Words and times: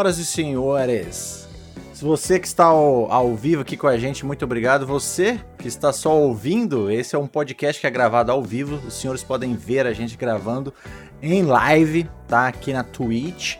senhoras 0.00 0.18
e 0.18 0.24
senhores, 0.24 1.48
se 1.92 2.02
você 2.02 2.40
que 2.40 2.46
está 2.46 2.64
ao, 2.64 3.12
ao, 3.12 3.36
vivo 3.36 3.60
aqui 3.60 3.76
com 3.76 3.86
a 3.86 3.98
gente, 3.98 4.24
muito 4.24 4.42
obrigado. 4.46 4.86
Você 4.86 5.38
que 5.58 5.68
está 5.68 5.92
só 5.92 6.16
ouvindo, 6.18 6.90
esse 6.90 7.14
é 7.14 7.18
um 7.18 7.26
podcast 7.26 7.78
que 7.78 7.86
é 7.86 7.90
gravado 7.90 8.32
ao 8.32 8.42
vivo. 8.42 8.76
Os 8.86 8.94
senhores 8.94 9.22
podem 9.22 9.54
ver 9.54 9.86
a 9.86 9.92
gente 9.92 10.16
gravando 10.16 10.72
em 11.20 11.42
live, 11.42 12.08
tá? 12.26 12.48
Aqui 12.48 12.72
na 12.72 12.82
Twitch. 12.82 13.56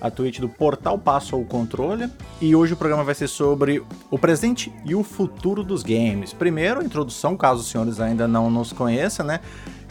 A 0.00 0.10
Twitch 0.10 0.40
do 0.40 0.48
Portal 0.48 0.98
Passo 0.98 1.36
ao 1.36 1.44
Controle. 1.44 2.08
E 2.40 2.56
hoje 2.56 2.72
o 2.72 2.76
programa 2.76 3.04
vai 3.04 3.14
ser 3.14 3.28
sobre 3.28 3.84
o 4.10 4.18
presente 4.18 4.72
e 4.86 4.94
o 4.94 5.02
futuro 5.02 5.62
dos 5.62 5.82
games. 5.82 6.32
Primeiro, 6.32 6.80
a 6.80 6.84
introdução, 6.84 7.36
caso 7.36 7.60
os 7.60 7.68
senhores 7.68 8.00
ainda 8.00 8.26
não 8.26 8.50
nos 8.50 8.72
conheçam, 8.72 9.26
né? 9.26 9.40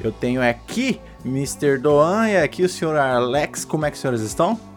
Eu 0.03 0.11
tenho 0.11 0.41
aqui 0.41 0.99
Mr. 1.23 1.77
Doan 1.77 2.27
e 2.27 2.37
aqui 2.37 2.63
o 2.63 2.69
senhor 2.69 2.97
Alex. 2.97 3.63
Como 3.63 3.85
é 3.85 3.91
que 3.91 3.95
os 3.95 4.01
senhores 4.01 4.21
estão? 4.21 4.70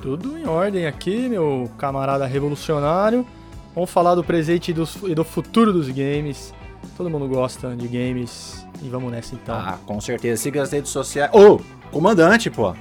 Tudo 0.00 0.38
em 0.38 0.46
ordem 0.46 0.86
aqui, 0.86 1.28
meu 1.28 1.70
camarada 1.78 2.26
revolucionário. 2.26 3.26
Vamos 3.74 3.90
falar 3.90 4.14
do 4.14 4.24
presente 4.24 4.70
e 4.70 4.74
do, 4.74 4.88
e 5.04 5.14
do 5.14 5.24
futuro 5.24 5.72
dos 5.72 5.88
games. 5.88 6.54
Todo 6.96 7.10
mundo 7.10 7.28
gosta 7.28 7.74
de 7.74 7.86
games 7.88 8.66
e 8.82 8.88
vamos 8.88 9.10
nessa 9.10 9.34
então. 9.34 9.54
Ah, 9.54 9.78
com 9.84 10.00
certeza. 10.00 10.42
Siga 10.42 10.62
as 10.62 10.72
redes 10.72 10.90
sociais. 10.90 11.30
Ô, 11.32 11.54
oh, 11.54 11.90
comandante, 11.90 12.50
pô. 12.50 12.74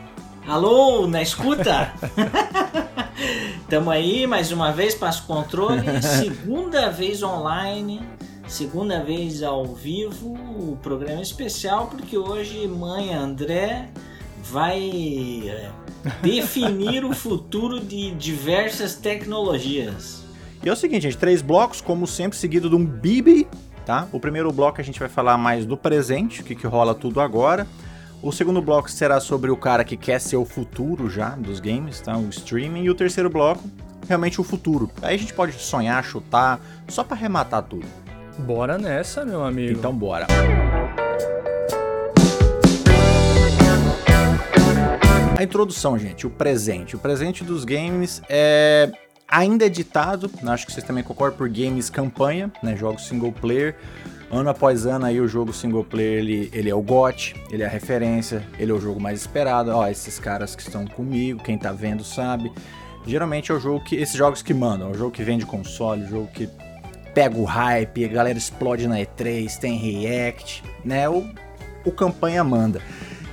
Alô, 0.47 1.07
na 1.07 1.21
escuta? 1.21 1.91
Tamo 3.67 3.89
aí 3.89 4.27
mais 4.27 4.51
uma 4.51 4.71
vez, 4.71 4.93
passo 4.93 5.25
controle. 5.25 5.81
Segunda 6.01 6.89
vez 6.91 7.23
online, 7.23 8.01
segunda 8.47 9.03
vez 9.03 9.41
ao 9.41 9.65
vivo. 9.65 10.33
O 10.33 10.77
programa 10.83 11.19
é 11.19 11.23
especial 11.23 11.87
porque 11.87 12.17
hoje 12.17 12.67
mãe 12.67 13.13
André 13.13 13.89
vai 14.51 15.43
é, 15.47 15.69
definir 16.21 17.03
o 17.03 17.13
futuro 17.13 17.79
de 17.79 18.11
diversas 18.11 18.95
tecnologias. 18.95 20.23
E 20.63 20.69
é 20.69 20.71
o 20.71 20.75
seguinte, 20.75 21.03
gente, 21.03 21.17
três 21.17 21.41
blocos, 21.41 21.81
como 21.81 22.07
sempre, 22.07 22.37
seguido 22.37 22.69
de 22.69 22.75
um 22.75 22.85
Bibi, 22.85 23.47
tá? 23.85 24.07
O 24.11 24.19
primeiro 24.19 24.51
bloco 24.51 24.81
a 24.81 24.83
gente 24.83 24.99
vai 24.99 25.09
falar 25.09 25.37
mais 25.37 25.65
do 25.65 25.77
presente, 25.77 26.41
o 26.41 26.43
que, 26.43 26.55
que 26.55 26.67
rola 26.67 26.93
tudo 26.95 27.19
agora. 27.19 27.67
O 28.21 28.31
segundo 28.31 28.61
bloco 28.61 28.89
será 28.89 29.19
sobre 29.19 29.51
o 29.51 29.57
cara 29.57 29.83
que 29.83 29.95
quer 29.95 30.19
ser 30.19 30.37
o 30.37 30.45
futuro 30.45 31.09
já 31.09 31.29
dos 31.29 31.59
games, 31.59 32.01
tá? 32.01 32.17
O 32.17 32.29
streaming. 32.29 32.83
E 32.83 32.89
o 32.89 32.95
terceiro 32.95 33.29
bloco, 33.29 33.63
realmente 34.07 34.41
o 34.41 34.43
futuro. 34.43 34.89
Aí 35.01 35.15
a 35.15 35.19
gente 35.19 35.33
pode 35.33 35.53
sonhar, 35.53 36.03
chutar, 36.03 36.59
só 36.87 37.03
para 37.03 37.15
arrematar 37.15 37.63
tudo. 37.63 37.85
Bora 38.39 38.77
nessa, 38.77 39.23
meu 39.23 39.43
amigo. 39.45 39.77
Então 39.77 39.93
bora. 39.93 40.25
A 45.37 45.43
introdução, 45.43 45.99
gente, 45.99 46.25
o 46.25 46.29
presente. 46.29 46.95
O 46.95 46.99
presente 46.99 47.43
dos 47.43 47.65
games 47.65 48.21
é 48.29 48.89
ainda 49.27 49.65
é 49.65 49.69
ditado, 49.69 50.31
acho 50.47 50.65
que 50.65 50.71
vocês 50.71 50.85
também 50.85 51.03
concordam, 51.03 51.37
por 51.37 51.49
games 51.49 51.89
campanha, 51.89 52.49
né, 52.63 52.77
jogos 52.77 53.05
single 53.05 53.33
player. 53.33 53.75
Ano 54.31 54.49
após 54.49 54.85
ano 54.85 55.05
aí 55.05 55.19
o 55.19 55.27
jogo 55.27 55.51
single 55.51 55.83
player 55.83 56.19
ele, 56.19 56.49
ele 56.53 56.69
é 56.69 56.75
o 56.75 56.81
GOT, 56.81 57.35
ele 57.51 57.63
é 57.63 57.65
a 57.65 57.69
referência, 57.69 58.41
ele 58.57 58.71
é 58.71 58.73
o 58.73 58.79
jogo 58.79 58.99
mais 58.99 59.19
esperado. 59.21 59.71
Ó, 59.71 59.85
esses 59.87 60.19
caras 60.19 60.55
que 60.55 60.61
estão 60.61 60.87
comigo, 60.87 61.43
quem 61.43 61.57
tá 61.57 61.73
vendo 61.73 62.03
sabe. 62.03 62.49
Geralmente 63.05 63.51
é 63.51 63.55
o 63.55 63.59
jogo 63.59 63.83
que 63.83 63.97
esses 63.97 64.15
jogos 64.15 64.41
que 64.41 64.53
mandam, 64.53 64.87
é 64.87 64.91
o 64.91 64.93
jogo 64.95 65.11
que 65.11 65.23
vende 65.23 65.45
console, 65.45 66.03
o 66.03 66.07
jogo 66.07 66.27
que 66.27 66.49
pega 67.13 67.37
o 67.37 67.43
hype, 67.43 68.05
a 68.05 68.07
galera 68.07 68.37
explode 68.37 68.87
na 68.87 68.99
E3, 68.99 69.57
tem 69.57 69.77
react, 69.77 70.63
né? 70.83 71.09
O, 71.09 71.29
o 71.83 71.91
campanha 71.91 72.43
manda. 72.43 72.81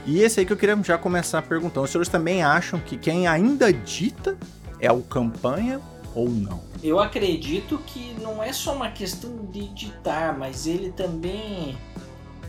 E 0.05 0.21
esse 0.21 0.41
aí 0.41 0.47
que 0.47 0.53
eu 0.53 0.57
queria 0.57 0.77
já 0.83 0.99
começar 0.99 1.43
perguntando. 1.43 1.85
Os 1.85 1.91
senhores 1.91 2.09
também 2.09 2.43
acham 2.43 2.81
que 2.81 2.97
quem 2.97 3.27
ainda 3.27 3.73
dita 3.73 4.37
é 4.81 4.91
o 4.91 5.01
campanha 5.01 5.81
ou 6.15 6.29
não? 6.29 6.61
Eu 6.83 6.99
acredito 6.99 7.79
que 7.87 8.15
não 8.21 8.43
é 8.43 8.53
só 8.53 8.75
uma 8.75 8.91
questão 8.91 9.47
de 9.51 9.69
ditar, 9.69 10.37
mas 10.37 10.67
ele 10.67 10.91
também. 10.91 11.77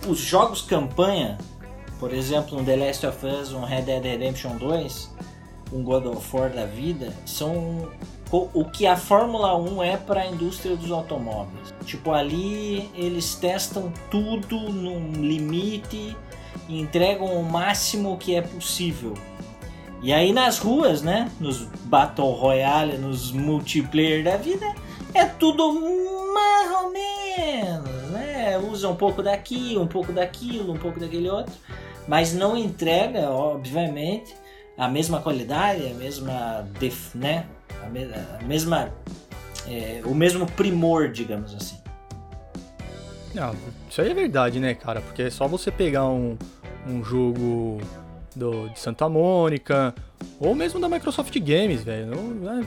Os 0.07 0.17
jogos 0.17 0.61
campanha, 0.61 1.37
por 1.99 2.13
exemplo, 2.13 2.59
um 2.59 2.65
The 2.65 2.75
Last 2.75 3.05
of 3.05 3.25
Us, 3.25 3.53
um 3.53 3.63
Red 3.63 3.83
Dead 3.83 4.03
Redemption 4.03 4.57
2, 4.57 5.11
um 5.71 5.83
God 5.83 6.07
of 6.07 6.35
War 6.35 6.49
da 6.49 6.65
vida, 6.65 7.13
são 7.25 7.89
o 8.31 8.65
que 8.65 8.87
a 8.87 8.97
Fórmula 8.97 9.55
1 9.55 9.83
é 9.83 9.95
para 9.95 10.21
a 10.21 10.25
indústria 10.25 10.75
dos 10.75 10.91
automóveis. 10.91 11.71
Tipo, 11.85 12.11
ali 12.11 12.89
eles 12.95 13.35
testam 13.35 13.93
tudo 14.09 14.59
num 14.59 15.11
limite 15.21 16.17
e 16.67 16.79
entregam 16.79 17.25
o 17.25 17.43
máximo 17.43 18.17
que 18.17 18.35
é 18.35 18.41
possível. 18.41 19.13
E 20.01 20.11
aí 20.11 20.33
nas 20.33 20.59
ruas, 20.59 21.01
né, 21.01 21.31
nos 21.39 21.63
Battle 21.85 22.31
Royale, 22.31 22.97
nos 22.97 23.31
multiplayer 23.31 24.23
da 24.23 24.35
vida, 24.35 24.65
é 25.13 25.25
tudo 25.25 25.73
mais 26.33 26.71
ou 26.71 26.91
menos, 26.91 28.11
né? 28.11 28.57
Usa 28.57 28.89
um 28.89 28.95
pouco 28.95 29.23
daqui, 29.23 29.77
um 29.77 29.87
pouco 29.87 30.11
daquilo, 30.11 30.73
um 30.73 30.77
pouco 30.77 30.99
daquele 30.99 31.29
outro, 31.29 31.53
mas 32.07 32.33
não 32.33 32.57
entrega, 32.57 33.29
obviamente, 33.29 34.35
a 34.77 34.87
mesma 34.87 35.21
qualidade, 35.21 35.87
a 35.87 35.93
mesma, 35.93 36.67
def, 36.79 37.15
né, 37.15 37.45
a, 37.81 37.87
me, 37.87 38.03
a 38.03 38.43
mesma, 38.43 38.91
é, 39.67 40.01
o 40.05 40.13
mesmo 40.13 40.45
primor, 40.51 41.09
digamos 41.09 41.53
assim. 41.55 41.77
Não, 43.33 43.55
isso 43.93 44.01
aí 44.01 44.09
é 44.09 44.13
verdade, 44.15 44.59
né, 44.59 44.73
cara? 44.73 45.01
Porque 45.01 45.21
é 45.21 45.29
só 45.29 45.47
você 45.47 45.69
pegar 45.69 46.07
um, 46.07 46.35
um 46.89 47.03
jogo 47.03 47.79
do, 48.35 48.67
de 48.69 48.79
Santa 48.79 49.07
Mônica, 49.07 49.93
ou 50.39 50.55
mesmo 50.55 50.79
da 50.79 50.89
Microsoft 50.89 51.37
Games, 51.39 51.83
velho. 51.83 52.07
Né, 52.07 52.65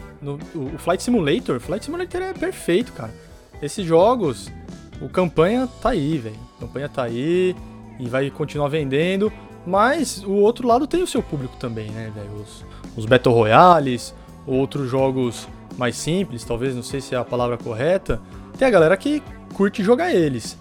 o 0.54 0.78
Flight 0.78 1.02
Simulator, 1.02 1.58
Flight 1.58 1.84
Simulator 1.84 2.22
é 2.22 2.32
perfeito, 2.32 2.92
cara. 2.92 3.12
Esses 3.60 3.84
jogos, 3.84 4.52
o 5.00 5.08
campanha 5.08 5.68
tá 5.82 5.88
aí, 5.88 6.16
velho. 6.16 6.38
Campanha 6.60 6.88
tá 6.88 7.02
aí 7.02 7.56
e 7.98 8.06
vai 8.06 8.30
continuar 8.30 8.68
vendendo. 8.68 9.32
Mas 9.66 10.22
o 10.22 10.30
outro 10.30 10.68
lado 10.68 10.86
tem 10.86 11.02
o 11.02 11.08
seu 11.08 11.24
público 11.24 11.56
também, 11.56 11.90
né, 11.90 12.12
velho? 12.14 12.40
Os, 12.40 12.64
os 12.96 13.04
Battle 13.04 13.34
Royales, 13.34 14.14
outros 14.46 14.88
jogos 14.88 15.48
mais 15.76 15.96
simples, 15.96 16.44
talvez, 16.44 16.76
não 16.76 16.84
sei 16.84 17.00
se 17.00 17.16
é 17.16 17.18
a 17.18 17.24
palavra 17.24 17.58
correta. 17.58 18.20
Tem 18.56 18.68
a 18.68 18.70
galera 18.70 18.96
que 18.96 19.20
curte 19.54 19.82
jogar 19.82 20.14
eles. 20.14 20.56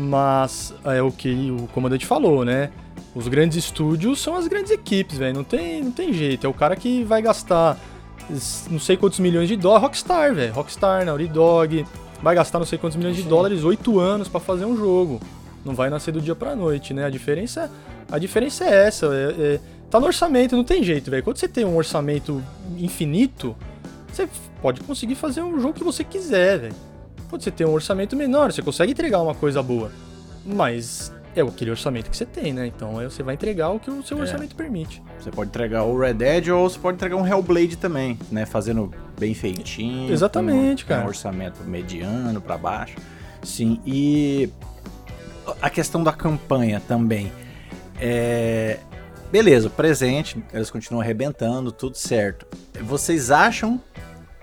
Mas 0.00 0.72
é 0.84 1.02
o 1.02 1.12
que 1.12 1.50
o 1.50 1.66
comandante 1.68 2.06
falou, 2.06 2.42
né? 2.42 2.70
Os 3.14 3.28
grandes 3.28 3.58
estúdios 3.58 4.20
são 4.20 4.34
as 4.34 4.48
grandes 4.48 4.70
equipes, 4.70 5.18
velho. 5.18 5.34
Não 5.34 5.44
tem, 5.44 5.82
não 5.84 5.90
tem 5.90 6.10
jeito. 6.12 6.46
É 6.46 6.50
o 6.50 6.54
cara 6.54 6.74
que 6.74 7.04
vai 7.04 7.20
gastar 7.20 7.76
não 8.70 8.78
sei 8.78 8.96
quantos 8.96 9.18
milhões 9.18 9.46
de 9.46 9.56
dólares. 9.56 9.82
Rockstar, 9.82 10.34
velho. 10.34 10.54
Rockstar, 10.54 11.04
Naughty 11.04 11.26
Dog. 11.28 11.84
Vai 12.22 12.34
gastar 12.34 12.58
não 12.58 12.66
sei 12.66 12.78
quantos 12.78 12.96
milhões 12.96 13.16
de 13.16 13.22
dólares, 13.22 13.62
oito 13.62 13.98
anos 13.98 14.26
para 14.26 14.40
fazer 14.40 14.64
um 14.64 14.76
jogo. 14.76 15.20
Não 15.64 15.74
vai 15.74 15.90
nascer 15.90 16.12
do 16.12 16.20
dia 16.20 16.34
pra 16.34 16.56
noite, 16.56 16.94
né? 16.94 17.04
A 17.04 17.10
diferença, 17.10 17.70
a 18.10 18.18
diferença 18.18 18.64
é 18.64 18.86
essa. 18.86 19.06
É, 19.06 19.54
é, 19.54 19.60
tá 19.90 20.00
no 20.00 20.06
orçamento, 20.06 20.56
não 20.56 20.64
tem 20.64 20.82
jeito, 20.82 21.10
velho. 21.10 21.22
Quando 21.22 21.36
você 21.36 21.48
tem 21.48 21.64
um 21.64 21.76
orçamento 21.76 22.42
infinito, 22.78 23.54
você 24.10 24.28
pode 24.62 24.80
conseguir 24.80 25.14
fazer 25.14 25.42
um 25.42 25.60
jogo 25.60 25.74
que 25.74 25.84
você 25.84 26.04
quiser, 26.04 26.58
velho. 26.58 26.89
Quando 27.30 27.42
você 27.42 27.50
tem 27.50 27.64
um 27.64 27.72
orçamento 27.72 28.16
menor, 28.16 28.52
você 28.52 28.60
consegue 28.60 28.90
entregar 28.90 29.22
uma 29.22 29.34
coisa 29.34 29.62
boa. 29.62 29.92
Mas 30.44 31.12
é 31.34 31.40
aquele 31.40 31.70
orçamento 31.70 32.10
que 32.10 32.16
você 32.16 32.26
tem, 32.26 32.52
né? 32.52 32.66
Então 32.66 32.94
você 32.94 33.22
vai 33.22 33.34
entregar 33.34 33.70
o 33.70 33.78
que 33.78 33.88
o 33.88 34.02
seu 34.02 34.18
é. 34.18 34.22
orçamento 34.22 34.56
permite. 34.56 35.00
Você 35.18 35.30
pode 35.30 35.48
entregar 35.48 35.84
o 35.84 35.96
Red 35.96 36.14
Dead 36.14 36.48
ou 36.48 36.68
você 36.68 36.78
pode 36.78 36.96
entregar 36.96 37.16
um 37.16 37.26
Hellblade 37.26 37.76
também, 37.76 38.18
né? 38.32 38.44
Fazendo 38.44 38.92
bem 39.18 39.32
feitinho. 39.32 40.12
Exatamente, 40.12 40.84
com, 40.84 40.88
cara. 40.88 41.04
Um 41.04 41.08
orçamento 41.08 41.62
mediano 41.62 42.40
para 42.40 42.58
baixo. 42.58 42.96
Sim, 43.44 43.80
e 43.86 44.50
a 45.62 45.70
questão 45.70 46.02
da 46.02 46.12
campanha 46.12 46.82
também. 46.86 47.30
É... 48.00 48.78
Beleza, 49.30 49.70
presente, 49.70 50.42
eles 50.52 50.68
continuam 50.68 51.00
arrebentando, 51.00 51.70
tudo 51.70 51.96
certo. 51.96 52.44
Vocês 52.82 53.30
acham 53.30 53.80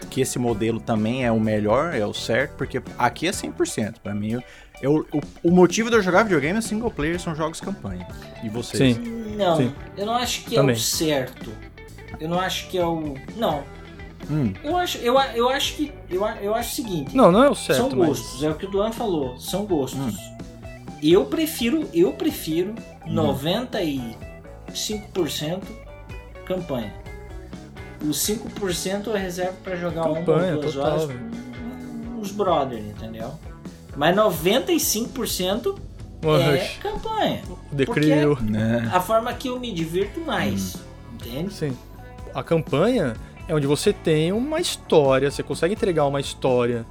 que 0.09 0.21
esse 0.21 0.37
modelo 0.37 0.79
também 0.79 1.25
é 1.25 1.31
o 1.31 1.39
melhor, 1.39 1.93
é 1.93 2.05
o 2.05 2.13
certo, 2.13 2.53
porque 2.55 2.81
aqui 2.97 3.27
é 3.27 3.31
100%. 3.31 3.95
Para 4.03 4.13
mim, 4.13 4.39
eu, 4.81 5.05
o, 5.11 5.49
o, 5.49 5.51
motivo 5.51 5.89
de 5.89 5.95
eu 5.95 6.01
jogar 6.01 6.23
videogame 6.23 6.59
é 6.59 6.61
single 6.61 6.91
player, 6.91 7.19
são 7.19 7.35
jogos 7.35 7.59
campanha. 7.59 8.07
E 8.43 8.49
vocês? 8.49 8.95
Sim. 8.95 9.35
Não, 9.35 9.57
Sim. 9.57 9.73
eu 9.97 10.05
não 10.05 10.15
acho 10.15 10.43
que 10.43 10.55
também. 10.55 10.75
é 10.75 10.77
o 10.77 10.81
certo. 10.81 11.51
Eu 12.19 12.29
não 12.29 12.39
acho 12.39 12.67
que 12.67 12.77
é 12.77 12.85
o. 12.85 13.15
Não. 13.35 13.63
Hum. 14.29 14.53
Eu, 14.63 14.77
acho, 14.77 14.99
eu, 14.99 15.19
eu 15.35 15.49
acho 15.49 15.75
que. 15.75 15.91
Eu, 16.09 16.25
eu 16.41 16.55
acho 16.55 16.71
o 16.71 16.75
seguinte. 16.75 17.15
Não, 17.15 17.31
não 17.31 17.43
é 17.43 17.49
o 17.49 17.55
certo. 17.55 17.89
São 17.89 17.89
gostos, 17.89 18.33
mas... 18.33 18.43
é 18.43 18.49
o 18.49 18.55
que 18.55 18.65
o 18.65 18.69
Duan 18.69 18.91
falou. 18.91 19.39
São 19.39 19.65
gostos. 19.65 19.99
Hum. 19.99 20.37
Eu 21.01 21.25
prefiro, 21.25 21.89
eu 21.93 22.13
prefiro 22.13 22.75
hum. 23.05 23.15
95% 23.15 25.63
campanha. 26.45 26.93
Os 28.01 28.17
5% 28.17 29.07
eu 29.07 29.13
reservo 29.13 29.57
para 29.63 29.75
jogar 29.75 30.03
Campanha, 30.03 30.25
uma 30.25 30.55
ou 30.55 30.61
duas 30.61 30.73
total, 30.73 30.99
horas 30.99 31.09
com 32.13 32.21
os 32.21 32.31
brothers, 32.31 32.85
entendeu? 32.85 33.33
Mas 33.95 34.15
95% 34.15 35.75
One 36.23 36.43
é 36.43 36.51
rush. 36.51 36.77
campanha. 36.81 37.41
É 37.71 38.51
né? 38.51 38.91
a 38.93 39.01
forma 39.01 39.33
que 39.33 39.47
eu 39.49 39.59
me 39.59 39.71
divirto 39.71 40.19
mais. 40.19 40.75
Hum. 40.75 40.79
Entende? 41.15 41.53
Sim. 41.53 41.77
A 42.33 42.43
campanha, 42.43 43.15
é 43.47 43.55
onde 43.55 43.65
você 43.65 43.91
tem 43.91 44.31
uma 44.31 44.59
história, 44.59 45.31
você 45.31 45.41
consegue 45.41 45.73
entregar 45.73 46.05
uma 46.05 46.19
história 46.19 46.85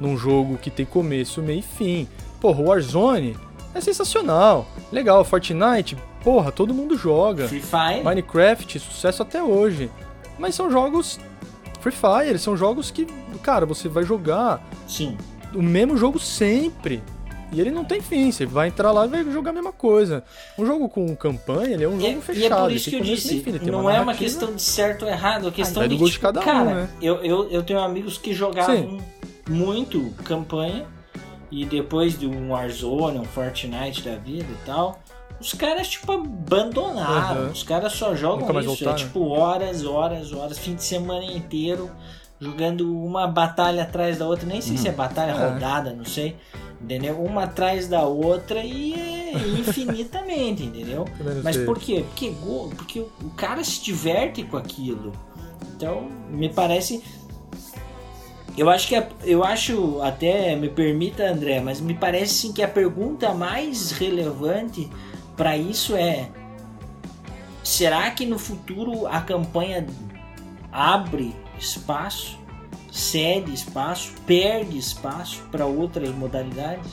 num 0.00 0.16
jogo 0.16 0.56
que 0.58 0.70
tem 0.70 0.86
começo, 0.86 1.42
meio 1.42 1.60
e 1.60 1.62
fim. 1.62 2.08
Porra, 2.40 2.60
o 2.60 2.66
Warzone 2.66 3.36
é 3.74 3.80
sensacional. 3.80 4.66
Legal, 4.90 5.24
Fortnite, 5.24 5.96
porra, 6.22 6.52
todo 6.52 6.74
mundo 6.74 6.96
joga. 6.96 7.48
Free 7.48 7.60
Fire. 7.60 8.04
Minecraft, 8.04 8.78
sucesso 8.78 9.22
até 9.22 9.42
hoje. 9.42 9.90
Mas 10.38 10.54
são 10.54 10.70
jogos 10.70 11.18
Free 11.80 11.92
Fire, 11.92 12.38
são 12.38 12.56
jogos 12.56 12.90
que, 12.90 13.06
cara, 13.42 13.66
você 13.66 13.88
vai 13.88 14.04
jogar 14.04 14.64
Sim. 14.86 15.16
o 15.54 15.62
mesmo 15.62 15.96
jogo 15.96 16.18
sempre. 16.18 17.02
E 17.52 17.60
ele 17.60 17.70
não 17.70 17.84
tem 17.84 18.00
fim, 18.00 18.32
você 18.32 18.46
vai 18.46 18.68
entrar 18.68 18.90
lá 18.92 19.04
e 19.04 19.08
vai 19.08 19.24
jogar 19.24 19.50
a 19.50 19.52
mesma 19.52 19.72
coisa. 19.72 20.24
Um 20.58 20.64
jogo 20.64 20.88
com 20.88 21.14
campanha, 21.14 21.74
ele 21.74 21.84
é 21.84 21.88
um 21.88 21.98
E, 21.98 22.00
jogo 22.00 22.18
e 22.18 22.22
fechado. 22.22 22.60
é 22.60 22.62
por 22.62 22.72
isso 22.72 22.88
que 22.88 22.96
eu 22.96 23.00
e 23.00 23.02
disse, 23.02 23.40
fim, 23.40 23.52
não 23.70 23.90
é 23.90 24.00
uma 24.00 24.14
questão 24.14 24.54
de 24.54 24.62
certo 24.62 25.04
ou 25.04 25.10
errado, 25.10 25.48
é 25.48 25.50
questão 25.50 25.82
vai 25.82 25.88
do 25.88 25.98
de 25.98 26.10
tipo, 26.12 26.22
cada 26.22 26.40
um, 26.40 26.44
cara, 26.44 26.74
né? 26.74 26.88
eu, 27.02 27.16
eu, 27.16 27.50
eu 27.50 27.62
tenho 27.62 27.80
amigos 27.80 28.16
que 28.16 28.32
jogavam 28.32 28.98
muito 29.50 30.10
campanha 30.24 30.86
e 31.50 31.66
depois 31.66 32.18
de 32.18 32.26
um 32.26 32.52
Warzone, 32.52 33.18
um 33.18 33.24
Fortnite 33.24 34.00
da 34.02 34.16
vida 34.16 34.46
e 34.50 34.64
tal, 34.66 35.01
os 35.42 35.52
caras 35.54 35.88
tipo 35.88 36.10
abandonaram, 36.12 37.42
Uhum. 37.46 37.50
os 37.50 37.62
caras 37.62 37.92
só 37.92 38.14
jogam 38.14 38.48
isso, 38.60 38.68
voltaram. 38.68 38.92
é 38.92 38.94
tipo 38.96 39.28
horas, 39.28 39.84
horas, 39.84 40.32
horas, 40.32 40.58
fim 40.58 40.74
de 40.74 40.82
semana 40.84 41.24
inteiro 41.24 41.90
jogando 42.40 42.92
uma 43.04 43.26
batalha 43.26 43.82
atrás 43.84 44.18
da 44.18 44.26
outra, 44.26 44.46
nem 44.46 44.60
sei 44.60 44.76
se 44.76 44.88
é 44.88 44.92
batalha 44.92 45.30
É. 45.32 45.48
rodada, 45.52 45.92
não 45.92 46.04
sei. 46.04 46.36
Entendeu? 46.80 47.20
Uma 47.22 47.44
atrás 47.44 47.86
da 47.86 48.02
outra 48.02 48.64
e 48.64 48.94
é 48.94 49.32
infinitamente, 49.60 50.64
entendeu? 50.66 51.04
Mas 51.44 51.56
por 51.58 51.78
quê? 51.78 52.04
Porque, 52.08 52.34
porque 52.76 52.98
o 53.00 53.30
cara 53.36 53.62
se 53.62 53.80
diverte 53.82 54.42
com 54.42 54.56
aquilo. 54.56 55.12
Então, 55.76 56.08
me 56.28 56.48
parece. 56.48 57.00
Eu 58.58 58.68
acho 58.68 58.88
que 58.88 58.96
a- 58.96 59.08
eu 59.24 59.42
acho 59.44 60.00
até 60.02 60.54
me 60.56 60.68
permita, 60.68 61.22
André, 61.30 61.60
mas 61.60 61.80
me 61.80 61.94
parece 61.94 62.34
sim 62.34 62.52
que 62.52 62.62
a 62.62 62.68
pergunta 62.68 63.32
mais 63.32 63.92
relevante 63.92 64.90
para 65.42 65.56
isso 65.56 65.96
é: 65.96 66.28
será 67.64 68.08
que 68.12 68.24
no 68.24 68.38
futuro 68.38 69.08
a 69.08 69.20
campanha 69.20 69.84
abre 70.70 71.34
espaço, 71.58 72.38
cede 72.92 73.52
espaço, 73.52 74.12
perde 74.24 74.78
espaço 74.78 75.42
para 75.50 75.66
outras 75.66 76.10
modalidades? 76.10 76.92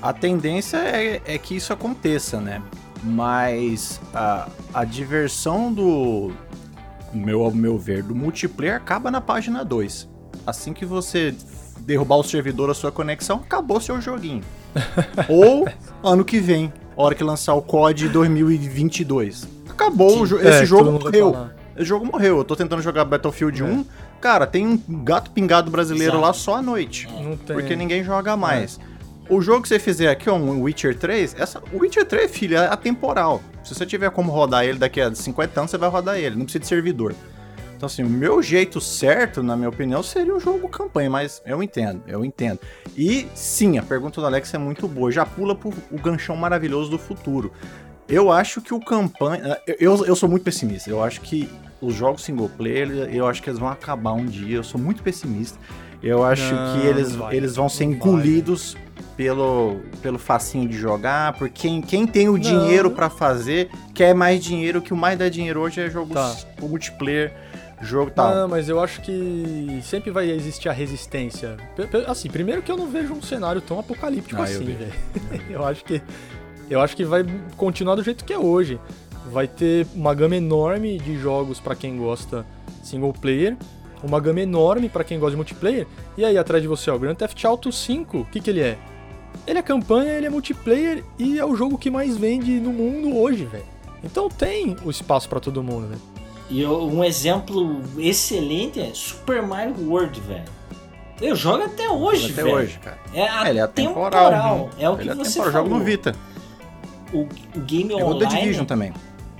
A 0.00 0.12
tendência 0.12 0.76
é, 0.76 1.20
é 1.24 1.36
que 1.36 1.56
isso 1.56 1.72
aconteça, 1.72 2.40
né? 2.40 2.62
Mas 3.02 4.00
a, 4.14 4.48
a 4.72 4.84
diversão 4.84 5.72
do. 5.72 6.32
Meu, 7.12 7.42
ao 7.42 7.50
meu 7.50 7.76
ver, 7.76 8.04
do 8.04 8.14
multiplayer 8.14 8.76
acaba 8.76 9.10
na 9.10 9.20
página 9.20 9.64
2. 9.64 10.08
Assim 10.46 10.72
que 10.72 10.84
você 10.84 11.34
derrubar 11.80 12.18
o 12.18 12.22
servidor, 12.22 12.70
a 12.70 12.74
sua 12.74 12.92
conexão, 12.92 13.38
acabou 13.38 13.80
seu 13.80 14.00
joguinho. 14.00 14.44
Ou 15.28 15.66
ano 16.04 16.24
que 16.24 16.38
vem, 16.38 16.72
hora 17.00 17.14
que 17.14 17.24
lançar 17.24 17.54
o 17.54 17.62
COD 17.62 18.08
2022. 18.08 19.46
Acabou, 19.68 20.22
o 20.22 20.26
jo- 20.26 20.38
É, 20.38 20.48
esse 20.56 20.66
jogo 20.66 20.90
morreu. 20.92 21.36
Esse 21.76 21.84
jogo 21.86 22.04
morreu. 22.06 22.38
Eu 22.38 22.44
tô 22.44 22.54
tentando 22.54 22.82
jogar 22.82 23.04
Battlefield 23.04 23.62
É. 23.62 23.64
1. 23.64 23.84
Cara, 24.20 24.46
tem 24.46 24.66
um 24.66 24.76
gato 25.04 25.30
pingado 25.30 25.70
brasileiro 25.70 26.12
Exato. 26.14 26.26
lá 26.26 26.32
só 26.32 26.56
à 26.56 26.62
noite. 26.62 27.08
Não 27.22 27.36
tem. 27.36 27.56
Porque 27.56 27.74
ninguém 27.74 28.04
joga 28.04 28.36
mais. 28.36 28.78
O 29.28 29.40
jogo 29.40 29.62
que 29.62 29.68
você 29.68 29.78
fizer 29.78 30.08
aqui, 30.10 30.28
ó, 30.28 30.34
um 30.34 30.62
Witcher 30.62 30.98
3, 30.98 31.36
essa, 31.38 31.62
o 31.72 31.78
Witcher 31.78 32.04
3, 32.04 32.30
filho, 32.30 32.56
é 32.56 32.66
atemporal. 32.66 33.40
Se 33.62 33.74
você 33.74 33.86
tiver 33.86 34.10
como 34.10 34.30
rodar 34.32 34.64
ele 34.64 34.78
daqui 34.78 35.00
a 35.00 35.14
50 35.14 35.60
anos, 35.60 35.70
você 35.70 35.78
vai 35.78 35.88
rodar 35.88 36.18
ele, 36.18 36.34
não 36.34 36.42
precisa 36.44 36.60
de 36.60 36.66
servidor. 36.66 37.14
Então, 37.80 37.86
assim, 37.86 38.02
o 38.02 38.10
meu 38.10 38.42
jeito 38.42 38.78
certo, 38.78 39.42
na 39.42 39.56
minha 39.56 39.70
opinião, 39.70 40.02
seria 40.02 40.34
um 40.34 40.38
jogo 40.38 40.68
campanha, 40.68 41.08
mas 41.08 41.40
eu 41.46 41.62
entendo, 41.62 42.02
eu 42.06 42.22
entendo. 42.22 42.58
E 42.94 43.26
sim, 43.34 43.78
a 43.78 43.82
pergunta 43.82 44.20
do 44.20 44.26
Alex 44.26 44.52
é 44.52 44.58
muito 44.58 44.86
boa, 44.86 45.10
já 45.10 45.24
pula 45.24 45.54
pro 45.54 45.70
o 45.90 45.98
ganchão 45.98 46.36
maravilhoso 46.36 46.90
do 46.90 46.98
futuro. 46.98 47.50
Eu 48.06 48.30
acho 48.30 48.60
que 48.60 48.74
o 48.74 48.80
campanha. 48.80 49.56
Eu, 49.66 50.04
eu 50.04 50.14
sou 50.14 50.28
muito 50.28 50.42
pessimista. 50.42 50.90
Eu 50.90 51.02
acho 51.02 51.22
que 51.22 51.48
os 51.80 51.94
jogos 51.94 52.22
single 52.22 52.50
player, 52.50 53.08
eu 53.10 53.26
acho 53.26 53.42
que 53.42 53.48
eles 53.48 53.58
vão 53.58 53.70
acabar 53.70 54.12
um 54.12 54.26
dia. 54.26 54.56
Eu 54.56 54.64
sou 54.64 54.78
muito 54.78 55.02
pessimista. 55.02 55.58
Eu 56.02 56.22
acho 56.22 56.54
Não, 56.54 56.74
que 56.82 56.86
eles, 56.86 57.12
não 57.12 57.18
vai. 57.20 57.34
eles 57.34 57.56
vão 57.56 57.70
ser 57.70 57.86
Não 57.86 57.92
engolidos 57.94 58.76
pelo, 59.16 59.80
pelo 60.02 60.18
facinho 60.18 60.68
de 60.68 60.76
jogar, 60.76 61.32
por 61.38 61.48
quem, 61.48 61.80
quem 61.80 62.06
tem 62.06 62.28
o 62.28 62.38
dinheiro 62.38 62.90
pra 62.90 63.08
fazer, 63.08 63.70
quer 63.94 64.14
mais 64.14 64.44
dinheiro, 64.44 64.82
que 64.82 64.92
o 64.92 64.96
mais 64.96 65.18
dá 65.18 65.30
dinheiro 65.30 65.60
hoje 65.60 65.80
é 65.80 65.88
jogo 65.88 66.12
Tá. 66.12 66.36
multiplayer, 66.60 67.32
jogo 67.80 68.10
tal. 68.10 68.34
Não, 68.34 68.48
mas 68.48 68.68
eu 68.68 68.80
acho 68.80 69.00
que 69.00 69.80
sempre 69.82 70.10
vai 70.10 70.30
existir 70.30 70.68
a 70.68 70.72
resistência. 70.72 71.56
Assim, 72.06 72.28
primeiro 72.28 72.62
que 72.62 72.70
eu 72.70 72.76
não 72.76 72.88
vejo 72.88 73.12
um 73.14 73.22
cenário 73.22 73.60
tão 73.60 73.78
apocalíptico 73.78 74.40
Ah, 74.40 74.44
assim, 74.44 74.64
velho. 74.64 74.92
eu 75.50 75.64
acho 75.64 75.84
que 75.84 76.02
eu 76.68 76.80
acho 76.80 76.96
que 76.96 77.04
vai 77.04 77.24
continuar 77.56 77.96
do 77.96 78.02
jeito 78.02 78.24
que 78.24 78.32
é 78.32 78.38
hoje. 78.38 78.78
Vai 79.32 79.48
ter 79.48 79.86
uma 79.94 80.14
gama 80.14 80.36
enorme 80.36 80.98
de 80.98 81.18
jogos 81.18 81.58
pra 81.60 81.74
quem 81.74 81.96
gosta 81.96 82.46
single 82.82 83.12
player, 83.12 83.56
uma 84.02 84.20
gama 84.20 84.40
enorme 84.40 84.88
pra 84.88 85.04
quem 85.04 85.18
gosta 85.18 85.32
de 85.32 85.36
multiplayer. 85.36 85.86
E 86.16 86.24
aí 86.24 86.38
atrás 86.38 86.62
de 86.62 86.68
você, 86.68 86.90
ó, 86.90 86.96
o 86.96 86.98
Grand 86.98 87.14
Theft 87.14 87.44
Auto 87.44 87.72
5, 87.72 88.18
o 88.18 88.24
que 88.24 88.40
que 88.40 88.50
ele 88.50 88.60
é? 88.60 88.78
Ele 89.46 89.58
é 89.58 89.62
campanha, 89.62 90.12
ele 90.12 90.26
é 90.26 90.30
multiplayer 90.30 91.04
e 91.18 91.38
é 91.38 91.44
o 91.44 91.54
jogo 91.54 91.76
que 91.78 91.90
mais 91.90 92.16
vende 92.16 92.52
no 92.60 92.72
mundo 92.72 93.16
hoje, 93.16 93.44
velho. 93.44 93.64
Então 94.02 94.28
tem 94.28 94.76
o 94.84 94.90
espaço 94.90 95.28
pra 95.28 95.40
todo 95.40 95.62
mundo, 95.62 95.88
velho. 95.88 96.00
E 96.50 96.60
eu- 96.60 96.82
um 96.86 97.02
exemplo 97.04 97.80
excelente 97.98 98.80
é 98.80 98.90
Super 98.92 99.40
Mario 99.42 99.74
World, 99.88 100.20
velho. 100.20 100.44
Eu 101.20 101.36
jogo 101.36 101.62
até 101.64 101.88
hoje, 101.88 102.32
Até 102.32 102.42
velho. 102.42 102.56
hoje, 102.56 102.78
cara. 102.82 102.98
É 103.14 103.20
É, 103.20 103.50
ele 103.50 103.58
é 103.58 103.62
atemporal. 103.62 104.26
atemporal. 104.26 104.70
É 104.78 104.88
o 104.88 104.96
que 104.96 105.02
Ele 105.02 105.10
é 105.10 105.14
você 105.14 105.38
atemporal, 105.38 105.52
falou. 105.52 105.68
jogo 105.68 105.78
no 105.78 105.84
Vita. 105.84 106.14
O, 107.12 107.18
o 107.20 107.60
game 107.60 107.88
Tem 107.94 107.96
o 107.96 107.98
The 107.98 108.04
online, 108.24 108.40
Division 108.40 108.64
também. 108.66 108.92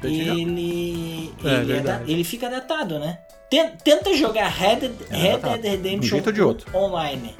The 0.02 0.08
Division. 0.08 0.36
ele, 0.38 1.34
É, 1.44 1.54
ele, 1.54 1.72
é 1.72 1.80
da- 1.80 2.00
ele 2.06 2.24
fica 2.24 2.48
datado, 2.50 2.98
né? 2.98 3.18
Ten- 3.50 3.72
Tenta 3.82 4.14
jogar 4.14 4.48
Red, 4.48 4.76
Dead- 4.76 4.92
É 5.10 5.16
Red. 5.16 5.38
Dead 5.38 5.60
De 5.60 5.68
um 5.68 5.70
Redemption 5.70 6.32
de 6.32 6.42
outro. 6.42 6.78
online. 6.78 7.34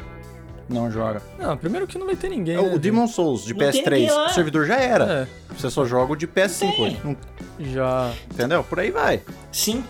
Não 0.69 0.91
joga. 0.91 1.21
Não, 1.39 1.57
primeiro 1.57 1.87
que 1.87 1.99
não 1.99 2.07
vai 2.07 2.17
ter 2.17 2.29
ninguém. 2.31 2.57
É 2.57 2.63
né, 2.63 2.75
o 2.75 2.79
Demon 2.79 3.07
Souls 3.09 3.45
de 3.45 3.53
Não 3.53 3.59
tem 3.59 3.69
PS3, 3.83 4.01
ninguém 4.03 4.11
lá. 4.17 4.27
o 4.27 4.29
servidor 4.31 4.67
já 4.67 4.77
era. 4.77 5.05
É, 5.51 5.55
Você 5.55 5.69
só 5.69 5.85
joga 5.85 6.13
o 6.13 6.17
de 6.17 6.27
PS5 6.29 6.71
Tem. 6.77 6.85
hoje. 6.85 7.01
Não- 7.05 7.17
já. 7.73 8.13
Entendeu? 8.33 8.63
Por 8.65 8.81
aí 8.81 8.91
vai. 8.91 9.21
Sim, 9.53 9.83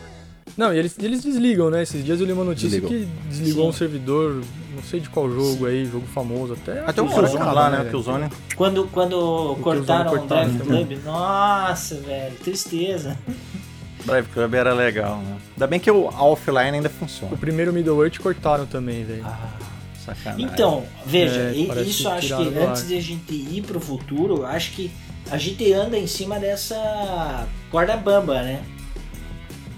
Não, 0.57 0.73
e 0.75 0.79
eles, 0.79 0.97
eles 0.99 1.23
desligam, 1.23 1.71
né? 1.71 1.83
Esses 1.83 2.05
dias 2.05 2.21
eu 2.21 2.27
li 2.27 2.33
uma 2.33 2.45
notícia 2.45 2.81
Desligam. 2.81 2.89
que 3.07 3.29
desligou 3.29 3.65
Sim. 3.65 3.69
um 3.71 3.73
servidor, 3.73 4.43
não 4.75 4.83
sei 4.83 5.00
de 5.00 5.09
qual 5.09 5.31
jogo 5.31 5.67
aí, 5.67 5.85
jogo 5.87 6.07
famoso 6.07 6.55
até. 6.55 6.81
Até 6.85 7.00
o 7.00 7.07
Killzone 7.09 7.45
lá, 7.45 7.71
né? 7.71 7.77
O 7.77 7.79
velho? 7.81 7.91
Killzone. 7.91 8.29
quando, 8.57 8.85
quando 8.89 9.57
cortaram 9.62 10.12
o 10.12 10.19
cortaram 10.19 10.49
Drive 10.50 10.59
também. 10.67 10.87
Club, 10.87 11.05
nossa, 11.05 11.95
velho, 11.97 12.35
tristeza. 12.37 13.17
Drive 14.05 14.27
Club 14.29 14.55
era 14.55 14.73
legal, 14.75 15.19
né? 15.19 15.37
Ainda 15.53 15.67
bem 15.67 15.79
que 15.79 15.91
o 15.91 16.07
offline 16.07 16.77
ainda 16.77 16.89
funciona. 16.89 17.33
O 17.35 17.39
primeiro 17.39 17.73
Middle 17.73 18.03
Earth 18.03 18.19
cortaram 18.19 18.65
também, 18.67 19.05
velho. 19.05 19.25
Ah, 19.25 19.50
sacanagem. 20.05 20.47
Então, 20.47 20.85
veja, 21.07 21.41
É, 21.41 21.53
e- 21.55 21.89
isso 21.89 22.03
que 22.05 22.09
acho 22.09 22.37
que 22.37 22.59
antes 22.59 22.89
de 22.89 22.97
a 22.97 23.00
gente 23.00 23.33
ir 23.35 23.62
pro 23.62 23.79
futuro, 23.79 24.45
acho 24.47 24.73
que 24.73 24.91
a 25.31 25.37
gente 25.39 25.71
anda 25.73 25.97
em 25.99 26.07
cima 26.07 26.39
dessa 26.41 27.47
corda 27.71 27.97
bamba, 27.97 28.43
né? 28.43 28.62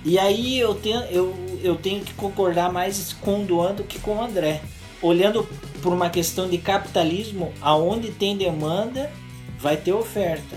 E 0.05 0.19
aí 0.19 0.59
eu 0.59 0.75
tenho, 0.75 1.01
eu, 1.05 1.35
eu 1.63 1.77
tenho 1.77 2.03
que 2.05 2.13
concordar 2.15 2.73
mais 2.73 3.13
com 3.21 3.43
o 3.43 3.47
Duan 3.47 3.73
do 3.75 3.85
que 3.85 3.99
com 4.01 4.17
o 4.17 4.23
André. 4.25 4.61
Olhando 5.01 5.45
por 5.81 5.93
uma 5.93 6.11
questão 6.11 6.49
de 6.49 6.59
capitalismo, 6.59 7.53
aonde 7.61 8.11
tem 8.11 8.37
demanda, 8.37 9.11
vai 9.59 9.77
ter 9.77 9.93
oferta. 9.93 10.57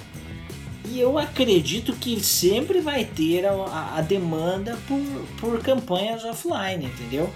E 0.87 0.99
eu 0.99 1.17
acredito 1.17 1.93
que 1.93 2.23
sempre 2.23 2.79
vai 2.79 3.03
ter 3.05 3.45
a, 3.45 3.95
a- 3.97 4.01
demanda 4.01 4.77
por, 4.87 4.99
por 5.39 5.59
campanhas 5.61 6.23
offline, 6.23 6.85
entendeu? 6.85 7.29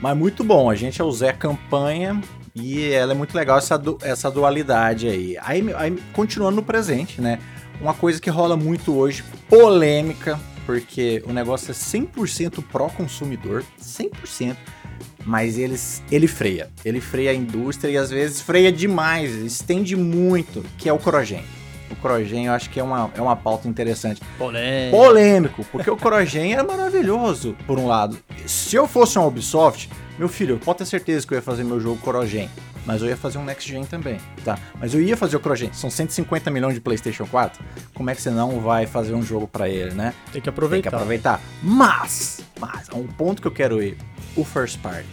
Mas 0.00 0.16
muito 0.16 0.44
bom, 0.44 0.70
a 0.70 0.74
gente 0.74 1.00
é 1.00 1.04
o 1.04 1.10
Zé 1.10 1.32
Campanha 1.32 2.20
e 2.54 2.90
ela 2.90 3.12
é 3.12 3.16
muito 3.16 3.34
legal 3.36 3.58
essa, 3.58 3.80
essa 4.02 4.30
dualidade 4.30 5.08
aí. 5.08 5.36
aí. 5.40 5.74
Aí, 5.74 6.02
continuando 6.12 6.56
no 6.56 6.62
presente, 6.62 7.20
né? 7.20 7.38
Uma 7.82 7.94
coisa 7.94 8.20
que 8.20 8.30
rola 8.30 8.56
muito 8.56 8.96
hoje, 8.96 9.24
polêmica, 9.48 10.38
porque 10.64 11.20
o 11.26 11.32
negócio 11.32 11.72
é 11.72 11.74
100% 11.74 12.62
pró-consumidor, 12.70 13.64
100%, 13.82 14.56
mas 15.26 15.58
eles, 15.58 16.00
ele 16.08 16.28
freia. 16.28 16.70
Ele 16.84 17.00
freia 17.00 17.32
a 17.32 17.34
indústria 17.34 17.90
e 17.90 17.96
às 17.96 18.08
vezes 18.08 18.40
freia 18.40 18.70
demais, 18.70 19.34
estende 19.34 19.96
muito, 19.96 20.64
que 20.78 20.88
é 20.88 20.92
o 20.92 20.98
Crogen. 20.98 21.42
O 21.90 21.96
Crogen 21.96 22.46
eu 22.46 22.52
acho 22.52 22.70
que 22.70 22.78
é 22.78 22.84
uma, 22.84 23.10
é 23.16 23.20
uma 23.20 23.34
pauta 23.34 23.66
interessante 23.66 24.22
Polêmico. 24.38 24.96
polêmico, 24.96 25.66
porque 25.72 25.90
o 25.90 25.96
Crogen 25.96 26.54
é 26.54 26.62
maravilhoso, 26.62 27.56
por 27.66 27.80
um 27.80 27.88
lado. 27.88 28.16
Se 28.46 28.76
eu 28.76 28.86
fosse 28.86 29.18
uma 29.18 29.26
Ubisoft, 29.26 29.90
Meu 30.22 30.28
filho, 30.28 30.56
pode 30.56 30.78
ter 30.78 30.86
certeza 30.86 31.26
que 31.26 31.34
eu 31.34 31.38
ia 31.38 31.42
fazer 31.42 31.64
meu 31.64 31.80
jogo 31.80 32.00
Corogen, 32.00 32.48
mas 32.86 33.02
eu 33.02 33.08
ia 33.08 33.16
fazer 33.16 33.38
um 33.38 33.44
Next 33.44 33.68
Gen 33.68 33.82
também, 33.82 34.20
tá? 34.44 34.56
Mas 34.78 34.94
eu 34.94 35.00
ia 35.00 35.16
fazer 35.16 35.36
o 35.36 35.40
Corogen, 35.40 35.72
são 35.72 35.90
150 35.90 36.48
milhões 36.48 36.74
de 36.74 36.80
PlayStation 36.80 37.26
4, 37.26 37.60
como 37.92 38.08
é 38.08 38.14
que 38.14 38.22
você 38.22 38.30
não 38.30 38.60
vai 38.60 38.86
fazer 38.86 39.14
um 39.14 39.22
jogo 39.24 39.48
para 39.48 39.68
ele, 39.68 39.92
né? 39.94 40.14
Tem 40.32 40.40
que 40.40 40.48
aproveitar. 40.48 40.82
Tem 40.84 40.90
que 40.90 40.94
aproveitar. 40.94 41.40
Mas, 41.60 42.40
mas, 42.60 42.88
há 42.88 42.94
um 42.94 43.08
ponto 43.08 43.42
que 43.42 43.48
eu 43.48 43.50
quero 43.50 43.82
ir, 43.82 43.98
o 44.36 44.44
First 44.44 44.78
Party. 44.78 45.08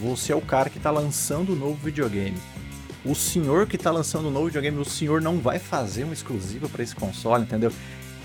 Você 0.00 0.32
é 0.32 0.34
o 0.34 0.40
cara 0.40 0.70
que 0.70 0.80
tá 0.80 0.90
lançando 0.90 1.50
o 1.50 1.52
um 1.52 1.56
novo 1.56 1.74
videogame. 1.74 2.38
O 3.04 3.14
senhor 3.14 3.66
que 3.66 3.76
tá 3.76 3.90
lançando 3.90 4.28
um 4.28 4.30
novo 4.30 4.46
videogame, 4.46 4.78
o 4.78 4.84
senhor 4.86 5.20
não 5.20 5.40
vai 5.40 5.58
fazer 5.58 6.04
um 6.04 6.12
exclusivo 6.14 6.70
para 6.70 6.82
esse 6.82 6.94
console, 6.94 7.42
entendeu? 7.44 7.70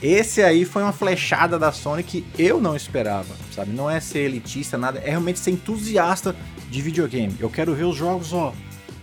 Esse 0.03 0.43
aí 0.43 0.65
foi 0.65 0.83
uma 0.83 0.91
flechada 0.91 1.57
da 1.57 1.71
Sony 1.71 2.03
que 2.03 2.25
eu 2.37 2.59
não 2.59 2.75
esperava, 2.75 3.33
sabe? 3.55 3.71
Não 3.71 3.89
é 3.89 4.01
ser 4.01 4.19
elitista, 4.19 4.77
nada, 4.77 4.99
é 4.99 5.11
realmente 5.11 5.39
ser 5.39 5.51
entusiasta 5.51 6.35
de 6.69 6.81
videogame. 6.81 7.33
Eu 7.39 7.49
quero 7.49 7.73
ver 7.73 7.85
os 7.85 7.95
jogos, 7.95 8.33
ó, 8.33 8.53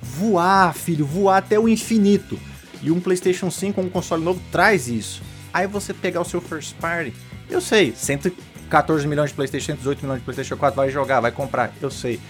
voar, 0.02 0.75
filho, 0.75 1.07
voar 1.07 1.38
até 1.38 1.59
o 1.59 1.66
infinito. 1.66 2.38
E 2.83 2.90
um 2.90 3.00
PlayStation 3.00 3.50
5, 3.50 3.80
um 3.80 3.88
console 3.88 4.23
novo, 4.23 4.42
traz 4.52 4.88
isso. 4.88 5.23
Aí 5.54 5.66
você 5.66 5.95
pegar 5.95 6.21
o 6.21 6.25
seu 6.25 6.38
first 6.38 6.75
party, 6.75 7.14
eu 7.49 7.62
sei, 7.62 7.95
114 7.97 9.09
milhões 9.09 9.30
de 9.30 9.37
PlayStation, 9.37 9.73
118 9.73 10.02
milhões 10.02 10.19
de 10.19 10.25
PlayStation 10.26 10.59
4, 10.59 10.76
vai 10.76 10.90
jogar, 10.90 11.21
vai 11.21 11.33
comprar, 11.33 11.73
eu 11.80 11.90
sei. 11.90 12.21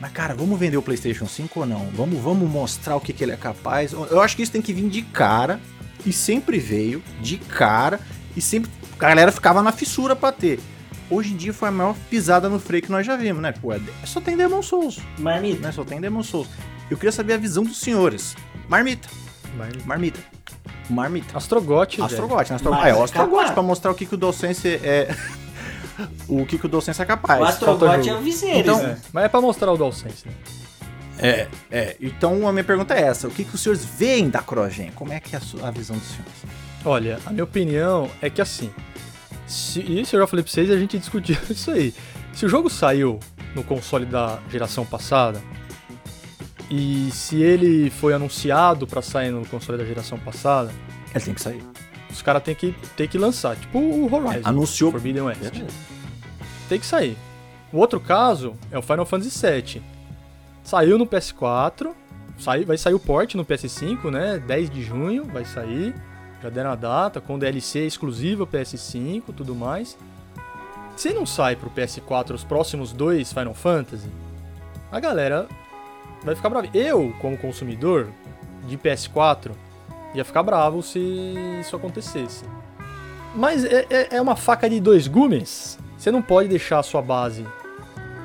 Mas, 0.00 0.12
cara, 0.12 0.32
vamos 0.32 0.56
vender 0.60 0.76
o 0.76 0.82
PlayStation 0.82 1.26
5 1.26 1.58
ou 1.58 1.66
não? 1.66 1.88
Vamos, 1.92 2.20
vamos 2.20 2.48
mostrar 2.48 2.94
o 2.94 3.00
que, 3.00 3.12
que 3.12 3.24
ele 3.24 3.32
é 3.32 3.36
capaz? 3.36 3.92
Eu 3.92 4.20
acho 4.20 4.36
que 4.36 4.44
isso 4.44 4.52
tem 4.52 4.62
que 4.62 4.72
vir 4.72 4.88
de 4.88 5.02
cara 5.02 5.60
e 6.04 6.12
sempre 6.12 6.58
veio 6.58 7.02
de 7.20 7.38
cara 7.38 8.00
e 8.36 8.40
sempre 8.40 8.70
a 8.94 9.08
galera 9.08 9.32
ficava 9.32 9.62
na 9.62 9.72
fissura 9.72 10.14
pra 10.14 10.32
ter. 10.32 10.60
Hoje 11.10 11.34
em 11.34 11.36
dia 11.36 11.52
foi 11.52 11.68
a 11.68 11.72
maior 11.72 11.96
pisada 12.08 12.48
no 12.48 12.58
freio 12.58 12.82
que 12.82 12.90
nós 12.90 13.04
já 13.04 13.16
vimos, 13.16 13.42
né? 13.42 13.52
Pô, 13.52 13.72
é 13.72 13.80
só 14.04 14.20
tem 14.20 14.36
Demon 14.36 14.62
Souls. 14.62 14.98
Marmita. 15.18 15.60
Né? 15.60 15.72
Só 15.72 15.84
tem 15.84 16.00
Demon 16.00 16.22
Souls. 16.22 16.48
Eu 16.90 16.96
queria 16.96 17.12
saber 17.12 17.34
a 17.34 17.36
visão 17.36 17.64
dos 17.64 17.78
senhores. 17.78 18.34
Marmita. 18.68 19.08
Marmita. 19.56 19.84
Marmita. 19.86 20.20
Marmita. 20.88 21.36
Astrogote, 21.36 22.00
Astrogote, 22.00 22.50
né? 22.50 22.56
Astrogote. 22.56 22.82
Ah, 22.84 22.88
é 22.88 22.94
o 22.94 23.02
Astrogote 23.02 23.52
pra 23.52 23.62
mostrar 23.62 23.90
o 23.90 23.94
que, 23.94 24.06
que 24.06 24.14
o 24.14 24.18
Docência 24.18 24.80
é. 24.82 25.14
o 26.28 26.46
que, 26.46 26.58
que 26.58 26.66
o 26.66 26.68
Docência 26.68 27.02
é 27.02 27.06
capaz. 27.06 27.40
O 27.40 27.44
Astrogote 27.44 28.08
é 28.08 28.14
o 28.14 28.20
Viserys. 28.20 28.60
Então, 28.60 28.80
é. 28.80 28.96
Mas 29.12 29.24
é 29.24 29.28
pra 29.28 29.40
mostrar 29.40 29.72
o 29.72 29.76
Docência. 29.76 30.30
Né? 30.30 30.61
É, 31.22 31.48
é. 31.70 31.96
Então 32.00 32.48
a 32.48 32.52
minha 32.52 32.64
pergunta 32.64 32.94
é 32.94 33.02
essa: 33.02 33.28
o 33.28 33.30
que, 33.30 33.44
que 33.44 33.54
os 33.54 33.60
senhores 33.60 33.84
veem 33.84 34.28
da 34.28 34.40
Crogen? 34.40 34.90
Como 34.94 35.12
é 35.12 35.20
que 35.20 35.34
é 35.34 35.38
a, 35.38 35.40
sua, 35.40 35.68
a 35.68 35.70
visão 35.70 35.96
dos 35.96 36.06
senhores? 36.06 36.32
Olha, 36.84 37.18
a 37.24 37.30
minha 37.30 37.44
opinião 37.44 38.10
é 38.20 38.28
que 38.28 38.40
assim. 38.40 38.70
Se, 39.46 39.80
isso 39.80 40.16
eu 40.16 40.20
já 40.20 40.26
falei 40.26 40.42
pra 40.42 40.52
vocês 40.52 40.68
e 40.68 40.72
a 40.72 40.78
gente 40.78 40.98
discutiu 40.98 41.36
isso 41.48 41.70
aí. 41.70 41.94
Se 42.32 42.44
o 42.44 42.48
jogo 42.48 42.68
saiu 42.68 43.20
no 43.54 43.62
console 43.62 44.06
da 44.06 44.38
geração 44.50 44.84
passada, 44.84 45.40
e 46.70 47.10
se 47.12 47.40
ele 47.40 47.90
foi 47.90 48.14
anunciado 48.14 48.86
para 48.86 49.02
sair 49.02 49.30
no 49.30 49.46
console 49.46 49.76
da 49.76 49.84
geração 49.84 50.18
passada, 50.18 50.72
ele 51.14 51.24
tem 51.24 51.34
que 51.34 51.40
sair. 51.40 51.62
Os 52.10 52.22
caras 52.22 52.42
têm 52.42 52.54
que, 52.54 52.74
tem 52.96 53.06
que 53.06 53.18
lançar, 53.18 53.56
tipo 53.56 53.78
o 53.78 54.12
Horizon. 54.12 54.48
Anunciou. 54.48 54.90
Forbidden 54.90 55.24
West. 55.24 55.62
Tem 56.68 56.78
que 56.80 56.86
sair. 56.86 57.16
O 57.70 57.78
outro 57.78 58.00
caso 58.00 58.54
é 58.70 58.78
o 58.78 58.82
Final 58.82 59.04
Fantasy 59.04 59.38
VII. 59.46 59.82
Saiu 60.62 60.96
no 60.98 61.06
PS4, 61.06 61.92
sai, 62.38 62.64
vai 62.64 62.78
sair 62.78 62.94
o 62.94 63.00
port 63.00 63.34
no 63.34 63.44
PS5, 63.44 64.10
né? 64.10 64.38
10 64.38 64.70
de 64.70 64.82
junho 64.82 65.24
vai 65.24 65.44
sair. 65.44 65.94
Já 66.42 66.48
deram 66.48 66.70
a 66.70 66.74
data, 66.74 67.20
com 67.20 67.38
DLC 67.38 67.86
exclusivo 67.86 68.46
PS5 68.46 69.22
tudo 69.36 69.54
mais. 69.54 69.96
Se 70.96 71.12
não 71.12 71.24
sai 71.24 71.56
pro 71.56 71.70
PS4 71.70 72.32
os 72.32 72.44
próximos 72.44 72.92
dois 72.92 73.32
Final 73.32 73.54
Fantasy, 73.54 74.08
a 74.90 75.00
galera 75.00 75.48
vai 76.22 76.34
ficar 76.34 76.50
brava. 76.50 76.68
Eu, 76.74 77.14
como 77.20 77.36
consumidor 77.38 78.08
de 78.68 78.76
PS4, 78.76 79.52
ia 80.14 80.24
ficar 80.24 80.42
bravo 80.42 80.82
se 80.82 80.98
isso 81.60 81.74
acontecesse. 81.74 82.44
Mas 83.34 83.64
é, 83.64 83.86
é, 83.88 84.16
é 84.16 84.20
uma 84.20 84.36
faca 84.36 84.68
de 84.68 84.80
dois 84.80 85.08
gumes. 85.08 85.78
Você 85.96 86.10
não 86.10 86.20
pode 86.20 86.48
deixar 86.48 86.80
a 86.80 86.82
sua 86.82 87.00
base 87.00 87.46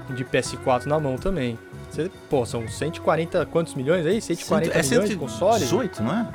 de 0.10 0.26
PS4 0.26 0.86
na 0.86 1.00
mão 1.00 1.16
também. 1.16 1.58
Você, 1.98 2.12
pô, 2.30 2.46
são 2.46 2.68
140 2.68 3.44
quantos 3.48 3.74
milhões 3.74 4.06
aí? 4.06 4.22
140 4.22 4.72
é 4.72 4.84
milhões 4.84 5.10
de 5.10 5.16
consoles? 5.16 5.62
18, 5.62 6.04
não 6.04 6.14
é? 6.14 6.32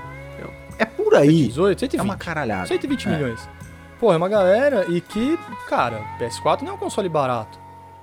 É 0.76 0.85
por 0.85 1.14
aí. 1.14 1.45
118, 1.45 1.81
120. 1.81 2.00
É 2.00 2.02
uma 2.02 2.16
caralhada. 2.16 2.66
120 2.66 3.07
é. 3.07 3.11
milhões. 3.11 3.49
Pô, 4.00 4.12
é 4.12 4.16
uma 4.16 4.28
galera 4.28 4.87
e 4.88 5.00
que, 5.00 5.38
cara, 5.69 6.02
PS4 6.19 6.62
não 6.62 6.73
é 6.73 6.75
um 6.75 6.78
console 6.78 7.09
barato. 7.09 7.61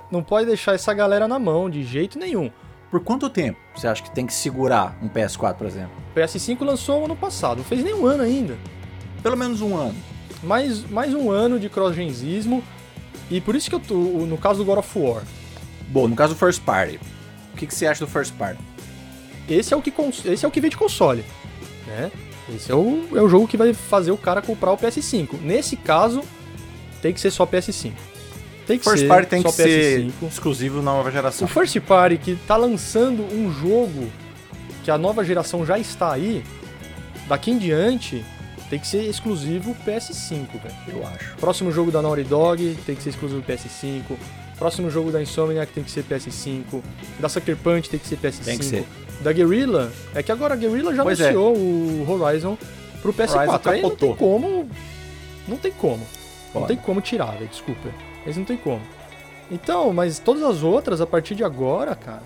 Não 0.10 0.24
pode 0.24 0.46
deixar 0.46 0.74
essa 0.74 0.94
galera 0.94 1.28
na 1.28 1.38
mão 1.38 1.70
de 1.70 1.84
jeito 1.84 2.18
nenhum. 2.18 2.50
Por 2.90 3.02
quanto 3.02 3.30
tempo 3.30 3.60
você 3.76 3.90
acha 3.90 4.02
que 4.02 4.12
tem 4.12 4.26
que 4.26 4.34
segurar 4.34 4.98
um 5.04 5.10
PS4, 5.10 5.56
por 5.56 5.68
exemplo? 5.68 5.92
O 6.16 6.18
PS5 6.18 6.64
lançou 6.64 7.04
ano 7.04 7.16
passado, 7.16 7.58
não 7.58 7.66
fez 7.66 7.84
nem 7.84 7.94
um 7.94 8.06
ano 8.06 8.24
ainda. 8.24 8.58
Pelo 9.22 9.36
menos 9.36 9.62
um 9.62 9.76
ano. 9.76 9.96
Mais, 10.42 10.90
mais 10.90 11.14
um 11.14 11.30
ano 11.30 11.60
de 11.60 11.68
cross-genzismo. 11.68 12.64
E 13.30 13.42
por 13.42 13.54
isso 13.54 13.70
que 13.70 13.76
eu 13.76 13.82
tô, 13.82 13.96
no 13.96 14.38
caso 14.38 14.60
do 14.60 14.66
God 14.66 14.80
of 14.80 14.98
War. 14.98 15.24
Bom, 15.90 16.08
no 16.08 16.16
caso 16.16 16.34
do 16.34 16.40
First 16.40 16.62
Party, 16.62 17.00
que, 17.60 17.68
que 17.68 17.76
você 17.76 17.86
acha 17.86 18.06
do 18.06 18.10
First 18.10 18.34
Party? 18.36 18.62
Esse 19.48 19.74
é 19.74 19.78
o 19.78 19.82
que, 19.82 19.94
esse 20.26 20.46
é 20.46 20.48
o 20.48 20.52
que 20.52 20.62
vem 20.62 20.70
de 20.70 20.78
console, 20.78 21.26
né? 21.86 22.12
Esse 22.56 22.72
é 22.72 22.76
o, 22.76 23.08
é 23.16 23.22
o 23.22 23.28
jogo 23.28 23.48
que 23.48 23.58
vai 23.58 23.74
fazer 23.74 24.12
o 24.12 24.18
cara 24.18 24.42
comprar 24.42 24.72
o 24.72 24.78
PS5. 24.78 25.40
Nesse 25.42 25.76
caso, 25.76 26.24
tem 27.02 27.14
que 27.14 27.20
ser 27.20 27.32
só 27.32 27.46
PS5. 27.46 27.94
Tem 28.66 28.78
que 28.78 28.84
First 28.84 29.02
ser 29.02 29.08
Party 29.08 29.28
tem 29.28 29.42
só 29.42 29.52
que 29.52 29.58
PS5. 29.58 29.64
ser 29.64 30.14
exclusivo 30.28 30.78
na 30.78 30.92
nova 30.94 31.12
geração. 31.12 31.46
O 31.46 31.50
First 31.50 31.80
Party 31.82 32.18
que 32.18 32.36
tá 32.48 32.56
lançando 32.56 33.24
um 33.24 33.52
jogo 33.52 34.10
que 34.84 34.92
a 34.92 34.98
nova 34.98 35.24
geração 35.24 35.66
já 35.66 35.78
está 35.78 36.14
aí, 36.14 36.44
daqui 37.28 37.52
em 37.52 37.58
diante 37.58 38.24
tem 38.70 38.80
que 38.80 38.88
ser 38.88 39.04
exclusivo 39.04 39.76
PS5, 39.86 40.48
velho. 40.62 40.76
Eu 40.88 41.08
acho. 41.08 41.36
Próximo 41.38 41.72
jogo 41.72 41.92
da 41.92 42.02
Naughty 42.02 42.24
Dog 42.24 42.78
tem 42.86 42.96
que 42.96 43.02
ser 43.02 43.10
exclusivo 43.10 43.42
PS5. 43.42 44.04
Próximo 44.60 44.92
jogo 44.92 45.10
da 45.12 45.22
Insomniac 45.22 45.72
tem 45.72 45.84
que 45.84 45.90
ser 45.90 46.04
PS5. 46.04 46.82
Da 47.18 47.30
Sucker 47.30 47.56
Punch 47.56 47.90
tem 47.90 48.00
que 48.00 48.06
ser 48.08 48.18
PS5. 48.18 48.44
Tem 48.44 48.58
que 48.58 48.66
ser. 48.66 48.86
Da 49.22 49.32
Guerrilla, 49.34 49.92
é 50.14 50.22
que 50.22 50.32
agora 50.32 50.54
a 50.54 50.58
Guerrilla 50.58 50.94
já 50.94 51.04
Pois 51.04 51.20
é. 51.20 51.30
anunciou 51.30 51.56
o 51.56 52.06
Horizon 52.10 52.58
pro 53.02 53.14
PS4. 53.14 53.38
Horizon 53.38 53.70
Aí 53.70 53.82
não 53.82 53.96
tem 53.96 54.16
como. 54.16 54.70
Não 55.48 55.58
tem 55.58 55.72
como. 55.72 55.98
Não 55.98 56.54
Foda. 56.54 56.68
tem 56.68 56.78
como 56.78 57.02
tirar, 57.02 57.32
velho. 57.34 57.48
Desculpa. 57.48 57.90
Eles 58.26 58.38
não 58.38 58.46
tem 58.46 58.58
como. 58.58 58.82
Então, 59.52 59.92
mas 59.94 60.20
todas 60.20 60.44
as 60.44 60.62
outras, 60.62 61.02
a 61.02 61.08
partir 61.08 61.36
de 61.36 61.44
agora, 61.44 61.96
cara, 61.96 62.22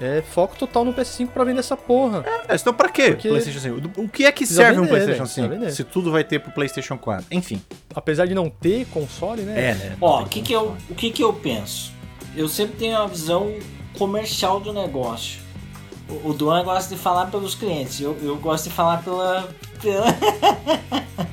é 0.00 0.22
foco 0.22 0.56
total 0.56 0.84
no 0.84 0.92
PS5 0.94 1.28
pra 1.28 1.44
vender 1.44 1.60
essa 1.60 1.76
porra. 1.76 2.24
É, 2.48 2.54
então 2.54 2.72
pra 2.72 2.88
quê 2.88 3.10
Porque- 3.10 3.28
PlayStation 3.28 3.60
5? 3.60 4.00
O 4.00 4.08
que 4.08 4.24
é 4.24 4.32
que 4.32 4.38
Precisa 4.38 4.62
serve 4.62 4.78
um 4.80 4.82
vender, 4.84 4.88
PlayStation 4.90 5.24
velho, 5.24 5.26
precisa 5.26 5.46
5? 5.48 5.54
vender. 5.60 5.72
Se 5.72 5.84
tudo 5.84 6.10
vai 6.10 6.24
ter 6.24 6.38
pro 6.40 6.50
PlayStation 6.52 6.96
4. 6.98 7.26
Enfim. 7.30 7.60
Apesar 7.94 8.26
de 8.26 8.34
não 8.34 8.48
ter 8.48 8.86
console, 8.86 9.42
né? 9.42 9.70
É, 9.70 9.74
né? 9.74 9.96
Ó, 10.00 10.22
o 10.22 10.26
que 10.26 10.40
que 10.42 10.52
eu, 10.52 10.76
o 10.88 10.94
que 10.94 11.10
que 11.10 11.22
eu 11.22 11.32
penso? 11.32 11.92
Eu 12.36 12.48
sempre 12.48 12.76
tenho 12.76 12.96
uma 12.98 13.08
visão 13.08 13.52
comercial 13.98 14.58
do 14.60 14.72
negócio. 14.72 15.40
O, 16.08 16.30
o 16.30 16.32
Duan 16.32 16.64
gosta 16.64 16.94
de 16.94 17.00
falar 17.00 17.26
pelos 17.26 17.54
clientes, 17.54 18.00
eu, 18.00 18.16
eu 18.22 18.36
gosto 18.36 18.64
de 18.64 18.70
falar 18.70 19.02
pela... 19.02 19.48
pela 19.82 20.06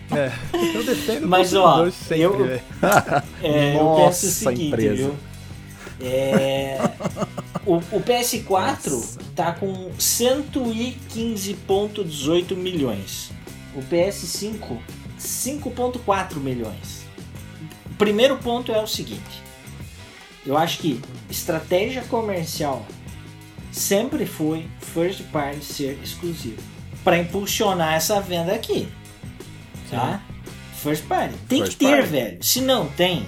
É. 0.10 0.32
Eu 0.74 0.84
defendo 0.84 1.26
o 1.26 1.28
Mas, 1.28 1.54
ó, 1.54 1.90
sempre, 1.92 2.22
eu- 2.24 2.38
velho. 2.46 2.62
É, 3.44 3.76
eu 3.76 3.84
Nossa, 3.84 4.04
penso 4.06 4.26
o 4.26 4.30
seguinte, 4.30 4.68
empresa. 4.68 4.96
viu? 4.96 5.16
É, 6.00 6.78
o, 7.66 7.78
o 7.78 8.02
PS4 8.02 9.18
tá 9.36 9.52
com 9.54 9.90
115,18 9.98 12.56
milhões. 12.56 13.32
O 13.76 13.82
PS5, 13.82 14.78
5,4 15.20 16.36
milhões. 16.38 17.06
O 17.86 17.96
primeiro 17.96 18.38
ponto 18.38 18.72
é 18.72 18.82
o 18.82 18.88
seguinte: 18.88 19.42
eu 20.46 20.58
acho 20.58 20.78
que 20.80 21.02
estratégia 21.30 22.04
comercial 22.04 22.86
sempre 23.72 24.26
foi 24.26 24.68
first 24.80 25.24
party 25.32 25.64
ser 25.64 26.00
exclusivo 26.04 26.62
para 27.04 27.18
impulsionar 27.18 27.96
essa 27.96 28.20
venda 28.22 28.54
aqui, 28.54 28.88
tá? 29.90 30.22
First 30.82 31.06
party 31.06 31.36
tem 31.48 31.60
First 31.60 31.78
que 31.78 31.86
ter, 31.86 31.98
party. 31.98 32.10
velho. 32.10 32.44
Se 32.44 32.62
não 32.62 32.88
tem, 32.88 33.26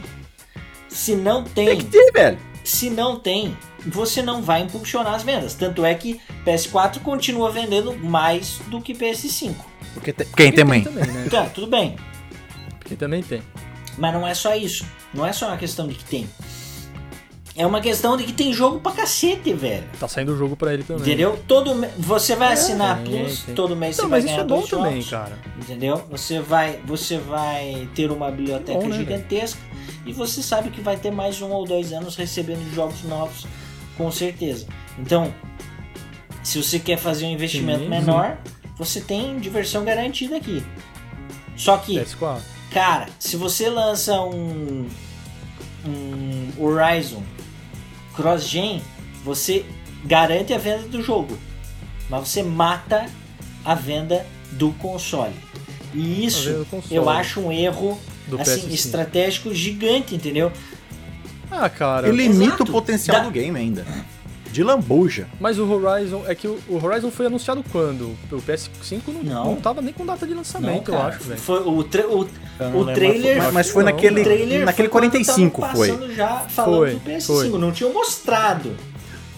se 0.88 1.16
não 1.16 1.44
Tem 1.44 1.78
que 1.78 1.86
ter, 1.86 2.12
velho. 2.12 2.40
Se 2.70 2.90
não 2.90 3.20
tem, 3.20 3.58
você 3.86 4.22
não 4.22 4.42
vai 4.42 4.62
impulsionar 4.62 5.14
as 5.16 5.24
vendas. 5.24 5.54
Tanto 5.54 5.84
é 5.86 5.94
que 5.96 6.20
PS4 6.46 7.00
continua 7.00 7.52
vendendo 7.52 7.96
mais 7.98 8.60
do 8.68 8.80
que 8.82 8.94
PS5. 8.94 9.56
Porque 9.94 10.14
te- 10.14 10.26
quem 10.36 10.52
também? 10.52 10.84
também, 10.84 11.06
né? 11.06 11.28
Tá, 11.30 11.46
tudo 11.46 11.68
bem. 11.68 11.96
Porque 12.80 12.96
também 12.96 13.22
tem. 13.24 13.42
Mas 13.98 14.14
não 14.14 14.28
é 14.28 14.34
só 14.34 14.56
isso. 14.56 14.86
Não 15.14 15.26
é 15.26 15.34
só 15.34 15.48
uma 15.48 15.58
questão 15.58 15.88
de 15.88 15.96
que 15.96 16.06
tem. 16.06 16.30
É 17.60 17.68
uma 17.68 17.82
questão 17.82 18.16
de 18.16 18.24
que 18.24 18.32
tem 18.32 18.54
jogo 18.54 18.80
pra 18.80 18.94
cacete, 18.94 19.52
velho. 19.52 19.84
Tá 20.00 20.08
saindo 20.08 20.32
o 20.32 20.38
jogo 20.38 20.56
pra 20.56 20.74
ele 20.74 20.82
também. 20.82 21.02
Entendeu? 21.04 21.38
Todo 21.46 21.76
me- 21.76 21.90
você 21.98 22.34
vai 22.34 22.54
assinar 22.54 23.00
a 23.00 23.02
tem, 23.02 23.26
Plus, 23.26 23.44
tem. 23.44 23.54
todo 23.54 23.76
mês 23.76 23.98
Não, 23.98 24.06
você 24.06 24.10
vai 24.10 24.20
mas 24.22 24.24
isso 24.26 24.34
ganhar 24.34 24.46
é 24.46 24.48
bom 24.48 24.56
dois 24.60 24.70
também, 24.70 25.04
cara. 25.04 25.40
Entendeu? 25.62 26.04
Você 26.10 26.40
vai, 26.40 26.80
você 26.86 27.18
vai 27.18 27.90
ter 27.94 28.10
uma 28.12 28.32
biblioteca 28.32 28.80
Bom, 28.80 28.88
né, 28.88 28.96
gigantesca 28.98 29.60
e 30.06 30.14
você 30.14 30.42
sabe 30.42 30.70
que 30.70 30.80
vai 30.80 30.96
ter 30.96 31.12
mais 31.12 31.42
um 31.42 31.50
ou 31.52 31.66
dois 31.66 31.92
anos 31.92 32.16
recebendo 32.16 32.74
jogos 32.74 33.04
novos 33.04 33.46
Com 33.98 34.10
certeza. 34.10 34.66
Então, 34.98 35.34
se 36.42 36.64
você 36.64 36.80
quer 36.80 36.98
fazer 36.98 37.26
um 37.26 37.32
investimento 37.32 37.80
Sim, 37.84 37.90
menor, 37.90 38.38
você 38.78 39.02
tem 39.02 39.38
diversão 39.38 39.84
garantida 39.84 40.38
aqui. 40.38 40.64
Só 41.58 41.76
que, 41.76 42.00
PS4. 42.00 42.40
cara, 42.72 43.08
se 43.20 43.36
você 43.36 43.70
lança 43.70 44.22
um, 44.22 44.88
um 45.86 46.52
Horizon 46.58 47.22
cross-gen, 48.22 48.82
você 49.24 49.66
garante 50.06 50.54
a 50.54 50.58
venda 50.58 50.88
do 50.88 51.02
jogo, 51.02 51.38
mas 52.10 52.28
você 52.28 52.44
mata 52.44 53.06
a 53.64 53.74
venda 53.76 54.26
do 54.52 54.72
console. 54.74 55.34
E 55.94 56.26
isso 56.26 56.66
console. 56.70 56.96
eu 56.96 57.10
acho 57.10 57.40
um 57.40 57.52
erro 57.52 58.00
Do 58.28 58.40
assim, 58.40 58.62
PS5. 58.68 58.74
estratégico 58.74 59.54
gigante, 59.54 60.14
entendeu? 60.16 60.52
Ah, 61.52 61.70
cara. 61.70 62.08
E 62.10 62.12
limita 62.12 62.46
Exato. 62.56 62.64
o 62.64 62.72
potencial 62.72 63.18
Da- 63.18 63.24
do 63.24 63.32
game 63.32 63.58
ainda. 63.58 63.86
De 64.52 64.64
lambuja. 64.64 65.28
Mas 65.40 65.60
o 65.60 65.70
Horizon, 65.72 66.24
é 66.28 66.34
que 66.34 66.48
o, 66.48 66.58
o 66.68 66.84
Horizon 66.84 67.12
foi 67.12 67.28
anunciado 67.28 67.64
quando? 67.72 68.16
O 68.32 68.38
PS5 68.38 69.02
não, 69.08 69.24
Não. 69.24 69.46
não 69.46 69.56
tava 69.58 69.82
nem 69.82 69.94
com 69.94 70.06
data 70.06 70.26
de 70.26 70.34
lançamento, 70.34 70.90
eu 70.92 70.98
cara, 70.98 71.10
acho, 71.16 71.24
velho. 71.24 71.40
Foi 71.40 71.60
o, 71.62 71.84
tra- 71.84 72.08
o, 72.08 72.28
Eu 72.60 72.70
não 72.72 72.80
o 72.80 72.86
trailer. 72.86 73.38
mas- 73.38 73.54
mas 73.54 73.70
foi 73.70 73.84
não, 73.84 73.92
naquele, 73.92 74.24
trailer 74.24 74.66
naquele 74.66 74.88
foi 74.90 75.00
quando 75.02 75.12
45 75.12 75.62
tavam 75.62 75.76
foi. 75.76 76.16
já 76.16 76.28
falando 76.50 76.78
Foi, 76.80 76.94
do 76.96 77.00
PS5, 77.02 77.26
foi. 77.52 77.60
não 77.60 77.72
tinham 77.72 77.94
mostrado. 77.94 78.76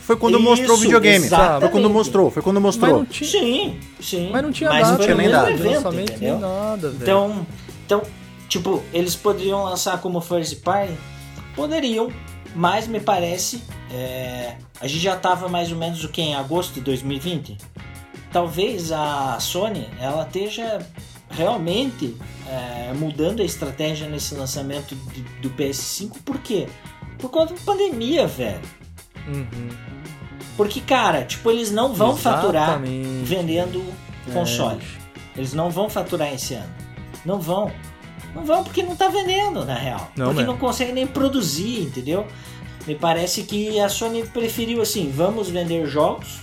Foi 0.01 0.15
quando 0.15 0.35
Isso, 0.35 0.43
mostrou 0.43 0.77
o 0.77 0.79
videogame. 0.79 1.25
exatamente. 1.25 1.59
Foi 1.61 1.69
quando 1.69 1.89
mostrou, 1.89 2.31
foi 2.31 2.41
quando 2.41 2.55
Mas 2.61 2.63
mostrou. 2.77 2.97
não 2.99 3.05
tinha, 3.05 3.29
Sim, 3.29 3.79
sim. 3.99 4.29
mas 4.31 4.41
não 4.43 4.51
tinha 4.51 4.69
Mas 4.69 4.83
data 4.87 4.95
foi 4.97 5.05
tinha 5.05 5.15
nem 5.17 5.29
data. 5.29 5.51
evento, 5.51 5.73
lançamento 5.75 6.19
nem 6.19 6.39
nada, 6.39 6.89
velho. 6.89 7.01
Então, 7.01 7.45
então, 7.85 8.01
tipo, 8.49 8.81
eles 8.93 9.15
poderiam 9.15 9.63
lançar 9.63 9.99
como 10.01 10.19
first 10.21 10.61
party? 10.63 10.93
Poderiam, 11.55 12.09
mas 12.55 12.87
me 12.87 12.99
parece, 12.99 13.63
é, 13.91 14.55
a 14.79 14.87
gente 14.87 15.01
já 15.01 15.15
tava 15.15 15.47
mais 15.49 15.71
ou 15.71 15.77
menos 15.77 16.03
o 16.03 16.09
que 16.09 16.21
em 16.21 16.35
agosto 16.35 16.73
de 16.75 16.81
2020. 16.81 17.57
Talvez 18.31 18.91
a 18.91 19.37
Sony 19.39 19.87
ela 19.99 20.23
esteja 20.23 20.79
realmente 21.29 22.15
é, 22.47 22.93
mudando 22.93 23.41
a 23.41 23.45
estratégia 23.45 24.07
nesse 24.07 24.35
lançamento 24.35 24.95
de- 24.95 25.21
do 25.41 25.49
PS5. 25.51 26.17
Por 26.23 26.37
quê? 26.39 26.67
Por 27.17 27.29
conta 27.29 27.53
da 27.53 27.59
pandemia, 27.61 28.27
velho. 28.27 28.61
Uhum. 29.27 29.69
Porque, 30.57 30.81
cara, 30.81 31.23
tipo, 31.23 31.49
eles 31.51 31.71
não 31.71 31.93
vão 31.93 32.15
faturar 32.15 32.69
Exatamente. 32.69 33.23
vendendo 33.25 33.83
console. 34.33 34.77
bicho. 34.79 34.99
Eles 35.35 35.53
não 35.53 35.69
vão 35.69 35.89
faturar 35.89 36.33
esse 36.33 36.53
ano. 36.55 36.69
Não 37.25 37.39
vão. 37.39 37.71
Não 38.35 38.43
vão 38.45 38.63
porque 38.63 38.81
não 38.83 38.95
tá 38.95 39.07
vendendo, 39.09 39.65
na 39.65 39.75
real. 39.75 40.11
Não 40.15 40.27
porque 40.27 40.39
mesmo. 40.41 40.53
não 40.53 40.57
consegue 40.59 40.91
nem 40.91 41.05
produzir, 41.07 41.81
entendeu? 41.81 42.25
Me 42.87 42.95
parece 42.95 43.43
que 43.43 43.79
a 43.79 43.87
Sony 43.89 44.25
preferiu 44.25 44.81
assim, 44.81 45.11
vamos 45.15 45.49
vender 45.49 45.85
jogos 45.85 46.39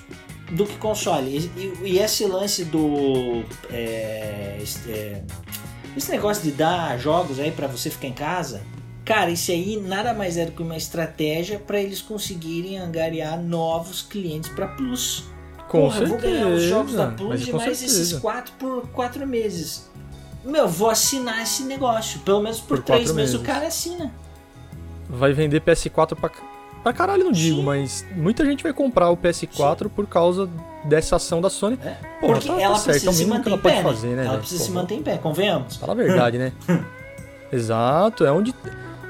do 0.52 0.64
que 0.64 0.76
console. 0.76 1.50
E, 1.56 1.60
e- 1.60 1.90
e 1.94 1.98
esse 1.98 2.24
lance 2.26 2.64
do. 2.64 3.42
é, 3.70 4.58
esse, 4.62 4.90
é, 4.90 5.22
esse 5.96 6.10
negócio 6.10 6.42
de 6.42 6.52
dar 6.52 6.98
jogos 6.98 7.40
aí 7.40 7.50
pra 7.50 7.66
você 7.66 7.90
ficar 7.90 8.08
em 8.08 8.12
casa. 8.12 8.62
Cara, 9.04 9.30
isso 9.30 9.50
aí 9.50 9.80
nada 9.80 10.12
mais 10.12 10.36
é 10.36 10.44
do 10.44 10.52
que 10.52 10.62
uma 10.62 10.76
estratégia 10.76 11.58
pra 11.58 11.80
eles 11.80 12.02
conseguirem 12.02 12.78
angariar 12.78 13.40
novos 13.42 14.02
clientes 14.02 14.50
pra 14.50 14.68
Plus. 14.68 15.24
Com 15.66 15.80
Porra, 15.82 16.00
eu 16.00 16.06
vou 16.08 16.18
ganhar 16.18 16.46
os 16.48 16.62
jogos 16.62 16.92
da 16.92 17.06
certeza, 17.08 17.16
Plus 17.28 17.48
e 17.48 17.52
mais 17.52 17.72
esses 17.82 17.90
certeza. 17.92 18.20
quatro 18.20 18.52
por 18.58 18.88
quatro 18.88 19.26
meses. 19.26 19.87
Meu, 20.48 20.66
vou 20.68 20.88
assinar 20.90 21.42
esse 21.42 21.62
negócio. 21.64 22.20
Pelo 22.20 22.40
menos 22.42 22.58
por, 22.60 22.78
Por 22.78 22.84
três 22.84 23.12
meses 23.12 23.34
o 23.34 23.40
cara 23.40 23.66
assina. 23.66 24.12
Vai 25.08 25.32
vender 25.32 25.60
PS4 25.62 26.14
pra, 26.16 26.30
pra 26.82 26.92
caralho, 26.92 27.24
não 27.24 27.32
digo, 27.32 27.58
Sim. 27.58 27.64
mas 27.64 28.06
muita 28.16 28.44
gente 28.44 28.62
vai 28.62 28.72
comprar 28.72 29.10
o 29.10 29.16
PS4 29.16 29.88
por 29.88 30.06
causa 30.06 30.48
dessa 30.84 31.16
ação 31.16 31.40
da 31.40 31.48
Sony. 31.50 31.78
É. 31.84 31.94
Porra, 32.20 32.34
Porque 32.34 32.48
tá- 32.48 32.54
tá 32.56 32.60
ela 32.62 32.74
certo, 32.76 32.88
é 32.88 32.92
precisa 32.92 33.10
o 33.10 33.14
se 33.14 33.24
manter 33.26 33.48
ela 33.50 33.58
em 33.58 33.62
pé. 33.62 33.82
fazer, 33.82 34.06
né, 34.08 34.22
Ela 34.22 34.28
velho? 34.30 34.38
precisa 34.40 34.64
se 34.64 34.70
manter 34.70 34.94
em 34.94 35.02
pé, 35.02 35.18
convenhamos. 35.18 35.76
Fala 35.76 35.92
a 35.92 35.96
verdade, 35.96 36.38
né? 36.38 36.52
Exato, 37.52 38.24
é 38.24 38.30
onde. 38.32 38.54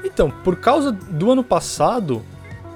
Então, 0.03 0.29
por 0.31 0.55
causa 0.57 0.91
do 0.91 1.31
ano 1.31 1.43
passado, 1.43 2.23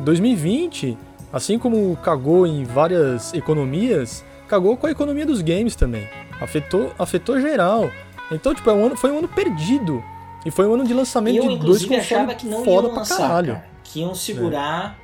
2020, 0.01 0.97
assim 1.31 1.57
como 1.57 1.95
cagou 1.97 2.45
em 2.45 2.63
várias 2.65 3.33
economias, 3.33 4.23
cagou 4.47 4.75
com 4.75 4.87
a 4.87 4.91
economia 4.91 5.25
dos 5.25 5.41
games 5.41 5.75
também. 5.75 6.07
Afetou, 6.41 6.91
afetou 6.99 7.39
geral. 7.39 7.89
Então, 8.35 8.53
tipo, 8.53 8.69
é 8.69 8.73
um 8.73 8.85
ano, 8.85 8.95
foi 8.95 9.11
um 9.11 9.19
ano 9.19 9.27
perdido. 9.27 10.03
E 10.45 10.51
foi 10.51 10.67
um 10.67 10.73
ano 10.73 10.85
de 10.85 10.93
lançamento 10.93 11.37
Eu, 11.37 11.47
de 11.49 11.57
dois 11.57 11.85
consoles 11.85 12.35
que 12.37 12.45
não 12.47 12.63
foda 12.65 12.87
iam 12.87 12.89
pra 12.91 12.99
lançar, 12.99 13.17
caralho. 13.17 13.53
cara. 13.53 13.65
Que 13.83 13.99
iam 14.01 14.13
segurar 14.13 14.97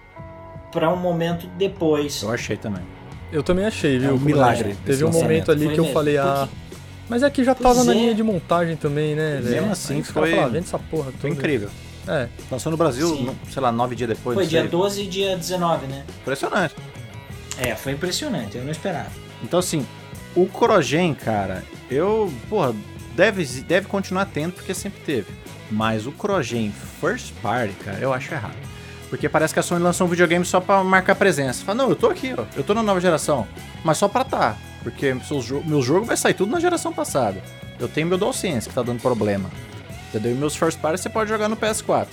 pra 0.71 0.91
um 0.91 0.97
momento 0.97 1.47
depois. 1.57 2.21
Eu 2.21 2.31
achei 2.31 2.57
também. 2.57 2.83
Eu 3.31 3.41
também 3.43 3.65
achei, 3.65 3.97
viu? 3.99 4.09
É 4.09 4.13
um 4.13 4.17
milagre 4.17 4.71
é. 4.71 4.75
Teve 4.85 5.05
um 5.05 5.11
momento 5.11 5.51
ali 5.51 5.65
Foi 5.65 5.73
que 5.75 5.79
eu 5.79 5.83
mesmo, 5.83 5.93
falei, 5.93 6.17
ah. 6.17 6.47
porque- 6.49 6.75
Mas 7.07 7.23
é 7.23 7.29
que 7.29 7.43
já 7.43 7.55
tava 7.55 7.75
Pois 7.75 7.85
na 7.87 7.93
é. 7.93 7.95
linha 7.95 8.13
de 8.15 8.21
montagem 8.23 8.75
também, 8.75 9.15
né, 9.15 9.39
velho? 9.41 9.55
Mesmo 9.55 9.71
assim, 9.71 9.95
Aí 9.97 10.03
foi- 10.03 10.35
vende 10.45 10.57
essa 10.59 10.77
porra 10.79 11.05
toda. 11.05 11.17
Foi 11.19 11.29
incrível. 11.29 11.69
É, 12.07 12.27
Lançou 12.51 12.71
no 12.71 12.77
Brasil, 12.77 13.07
Sim. 13.15 13.29
sei 13.51 13.61
lá, 13.61 13.71
nove 13.71 13.95
dias 13.95 14.09
depois. 14.09 14.35
Foi 14.35 14.45
dia 14.47 14.61
sei. 14.61 14.69
12 14.69 15.03
e 15.03 15.07
dia 15.07 15.37
19, 15.37 15.85
né? 15.87 16.03
Impressionante. 16.21 16.75
É, 17.57 17.75
foi 17.75 17.91
impressionante, 17.93 18.57
eu 18.57 18.63
não 18.63 18.71
esperava. 18.71 19.09
Então, 19.43 19.59
assim, 19.59 19.85
o 20.35 20.45
Crogen, 20.47 21.13
cara, 21.13 21.63
eu, 21.89 22.31
porra, 22.49 22.73
deve, 23.19 23.43
deve 23.63 23.87
continuar 23.87 24.25
tendo, 24.27 24.53
porque 24.53 24.73
sempre 24.73 25.01
teve. 25.01 25.27
Mas 25.69 26.07
o 26.07 26.11
Crogen 26.13 26.73
First 27.01 27.33
Party, 27.41 27.73
cara, 27.83 27.99
eu 27.99 28.13
acho 28.13 28.33
errado. 28.33 28.55
Porque 29.09 29.27
parece 29.27 29.53
que 29.53 29.59
a 29.59 29.63
Sony 29.63 29.83
lançou 29.83 30.07
um 30.07 30.09
videogame 30.09 30.45
só 30.45 30.61
pra 30.61 30.81
marcar 30.85 31.15
presença. 31.15 31.65
Fala, 31.65 31.79
não, 31.79 31.89
eu 31.89 31.95
tô 31.97 32.07
aqui, 32.07 32.33
ó, 32.37 32.45
eu 32.55 32.63
tô 32.63 32.73
na 32.73 32.81
nova 32.81 33.01
geração. 33.01 33.45
Mas 33.83 33.97
só 33.97 34.07
pra 34.07 34.23
tá. 34.23 34.55
Porque 34.81 35.13
jo 35.41 35.61
meu 35.65 35.81
jogo 35.81 36.05
vai 36.05 36.15
sair 36.15 36.33
tudo 36.33 36.49
na 36.49 36.61
geração 36.61 36.93
passada. 36.93 37.43
Eu 37.77 37.89
tenho 37.89 38.07
meu 38.07 38.17
DualSense 38.17 38.69
que 38.69 38.75
tá 38.75 38.81
dando 38.81 39.01
problema. 39.01 39.49
Entendeu? 40.07 40.31
E 40.31 40.35
meus 40.35 40.55
First 40.55 40.79
Party 40.79 41.01
você 41.01 41.09
pode 41.09 41.29
jogar 41.29 41.49
no 41.49 41.57
PS4. 41.57 42.07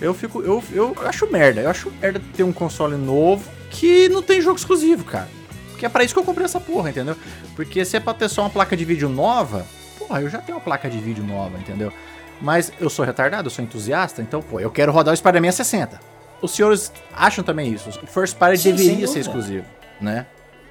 Eu 0.00 0.14
fico. 0.14 0.40
Eu, 0.42 0.62
eu 0.72 0.94
acho 1.04 1.26
merda. 1.32 1.62
Eu 1.62 1.70
acho 1.70 1.90
merda 2.00 2.20
ter 2.36 2.44
um 2.44 2.52
console 2.52 2.96
novo 2.96 3.44
que 3.70 4.08
não 4.08 4.22
tem 4.22 4.40
jogo 4.40 4.56
exclusivo, 4.56 5.04
cara. 5.04 5.28
Porque 5.70 5.84
é 5.84 5.88
pra 5.88 6.04
isso 6.04 6.14
que 6.14 6.20
eu 6.20 6.24
comprei 6.24 6.44
essa 6.44 6.60
porra, 6.60 6.90
entendeu? 6.90 7.16
Porque 7.56 7.84
se 7.84 7.96
é 7.96 8.00
pra 8.00 8.14
ter 8.14 8.28
só 8.28 8.42
uma 8.42 8.50
placa 8.50 8.76
de 8.76 8.84
vídeo 8.84 9.08
nova, 9.08 9.66
porra, 10.08 10.22
eu 10.22 10.30
já 10.30 10.38
tenho 10.38 10.56
uma 10.56 10.64
placa 10.64 10.88
de 10.88 10.98
vídeo 10.98 11.22
nova, 11.22 11.58
entendeu? 11.58 11.92
Mas 12.40 12.72
eu 12.80 12.88
sou 12.88 13.04
retardado, 13.04 13.46
eu 13.46 13.50
sou 13.50 13.64
entusiasta, 13.64 14.22
então, 14.22 14.40
pô, 14.40 14.58
eu 14.58 14.70
quero 14.70 14.90
rodar 14.90 15.12
o 15.12 15.16
Spider-Man 15.16 15.48
a 15.48 15.52
60. 15.52 16.00
Os 16.40 16.52
senhores 16.52 16.90
acham 17.12 17.44
também 17.44 17.72
isso. 17.72 17.88
O 17.88 18.06
First 18.06 18.36
Party 18.36 18.58
Sim, 18.58 18.74
deveria 18.74 19.06
ser 19.08 19.20
exclusivo, 19.20 19.66
né? 20.00 20.26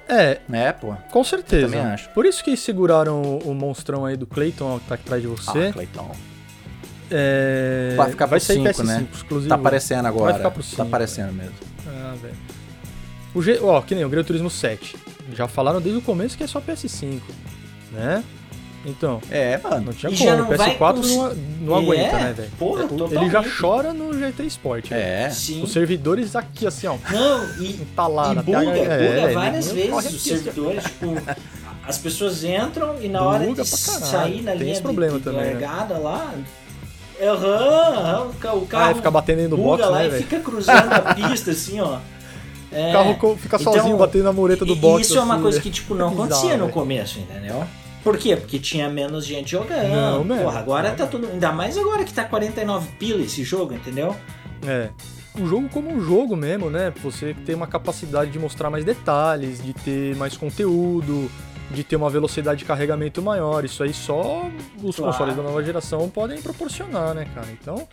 é, 0.08 0.40
É, 0.50 0.72
pô. 0.72 0.94
Com 1.10 1.22
certeza. 1.22 1.66
Também 1.66 1.80
acho. 1.80 2.08
Por 2.10 2.24
isso 2.24 2.42
que 2.42 2.56
seguraram 2.56 3.20
o, 3.20 3.50
o 3.50 3.54
monstrão 3.54 4.06
aí 4.06 4.16
do 4.16 4.26
Clayton, 4.26 4.78
que 4.80 4.86
tá 4.86 4.94
atrás 4.94 5.20
de 5.22 5.28
você. 5.28 5.66
Ah, 5.68 5.72
Clayton. 5.72 6.10
É, 7.10 7.94
Vai 7.96 8.10
ficar 8.10 8.28
pro 8.28 8.40
sair 8.40 8.56
5, 8.56 8.68
PS5 8.68 8.84
né? 8.84 9.06
exclusivo. 9.12 9.48
Tá 9.48 9.54
aparecendo 9.54 10.06
agora. 10.06 10.34
ficar 10.34 10.50
pro 10.50 10.62
tá 10.62 10.68
cinco, 10.68 10.82
aparecendo 10.82 11.32
mesmo. 11.32 11.54
Ah, 11.86 12.14
velho. 12.20 12.34
O 13.34 13.42
G... 13.42 13.58
Ó, 13.62 13.80
que 13.82 13.94
nem 13.94 14.04
o 14.04 14.08
Gran 14.08 14.24
Turismo 14.24 14.50
7. 14.50 14.96
Já 15.34 15.46
falaram 15.46 15.80
desde 15.80 15.98
o 15.98 16.02
começo 16.02 16.36
que 16.36 16.44
é 16.44 16.46
só 16.46 16.60
PS5, 16.60 17.20
né? 17.92 18.24
Então, 18.86 19.20
É, 19.30 19.58
mano. 19.58 19.86
não 19.86 19.92
tinha 19.92 20.10
E 20.12 20.16
como. 20.16 20.30
O 20.30 20.36
não 20.36 20.56
vai 20.56 20.76
PS4 20.76 20.94
cons- 20.94 21.10
não, 21.16 21.34
não 21.62 21.74
aguenta, 21.76 22.16
É, 22.16 22.20
né, 22.24 22.32
velho? 22.32 22.50
porra, 22.58 22.80
Ele 22.84 22.88
totalmente. 22.96 23.32
já 23.32 23.44
chora 23.60 23.92
no 23.92 24.16
GT 24.18 24.44
Sport. 24.46 24.88
velho. 24.90 25.02
É. 25.02 25.30
Sim. 25.30 25.62
Os 25.62 25.72
servidores 25.72 26.36
aqui, 26.36 26.66
assim, 26.66 26.86
ó, 26.86 26.96
Não, 27.10 27.44
e, 27.60 27.72
entalado. 27.72 28.40
e 28.40 28.42
buga, 28.44 28.58
a- 28.60 28.62
buga 28.64 28.80
é, 28.92 29.32
várias 29.34 29.72
vezes 29.72 29.92
os 29.92 29.98
aqui, 29.98 30.08
assim, 30.16 30.18
servidores, 30.18 30.84
tipo, 30.84 31.14
as 31.86 31.98
pessoas 31.98 32.44
entram 32.44 32.94
e 33.02 33.08
na 33.08 33.20
hora 33.22 33.52
de 33.52 33.64
sair 33.66 34.42
na 34.42 34.52
Tem 34.52 34.60
linha 34.60 34.72
esse 34.72 34.82
problema 34.82 35.18
de 35.18 35.24
também, 35.24 35.40
né? 35.40 35.50
largada 35.66 35.98
lá, 35.98 36.32
aham, 37.20 37.46
aham, 37.46 38.22
o 38.54 38.58
o 38.58 38.66
carro 38.66 38.90
Ah, 38.92 38.94
fica 38.94 39.10
batendo 39.10 39.48
do 39.50 39.56
buga 39.56 39.78
box, 39.78 39.88
lá 39.90 39.98
né, 39.98 40.08
e 40.08 40.10
fica 40.22 40.38
cruzando 40.40 40.92
a 40.92 41.14
pista, 41.14 41.50
assim, 41.50 41.80
ó. 41.80 41.98
É, 42.70 42.90
O 42.90 42.92
carro 42.92 43.36
fica 43.38 43.56
então, 43.60 43.72
sozinho 43.72 43.96
batendo 43.96 44.24
na 44.24 44.32
mureta 44.32 44.64
do 44.64 44.74
e- 44.74 44.76
box. 44.76 45.06
Isso 45.06 45.18
é 45.18 45.22
uma 45.22 45.34
assim, 45.34 45.42
coisa 45.42 45.58
né? 45.58 45.62
que, 45.62 45.70
tipo, 45.70 45.94
não 45.94 46.10
Bizarro, 46.10 46.24
acontecia 46.32 46.56
no 46.56 46.68
começo, 46.68 47.18
entendeu? 47.18 47.64
Por 48.08 48.16
quê? 48.18 48.36
Porque 48.36 48.58
tinha 48.58 48.88
menos 48.88 49.26
gente 49.26 49.50
jogando. 49.50 49.88
Não, 49.90 50.24
mesmo. 50.24 50.44
Porra, 50.44 50.58
agora 50.60 50.90
tá 50.92 51.06
tudo. 51.06 51.26
Ainda 51.28 51.52
mais 51.52 51.76
agora 51.76 52.04
que 52.04 52.12
tá 52.14 52.24
49 52.24 52.88
pila 52.98 53.22
esse 53.22 53.44
jogo, 53.44 53.74
entendeu? 53.74 54.16
É. 54.66 54.88
O 55.38 55.46
jogo 55.46 55.68
como 55.68 55.92
um 55.92 56.00
jogo 56.00 56.34
mesmo, 56.34 56.70
né? 56.70 56.90
Você 57.02 57.34
tem 57.44 57.54
uma 57.54 57.66
capacidade 57.66 58.30
de 58.30 58.38
mostrar 58.38 58.70
mais 58.70 58.82
detalhes, 58.82 59.62
de 59.62 59.74
ter 59.74 60.16
mais 60.16 60.36
conteúdo, 60.38 61.30
de 61.70 61.84
ter 61.84 61.96
uma 61.96 62.08
velocidade 62.08 62.60
de 62.60 62.64
carregamento 62.64 63.20
maior. 63.20 63.62
Isso 63.62 63.82
aí 63.82 63.92
só 63.92 64.48
os 64.82 64.96
Claro. 64.96 65.12
consoles 65.12 65.36
da 65.36 65.42
nova 65.42 65.62
geração 65.62 66.08
podem 66.08 66.40
proporcionar, 66.40 67.14
né, 67.14 67.26
cara? 67.34 67.48
Então, 67.52 67.86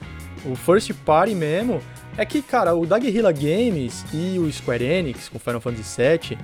o 0.46 0.56
first 0.56 0.94
party 1.06 1.36
mesmo 1.36 1.82
é 2.18 2.26
que, 2.26 2.42
cara, 2.42 2.74
o 2.74 2.86
da 2.86 2.98
Guerrilla 2.98 3.34
Games 3.34 4.06
e 4.14 4.40
o 4.40 4.50
Square 4.52 4.84
Enix 4.86 5.28
com 5.28 5.38
Final 5.38 5.60
Fantasy 5.60 6.02
VII, 6.02 6.38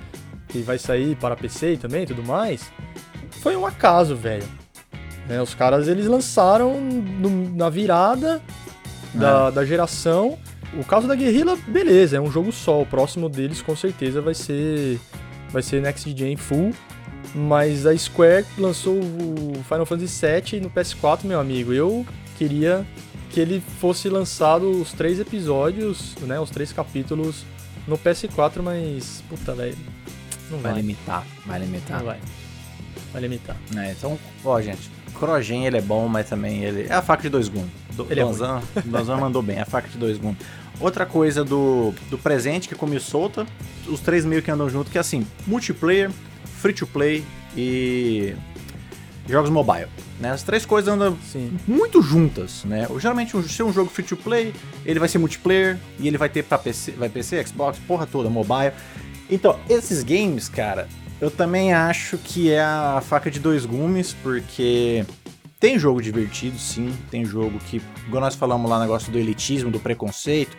que 0.48 0.58
vai 0.60 0.78
sair 0.78 1.16
para 1.16 1.34
PC 1.34 1.78
também 1.78 2.02
e 2.02 2.06
tudo 2.06 2.22
mais, 2.22 2.70
foi 3.42 3.56
um 3.56 3.66
acaso, 3.66 4.14
velho. 4.16 4.44
Né, 5.28 5.40
os 5.40 5.54
caras 5.54 5.86
eles 5.88 6.06
lançaram 6.06 6.80
no- 6.80 7.54
na 7.54 7.68
virada 7.70 8.42
da, 9.14 9.50
da 9.50 9.64
geração 9.64 10.36
o 10.78 10.82
caso 10.84 11.06
da 11.06 11.14
Guerrilla, 11.14 11.56
beleza, 11.68 12.16
é 12.16 12.20
um 12.20 12.30
jogo 12.30 12.50
só. 12.50 12.80
O 12.80 12.86
próximo 12.86 13.28
deles 13.28 13.60
com 13.60 13.76
certeza 13.76 14.20
vai 14.22 14.34
ser 14.34 14.98
vai 15.50 15.62
ser 15.62 15.82
Next 15.82 16.10
Gen 16.16 16.36
Full. 16.36 16.72
Mas 17.34 17.86
a 17.86 17.96
Square 17.96 18.44
lançou 18.58 18.94
o 18.98 19.52
Final 19.68 19.86
Fantasy 19.86 20.26
VII 20.26 20.60
no 20.60 20.70
PS4, 20.70 21.24
meu 21.24 21.38
amigo. 21.40 21.72
Eu 21.72 22.04
queria 22.36 22.86
que 23.30 23.38
ele 23.40 23.62
fosse 23.80 24.08
lançado 24.08 24.68
os 24.70 24.92
três 24.92 25.18
episódios, 25.20 26.14
né, 26.22 26.38
os 26.40 26.50
três 26.50 26.72
capítulos 26.72 27.44
no 27.88 27.96
PS4, 27.96 28.60
mas 28.62 29.22
puta, 29.28 29.54
velho, 29.54 29.76
não 30.50 30.58
vai. 30.58 30.72
Vai 30.72 30.80
limitar, 30.82 31.26
vai 31.46 31.58
limitar. 31.60 31.98
Não 31.98 32.06
vai. 32.06 32.18
Vai 33.12 33.22
limitar. 33.22 33.56
É, 33.76 33.92
então, 33.92 34.18
ó, 34.44 34.60
gente, 34.60 34.90
Crogen 35.18 35.66
ele 35.66 35.76
é 35.76 35.80
bom, 35.80 36.08
mas 36.08 36.28
também 36.28 36.64
ele 36.64 36.86
é 36.88 36.94
a 36.94 37.02
faca 37.02 37.22
de 37.22 37.28
dois 37.28 37.48
gumes. 37.48 37.70
Do, 37.94 38.06
Ele 38.10 38.20
é 38.20 38.24
Donzan, 38.24 38.62
Donzan 38.84 39.16
mandou 39.18 39.42
bem, 39.42 39.56
é 39.56 39.62
a 39.62 39.66
faca 39.66 39.88
de 39.88 39.98
dois 39.98 40.18
gumes. 40.18 40.38
Outra 40.80 41.06
coisa 41.06 41.44
do, 41.44 41.94
do 42.10 42.18
presente 42.18 42.68
que 42.68 42.74
comi 42.74 42.98
solta, 42.98 43.46
os 43.86 44.00
três 44.00 44.24
meio 44.24 44.42
que 44.42 44.50
andam 44.50 44.68
junto, 44.68 44.90
que 44.90 44.98
é 44.98 45.00
assim, 45.00 45.26
multiplayer, 45.46 46.10
free 46.58 46.72
to 46.72 46.86
play 46.86 47.24
e 47.56 48.34
jogos 49.28 49.50
mobile. 49.50 49.86
Né? 50.18 50.30
As 50.30 50.42
três 50.42 50.64
coisas 50.64 50.92
andam 50.92 51.16
Sim. 51.30 51.56
muito 51.66 52.02
juntas, 52.02 52.64
né? 52.64 52.86
Geralmente, 52.98 53.40
se 53.48 53.62
um 53.62 53.72
jogo 53.72 53.90
free 53.90 54.04
to 54.04 54.16
play, 54.16 54.54
ele 54.84 54.98
vai 54.98 55.08
ser 55.08 55.18
multiplayer 55.18 55.78
e 55.98 56.08
ele 56.08 56.18
vai 56.18 56.28
ter 56.28 56.42
pra 56.44 56.58
PC, 56.58 56.92
vai 56.92 57.08
PC, 57.08 57.44
Xbox, 57.46 57.78
porra 57.86 58.06
toda, 58.06 58.28
mobile. 58.30 58.72
Então, 59.30 59.58
esses 59.68 60.02
games, 60.02 60.48
cara, 60.48 60.88
eu 61.22 61.30
também 61.30 61.72
acho 61.72 62.18
que 62.18 62.50
é 62.50 62.60
a 62.60 63.00
faca 63.00 63.30
de 63.30 63.38
dois 63.38 63.64
gumes, 63.64 64.12
porque 64.12 65.06
tem 65.60 65.78
jogo 65.78 66.02
divertido, 66.02 66.58
sim, 66.58 66.92
tem 67.12 67.24
jogo 67.24 67.60
que, 67.60 67.80
igual 68.08 68.20
nós 68.20 68.34
falamos 68.34 68.68
lá, 68.68 68.80
negócio 68.80 69.12
do 69.12 69.20
elitismo, 69.20 69.70
do 69.70 69.78
preconceito, 69.78 70.56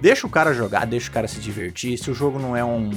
deixa 0.00 0.24
o 0.24 0.30
cara 0.30 0.54
jogar, 0.54 0.86
deixa 0.86 1.10
o 1.10 1.12
cara 1.12 1.26
se 1.26 1.40
divertir. 1.40 1.98
Se 1.98 2.12
o 2.12 2.14
jogo 2.14 2.38
não 2.38 2.56
é 2.56 2.64
um 2.64 2.92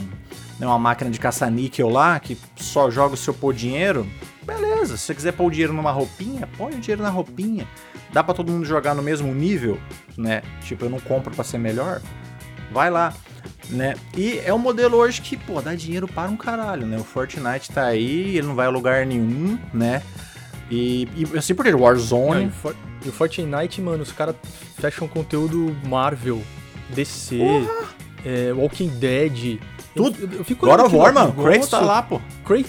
não 0.60 0.68
é 0.68 0.72
uma 0.72 0.78
máquina 0.78 1.10
de 1.10 1.20
caça-níquel 1.20 1.90
lá, 1.90 2.20
que 2.20 2.38
só 2.56 2.92
joga 2.92 3.16
o 3.16 3.18
seu 3.18 3.34
pôr 3.34 3.52
dinheiro, 3.52 4.08
beleza. 4.44 4.96
Se 4.96 5.06
você 5.06 5.16
quiser 5.16 5.34
pôr 5.34 5.48
o 5.48 5.52
dinheiro 5.52 5.74
numa 5.74 5.92
roupinha, 5.92 6.48
põe 6.56 6.76
o 6.76 6.80
dinheiro 6.80 7.02
na 7.02 7.10
roupinha. 7.10 7.68
Dá 8.14 8.24
pra 8.24 8.36
todo 8.36 8.52
mundo 8.52 8.66
jogar 8.66 8.94
no 8.94 9.02
mesmo 9.02 9.34
nível, 9.34 9.80
né? 10.16 10.44
Tipo, 10.62 10.86
eu 10.86 10.90
não 10.92 11.00
compro 11.00 11.34
pra 11.34 11.44
ser 11.44 11.58
melhor. 11.58 12.00
Vai 12.72 12.90
lá, 12.90 13.14
né? 13.70 13.96
E 14.16 14.40
é 14.46 14.54
um 14.54 14.58
modelo 14.58 14.98
hoje 14.98 15.22
que, 15.22 15.38
pô, 15.38 15.62
dá 15.62 15.74
dinheiro 15.76 16.08
para 16.08 16.30
um 16.30 16.38
caralho, 16.38 16.86
né? 16.86 16.98
O 16.98 17.04
Fortnite 17.04 17.72
tá 17.72 17.86
aí, 17.86 18.38
ele 18.38 18.48
não 18.48 18.56
vai 18.56 18.68
a 18.68 18.70
lugar 18.70 19.06
nenhum, 19.06 19.58
né? 19.74 20.02
E, 20.70 21.08
e 21.16 21.38
assim 21.38 21.56
por 21.56 21.64
diante, 21.64 21.78
Não, 21.78 21.80
e, 21.80 21.84
Warzone. 21.84 22.52
For- 22.52 22.76
e 23.06 23.10
o 23.10 23.12
Fortnite, 23.12 23.82
mano, 23.82 24.04
os 24.04 24.12
caras 24.12 24.36
fecham 24.80 25.08
conteúdo 25.08 25.76
Marvel, 25.88 26.42
DC, 26.90 27.40
é, 28.26 28.52
Walking 28.54 28.90
Dead. 29.00 29.60
Eu- 29.96 30.04
Tudo. 30.04 30.18
Eu, 30.34 30.40
eu 30.40 30.44
fico 30.44 30.66
God 30.66 30.80
of 30.82 30.96
War, 30.96 31.14
mano, 31.14 31.34
Kratos 31.34 31.70
tá 31.70 31.80
lá, 31.80 32.02
pô. 32.04 32.22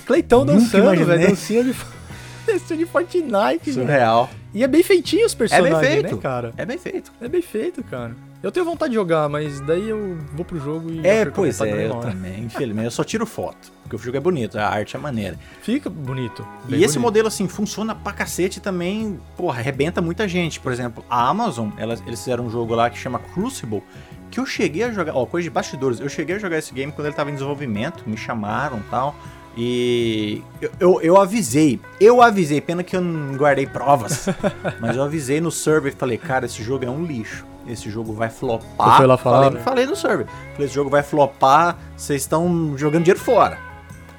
Claytão 0.07 0.45
Nunca 0.45 0.61
dançando, 0.61 1.05
velho. 1.05 1.29
Dancinha 1.29 1.65
de, 2.47 2.77
de 2.77 2.87
Fortnite, 2.87 3.71
velho. 3.71 3.87
Surreal. 3.87 4.31
E 4.55 4.63
é 4.63 4.69
bem 4.69 4.83
feitinho 4.83 5.27
os 5.27 5.35
personagens, 5.35 5.79
feito. 5.81 6.17
né, 6.17 6.23
cara? 6.23 6.53
É 6.57 6.65
bem 6.65 6.79
feito. 6.79 7.13
É 7.21 7.29
bem 7.29 7.43
feito, 7.43 7.83
cara. 7.85 8.15
Eu 8.41 8.53
tenho 8.53 8.65
vontade 8.65 8.91
de 8.91 8.95
jogar, 8.95 9.29
mas 9.29 9.59
daí 9.61 9.89
eu 9.89 10.17
vou 10.33 10.45
pro 10.45 10.61
jogo 10.61 10.93
e. 10.93 11.05
É, 11.05 11.25
pois 11.25 11.61
é, 11.61 11.87
eu 11.87 11.97
hora. 11.97 12.13
também. 12.13 12.45
Infelizmente, 12.45 12.85
eu 12.85 12.91
só 12.91 13.03
tiro 13.03 13.27
foto. 13.27 13.73
Porque 13.83 13.97
o 13.97 13.99
jogo 13.99 14.17
é 14.17 14.21
bonito, 14.21 14.57
a 14.57 14.69
arte 14.69 14.95
é 14.95 14.99
maneira. 14.99 15.37
Fica 15.61 15.91
bonito. 15.91 16.47
E 16.69 16.75
esse 16.75 16.95
bonito. 16.95 17.01
modelo, 17.01 17.29
assim, 17.29 17.49
funciona 17.49 17.97
pra 17.97 18.13
cacete 18.13 18.61
também, 18.61 19.19
porra, 19.37 19.59
arrebenta 19.59 20.01
muita 20.01 20.29
gente. 20.29 20.61
Por 20.61 20.71
exemplo, 20.71 21.05
a 21.11 21.29
Amazon, 21.29 21.71
elas, 21.77 22.01
eles 22.07 22.21
fizeram 22.21 22.47
um 22.47 22.51
jogo 22.51 22.77
lá 22.77 22.89
que 22.89 22.99
chama 22.99 23.19
Crucible, 23.19 23.83
que 24.31 24.39
eu 24.39 24.47
cheguei 24.47 24.85
a 24.85 24.93
jogar, 24.93 25.17
ó, 25.17 25.27
coisa 25.27 25.45
de 25.45 25.51
bastidores, 25.51 25.99
eu 25.99 26.09
cheguei 26.09 26.37
a 26.37 26.39
jogar 26.39 26.59
esse 26.59 26.73
game 26.73 26.93
quando 26.93 27.07
ele 27.07 27.17
tava 27.17 27.31
em 27.31 27.35
desenvolvimento, 27.35 28.05
me 28.07 28.17
chamaram 28.17 28.79
e 28.79 28.91
tal. 28.91 29.17
E 29.57 30.43
eu, 30.61 30.71
eu, 30.79 31.01
eu 31.03 31.21
avisei, 31.21 31.81
eu 32.01 32.23
avisei, 32.23 32.61
pena 32.61 32.85
que 32.85 32.95
eu 32.95 33.01
não 33.01 33.37
guardei 33.37 33.67
provas, 33.67 34.29
mas 34.79 34.95
eu 34.95 35.03
avisei 35.03 35.41
no 35.41 35.51
server 35.51 35.93
e 35.93 35.97
falei, 35.97 36.17
cara, 36.17 36.47
esse 36.47 36.63
jogo 36.63 36.85
é 36.85 36.89
um 36.89 37.05
lixo, 37.05 37.45
esse 37.69 37.91
jogo 37.91 38.13
vai 38.13 38.31
flopar. 38.31 38.91
Você 38.93 38.97
foi 38.97 39.07
lá 39.07 39.17
falar, 39.17 39.37
falei, 39.45 39.59
né? 39.59 39.65
falei 39.65 39.87
no 39.87 39.97
server, 39.97 40.27
falei, 40.53 40.67
esse 40.67 40.75
jogo 40.75 40.91
vai 40.91 41.03
flopar, 41.03 41.77
vocês 41.97 42.23
estão 42.23 42.77
jogando 42.77 43.05
dinheiro 43.05 43.21
fora. 43.21 43.59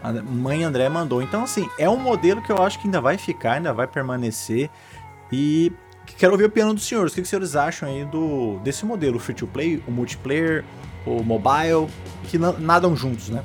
A 0.01 0.13
mãe 0.13 0.63
André 0.63 0.87
mandou. 0.87 1.21
Então, 1.21 1.43
assim, 1.43 1.67
é 1.77 1.89
um 1.89 1.97
modelo 1.97 2.41
que 2.41 2.51
eu 2.51 2.61
acho 2.63 2.79
que 2.79 2.87
ainda 2.87 3.01
vai 3.01 3.17
ficar, 3.17 3.53
ainda 3.53 3.73
vai 3.73 3.85
permanecer. 3.85 4.69
E 5.31 5.71
quero 6.17 6.31
ouvir 6.31 6.45
a 6.45 6.47
opinião 6.47 6.73
dos 6.73 6.85
senhores. 6.87 7.11
O 7.11 7.15
que, 7.15 7.21
que 7.21 7.25
os 7.25 7.29
senhores 7.29 7.55
acham 7.55 7.89
aí 7.89 8.05
do, 8.05 8.59
desse 8.63 8.85
modelo? 8.85 9.17
O 9.17 9.19
free 9.19 9.35
to 9.35 9.45
play, 9.45 9.83
o 9.87 9.91
multiplayer, 9.91 10.63
o 11.05 11.21
mobile, 11.21 11.87
que 12.23 12.37
na- 12.37 12.53
nadam 12.53 12.95
juntos, 12.95 13.29
né? 13.29 13.43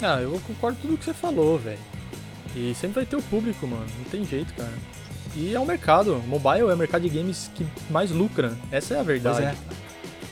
Ah, 0.00 0.20
eu 0.20 0.40
concordo 0.46 0.76
com 0.80 0.88
tudo 0.88 0.98
que 0.98 1.04
você 1.04 1.12
falou, 1.12 1.58
velho. 1.58 1.78
E 2.54 2.74
sempre 2.74 2.96
vai 2.96 3.06
ter 3.06 3.16
o 3.16 3.22
público, 3.22 3.66
mano. 3.66 3.84
Não 3.98 4.04
tem 4.10 4.24
jeito, 4.24 4.54
cara. 4.54 4.72
E 5.36 5.54
é 5.54 5.60
o 5.60 5.66
mercado. 5.66 6.22
Mobile 6.26 6.60
é 6.60 6.74
o 6.74 6.76
mercado 6.76 7.02
de 7.02 7.08
games 7.08 7.50
que 7.54 7.66
mais 7.90 8.10
lucra. 8.10 8.56
Essa 8.70 8.94
é 8.94 9.00
a 9.00 9.02
verdade. 9.02 9.42
É. 9.44 9.54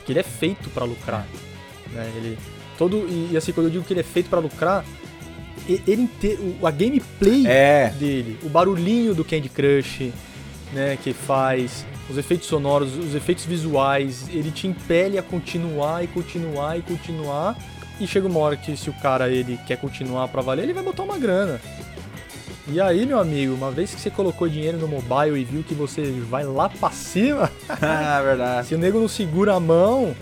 Que 0.04 0.12
ele 0.12 0.18
é 0.20 0.24
feito 0.24 0.68
pra 0.70 0.84
lucrar. 0.84 1.26
Né? 1.92 2.10
Ele 2.16 2.38
todo 2.76 3.06
e, 3.08 3.36
assim 3.36 3.52
quando 3.52 3.66
eu 3.66 3.72
digo 3.72 3.84
que 3.84 3.92
ele 3.92 4.00
é 4.00 4.04
feito 4.04 4.30
pra 4.30 4.38
lucrar, 4.38 4.84
ele 5.68 6.02
inteiro, 6.02 6.56
a 6.62 6.70
gameplay 6.70 7.44
É. 7.46 7.92
dele, 7.98 8.38
o 8.42 8.48
barulhinho 8.48 9.14
do 9.14 9.24
Candy 9.24 9.48
Crush, 9.48 10.12
né, 10.72 10.96
que 11.02 11.12
faz, 11.12 11.84
os 12.08 12.16
efeitos 12.16 12.46
sonoros, 12.46 12.96
os 12.96 13.14
efeitos 13.14 13.44
visuais, 13.44 14.28
ele 14.30 14.50
te 14.50 14.66
impele 14.66 15.18
a 15.18 15.22
continuar 15.22 16.04
e 16.04 16.06
continuar 16.06 16.78
e 16.78 16.82
continuar. 16.82 17.56
E 18.00 18.06
chega 18.06 18.28
uma 18.28 18.38
hora 18.38 18.56
que 18.56 18.76
se 18.76 18.88
o 18.88 18.92
cara 18.94 19.28
ele 19.28 19.58
quer 19.66 19.76
continuar 19.76 20.28
pra 20.28 20.40
valer, 20.40 20.62
ele 20.62 20.72
vai 20.72 20.84
botar 20.84 21.02
uma 21.02 21.18
grana. 21.18 21.60
E 22.70 22.78
aí, 22.82 23.06
meu 23.06 23.18
amigo, 23.18 23.54
uma 23.54 23.70
vez 23.70 23.94
que 23.94 24.00
você 24.00 24.10
colocou 24.10 24.46
dinheiro 24.46 24.76
no 24.76 24.86
mobile 24.86 25.40
e 25.40 25.44
viu 25.44 25.62
que 25.62 25.72
você 25.72 26.02
vai 26.28 26.44
lá 26.44 26.68
pra 26.68 26.90
cima, 26.90 27.50
ah, 27.66 28.20
verdade. 28.22 28.66
se 28.66 28.74
o 28.74 28.78
nego 28.78 29.00
não 29.00 29.08
segura 29.08 29.54
a 29.54 29.60
mão, 29.60 30.14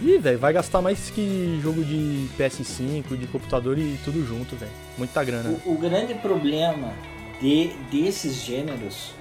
ih, 0.00 0.16
velho, 0.16 0.38
vai 0.38 0.50
gastar 0.50 0.80
mais 0.80 1.10
que 1.10 1.60
jogo 1.62 1.84
de 1.84 2.26
PS5, 2.38 3.18
de 3.18 3.26
computador 3.26 3.78
e 3.78 3.98
tudo 4.02 4.24
junto, 4.26 4.56
velho. 4.56 4.72
Muita 4.96 5.22
grana. 5.22 5.54
O, 5.66 5.74
o 5.74 5.78
grande 5.78 6.14
problema 6.14 6.94
de, 7.38 7.68
desses 7.92 8.42
gêneros, 8.42 9.12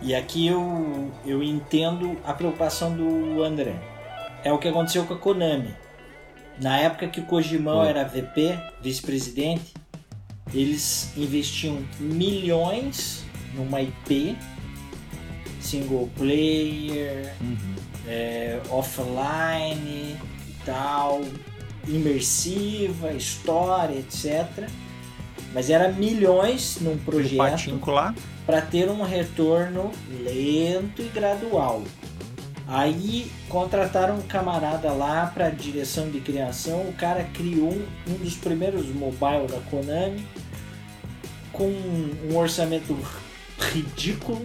e 0.00 0.12
aqui 0.12 0.48
eu, 0.48 1.08
eu 1.24 1.40
entendo 1.40 2.16
a 2.24 2.34
preocupação 2.34 2.92
do 2.92 3.44
André, 3.44 3.76
é 4.42 4.52
o 4.52 4.58
que 4.58 4.66
aconteceu 4.66 5.04
com 5.04 5.14
a 5.14 5.18
Konami. 5.18 5.72
Na 6.60 6.78
época 6.78 7.06
que 7.06 7.20
o 7.20 7.24
Kojimão 7.24 7.78
Foi. 7.78 7.88
era 7.88 8.04
VP, 8.04 8.58
vice-presidente, 8.82 9.72
eles 10.54 11.10
investiam 11.16 11.78
milhões 11.98 13.24
numa 13.54 13.80
IP, 13.80 14.36
single 15.60 16.08
player, 16.16 17.34
Uhum. 17.40 17.74
é, 18.06 18.60
offline 18.70 20.16
e 20.48 20.54
tal, 20.64 21.22
imersiva, 21.86 23.12
história, 23.12 23.98
etc. 23.98 24.68
Mas 25.54 25.70
era 25.70 25.88
milhões 25.90 26.78
num 26.80 26.96
projeto 26.98 27.36
para 28.46 28.60
ter 28.62 28.88
um 28.88 29.02
retorno 29.02 29.90
lento 30.24 31.02
e 31.02 31.08
gradual. 31.08 31.82
Aí 32.66 33.30
contrataram 33.48 34.16
um 34.16 34.22
camarada 34.22 34.92
lá 34.92 35.26
para 35.26 35.50
direção 35.50 36.10
de 36.10 36.20
criação. 36.20 36.80
O 36.88 36.92
cara 36.94 37.24
criou 37.34 37.70
um, 37.72 37.86
um 38.08 38.14
dos 38.14 38.34
primeiros 38.34 38.86
mobile 38.88 39.46
da 39.46 39.58
Konami 39.70 40.24
com 41.52 41.68
um 41.68 42.36
orçamento 42.36 42.96
ridículo. 43.72 44.44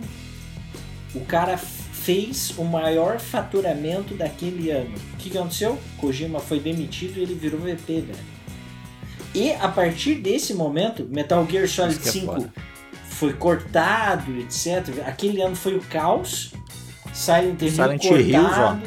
O 1.15 1.21
cara 1.21 1.57
fez 1.57 2.53
o 2.57 2.63
maior 2.63 3.19
faturamento 3.19 4.13
daquele 4.13 4.69
ano. 4.71 4.93
O 5.13 5.17
que, 5.17 5.29
que 5.29 5.37
aconteceu? 5.37 5.77
Kojima 5.97 6.39
foi 6.39 6.59
demitido 6.59 7.17
e 7.17 7.23
ele 7.23 7.33
virou 7.35 7.59
VP, 7.59 8.01
velho. 8.01 8.37
E 9.33 9.51
a 9.51 9.67
partir 9.67 10.15
desse 10.15 10.53
momento, 10.53 11.05
Metal 11.09 11.45
Gear 11.49 11.67
Solid 11.67 11.93
Isso 11.93 12.01
que 12.03 12.09
é 12.09 12.11
5 12.21 12.25
foda. 12.33 12.53
foi 13.09 13.33
cortado, 13.33 14.37
etc. 14.39 15.03
Aquele 15.05 15.41
ano 15.41 15.55
foi 15.55 15.75
o 15.75 15.81
caos. 15.81 16.53
Silent 17.13 17.61
Hill 17.61 17.71
Silent 17.71 18.01
cortado. 18.01 18.21
Hills, 18.29 18.59
ó. 18.59 18.77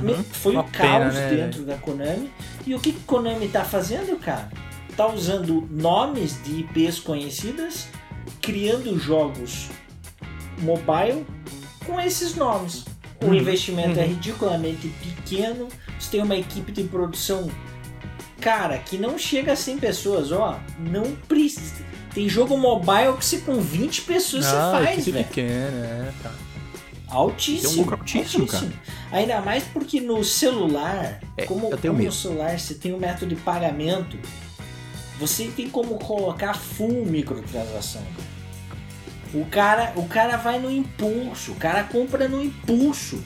Me- 0.00 0.24
Foi 0.32 0.52
Uma 0.52 0.62
o 0.62 0.64
pena, 0.70 1.00
caos 1.00 1.14
né, 1.14 1.28
dentro 1.34 1.62
da 1.64 1.76
Konami. 1.76 2.30
E 2.66 2.74
o 2.74 2.80
que 2.80 2.92
que 2.92 3.00
Konami 3.00 3.48
tá 3.48 3.64
fazendo, 3.64 4.16
cara? 4.18 4.48
Tá 4.96 5.08
usando 5.08 5.66
nomes 5.70 6.40
de 6.44 6.60
IPs 6.60 7.00
conhecidas, 7.00 7.88
criando 8.40 8.98
jogos 8.98 9.68
mobile 10.58 11.26
com 11.84 12.00
esses 12.00 12.34
nomes. 12.34 12.84
O 13.20 13.26
Uhum, 13.26 13.34
investimento 13.34 13.98
é 13.98 14.02
uhum. 14.02 14.08
ridiculamente 14.10 14.88
pequeno. 15.02 15.68
Você 15.98 16.10
tem 16.10 16.22
uma 16.22 16.36
equipe 16.36 16.70
de 16.70 16.84
produção, 16.84 17.50
cara, 18.40 18.78
que 18.78 18.98
não 18.98 19.18
chega 19.18 19.52
a 19.52 19.56
100 19.56 19.78
pessoas, 19.78 20.30
ó. 20.32 20.60
Não 20.78 21.16
precisa. 21.28 21.82
Tem 22.14 22.28
jogo 22.28 22.56
mobile 22.56 23.16
que 23.18 23.24
você 23.24 23.38
com 23.38 23.60
20 23.60 24.02
pessoas 24.02 24.46
ah, 24.46 24.50
você 24.78 24.84
faz, 24.84 25.04
velho. 25.06 25.26
pequena, 25.26 25.86
é, 25.86 26.12
cara. 26.22 26.34
Altíssimo. 27.08 27.68
Tem 27.70 27.78
um 27.78 27.82
lucro 27.82 27.96
altíssimo, 28.00 28.48
Ainda 29.10 29.40
mais 29.40 29.64
porque 29.64 30.00
no 30.00 30.22
celular, 30.24 31.20
É, 31.36 31.44
como, 31.46 31.70
como 31.76 32.02
no 32.02 32.12
celular 32.12 32.58
você 32.58 32.74
tem 32.74 32.92
um 32.92 32.98
método 32.98 33.34
de 33.34 33.40
pagamento, 33.40 34.18
você 35.18 35.50
tem 35.54 35.68
como 35.68 35.98
colocar 35.98 36.54
full 36.54 37.04
microtransação. 37.06 38.02
O 39.32 39.44
cara, 39.46 39.92
o 39.96 40.06
cara 40.06 40.36
vai 40.36 40.58
no 40.60 40.70
impulso, 40.70 41.52
o 41.52 41.56
cara 41.56 41.82
compra 41.84 42.28
no 42.28 42.42
impulso. 42.42 43.22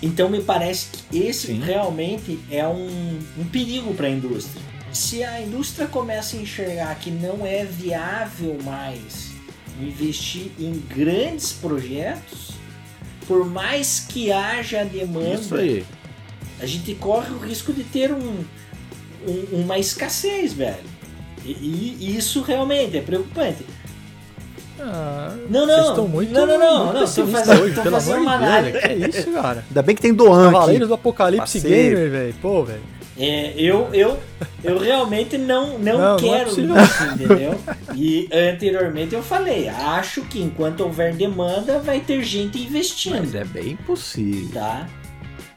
Então 0.00 0.28
me 0.28 0.42
parece 0.42 0.88
que 1.10 1.18
esse 1.18 1.48
Sim. 1.48 1.60
realmente 1.60 2.38
é 2.50 2.66
um, 2.66 3.18
um 3.38 3.44
perigo 3.44 3.94
para 3.94 4.06
a 4.06 4.10
indústria. 4.10 4.60
Se 4.92 5.22
a 5.22 5.40
indústria 5.40 5.86
começa 5.86 6.36
a 6.36 6.40
enxergar 6.40 6.94
que 6.96 7.10
não 7.10 7.46
é 7.46 7.64
viável 7.64 8.58
mais 8.64 9.30
investir 9.80 10.50
em 10.58 10.72
grandes 10.94 11.52
projetos, 11.52 12.50
por 13.26 13.46
mais 13.48 14.00
que 14.00 14.30
haja 14.32 14.84
demanda, 14.84 15.38
a 16.60 16.66
gente 16.66 16.94
corre 16.96 17.32
o 17.32 17.38
risco 17.38 17.72
de 17.72 17.84
ter 17.84 18.12
um, 18.12 18.44
um- 19.26 19.62
uma 19.62 19.78
escassez, 19.78 20.52
velho. 20.52 20.91
E, 21.44 21.50
e- 22.00 22.16
isso 22.16 22.42
realmente 22.42 22.96
é 22.96 23.00
preocupante. 23.00 23.64
Ah, 24.80 25.34
Não, 25.48 25.66
Vocês 25.66 25.78
não, 25.78 25.88
estão 25.90 26.08
muito, 26.08 26.32
não, 26.32 26.46
não, 26.46 26.58
não, 26.58 26.84
muito 26.86 26.98
não, 27.00 27.06
tô 27.06 27.26
fazendo- 27.26 27.62
hoje, 27.62 27.74
tô 27.74 27.82
pelo 27.82 27.94
fazendo 27.96 28.14
amor 28.16 28.22
uma 28.48 28.62
de 28.62 28.72
Deus. 28.72 28.84
Que 28.84 29.18
isso, 29.18 29.30
cara? 29.32 29.64
Ainda 29.68 29.82
bem 29.82 29.94
que 29.94 30.02
tem 30.02 30.12
Doan 30.14 30.44
aqui. 30.44 30.52
Cavaleiros 30.54 30.88
do 30.88 30.94
Apocalipse 30.94 31.60
Parceiro. 31.60 31.96
Gamer, 31.96 32.10
velho. 32.10 32.34
Pô, 32.42 32.64
velho. 32.64 32.80
É, 33.18 33.52
eu, 33.56 33.88
eu, 33.92 34.18
eu 34.64 34.78
realmente 34.78 35.36
não, 35.36 35.78
não, 35.78 35.98
Não, 35.98 36.16
não 36.16 36.34
é 36.34 36.38
quero 36.38 36.50
isso, 36.50 36.60
entendeu? 37.14 37.60
E 37.94 38.26
anteriormente 38.32 39.14
eu 39.14 39.22
falei, 39.22 39.68
acho 39.68 40.22
que 40.22 40.40
enquanto 40.42 40.80
houver 40.80 41.14
demanda, 41.14 41.78
vai 41.78 42.00
ter 42.00 42.22
gente 42.24 42.58
Mas 42.58 42.66
investindo, 42.66 43.36
é 43.36 43.44
bem 43.44 43.76
possível. 43.76 44.50
tá? 44.54 44.88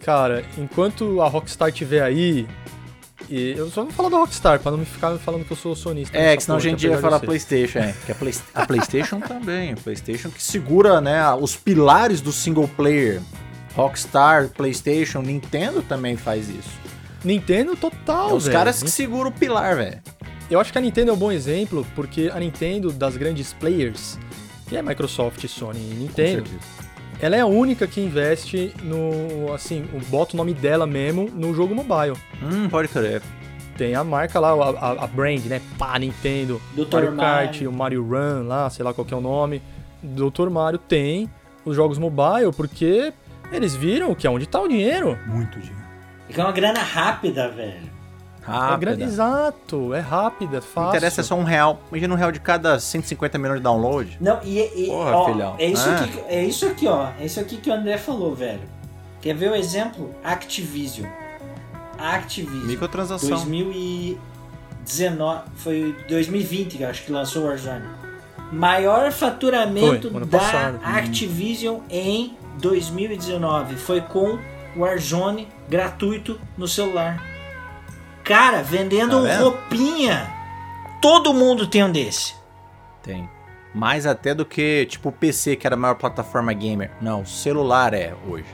Cara, 0.04 0.44
enquanto 0.58 1.22
a 1.22 1.28
Rockstar 1.30 1.72
tiver 1.72 2.04
aí. 2.04 2.46
E 3.30 3.52
eu 3.58 3.70
só 3.72 3.84
vou 3.84 3.92
falar 3.92 4.10
da 4.10 4.18
Rockstar, 4.18 4.60
pra 4.60 4.72
não 4.72 4.78
me 4.80 4.86
ficar 4.86 5.18
falando 5.18 5.46
que 5.46 5.52
eu 5.52 5.58
sou 5.58 5.76
sonista. 5.76 6.18
É, 6.18 6.36
que 6.36 6.44
senão 6.44 6.58
a 6.58 6.62
gente 6.62 6.84
ia 6.84 6.90
apesar 6.90 7.08
de 7.08 7.12
falar. 7.14 7.20
PlayStation, 7.22 7.80
é. 7.80 7.96
Que 8.06 8.12
a, 8.12 8.16
Play- 8.16 8.34
a 8.54 8.66
PlayStation 8.66 9.20
também. 9.20 9.74
A 9.74 9.76
PlayStation 9.78 10.30
que 10.30 10.44
segura, 10.44 11.00
né, 11.02 11.22
os 11.34 11.56
pilares 11.56 12.22
do 12.22 12.32
single 12.32 12.68
player. 12.68 13.22
Rockstar, 13.76 14.50
PlayStation, 14.50 15.22
Nintendo 15.22 15.82
também 15.82 16.16
faz 16.16 16.50
isso. 16.50 16.70
Nintendo 17.24 17.76
total, 17.76 18.30
É 18.30 18.34
os 18.34 18.46
velho. 18.46 18.58
caras 18.58 18.84
que 18.84 18.90
seguram 18.90 19.30
o 19.30 19.34
pilar, 19.34 19.76
velho. 19.76 20.00
Eu 20.50 20.60
acho 20.60 20.72
que 20.72 20.78
a 20.78 20.82
Nintendo 20.82 21.12
é 21.12 21.14
um 21.14 21.18
bom 21.18 21.32
exemplo, 21.32 21.86
porque 21.96 22.30
a 22.34 22.40
Nintendo, 22.40 22.92
das 22.92 23.18
grandes 23.18 23.52
players, 23.54 24.18
que 24.70 24.78
é 24.78 24.82
Microsoft, 24.82 25.44
Sony 25.48 25.80
e 25.80 25.94
Nintendo, 25.96 26.44
ela 27.22 27.36
é 27.36 27.40
a 27.42 27.46
única 27.46 27.88
que 27.88 28.02
investe 28.02 28.74
no, 28.84 29.54
assim, 29.54 29.86
bota 30.10 30.34
o 30.36 30.38
nome 30.38 30.54
dela 30.54 30.86
mesmo 30.86 31.30
no 31.34 31.54
jogo 31.54 31.74
mobile. 31.76 32.16
Hum, 32.44 32.70
pode 32.70 32.88
crer. 32.88 33.22
Tem 33.78 33.94
a 33.96 34.04
marca 34.04 34.40
lá, 34.40 34.50
a, 34.52 34.70
a- 34.70 35.04
a 35.04 35.08
brand, 35.08 35.44
né? 35.46 35.62
Pá, 35.78 35.98
Nintendo, 36.00 36.62
Dr. 36.74 36.94
Mario 36.94 37.16
Kart, 37.16 37.54
Mario. 37.56 37.70
o 37.70 37.74
Mario 37.74 38.04
Run 38.08 38.48
lá, 38.48 38.70
sei 38.70 38.86
lá 38.86 38.94
qual 38.94 39.04
que 39.06 39.14
é 39.14 39.18
o 39.18 39.22
nome. 39.22 39.62
Dr. 40.02 40.50
Mario 40.50 40.80
tem 40.80 41.30
os 41.66 41.76
jogos 41.76 41.98
mobile, 41.98 42.52
porque 42.56 43.12
eles 43.52 43.76
viram 43.76 44.14
que 44.16 44.26
é 44.28 44.30
onde 44.30 44.46
tá 44.46 44.62
o 44.62 44.68
dinheiro. 44.68 45.18
Muito 45.28 45.60
dinheiro. 45.60 45.84
E 46.30 46.34
que 46.34 46.40
é 46.40 46.44
uma 46.44 46.52
grana 46.54 46.80
rápida, 46.80 47.50
velho. 47.50 47.95
É 48.48 48.52
Rápida. 48.52 48.78
grande, 48.78 49.04
exato, 49.04 49.94
é 49.94 50.00
rápida, 50.00 50.60
O 50.60 50.62
fácil. 50.62 50.90
interessa 50.90 51.22
é 51.22 51.24
só 51.24 51.36
um 51.36 51.44
real. 51.44 51.80
Imagina 51.92 52.14
um 52.14 52.18
real 52.18 52.32
de 52.32 52.40
cada 52.40 52.80
150 52.80 53.38
milhões 53.40 53.58
de 53.58 53.64
download. 53.64 54.18
Não, 54.22 54.40
e, 54.44 54.60
e- 54.60 54.88
Porra, 54.88 55.12
ó, 55.18 55.26
filhão. 55.32 55.56
é 55.58 55.66
isso 55.66 55.90
Ah. 55.90 55.96
aqui, 55.96 56.20
é 56.28 56.44
isso 56.46 56.66
aqui, 56.68 56.88
ó. 56.88 57.08
É 57.20 57.26
isso 57.26 57.40
aqui 57.40 57.58
que 57.58 57.70
o 57.70 57.74
André 57.74 57.98
falou, 57.98 58.36
velho. 58.36 58.62
Quer 59.22 59.34
ver 59.36 59.50
o 59.52 59.56
exemplo? 59.56 60.14
Activision. 60.24 61.08
Activision. 61.98 62.68
Microtransação. 62.68 63.30
2019, 63.30 65.42
foi 65.56 65.96
2020 66.08 66.78
que 66.78 66.84
eu 66.84 66.90
acho 66.90 67.04
que 67.04 67.12
lançou 67.12 67.44
o 67.44 67.48
Warzone. 67.48 67.86
Maior 68.52 69.12
faturamento 69.12 70.12
Foi, 70.12 70.26
da 70.26 70.38
passado. 70.38 70.80
Activision 70.84 71.80
em 71.90 72.38
2019 72.62 73.76
foi 73.76 74.02
com 74.02 74.38
Warzone 74.78 75.48
gratuito 75.68 76.40
no 76.58 76.68
celular. 76.68 77.22
Cara, 78.26 78.62
vendendo 78.62 79.24
Tá 79.24 79.38
roupinha. 79.38 80.34
Todo 81.02 81.34
mundo 81.34 81.68
tem 81.68 81.84
um 81.84 81.92
desse. 81.92 82.34
Tem. 83.02 83.30
Mais 83.74 84.06
até 84.06 84.34
do 84.34 84.46
que, 84.46 84.86
tipo, 84.90 85.10
o 85.10 85.12
PC, 85.12 85.56
que 85.56 85.66
era 85.66 85.76
a 85.76 85.80
maior 85.80 85.96
plataforma 85.96 86.52
gamer. 86.52 86.92
Não, 87.00 87.26
celular 87.26 87.94
é 87.94 88.14
hoje. 88.28 88.46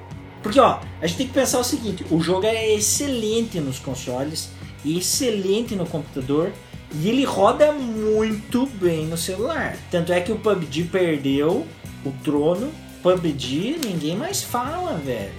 Porque, 0.43 0.59
ó, 0.59 0.79
a 1.01 1.07
gente 1.07 1.17
tem 1.17 1.27
que 1.27 1.33
pensar 1.33 1.59
o 1.59 1.63
seguinte: 1.63 2.05
o 2.11 2.19
jogo 2.19 2.45
é 2.45 2.73
excelente 2.73 3.59
nos 3.59 3.79
consoles 3.79 4.49
excelente 4.85 5.75
no 5.75 5.85
computador. 5.85 6.51
E 6.93 7.07
ele 7.07 7.23
roda 7.23 7.71
muito 7.71 8.65
bem 8.65 9.05
no 9.05 9.15
celular. 9.15 9.77
Tanto 9.89 10.11
é 10.11 10.19
que 10.19 10.31
o 10.31 10.37
PUBG 10.37 10.85
perdeu 10.85 11.65
o 12.05 12.11
trono. 12.23 12.69
PUBG 13.01 13.79
ninguém 13.85 14.17
mais 14.17 14.43
fala, 14.43 14.95
velho. 14.95 15.31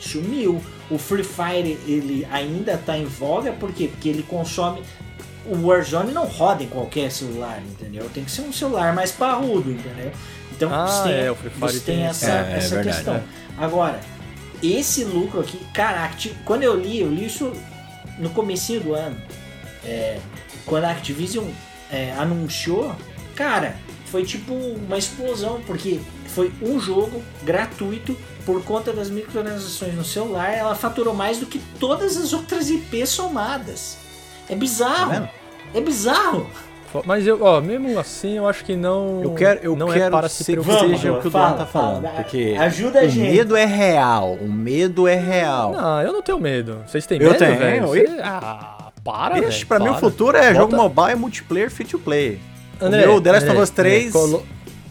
Sumiu. 0.00 0.60
O 0.90 0.98
Free 0.98 1.24
Fire 1.24 1.78
ele 1.86 2.26
ainda 2.30 2.76
tá 2.78 2.96
em 2.96 3.04
voga, 3.04 3.52
por 3.52 3.72
quê? 3.72 3.88
Porque 3.88 4.08
ele 4.08 4.22
consome. 4.22 4.82
O 5.44 5.66
Warzone 5.68 6.12
não 6.12 6.26
roda 6.26 6.62
em 6.64 6.66
qualquer 6.68 7.10
celular, 7.10 7.60
entendeu? 7.64 8.08
Tem 8.12 8.24
que 8.24 8.30
ser 8.30 8.42
um 8.42 8.52
celular 8.52 8.92
mais 8.94 9.12
parrudo, 9.12 9.70
entendeu? 9.70 10.10
Então 10.52 10.72
Ah, 10.72 10.86
você 10.86 11.02
tem, 11.08 11.12
é, 11.26 11.30
o 11.30 11.34
Free 11.36 11.50
Fire 11.50 11.60
você 11.72 11.80
tem 11.80 11.96
tem- 11.96 12.04
essa, 12.06 12.30
É, 12.30 12.52
é 12.52 12.56
essa 12.56 12.74
verdade, 12.76 12.96
questão. 12.96 13.14
é. 13.16 13.22
Agora, 13.58 14.00
esse 14.62 15.04
lucro 15.04 15.40
aqui, 15.40 15.58
caraca, 15.72 16.16
tipo, 16.16 16.34
quando 16.44 16.62
eu 16.62 16.74
li, 16.78 17.00
eu 17.00 17.08
li 17.08 17.26
isso 17.26 17.52
no 18.18 18.30
comecinho 18.30 18.80
do 18.80 18.94
ano. 18.94 19.16
É, 19.84 20.18
quando 20.64 20.84
a 20.84 20.90
Activision 20.90 21.44
é, 21.92 22.12
anunciou, 22.18 22.94
cara, 23.36 23.76
foi 24.06 24.24
tipo 24.24 24.52
uma 24.52 24.98
explosão, 24.98 25.60
porque 25.66 26.00
foi 26.28 26.50
um 26.60 26.80
jogo 26.80 27.22
gratuito 27.44 28.16
por 28.46 28.62
conta 28.64 28.92
das 28.92 29.10
microtransações 29.10 29.94
no 29.94 30.04
celular, 30.04 30.50
ela 30.54 30.74
faturou 30.74 31.12
mais 31.12 31.38
do 31.38 31.44
que 31.46 31.58
todas 31.78 32.16
as 32.16 32.32
outras 32.32 32.70
IPs 32.70 33.10
somadas. 33.10 33.98
É 34.48 34.52
Tá 34.54 34.58
bizarro. 34.58 35.10
vendo? 35.10 35.28
é 35.74 35.80
bizarro. 35.80 36.46
Mas 37.04 37.26
eu, 37.26 37.42
ó, 37.42 37.60
mesmo 37.60 37.98
assim, 37.98 38.36
eu 38.38 38.48
acho 38.48 38.64
que 38.64 38.74
não. 38.74 39.20
Eu 39.22 39.34
quero, 39.34 39.60
eu 39.62 39.76
não 39.76 39.88
quero 39.88 40.04
é 40.04 40.10
para 40.10 40.28
se 40.30 40.44
ser- 40.44 40.58
que 40.58 40.64
seja 40.64 41.12
o 41.12 41.20
que 41.20 41.26
o 41.26 41.30
Duan 41.30 41.52
tá 41.52 41.66
falando. 41.66 42.02
fala, 42.04 42.14
porque 42.22 42.56
ajuda 42.58 43.00
a 43.00 43.04
o 43.04 43.08
gente. 43.08 43.32
medo 43.36 43.54
é 43.56 43.66
real. 43.66 44.32
O 44.40 44.48
medo 44.50 45.06
é 45.06 45.14
real. 45.16 45.72
Não, 45.72 46.00
eu 46.00 46.12
não 46.12 46.22
tenho 46.22 46.38
medo. 46.40 46.82
Vocês 46.86 47.04
têm 47.04 47.20
Eu 47.20 47.30
medo, 47.32 47.38
tenho, 47.38 47.58
velho? 47.58 47.82
eu- 47.82 47.88
Você- 47.88 48.20
Ah, 48.22 48.90
para, 49.04 49.34
velho. 49.40 49.66
Pra 49.66 49.78
mim 49.80 49.88
o 49.88 49.90
para. 49.90 50.00
futuro 50.00 50.36
é 50.38 50.54
jogo 50.54 50.74
Bota- 50.74 50.82
mobile 50.94 51.12
e 51.12 51.20
multiplayer 51.20 51.70
free 51.70 51.84
to 51.86 51.98
play. 51.98 52.40
André, 52.80 53.04
o 53.04 53.08
meu 53.08 53.20
The 53.20 53.32
Last 53.32 53.48
of 53.50 53.60
Us 53.60 53.70
3, 53.70 54.06
André, 54.06 54.12
colo- 54.12 54.46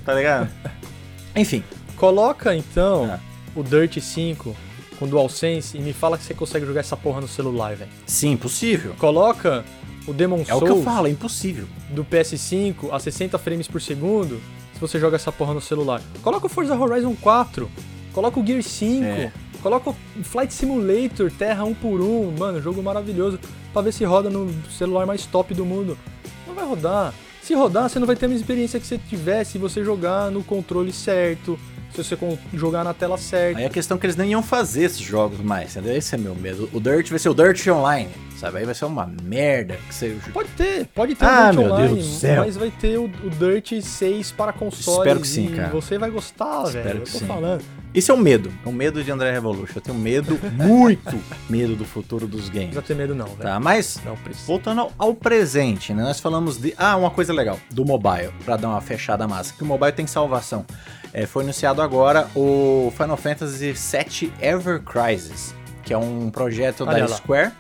tá 0.06 0.14
ligado? 0.14 0.50
Enfim, 1.36 1.64
Coloca 1.96 2.54
então 2.54 3.10
Ah. 3.12 3.20
O 3.56 3.64
Dirt 3.64 4.00
5 4.00 4.56
com 5.00 5.08
DualSense 5.08 5.78
e 5.78 5.82
me 5.82 5.94
fala 5.94 6.18
que 6.18 6.24
você 6.24 6.34
consegue 6.34 6.66
jogar 6.66 6.80
essa 6.82 6.96
porra 6.96 7.22
no 7.22 7.28
celular, 7.28 7.76
velho. 7.76 7.90
sim, 8.06 8.36
possível. 8.38 8.94
Coloca 8.98 9.66
o 10.08 10.14
Demon 10.14 10.40
É 10.40 10.42
o 10.54 10.60
Souls 10.60 10.64
que 10.64 10.70
eu 10.70 10.84
falo, 10.84 11.08
é 11.08 11.10
impossível. 11.10 11.68
do 11.90 12.04
PS5 12.06 12.92
a 12.92 13.00
60 13.00 13.38
frames 13.38 13.68
por 13.68 13.82
segundo 13.82 14.40
se 14.74 14.80
você 14.80 15.00
joga 15.00 15.16
essa 15.16 15.32
porra 15.32 15.54
no 15.54 15.62
celular. 15.62 16.02
Coloca 16.22 16.46
o 16.46 16.50
Forza 16.50 16.76
Horizon 16.78 17.16
4, 17.22 17.70
coloca 18.14 18.40
o 18.40 18.46
Gear 18.46 18.62
5, 18.62 19.04
É. 19.06 19.32
coloca 19.64 19.90
o 19.90 19.96
Flight 20.24 20.54
Simulator, 20.54 21.32
Terra 21.32 21.64
1 21.64 21.74
por 21.76 22.02
1 22.02 22.36
mano, 22.38 22.62
jogo 22.62 22.82
maravilhoso, 22.84 23.40
pra 23.74 23.82
ver 23.82 23.92
se 23.94 24.04
roda 24.06 24.30
no 24.30 24.50
celular 24.72 25.06
mais 25.06 25.26
top 25.26 25.54
do 25.54 25.66
mundo. 25.66 25.98
Não 26.48 26.54
vai 26.54 26.66
rodar. 26.66 27.14
Se 27.42 27.54
rodar, 27.54 27.90
você 27.90 28.00
não 28.00 28.08
vai 28.08 28.16
ter 28.16 28.26
a 28.26 28.30
mesma 28.30 28.42
experiência 28.42 28.80
que 28.80 28.88
você 28.88 28.98
tivesse 28.98 29.54
se 29.54 29.58
você 29.58 29.84
jogar 29.84 30.32
no 30.32 30.44
controle 30.44 30.92
certo, 30.92 31.60
se 32.04 32.16
você 32.16 32.38
jogar 32.54 32.84
na 32.84 32.94
tela 32.94 33.18
certa. 33.18 33.60
Aí 33.60 33.66
a 33.66 33.70
questão 33.70 33.98
é 33.98 34.00
que 34.00 34.06
eles 34.06 34.16
nem 34.16 34.32
iam 34.32 34.44
fazer 34.44 34.84
esses 34.84 35.00
jogos 35.00 35.40
mais, 35.40 35.76
entendeu? 35.76 35.96
Esse 35.96 36.16
é 36.16 36.18
meu 36.18 36.36
medo. 36.36 36.70
O 36.74 36.80
Dirt 36.80 37.10
vai 37.10 37.20
ser 37.20 37.30
o 37.30 37.34
Dirt 37.34 37.66
Online, 37.68 38.10
sabe? 38.38 38.60
Aí 38.60 38.66
vai 38.66 38.76
ser 38.76 38.86
uma 38.86 39.06
merda 39.24 39.78
que 39.88 39.94
você... 39.96 40.18
Pode 40.34 40.50
ter, 40.50 40.86
pode 40.88 41.16
ter 41.16 41.26
Ah, 41.26 41.50
o 41.50 41.52
Dirt 41.52 41.56
meu 41.56 41.64
Deus 41.68 41.80
Online, 41.80 41.98
do 41.98 42.04
céu. 42.04 42.44
mas 42.46 42.58
vai 42.58 42.72
ter 42.72 42.98
o, 42.98 43.06
o 43.06 43.30
Dirt 43.30 43.82
6 43.82 44.32
para 44.32 44.52
consoles 44.54 45.00
Espero 45.00 45.20
que 45.22 45.28
sim, 45.28 45.48
cara. 45.56 45.70
você 45.70 45.98
vai 45.98 46.10
gostar, 46.10 46.64
Espero 46.66 46.84
velho. 46.84 47.00
Eu 47.00 47.04
que 47.04 47.12
tô 47.12 47.20
sim. 47.20 47.26
falando. 47.26 47.64
Esse 47.94 48.12
é 48.12 48.14
o 48.14 48.18
medo. 48.18 48.52
É 48.66 48.68
o 48.68 48.74
medo 48.74 49.02
de 49.02 49.10
André 49.10 49.32
Revolution. 49.32 49.72
Eu 49.78 49.82
tenho 49.82 49.98
medo, 49.98 50.38
muito 50.52 51.18
medo 51.50 51.78
do 51.78 51.86
futuro 51.86 52.28
dos 52.28 52.48
Não 52.48 52.54
games. 52.54 52.66
precisa 52.72 52.82
ter 52.82 52.94
medo 52.96 53.16
não, 53.16 53.28
velho. 53.28 53.38
Tá, 53.40 53.58
mas 53.58 54.02
Não 54.04 54.18
precisa. 54.18 54.46
Voltando 54.48 54.82
ao, 54.82 54.92
ao 54.98 55.14
presente, 55.16 55.94
né? 55.94 56.04
Nós 56.04 56.20
falamos 56.20 56.58
de. 56.58 56.74
Ah, 56.78 56.98
uma 56.98 57.10
coisa 57.10 57.32
legal, 57.32 57.58
do 57.72 57.86
mobile, 57.86 58.34
pra 58.44 58.58
dar 58.58 58.68
uma 58.68 58.82
fechada 58.82 59.26
massa, 59.30 59.54
que 59.54 59.64
o 59.64 59.66
mobile 59.66 59.94
tem 59.94 60.06
salvação. 60.06 60.66
É, 61.18 61.26
foi 61.26 61.44
anunciado 61.44 61.82
agora 61.82 62.28
o 62.36 62.92
Final 62.98 63.16
Fantasy 63.16 63.72
VII 63.72 64.34
Ever 64.42 64.82
Crisis, 64.82 65.56
que 65.82 65.94
é 65.94 65.98
um 65.98 66.30
projeto 66.30 66.84
Olha 66.86 67.06
da 67.06 67.10
lá. 67.10 67.16
Square, 67.16 67.52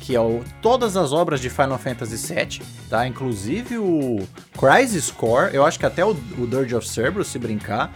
aqui, 0.00 0.16
ó, 0.16 0.38
todas 0.62 0.96
as 0.96 1.12
obras 1.12 1.40
de 1.40 1.50
Final 1.50 1.76
Fantasy 1.76 2.32
VII, 2.32 2.62
tá? 2.88 3.08
Inclusive 3.08 3.78
o 3.78 4.20
Crisis 4.56 5.10
Core, 5.10 5.52
eu 5.52 5.64
acho 5.66 5.76
que 5.76 5.84
até 5.84 6.04
o, 6.04 6.10
o 6.38 6.46
Dirge 6.46 6.76
of 6.76 6.86
Cerberus, 6.88 7.26
se 7.26 7.38
brincar. 7.40 7.92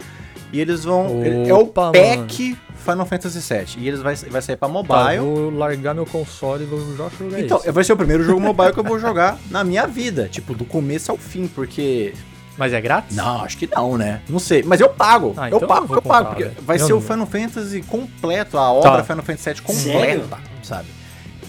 E 0.51 0.59
eles 0.59 0.83
vão. 0.83 1.07
é 1.23 1.53
o 1.53 1.59
Opa, 1.61 1.93
pack 1.93 2.57
Final 2.75 3.05
Fantasy 3.05 3.39
VII. 3.39 3.83
E 3.83 3.87
eles 3.87 4.01
vai, 4.01 4.15
vai 4.15 4.41
sair 4.41 4.57
pra 4.57 4.67
Tá, 4.67 4.73
mobile. 4.73 5.19
vou 5.19 5.49
largar 5.49 5.93
meu 5.93 6.05
console 6.05 6.63
e 6.63 6.67
vou 6.67 6.79
jogar 6.95 7.09
então, 7.39 7.57
isso. 7.59 7.71
vai 7.71 7.83
ser 7.85 7.93
o 7.93 7.97
primeiro 7.97 8.21
jogo 8.23 8.41
mobile 8.41 8.73
que 8.73 8.79
eu 8.79 8.83
vou 8.83 8.99
jogar 8.99 9.39
na 9.49 9.63
minha 9.63 9.87
vida. 9.87 10.27
Tipo, 10.29 10.53
do 10.53 10.65
começo 10.65 11.09
ao 11.09 11.17
fim, 11.17 11.47
porque. 11.47 12.13
Mas 12.57 12.71
é 12.73 12.79
grátis? 12.79 13.15
Não, 13.15 13.41
acho 13.43 13.57
que 13.57 13.67
não, 13.73 13.97
né? 13.97 14.21
Não 14.29 14.39
sei. 14.39 14.63
Mas 14.63 14.79
eu 14.79 14.89
pago. 14.89 15.33
Ah, 15.35 15.49
eu 15.49 15.57
então 15.57 15.67
pago, 15.67 15.87
eu 15.93 15.95
eu 15.97 16.01
pago. 16.01 16.29
Porque 16.29 16.43
velho. 16.45 16.55
vai 16.61 16.77
Eu 16.77 16.85
ser 16.87 16.93
o 16.93 16.95
não. 16.95 17.01
Final 17.01 17.25
Fantasy 17.27 17.81
completo, 17.81 18.57
a 18.57 18.71
obra 18.71 18.91
Tá. 18.91 19.03
Final 19.03 19.23
Fantasy 19.23 19.49
VII 19.61 19.75
Sério? 19.75 20.21
completa, 20.21 20.39
sabe? 20.63 20.87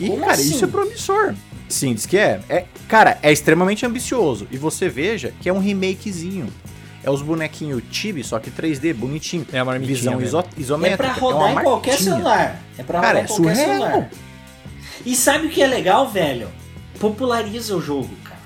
E, 0.01 0.09
Como 0.09 0.21
cara, 0.21 0.33
assim? 0.33 0.51
isso 0.51 0.64
é 0.64 0.69
promissor. 0.69 1.35
Sim, 1.69 1.95
diz 1.95 2.07
que 2.07 2.19
é. 2.19 2.40
é. 2.49 2.64
Cara, 2.88 3.19
é 3.23 3.33
extremamente 3.33 3.87
ambicioso. 3.87 4.47
E 4.51 4.59
você 4.59 4.88
veja 4.88 5.33
que 5.40 5.49
é 5.49 5.53
um 5.53 5.59
remakezinho. 5.59 6.49
É 7.05 7.11
os 7.11 7.23
bonequinhos 7.23 7.83
Tibi, 7.88 8.25
só 8.25 8.40
que 8.40 8.51
3D, 8.51 8.92
bonitinho. 8.92 9.47
É 9.53 9.61
a 9.61 9.64
marmitinha 9.64 10.16
Visão 10.16 10.21
iso 10.21 10.38
É 10.40 10.45
isométrica. 10.61 11.05
pra 11.05 11.12
rodar 11.12 11.53
uma 11.53 11.61
em 11.61 11.64
qualquer 11.64 11.99
celular. 11.99 12.61
É 12.77 12.83
pra 12.83 13.01
Cara, 13.01 13.19
rodar 13.21 13.23
é 13.23 13.25
em 13.25 13.27
qualquer 13.29 13.57
surreal. 13.57 13.79
celular. 13.90 14.11
E 15.07 15.14
sabe 15.14 15.47
o 15.47 15.51
que 15.51 15.62
é 15.62 15.66
legal, 15.69 16.09
velho? 16.09 16.49
Populariza 16.99 17.77
o 17.77 17.81
jogo, 17.81 18.11
cara. 18.25 18.40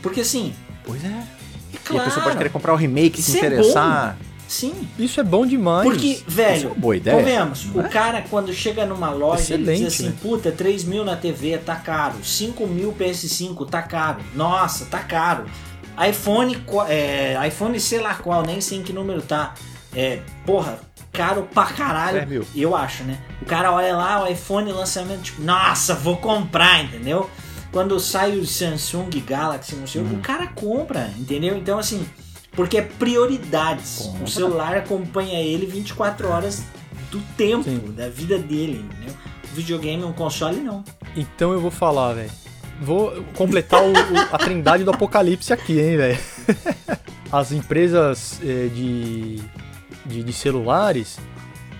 Porque 0.00 0.20
assim, 0.20 0.54
Pois 0.84 1.04
é. 1.04 1.22
É 1.92 1.96
E 1.96 1.96
a 1.96 2.00
claro. 2.00 2.04
pessoa 2.04 2.24
pode 2.24 2.36
querer 2.36 2.50
comprar 2.50 2.72
o 2.72 2.76
remake, 2.76 3.20
se 3.22 3.30
Isso 3.36 3.44
é 3.44 3.46
interessar. 3.48 4.16
Sim. 4.46 4.88
Isso 4.98 5.18
é 5.20 5.24
bom 5.24 5.46
demais. 5.46 5.88
Porque, 5.88 6.06
Isso 6.06 6.24
é 6.28 6.30
velho, 6.30 6.68
uma 6.68 6.74
boa 6.76 6.96
ideia. 6.96 7.16
convenhamos, 7.16 7.64
não 7.66 7.82
o 7.82 7.86
é? 7.86 7.88
cara 7.88 8.22
quando 8.28 8.52
chega 8.52 8.84
numa 8.86 9.10
loja 9.10 9.54
ele 9.54 9.64
diz 9.64 9.72
Excelente, 9.72 9.86
assim, 9.86 10.06
né? 10.08 10.14
puta, 10.22 10.52
3 10.52 10.84
mil 10.84 11.04
na 11.04 11.16
TV 11.16 11.56
tá 11.58 11.74
caro, 11.76 12.22
5 12.22 12.66
mil 12.66 12.92
PS5 12.92 13.68
tá 13.68 13.82
caro, 13.82 14.20
nossa, 14.34 14.84
tá 14.84 14.98
caro. 15.00 15.46
iPhone, 16.08 16.62
é, 16.88 17.36
iPhone 17.48 17.80
sei 17.80 18.00
lá 18.00 18.14
qual, 18.14 18.42
nem 18.42 18.60
sei 18.60 18.78
em 18.78 18.82
que 18.82 18.92
número 18.92 19.22
tá. 19.22 19.54
É, 19.96 20.20
porra, 20.44 20.78
caro 21.12 21.48
pra 21.54 21.64
caralho. 21.66 22.18
É. 22.18 22.44
Eu 22.54 22.76
acho, 22.76 23.02
né? 23.04 23.18
O 23.40 23.44
cara 23.46 23.72
olha 23.72 23.96
lá, 23.96 24.24
o 24.24 24.28
iPhone 24.30 24.70
lançamento, 24.72 25.22
tipo, 25.22 25.42
nossa, 25.42 25.94
vou 25.94 26.16
comprar, 26.18 26.82
entendeu? 26.84 27.30
Quando 27.74 27.98
sai 27.98 28.38
o 28.38 28.46
Samsung 28.46 29.10
Galaxy, 29.26 29.74
não 29.74 29.84
sei 29.84 30.00
o 30.00 30.04
Uhum. 30.04 30.14
o 30.14 30.20
cara 30.20 30.46
compra, 30.46 31.12
entendeu? 31.18 31.56
Então, 31.58 31.76
assim, 31.76 32.06
porque 32.52 32.78
é 32.78 32.82
prioridades. 32.82 34.02
Compra. 34.06 34.24
O 34.24 34.28
celular 34.28 34.76
acompanha 34.76 35.40
ele 35.40 35.66
24 35.66 36.28
horas 36.28 36.62
do 37.10 37.20
tempo, 37.36 37.64
Sim. 37.64 37.92
da 37.96 38.08
vida 38.08 38.38
dele, 38.38 38.84
entendeu? 38.88 39.12
O 39.50 39.54
videogame, 39.56 40.04
um 40.04 40.12
console, 40.12 40.60
não. 40.60 40.84
Então 41.16 41.52
eu 41.52 41.60
vou 41.60 41.72
falar, 41.72 42.12
velho. 42.12 42.30
Vou 42.80 43.24
completar 43.36 43.82
o- 43.82 43.90
o- 43.92 44.18
a 44.32 44.38
trindade 44.38 44.84
do 44.84 44.90
apocalipse 44.92 45.52
aqui, 45.52 45.80
hein, 45.80 45.96
velho. 45.96 46.18
As 47.32 47.50
empresas 47.50 48.38
eh, 48.40 48.68
de, 48.72 49.40
de, 50.06 50.22
de 50.22 50.32
celulares 50.32 51.18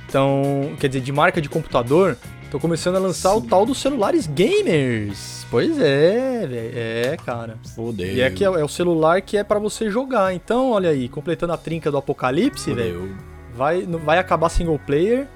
estão, 0.07 0.75
quer 0.81 0.89
dizer, 0.89 1.01
de 1.03 1.13
marca 1.13 1.41
de 1.41 1.49
computador, 1.49 2.17
estão 2.55 2.61
começando 2.61 2.97
a 2.97 3.01
lançar 3.01 3.35
o 3.35 3.41
tal 3.41 3.67
dos 3.67 3.79
celulares 3.79 4.29
gamers. 4.29 5.45
Pois 5.51 5.77
é, 5.79 6.47
velho. 6.47 6.73
É, 6.79 7.17
cara. 7.17 7.59
Fudeu. 7.75 8.07
E 8.07 8.21
é 8.21 8.31
que 8.31 8.45
é, 8.45 8.47
é 8.47 8.65
o 8.65 8.69
celular 8.69 9.21
que 9.23 9.37
é 9.37 9.43
pra 9.43 9.59
você 9.59 9.91
jogar. 9.91 10.33
Então, 10.33 10.71
olha 10.71 10.91
aí, 10.91 11.09
completando 11.09 11.53
a 11.53 11.57
trinca 11.57 11.91
do 11.91 11.97
apocalipse, 11.97 12.73
velho. 12.73 13.17
Vai, 13.55 13.83
não 13.83 13.99
vai 13.99 14.19
acabar 14.19 14.49
single 14.49 14.79
player. 14.79 15.27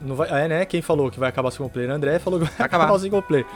Não 0.00 0.14
vai, 0.14 0.28
é, 0.30 0.48
né? 0.48 0.64
Quem 0.64 0.80
falou 0.80 1.10
que 1.10 1.18
vai 1.18 1.28
acabar 1.28 1.50
single 1.50 1.68
player? 1.68 1.90
André 1.90 2.20
falou 2.20 2.38
que 2.38 2.46
vai 2.46 2.54
acabar. 2.54 2.84
acabar 2.84 2.96
o 2.96 3.00
single 3.00 3.22
player. 3.22 3.46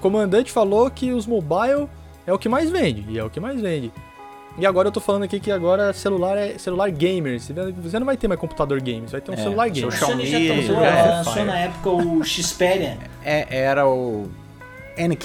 Comandante 0.00 0.50
falou 0.50 0.90
que 0.90 1.12
os 1.12 1.26
mobile 1.26 1.86
é 2.26 2.32
o 2.32 2.38
que 2.38 2.48
mais 2.48 2.70
vende. 2.70 3.04
E 3.10 3.18
é 3.18 3.24
o 3.24 3.28
que 3.28 3.40
mais 3.40 3.60
vende. 3.60 3.92
E 4.58 4.66
agora 4.66 4.88
eu 4.88 4.92
tô 4.92 5.00
falando 5.00 5.22
aqui 5.22 5.40
que 5.40 5.50
agora 5.50 5.92
celular 5.94 6.36
é 6.36 6.58
celular 6.58 6.90
gamer. 6.90 7.40
Você 7.40 7.52
você 7.54 7.98
não 7.98 8.04
vai 8.06 8.16
ter 8.16 8.28
mais 8.28 8.38
computador 8.40 8.80
games, 8.82 9.10
vai 9.12 9.20
ter 9.20 9.30
um 9.30 9.34
É, 9.34 9.38
celular 9.38 9.64
seu 9.64 9.74
gamer. 9.74 9.98
Sony 9.98 10.26
já 10.26 10.38
Xiaomi, 10.38 10.62
tentou, 10.62 10.84
é, 10.84 10.88
ela 10.88 11.16
lançou 11.16 11.44
na 11.44 11.58
época 11.58 11.88
o 11.90 12.24
Xperia. 12.24 12.98
É, 13.24 13.46
era 13.64 13.86
o. 13.88 14.28
N... 14.96 15.18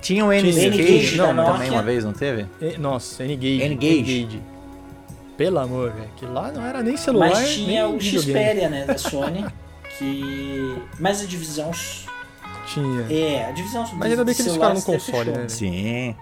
Tinha 0.00 0.24
o 0.24 0.32
N-Gage 0.32 1.16
também 1.16 1.70
uma 1.70 1.82
vez, 1.82 2.04
não 2.04 2.12
teve? 2.12 2.46
E- 2.60 2.78
Nossa, 2.78 3.24
N-Gage. 3.24 3.62
N-Gage. 3.64 4.42
Pelo 5.36 5.58
amor, 5.58 5.90
velho. 5.92 6.08
Que 6.16 6.24
lá 6.26 6.52
não 6.52 6.64
era 6.64 6.80
nem 6.82 6.96
celular, 6.96 7.30
Mas 7.30 7.54
tinha 7.54 7.84
nem 7.88 7.96
o. 7.96 8.00
Xperia, 8.00 8.68
né, 8.68 8.84
da 8.84 8.96
Sony. 8.98 9.44
que. 9.98 10.76
Mas 11.00 11.20
a 11.20 11.26
divisão. 11.26 11.72
Tinha. 12.66 13.06
É, 13.10 13.46
a 13.46 13.50
divisão. 13.50 13.84
Mas 13.94 14.10
ainda 14.12 14.24
bem 14.24 14.34
que 14.36 14.42
eles 14.42 14.52
ficaram 14.52 14.74
no 14.74 14.82
console, 14.82 15.30
né? 15.32 15.48
Sim. 15.48 16.14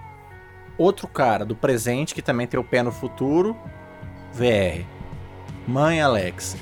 Outro 0.77 1.07
cara 1.07 1.43
do 1.43 1.55
presente 1.55 2.13
que 2.13 2.21
também 2.21 2.45
tem 2.47 2.59
o 2.59 2.63
pé 2.63 2.83
no 2.83 2.91
futuro, 2.91 3.55
VR. 4.33 4.83
Mãe 5.67 6.01
Alex. 6.01 6.55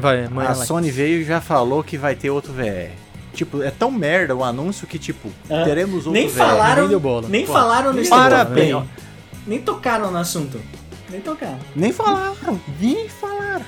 Vai, 0.00 0.28
mãe. 0.28 0.46
a 0.46 0.50
Alex. 0.50 0.66
Sony 0.66 0.90
veio 0.90 1.20
e 1.20 1.24
já 1.24 1.40
falou 1.40 1.82
que 1.84 1.96
vai 1.98 2.14
ter 2.14 2.30
outro 2.30 2.52
VR. 2.52 2.90
Tipo, 3.34 3.62
é 3.62 3.70
tão 3.70 3.90
merda 3.90 4.34
o 4.34 4.42
anúncio 4.42 4.86
que, 4.86 4.98
tipo, 4.98 5.28
Ah, 5.50 5.62
teremos 5.64 6.06
outro 6.06 6.12
Nem 6.12 6.28
VR. 6.28 6.36
falaram. 6.38 6.80
Nem 6.82 6.88
deu 6.90 7.00
bola. 7.00 7.28
Nem 7.28 7.46
Pô, 7.46 7.52
falaram 7.52 7.92
no 7.92 8.08
Parabéns. 8.08 8.66
Instagram. 8.68 8.86
Nem 9.46 9.60
tocaram 9.60 10.10
no 10.10 10.18
assunto. 10.18 10.60
Nem 11.10 11.20
tocaram. 11.20 11.58
Nem 11.76 11.92
falaram, 11.92 12.60
nem 12.80 13.08
falaram. 13.08 13.64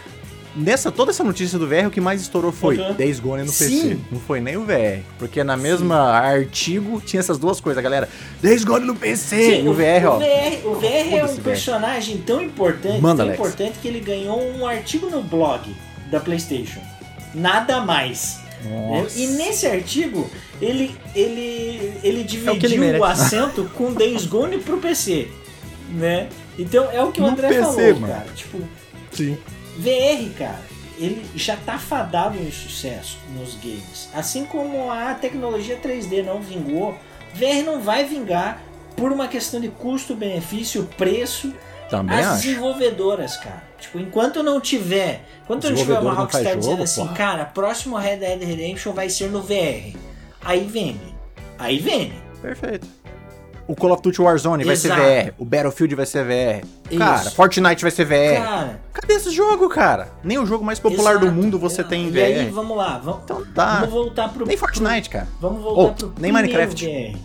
Nessa, 0.56 0.90
toda 0.90 1.12
essa 1.12 1.22
notícia 1.22 1.58
do 1.58 1.66
VR, 1.68 1.86
o 1.86 1.90
que 1.90 2.00
mais 2.00 2.20
estourou 2.20 2.50
foi 2.50 2.76
Uhum. 2.78 2.94
Days 2.94 3.20
Gone 3.20 3.42
no 3.42 3.52
PC. 3.52 3.68
Sim. 3.68 4.04
Não 4.10 4.18
foi 4.18 4.40
nem 4.40 4.56
o 4.56 4.64
VR. 4.64 5.00
Porque 5.18 5.44
na 5.44 5.56
mesma 5.56 5.96
artigo 6.18 7.00
tinha 7.00 7.20
essas 7.20 7.38
duas 7.38 7.60
coisas, 7.60 7.80
galera. 7.82 8.08
Days 8.42 8.64
Gone 8.64 8.84
no 8.84 8.96
PC. 8.96 9.60
e 9.62 9.68
o 9.68 9.72
VR, 9.72 10.06
ó. 10.06 10.16
O 10.16 10.18
VR, 10.18 10.66
o 10.66 10.74
VR 10.74 11.14
é 11.18 11.24
um 11.24 11.34
VR. 11.36 11.40
personagem 11.42 12.18
tão 12.18 12.42
importante, 12.42 13.00
Manda, 13.00 13.18
tão 13.18 13.26
Alex. 13.26 13.38
importante 13.38 13.78
que 13.80 13.86
ele 13.86 14.00
ganhou 14.00 14.40
um 14.42 14.66
artigo 14.66 15.08
no 15.08 15.22
blog 15.22 15.72
da 16.10 16.18
PlayStation. 16.18 16.80
Nada 17.32 17.80
mais. 17.82 18.40
né? 18.64 19.02
Nossa. 19.02 19.18
E 19.18 19.26
nesse 19.28 19.66
artigo, 19.68 20.28
ele, 20.60 20.94
ele, 21.14 21.92
ele 22.02 22.20
É 22.44 22.50
o 22.50 22.58
que 22.58 22.66
ele 22.66 22.76
dividiu 22.76 23.00
o 23.00 23.04
assento 23.04 23.70
com 23.76 23.92
Days 23.92 24.26
Gone 24.26 24.58
pro 24.58 24.78
PC. 24.78 25.28
Né? 25.90 26.28
Então 26.58 26.88
é 26.92 27.02
o 27.02 27.12
que 27.12 27.20
o 27.20 27.24
No 27.24 27.30
André 27.30 27.48
PC, 27.48 27.60
falou, 27.62 28.00
mano. 28.00 28.06
cara. 28.12 28.26
Tipo, 28.34 28.58
Sim. 29.12 29.38
VR, 29.76 30.36
cara, 30.36 30.60
ele 30.98 31.24
já 31.34 31.56
tá 31.56 31.78
fadado 31.78 32.38
em 32.38 32.50
sucesso 32.50 33.18
nos 33.34 33.54
games. 33.54 34.08
Assim 34.14 34.44
como 34.44 34.90
a 34.90 35.14
tecnologia 35.14 35.78
3D 35.78 36.24
não 36.24 36.40
vingou, 36.40 36.96
VR 37.34 37.64
não 37.64 37.80
vai 37.80 38.04
vingar 38.04 38.62
por 38.96 39.12
uma 39.12 39.28
questão 39.28 39.60
de 39.60 39.68
custo-benefício, 39.68 40.88
preço. 40.96 41.54
Também 41.88 42.18
As 42.18 42.26
acho. 42.26 42.42
desenvolvedoras, 42.42 43.36
cara. 43.36 43.64
Tipo, 43.80 43.98
enquanto 43.98 44.42
não 44.42 44.60
tiver. 44.60 45.24
Enquanto 45.42 45.68
não 45.70 45.76
tiver 45.76 45.98
uma 45.98 46.12
Rockstar 46.12 46.56
dizendo 46.56 46.62
jogo, 46.62 46.82
assim, 46.84 47.02
porra. 47.02 47.14
cara, 47.14 47.44
próximo 47.46 47.96
Red 47.96 48.18
Dead 48.18 48.42
Redemption 48.42 48.92
vai 48.92 49.08
ser 49.08 49.30
no 49.30 49.42
VR. 49.42 49.96
Aí 50.42 50.64
vende. 50.66 51.14
Aí 51.58 51.78
vende. 51.78 52.14
Perfeito. 52.40 52.86
O 53.70 53.76
Call 53.76 53.92
of 53.92 54.02
Duty 54.02 54.20
Warzone 54.20 54.64
vai 54.64 54.74
ser 54.74 54.88
Exato. 54.88 55.02
VR. 55.02 55.34
O 55.38 55.44
Battlefield 55.44 55.94
vai 55.94 56.06
ser 56.06 56.24
VR. 56.24 56.66
Cara, 56.98 57.20
Isso. 57.22 57.34
Fortnite 57.36 57.82
vai 57.82 57.90
ser 57.90 58.04
VR. 58.04 58.42
Cara, 58.42 58.80
Cadê 58.92 59.12
esse 59.14 59.30
jogo, 59.30 59.68
cara? 59.68 60.08
Nem 60.24 60.38
o 60.38 60.46
jogo 60.46 60.64
mais 60.64 60.78
popular 60.80 61.18
do 61.18 61.26
exato. 61.26 61.40
mundo 61.40 61.58
você 61.58 61.84
tem 61.84 62.04
em 62.04 62.08
E 62.08 62.10
VR. 62.10 62.18
aí, 62.18 62.50
vamos 62.50 62.76
lá. 62.76 62.98
Vamos, 62.98 63.20
Então 63.24 63.44
tá. 63.54 63.76
vamos 63.80 63.90
voltar 63.90 64.28
pro. 64.32 64.44
Nem 64.46 64.56
Fortnite, 64.56 65.08
cara. 65.08 65.28
Vamos 65.40 65.62
voltar 65.62 65.82
Oh, 66.06 66.10
pro 66.10 66.12
nem 66.20 66.32
Minecraft. 66.32 66.84
VR. 66.86 67.16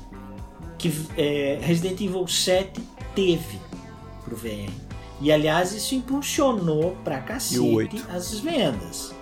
Que 0.77 0.93
é, 1.17 1.58
Resident 1.62 2.00
Evil 2.02 2.27
7 2.27 2.79
teve 3.15 3.60
pro 4.23 4.35
VR. 4.35 4.69
E 5.21 5.31
aliás, 5.31 5.71
isso 5.73 5.96
impulsionou 5.96 6.96
pra 7.04 7.19
cacete 7.21 8.04
as 8.13 8.39
vendas. 8.39 9.15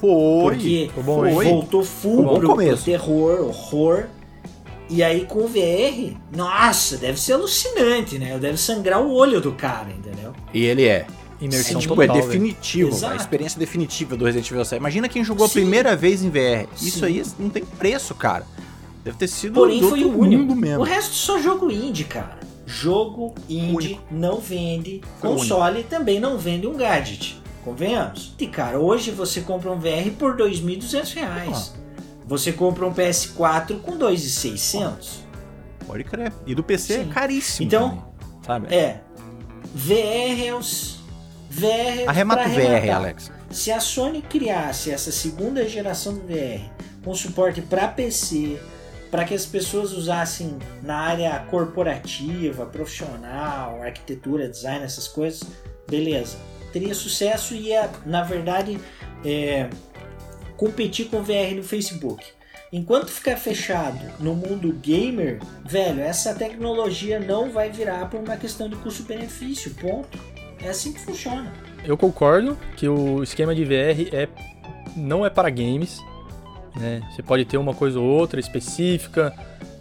Foi. 0.00 0.10
Porque 0.42 0.90
Foi 0.94 1.44
voltou 1.44 1.84
full 1.84 2.22
bom 2.22 2.38
pro, 2.38 2.48
começo. 2.48 2.82
pro 2.82 2.92
terror, 2.92 3.40
horror. 3.48 4.06
E 4.90 5.02
aí 5.02 5.24
com 5.26 5.40
o 5.44 5.48
VR, 5.48 6.14
nossa, 6.36 6.96
deve 6.96 7.18
ser 7.20 7.32
alucinante, 7.34 8.18
né? 8.18 8.38
Deve 8.38 8.56
sangrar 8.58 9.00
o 9.00 9.12
olho 9.12 9.40
do 9.40 9.52
cara, 9.52 9.88
entendeu? 9.90 10.32
E 10.52 10.64
ele 10.64 10.84
é. 10.86 11.06
Imersão 11.40 11.78
É, 11.78 11.80
tipo, 11.80 11.96
total, 11.96 12.16
é 12.16 12.20
definitivo. 12.20 13.06
A 13.06 13.16
experiência 13.16 13.58
definitiva 13.58 14.16
do 14.16 14.24
Resident 14.24 14.48
Evil 14.50 14.64
7. 14.64 14.78
Imagina 14.78 15.08
quem 15.08 15.24
jogou 15.24 15.48
Sim. 15.48 15.50
a 15.50 15.62
primeira 15.62 15.96
vez 15.96 16.22
em 16.22 16.30
VR. 16.30 16.68
Isso 16.80 17.00
Sim. 17.00 17.04
aí 17.06 17.22
não 17.38 17.48
tem 17.50 17.64
preço, 17.64 18.14
cara. 18.14 18.46
Deve 19.04 19.16
ter 19.16 19.26
sido 19.26 19.54
Porém, 19.54 19.80
do 19.80 19.88
foi 19.88 20.04
o 20.04 20.16
único. 20.16 20.42
mundo 20.42 20.52
O 20.52 20.56
mesmo. 20.56 20.84
resto 20.84 21.14
só 21.14 21.40
jogo 21.40 21.70
indie, 21.70 22.04
cara. 22.04 22.38
Jogo 22.64 23.34
indie 23.48 23.74
Único. 23.74 24.02
não 24.10 24.38
vende. 24.38 25.00
Foi 25.20 25.30
Console 25.30 25.82
também 25.82 26.20
não 26.20 26.38
vende 26.38 26.66
um 26.68 26.74
gadget. 26.76 27.40
Convenhamos? 27.64 28.34
E 28.38 28.46
cara, 28.46 28.78
hoje 28.78 29.10
você 29.10 29.40
compra 29.40 29.70
um 29.72 29.78
VR 29.80 30.10
por 30.16 30.36
2.200 30.36 31.14
reais. 31.14 31.74
Você 32.26 32.52
compra 32.52 32.86
um 32.86 32.94
PS4 32.94 33.80
com 33.80 33.98
2.600. 33.98 35.20
Pode 35.86 36.04
crer. 36.04 36.32
E 36.46 36.54
do 36.54 36.62
PC 36.62 36.94
Sim. 36.94 37.10
é 37.10 37.12
caríssimo. 37.12 37.66
Então, 37.66 38.14
também, 38.42 38.70
sabe? 38.70 38.74
É. 38.74 39.00
VR 39.74 40.46
é 40.46 40.54
os. 40.54 41.00
VR 41.50 41.64
é 41.66 42.06
Arremata 42.06 42.48
o 42.48 42.52
VR. 42.52 42.90
Alex. 42.94 43.30
Se 43.50 43.70
a 43.70 43.80
Sony 43.80 44.22
criasse 44.22 44.90
essa 44.90 45.12
segunda 45.12 45.68
geração 45.68 46.14
do 46.14 46.20
VR 46.20 46.70
com 47.04 47.14
suporte 47.14 47.60
para 47.60 47.88
PC, 47.88 48.58
para 49.10 49.24
que 49.24 49.34
as 49.34 49.44
pessoas 49.44 49.92
usassem 49.92 50.58
na 50.82 50.96
área 50.96 51.38
corporativa, 51.50 52.64
profissional, 52.64 53.82
arquitetura, 53.82 54.48
design, 54.48 54.84
essas 54.84 55.06
coisas, 55.06 55.42
beleza. 55.88 56.38
Teria 56.72 56.94
sucesso 56.94 57.54
e 57.54 57.68
ia, 57.68 57.90
na 58.06 58.22
verdade, 58.22 58.80
é, 59.22 59.68
competir 60.62 61.06
com 61.06 61.24
VR 61.24 61.56
no 61.56 61.64
Facebook. 61.64 62.24
Enquanto 62.72 63.10
ficar 63.10 63.36
fechado 63.36 63.98
no 64.20 64.32
mundo 64.32 64.72
gamer, 64.80 65.40
velho, 65.64 66.00
essa 66.00 66.32
tecnologia 66.36 67.18
não 67.18 67.50
vai 67.50 67.68
virar 67.68 68.08
por 68.08 68.20
uma 68.20 68.36
questão 68.36 68.68
de 68.68 68.76
custo-benefício, 68.76 69.74
ponto. 69.74 70.16
É 70.62 70.68
assim 70.68 70.92
que 70.92 71.00
funciona. 71.00 71.52
Eu 71.84 71.98
concordo 71.98 72.56
que 72.76 72.88
o 72.88 73.24
esquema 73.24 73.56
de 73.56 73.64
VR 73.64 74.14
é 74.14 74.28
não 74.96 75.26
é 75.26 75.30
para 75.30 75.50
games, 75.50 75.98
né? 76.76 77.02
Você 77.10 77.24
pode 77.24 77.44
ter 77.44 77.56
uma 77.56 77.74
coisa 77.74 77.98
ou 77.98 78.06
outra 78.06 78.38
específica, 78.38 79.34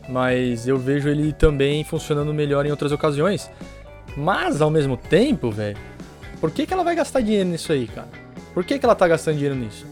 mas 0.10 0.68
eu 0.68 0.80
vejo 0.80 1.08
ele 1.10 1.32
também 1.32 1.84
funcionando 1.84 2.34
melhor 2.34 2.66
em 2.66 2.72
outras 2.72 2.92
ocasiões. 2.92 3.52
Mas 4.18 4.64
ao 4.64 4.72
mesmo 4.72 4.98
tempo, 4.98 5.52
velho, 5.52 5.78
por 6.40 6.50
que, 6.50 6.66
que 6.66 6.74
ela 6.74 6.84
vai 6.84 6.96
gastar 6.96 7.22
dinheiro 7.22 7.50
nisso 7.50 7.72
aí, 7.72 7.88
cara? 7.88 8.10
Por 8.52 8.66
que, 8.66 8.80
que 8.80 8.86
ela 8.86 8.96
tá 8.96 9.08
gastando 9.08 9.36
dinheiro 9.36 9.56
nisso? 9.56 9.86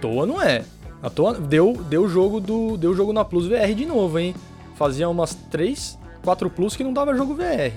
Toa 0.00 0.26
não 0.26 0.40
é. 0.42 0.64
À 1.02 1.10
toa 1.10 1.34
deu 1.34 1.72
deu 1.88 2.08
jogo 2.08 2.40
do 2.40 2.76
deu 2.76 2.94
jogo 2.94 3.12
na 3.12 3.24
Plus 3.24 3.46
VR 3.46 3.74
de 3.74 3.86
novo, 3.86 4.18
hein? 4.18 4.34
Fazia 4.76 5.08
umas 5.08 5.34
3, 5.50 5.98
4 6.24 6.50
Plus 6.50 6.76
que 6.76 6.84
não 6.84 6.92
dava 6.92 7.14
jogo 7.14 7.34
VR. 7.34 7.72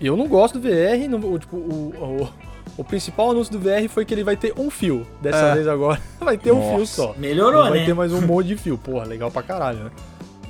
Eu 0.00 0.16
não 0.16 0.28
gosto 0.28 0.58
do 0.58 0.68
VR, 0.68 1.08
não, 1.08 1.38
tipo, 1.38 1.56
o, 1.56 1.94
o, 1.96 2.28
o, 2.76 2.84
principal 2.84 3.30
anúncio 3.30 3.52
do 3.52 3.58
VR 3.58 3.88
foi 3.88 4.04
que 4.04 4.12
ele 4.12 4.22
vai 4.22 4.36
ter 4.36 4.52
um 4.58 4.70
fio. 4.70 5.06
Dessa 5.22 5.38
é. 5.38 5.54
vez 5.54 5.66
agora 5.68 6.00
vai 6.20 6.36
ter 6.36 6.52
Nossa. 6.52 6.66
um 6.66 6.76
fio 6.76 6.86
só. 6.86 7.14
Melhorou, 7.16 7.64
não 7.64 7.70
vai 7.70 7.80
né? 7.80 7.86
ter 7.86 7.94
mais 7.94 8.12
um 8.12 8.20
monte 8.26 8.48
de 8.48 8.56
fio. 8.56 8.76
Porra, 8.76 9.06
legal 9.06 9.30
pra 9.30 9.42
caralho, 9.42 9.84
né? 9.84 9.90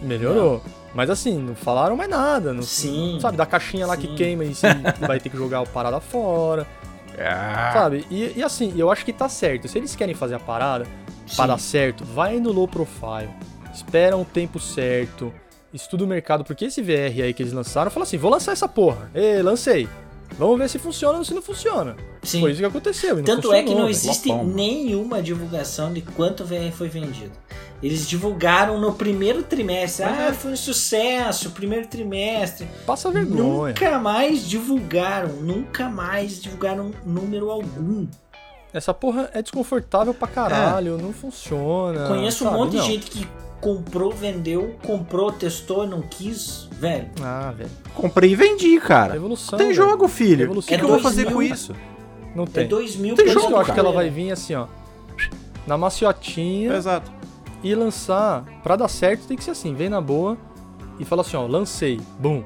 Melhorou. 0.03 0.55
Não. 0.65 0.87
Mas 0.95 1.11
assim, 1.11 1.39
não 1.39 1.55
falaram 1.55 1.95
mais 1.95 2.09
nada. 2.09 2.53
Não, 2.53 2.63
Sim. 2.63 3.19
Sabe, 3.21 3.37
da 3.37 3.47
caixinha 3.47 3.87
lá 3.87 3.95
Sim. 3.95 4.01
que 4.01 4.15
queima 4.15 4.45
e 4.45 4.53
vai 5.07 5.21
ter 5.21 5.29
que 5.29 5.37
jogar 5.37 5.61
a 5.61 5.67
parada 5.67 6.01
fora. 6.01 6.67
Ah. 7.19 7.71
Sabe? 7.73 8.05
E, 8.11 8.35
e, 8.37 8.43
assim, 8.43 8.75
eu 8.77 8.91
acho 8.91 9.05
que 9.05 9.13
tá 9.13 9.29
certo. 9.29 9.69
Se 9.69 9.79
eles 9.79 9.95
querem 9.97 10.15
fazer 10.15 10.35
a 10.35 10.41
parada, 10.41 10.85
Sim. 11.27 11.37
para 11.37 11.47
dar 11.49 11.59
certo, 11.59 12.05
vai 12.05 12.39
no 12.39 12.53
low 12.53 12.69
profile. 12.69 13.31
Espera 13.73 14.17
um 14.17 14.25
tempo 14.25 14.59
certo. 14.59 15.33
Estuda 15.73 16.05
o 16.05 16.07
mercado, 16.07 16.45
porque 16.45 16.65
esse 16.65 16.81
VR 16.81 17.23
aí 17.23 17.35
que 17.35 17.43
eles 17.43 17.53
lançaram, 17.53 17.91
fala 17.91 18.05
assim: 18.05 18.17
vou 18.17 18.31
lançar 18.31 18.53
essa 18.53 18.69
porra. 18.69 19.11
Ê, 19.15 19.43
lancei. 19.43 19.89
Vamos 20.39 20.59
ver 20.59 20.69
se 20.69 20.79
funciona 20.79 21.19
ou 21.19 21.25
se 21.25 21.33
não 21.33 21.41
funciona. 21.41 21.97
Sim. 22.23 22.41
Foi 22.41 22.51
isso 22.51 22.61
que 22.61 22.67
aconteceu. 22.67 23.23
Tanto 23.23 23.53
é 23.53 23.63
que 23.63 23.75
não 23.75 23.89
existe 23.89 24.33
nenhuma 24.33 25.23
divulgação 25.23 25.93
de 25.93 26.03
quanto 26.03 26.43
o 26.43 26.47
VR 26.47 26.73
foi 26.73 26.89
vendido. 26.89 27.33
Eles 27.83 28.09
divulgaram 28.09 28.81
no 28.81 28.93
primeiro 28.93 29.43
trimestre. 29.43 30.05
ah, 30.05 30.29
é. 30.29 30.33
foi 30.33 30.53
um 30.53 30.57
sucesso, 30.57 31.51
primeiro 31.51 31.87
trimestre. 31.87 32.67
Passa 32.87 33.11
vergonha. 33.11 33.75
Nunca 33.75 33.99
mais 33.99 34.49
divulgaram, 34.49 35.29
nunca 35.35 35.89
mais 35.89 36.41
divulgaram 36.41 36.91
número 37.05 37.51
algum. 37.51 38.07
Essa 38.73 38.93
porra 38.93 39.31
é 39.33 39.41
desconfortável 39.41 40.13
pra 40.13 40.29
caralho, 40.29 40.99
é. 40.99 41.03
não 41.03 41.13
funciona. 41.13 42.09
Conheço 42.09 42.45
sabe? 42.45 42.57
um 42.57 42.59
monte 42.59 42.77
não. 42.77 42.83
de 42.83 42.87
gente 42.87 43.11
que 43.11 43.27
comprou, 43.61 44.13
vendeu, 44.13 44.77
comprou, 44.85 45.33
testou 45.33 45.85
e 45.85 45.87
não 45.87 46.03
quis, 46.03 46.69
velho. 46.73 47.09
Ah, 47.23 47.53
velho. 47.57 47.71
Comprei 47.95 48.33
e 48.33 48.35
vendi, 48.35 48.79
cara. 48.81 49.17
Evolução. 49.17 49.59
Tem 49.59 49.73
jogo, 49.73 50.09
filho. 50.09 50.45
Evolução. 50.45 50.67
O 50.67 50.69
que, 50.69 50.75
é 50.75 50.79
que 50.79 50.85
eu 50.85 50.89
vou 50.89 51.01
fazer 51.01 51.25
mil, 51.25 51.33
com 51.35 51.43
isso? 51.43 51.75
Não 52.35 52.47
tem. 52.47 52.65
É 52.65 52.67
dois 52.67 52.97
mil 52.97 53.15
tem 53.15 53.29
jogo, 53.29 53.53
eu 53.53 53.59
acho 53.59 53.73
que 53.73 53.81
ela 53.81 53.93
vai 53.93 54.11
vir 54.11 54.31
assim, 54.31 54.55
ó. 54.55 54.67
Na 55.67 55.79
maciotinha. 55.79 56.75
Exato. 56.75 57.11
E 57.67 57.75
lançar. 57.75 58.45
Pra 58.63 58.77
dar 58.77 58.87
certo, 58.87 59.27
tem 59.27 59.37
que 59.37 59.43
ser 59.43 59.51
assim. 59.51 59.75
Vem 59.75 59.89
na 59.89 60.01
boa 60.01 60.39
e 61.01 61.05
fala 61.05 61.23
assim, 61.23 61.37
ó. 61.37 61.45
Lancei. 61.49 62.01
Boom. 62.21 62.45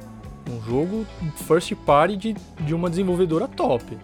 Um 0.50 0.62
jogo 0.66 1.06
first 1.46 1.74
party 1.84 2.16
de, 2.16 2.36
de 2.60 2.74
uma 2.74 2.88
desenvolvedora 2.88 3.46
top. 3.46 3.98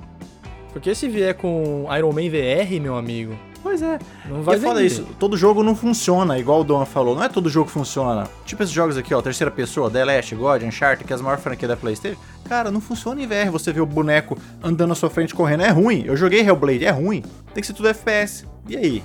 Porque 0.75 0.95
se 0.95 1.09
vier 1.09 1.35
com 1.35 1.87
Iron 1.97 2.13
Man 2.13 2.29
VR, 2.29 2.79
meu 2.83 2.99
amigo. 2.99 3.35
Pois 3.63 3.81
é. 3.81 3.99
Não 4.29 4.43
vai 4.43 4.61
falar 4.61 4.83
isso. 4.83 5.07
Todo 5.19 5.39
jogo 5.39 5.63
não 5.63 5.75
funciona, 5.75 6.39
igual 6.39 6.61
o 6.61 6.65
Dom 6.65 6.85
falou. 6.85 7.17
Não 7.17 7.25
é 7.25 7.31
todo 7.31 7.49
jogo 7.49 7.67
que 7.67 7.73
funciona. 7.73 8.29
Tipo 8.45 8.63
esses 8.63 8.75
jogos 8.75 8.99
aqui, 8.99 9.15
ó, 9.15 9.23
terceira 9.23 9.51
pessoa, 9.51 9.91
The 9.91 10.05
Last, 10.05 10.35
God, 10.35 10.63
Uncharted, 10.65 11.07
que 11.07 11.15
é 11.15 11.17
as 11.17 11.23
maiores 11.23 11.43
franquias 11.43 11.71
da 11.71 11.79
PlayStation. 11.79 12.21
Cara, 12.45 12.71
não 12.71 12.83
funciona 12.83 13.23
em 13.23 13.27
VR. 13.27 13.51
Você 13.51 13.73
vê 13.73 13.81
o 13.81 13.87
boneco 13.87 14.37
andando 14.63 14.91
na 14.91 14.95
sua 14.95 15.09
frente 15.09 15.35
correndo. 15.35 15.63
É 15.63 15.71
ruim. 15.71 16.05
Eu 16.05 16.15
joguei 16.15 16.43
Hellblade, 16.43 16.85
é 16.85 16.91
ruim. 16.91 17.23
Tem 17.55 17.63
que 17.63 17.67
ser 17.67 17.73
tudo 17.73 17.89
FPS. 17.89 18.47
E 18.69 18.77
aí? 18.77 19.03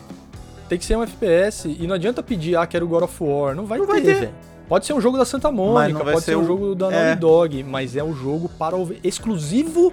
Tem 0.71 0.79
que 0.79 0.85
ser 0.85 0.95
um 0.95 1.03
FPS. 1.03 1.67
E 1.67 1.85
não 1.85 1.95
adianta 1.95 2.23
pedir, 2.23 2.55
ah, 2.55 2.65
quero 2.65 2.87
God 2.87 3.03
of 3.03 3.21
War. 3.21 3.53
Não 3.53 3.65
vai 3.65 3.77
não 3.77 3.85
ter, 3.85 4.01
velho. 4.01 4.33
Pode 4.69 4.85
ser 4.85 4.93
um 4.93 5.01
jogo 5.01 5.17
da 5.17 5.25
Santa 5.25 5.51
Mônica, 5.51 6.01
pode 6.01 6.21
ser, 6.21 6.37
um 6.37 6.47
jogo 6.47 6.73
da 6.73 6.87
é. 6.87 7.05
Naughty 7.07 7.19
Dog, 7.19 7.63
mas 7.63 7.97
é 7.97 8.03
um 8.03 8.15
jogo 8.15 8.47
para 8.47 8.77
o 8.77 8.89
exclusivo 9.03 9.91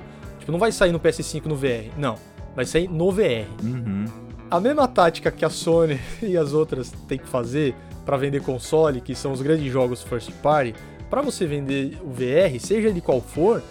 Tipo, 0.48 0.52
não 0.52 0.58
vai 0.58 0.72
sair 0.72 0.92
no 0.92 1.00
PS5 1.00 1.46
no 1.46 1.56
VR. 1.56 1.92
Não. 1.98 2.14
Vai 2.56 2.64
sair 2.64 2.88
no 2.88 3.10
VR. 3.10 3.46
Uhum. 3.62 4.04
A 4.48 4.58
mesma 4.58 4.88
tática 4.88 5.30
que 5.30 5.44
a 5.44 5.50
Sony 5.50 6.00
e 6.22 6.36
as 6.36 6.54
outras 6.54 6.90
têm 7.06 7.18
que 7.18 7.28
fazer 7.28 7.74
para 8.06 8.16
vender 8.16 8.40
console, 8.40 9.00
que 9.02 9.14
são 9.14 9.32
os 9.32 9.42
grandes 9.42 9.70
jogos 9.70 10.02
first 10.02 10.30
party, 10.42 10.74
para 11.10 11.20
você 11.20 11.44
vender 11.44 11.98
o 12.02 12.08
VR, 12.10 12.58
seja 12.60 12.92
de 12.92 13.00
qual 13.00 13.20
for, 13.20 13.62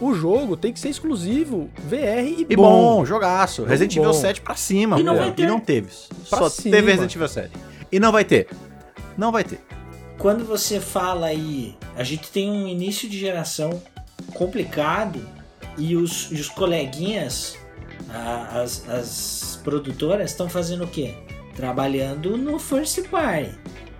o 0.00 0.14
jogo 0.14 0.56
tem 0.56 0.72
que 0.72 0.80
ser 0.80 0.88
exclusivo 0.88 1.68
VR 1.84 2.24
e, 2.24 2.46
e 2.48 2.56
bom. 2.56 2.98
bom. 2.98 3.04
jogaço. 3.04 3.64
Resident 3.64 3.96
Evil 3.96 4.12
7 4.12 4.40
pra 4.40 4.54
cima. 4.54 5.00
E 5.00 5.02
não, 5.02 5.16
vai 5.16 5.32
ter. 5.32 5.42
e 5.42 5.46
não 5.46 5.60
teve. 5.60 5.88
Pra 6.28 6.38
Só 6.38 6.48
cima. 6.48 6.76
teve 6.76 6.90
Resident 6.90 7.14
Evil 7.14 7.28
7. 7.28 7.50
E 7.90 8.00
não 8.00 8.12
vai 8.12 8.24
ter. 8.24 8.48
Não 9.16 9.32
vai 9.32 9.44
ter. 9.44 9.60
Quando 10.18 10.44
você 10.44 10.80
fala 10.80 11.26
aí, 11.26 11.76
a 11.96 12.02
gente 12.02 12.30
tem 12.30 12.50
um 12.50 12.66
início 12.66 13.08
de 13.08 13.18
geração 13.18 13.80
complicado 14.34 15.20
e 15.76 15.96
os, 15.96 16.30
os 16.30 16.48
coleguinhas, 16.48 17.56
a, 18.10 18.60
as, 18.60 18.88
as 18.88 19.60
produtoras, 19.62 20.30
estão 20.30 20.48
fazendo 20.48 20.84
o 20.84 20.88
quê? 20.88 21.14
Trabalhando 21.54 22.36
no 22.36 22.58
First 22.58 23.08
Party. 23.08 23.50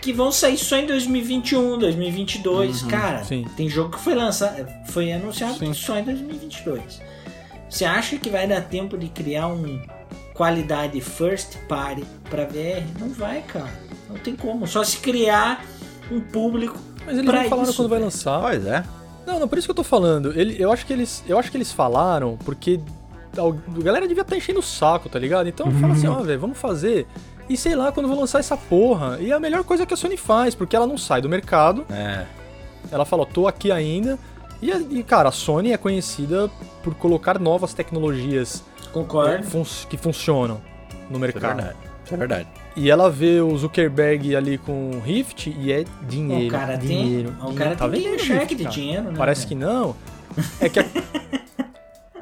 Que 0.01 0.13
vão 0.13 0.31
sair 0.31 0.57
só 0.57 0.77
em 0.77 0.87
2021, 0.87 1.79
2022. 1.79 2.83
Uhum, 2.83 2.89
Cara, 2.89 3.25
sim. 3.25 3.45
tem 3.57 3.69
jogo 3.69 3.91
que 3.97 4.01
foi 4.01 4.15
lançado, 4.15 4.67
foi 4.87 5.13
anunciado 5.13 5.59
sim. 5.59 5.75
só 5.75 5.99
em 5.99 6.05
2022. 6.05 7.01
Você 7.69 7.85
acha 7.85 8.17
que 8.17 8.31
vai 8.31 8.47
dar 8.47 8.63
tempo 8.63 8.97
de 8.97 9.09
criar 9.09 9.49
um 9.49 9.81
qualidade 10.35 11.01
first 11.01 11.57
party 11.69 12.05
para 12.31 12.45
VR? 12.45 12.85
Não 12.99 13.09
vai, 13.11 13.43
cara. 13.43 13.73
Não 14.09 14.17
tem 14.17 14.35
como. 14.35 14.67
Só 14.67 14.83
se 14.85 14.99
criar 14.99 15.65
um 16.11 16.21
público. 16.21 16.79
Mas 17.05 17.19
eles 17.19 17.25
não 17.25 17.49
falaram 17.49 17.73
quando 17.73 17.89
vai 17.89 17.99
lançar. 17.99 18.41
Pois 18.41 18.65
é. 18.65 18.85
Não, 19.27 19.39
não, 19.39 19.49
por 19.49 19.59
isso 19.59 19.67
que 19.67 19.71
eu 19.71 19.75
tô 19.75 19.85
falando. 19.85 20.33
Ele, 20.39 20.57
eu, 20.59 20.73
acho 20.73 20.87
que 20.87 20.93
eles, 20.93 21.23
eu 21.29 21.39
acho 21.39 21.51
que 21.51 21.57
eles 21.57 21.71
falaram 21.71 22.39
porque 22.45 22.81
a 23.37 23.83
galera 23.83 24.09
devia 24.09 24.23
estar 24.23 24.33
tá 24.33 24.37
enchendo 24.37 24.61
o 24.61 24.63
saco, 24.63 25.09
tá 25.09 25.19
ligado? 25.19 25.49
Então 25.49 25.67
uhum. 25.67 25.81
fala 25.81 25.93
assim, 25.93 26.07
ó, 26.07 26.19
oh, 26.19 26.25
velho, 26.25 26.41
vamos 26.41 26.57
fazer. 26.57 27.07
E 27.49 27.57
sei 27.57 27.75
lá 27.75 27.91
quando 27.91 28.09
vou 28.09 28.19
lançar 28.19 28.39
essa 28.39 28.57
porra. 28.57 29.19
E 29.21 29.31
é 29.31 29.35
a 29.35 29.41
melhor 29.41 29.65
coisa 29.65 29.87
que 29.87 29.95
a 29.95 29.97
Sony 29.97 30.17
faz, 30.17 30.55
porque 30.55 30.77
ela 30.77 30.87
não 30.87 30.99
sai 30.99 31.21
do 31.21 31.29
mercado. 31.29 31.87
É. 31.91 32.27
Ela 32.91 33.05
falou, 33.05 33.25
tô 33.27 33.47
aqui 33.47 33.73
ainda. 33.73 34.19
E, 34.61 34.71
e, 34.71 35.03
cara, 35.03 35.29
a 35.29 35.33
Sony 35.33 35.73
é 35.73 35.77
conhecida 35.77 36.51
por 36.83 36.95
colocar 36.95 37.39
novas 37.39 37.73
tecnologias 37.73 38.65
Concordo. 38.93 39.45
Fun 39.45 39.63
que 39.89 39.97
funcionam 39.97 40.61
no 41.11 41.19
mercado. 41.19 41.59
Isso 41.59 41.61
é 41.61 41.65
verdade. 41.65 41.79
Isso 42.05 42.15
é 42.15 42.17
verdade. 42.17 42.49
E 42.77 42.91
ela 42.91 43.11
vê 43.11 43.41
o 43.41 43.57
Zuckerberg 43.57 44.37
ali 44.37 44.57
com 44.59 44.91
o 44.91 45.01
Rift 45.01 45.49
e 45.49 45.73
é 45.73 45.85
dinheiro. 46.09 46.47
O 46.47 46.59
cara 46.59 46.77
dinheiro, 46.77 47.33
tem, 47.33 47.51
o 47.51 47.55
cara 47.55 47.77
tá 47.77 47.89
tem 47.89 48.15
um 48.15 48.19
cheque 48.19 48.55
de 48.55 48.65
dinheiro, 48.67 49.05
né? 49.05 49.15
Parece 49.17 49.47
que 49.47 49.55
não. 49.55 49.97
É 50.61 50.69
que 50.69 50.79
a... 50.79 50.85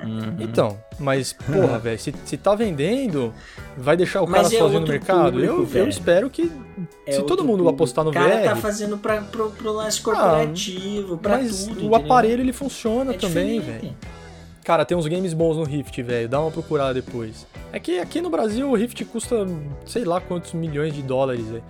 Uhum. 0.07 0.37
Então, 0.41 0.79
mas, 0.99 1.33
porra, 1.33 1.79
velho, 1.81 1.99
se, 1.99 2.15
se 2.25 2.37
tá 2.37 2.55
vendendo, 2.55 3.33
vai 3.77 3.97
deixar 3.97 4.23
o 4.23 4.29
mas 4.29 4.43
cara 4.43 4.55
é 4.55 4.59
sozinho 4.59 4.81
no 4.81 4.87
mercado? 4.87 5.33
Público, 5.33 5.69
eu, 5.73 5.83
eu 5.83 5.89
espero 5.89 6.31
que. 6.31 6.51
É 7.07 7.13
se 7.13 7.23
todo 7.23 7.45
mundo 7.45 7.59
público. 7.59 7.71
apostar 7.71 8.05
no 8.05 8.13
VR. 8.13 8.19
O 8.19 8.21
cara 8.23 8.43
tá 8.43 8.57
fazendo 8.57 8.99
pra, 8.99 9.21
pro, 9.23 9.51
pro 9.51 9.73
lance 9.73 10.01
corporativo, 10.01 11.15
ah, 11.15 11.19
pra 11.19 11.39
mas 11.39 11.67
tudo. 11.67 11.89
O 11.89 11.95
aparelho 11.95 12.43
ele 12.43 12.53
funciona 12.53 13.15
é 13.15 13.17
também, 13.19 13.61
velho. 13.61 13.95
Cara, 14.65 14.85
tem 14.85 14.97
uns 14.97 15.07
games 15.07 15.33
bons 15.33 15.57
no 15.57 15.63
Rift, 15.63 16.03
velho. 16.03 16.29
Dá 16.29 16.41
uma 16.41 16.51
procurada 16.51 16.93
depois. 16.93 17.47
É 17.73 17.79
que 17.79 18.01
aqui 18.01 18.21
no 18.21 18.29
Brasil 18.29 18.69
o 18.69 18.75
Rift 18.75 19.05
custa 19.05 19.47
sei 19.85 20.05
lá 20.05 20.21
quantos 20.21 20.53
milhões 20.55 20.93
de 20.93 21.03
dólares, 21.03 21.47
velho. 21.47 21.63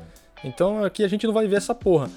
Então 0.42 0.82
aqui 0.82 1.04
a 1.04 1.08
gente 1.08 1.26
não 1.26 1.34
vai 1.34 1.46
ver 1.46 1.56
essa 1.56 1.74
porra. 1.74 2.08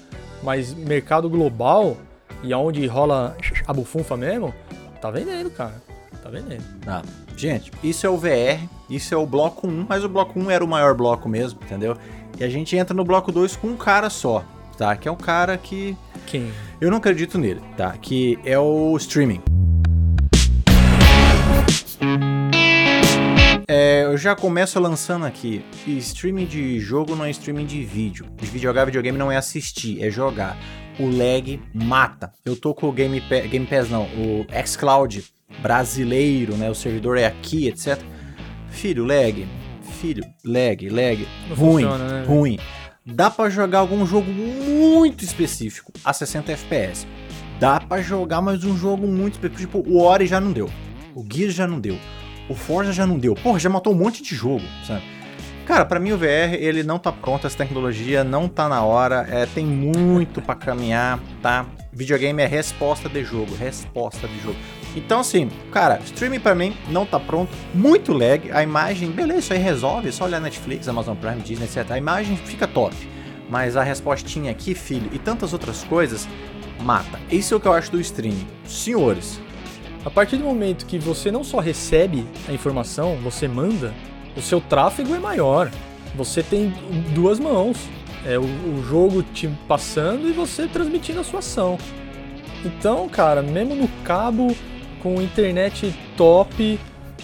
Mas 0.42 0.72
mercado 0.72 1.28
global 1.28 1.98
e 2.42 2.52
aonde 2.52 2.86
rola 2.86 3.36
a 3.66 3.72
bufunfa 3.72 4.16
mesmo, 4.16 4.54
tá 5.00 5.10
vendendo, 5.10 5.50
cara. 5.50 5.74
Tá 6.22 6.28
vendendo. 6.28 6.62
Ah, 6.86 7.02
gente, 7.36 7.70
isso 7.82 8.06
é 8.06 8.10
o 8.10 8.16
VR, 8.16 8.62
isso 8.88 9.14
é 9.14 9.16
o 9.16 9.24
bloco 9.26 9.66
1, 9.66 9.86
mas 9.88 10.04
o 10.04 10.08
bloco 10.08 10.38
1 10.38 10.50
era 10.50 10.64
o 10.64 10.68
maior 10.68 10.94
bloco 10.94 11.28
mesmo, 11.28 11.58
entendeu? 11.62 11.96
E 12.38 12.44
a 12.44 12.48
gente 12.48 12.76
entra 12.76 12.94
no 12.94 13.04
bloco 13.04 13.32
2 13.32 13.56
com 13.56 13.68
um 13.68 13.76
cara 13.76 14.10
só, 14.10 14.44
tá? 14.76 14.94
Que 14.96 15.08
é 15.08 15.10
um 15.10 15.16
cara 15.16 15.56
que. 15.56 15.96
Quem? 16.26 16.50
Eu 16.80 16.90
não 16.90 16.98
acredito 16.98 17.38
nele, 17.38 17.60
tá? 17.76 17.92
Que 17.96 18.38
é 18.44 18.58
o 18.58 18.96
streaming. 18.98 19.40
É, 23.68 24.04
eu 24.04 24.16
já 24.16 24.34
começo 24.34 24.78
lançando 24.80 25.24
aqui. 25.24 25.64
Streaming 25.86 26.46
de 26.46 26.80
jogo 26.80 27.14
não 27.14 27.24
é 27.24 27.30
streaming 27.30 27.66
de 27.66 27.82
vídeo. 27.84 28.26
De 28.36 28.46
videogame 28.46 29.16
não 29.16 29.30
é 29.30 29.36
assistir, 29.36 30.02
é 30.02 30.10
jogar. 30.10 30.56
O 30.98 31.06
lag 31.08 31.60
mata. 31.72 32.32
Eu 32.44 32.56
tô 32.56 32.74
com 32.74 32.88
o 32.88 32.92
Game, 32.92 33.20
Pa- 33.22 33.46
Game 33.46 33.64
Pass, 33.66 33.88
não, 33.88 34.02
o 34.04 34.44
xCloud 34.66 35.24
brasileiro, 35.60 36.56
né? 36.56 36.70
O 36.70 36.74
servidor 36.74 37.18
é 37.18 37.26
aqui, 37.26 37.68
etc. 37.68 37.98
Filho, 38.70 39.04
lag. 39.04 39.46
Filho, 40.00 40.24
lag, 40.44 40.88
lag. 40.88 41.28
Não 41.48 41.56
ruim, 41.56 41.82
funciona, 41.82 42.08
né? 42.08 42.24
ruim. 42.26 42.58
Dá 43.04 43.30
pra 43.30 43.50
jogar 43.50 43.80
algum 43.80 44.06
jogo 44.06 44.30
muito 44.30 45.24
específico 45.24 45.92
a 46.04 46.12
60 46.12 46.52
FPS. 46.52 47.06
Dá 47.58 47.80
pra 47.80 48.00
jogar 48.00 48.40
mais 48.40 48.64
um 48.64 48.76
jogo 48.76 49.06
muito 49.06 49.34
específico. 49.34 49.82
Tipo, 49.82 49.90
o 49.90 50.02
Ori 50.02 50.26
já 50.26 50.40
não 50.40 50.52
deu. 50.52 50.70
O 51.14 51.24
Gears 51.30 51.54
já 51.54 51.66
não 51.66 51.80
deu. 51.80 51.98
O 52.48 52.54
Forza 52.54 52.92
já 52.92 53.06
não 53.06 53.18
deu. 53.18 53.34
Porra, 53.34 53.58
já 53.58 53.68
matou 53.68 53.92
um 53.92 53.96
monte 53.96 54.22
de 54.22 54.34
jogo, 54.34 54.64
sabe? 54.84 55.02
Cara, 55.66 55.84
pra 55.84 56.00
mim 56.00 56.10
o 56.10 56.18
VR, 56.18 56.54
ele 56.58 56.82
não 56.82 56.98
tá 56.98 57.12
pronto, 57.12 57.46
essa 57.46 57.56
tecnologia 57.56 58.24
não 58.24 58.48
tá 58.48 58.68
na 58.68 58.82
hora, 58.82 59.24
é, 59.30 59.46
tem 59.46 59.64
muito 59.64 60.42
pra 60.42 60.56
caminhar, 60.56 61.20
tá? 61.40 61.64
Videogame 61.92 62.42
é 62.42 62.46
resposta 62.46 63.08
de 63.08 63.22
jogo, 63.22 63.54
resposta 63.54 64.26
de 64.26 64.40
jogo. 64.40 64.56
Então 64.96 65.20
assim, 65.20 65.48
cara, 65.70 66.00
streaming 66.04 66.40
pra 66.40 66.54
mim 66.54 66.76
não 66.88 67.06
tá 67.06 67.18
pronto, 67.20 67.50
muito 67.72 68.12
lag, 68.12 68.50
a 68.52 68.62
imagem, 68.62 69.10
beleza, 69.10 69.38
isso 69.38 69.52
aí 69.52 69.58
resolve, 69.58 70.08
é 70.08 70.12
só 70.12 70.24
olhar 70.24 70.40
Netflix, 70.40 70.88
Amazon 70.88 71.16
Prime, 71.16 71.40
Disney, 71.42 71.64
etc. 71.64 71.90
A 71.92 71.98
imagem 71.98 72.36
fica 72.36 72.66
top, 72.66 72.94
mas 73.48 73.76
a 73.76 73.82
respostinha 73.82 74.50
aqui, 74.50 74.74
filho, 74.74 75.08
e 75.12 75.18
tantas 75.18 75.52
outras 75.52 75.84
coisas, 75.84 76.28
mata. 76.80 77.20
Isso 77.30 77.54
é 77.54 77.56
o 77.56 77.60
que 77.60 77.68
eu 77.68 77.72
acho 77.72 77.90
do 77.92 78.00
streaming. 78.00 78.46
Senhores, 78.66 79.40
A 80.04 80.10
partir 80.10 80.38
do 80.38 80.44
momento 80.44 80.86
que 80.86 80.98
você 80.98 81.30
não 81.30 81.44
só 81.44 81.58
recebe 81.58 82.24
a 82.48 82.52
informação, 82.52 83.16
você 83.16 83.46
manda, 83.46 83.92
o 84.34 84.40
seu 84.40 84.60
tráfego 84.60 85.14
é 85.14 85.18
maior. 85.18 85.70
Você 86.14 86.42
tem 86.42 86.72
duas 87.14 87.38
mãos. 87.38 87.76
É 88.24 88.38
o, 88.38 88.42
o 88.42 88.84
jogo 88.88 89.22
te 89.22 89.48
passando 89.68 90.28
e 90.28 90.32
você 90.32 90.66
transmitindo 90.66 91.20
a 91.20 91.24
sua 91.24 91.38
ação. 91.40 91.78
Então, 92.64 93.08
cara, 93.08 93.42
mesmo 93.42 93.74
no 93.74 93.88
cabo, 94.04 94.54
com 95.02 95.20
internet 95.20 95.94
top, 96.16 96.78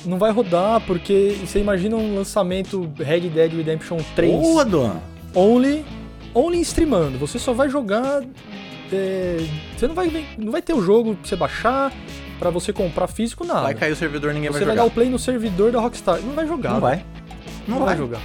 não 0.05 0.19
vai 0.19 0.31
rodar, 0.33 0.81
porque 0.87 1.37
você 1.45 1.59
imagina 1.61 1.97
um 1.97 2.15
lançamento 2.17 2.91
Red 2.99 3.21
Dead 3.29 3.53
Redemption 3.53 3.99
3 4.15 4.33
boa, 4.33 4.65
Dona. 4.65 5.03
only, 5.35 5.85
only 6.35 6.61
streamando. 6.63 7.19
Você 7.19 7.39
só 7.39 7.53
vai 7.53 7.69
jogar. 7.69 8.23
é, 8.93 9.39
você 9.77 9.87
não 9.87 9.95
vai, 9.95 10.27
não 10.39 10.53
vai 10.53 10.63
ter 10.63 10.73
o 10.75 10.83
jogo 10.83 11.15
pra 11.17 11.29
você 11.29 11.37
baixar, 11.37 11.93
pra 12.39 12.51
você 12.51 12.73
comprar 12.73 13.07
físico, 13.09 13.45
nada. 13.45 13.63
Vai 13.63 13.75
cair 13.75 13.93
o 13.93 13.97
servidor, 13.97 14.33
ninguém 14.33 14.51
Você 14.51 14.59
vai 14.59 14.67
vai 14.67 14.75
jogar. 14.77 14.83
dar 14.83 14.89
o 14.89 14.91
play 14.95 15.09
no 15.09 15.19
servidor 15.19 15.73
da 15.73 15.81
Rockstar. 15.81 16.21
Não 16.21 16.35
vai 16.35 16.47
jogar. 16.47 16.73
Não 16.75 16.81
vai. 16.81 17.05
Não, 17.67 17.79
Não 17.79 17.87
vai 17.87 17.89
vai. 17.89 17.97
jogar. 17.97 18.21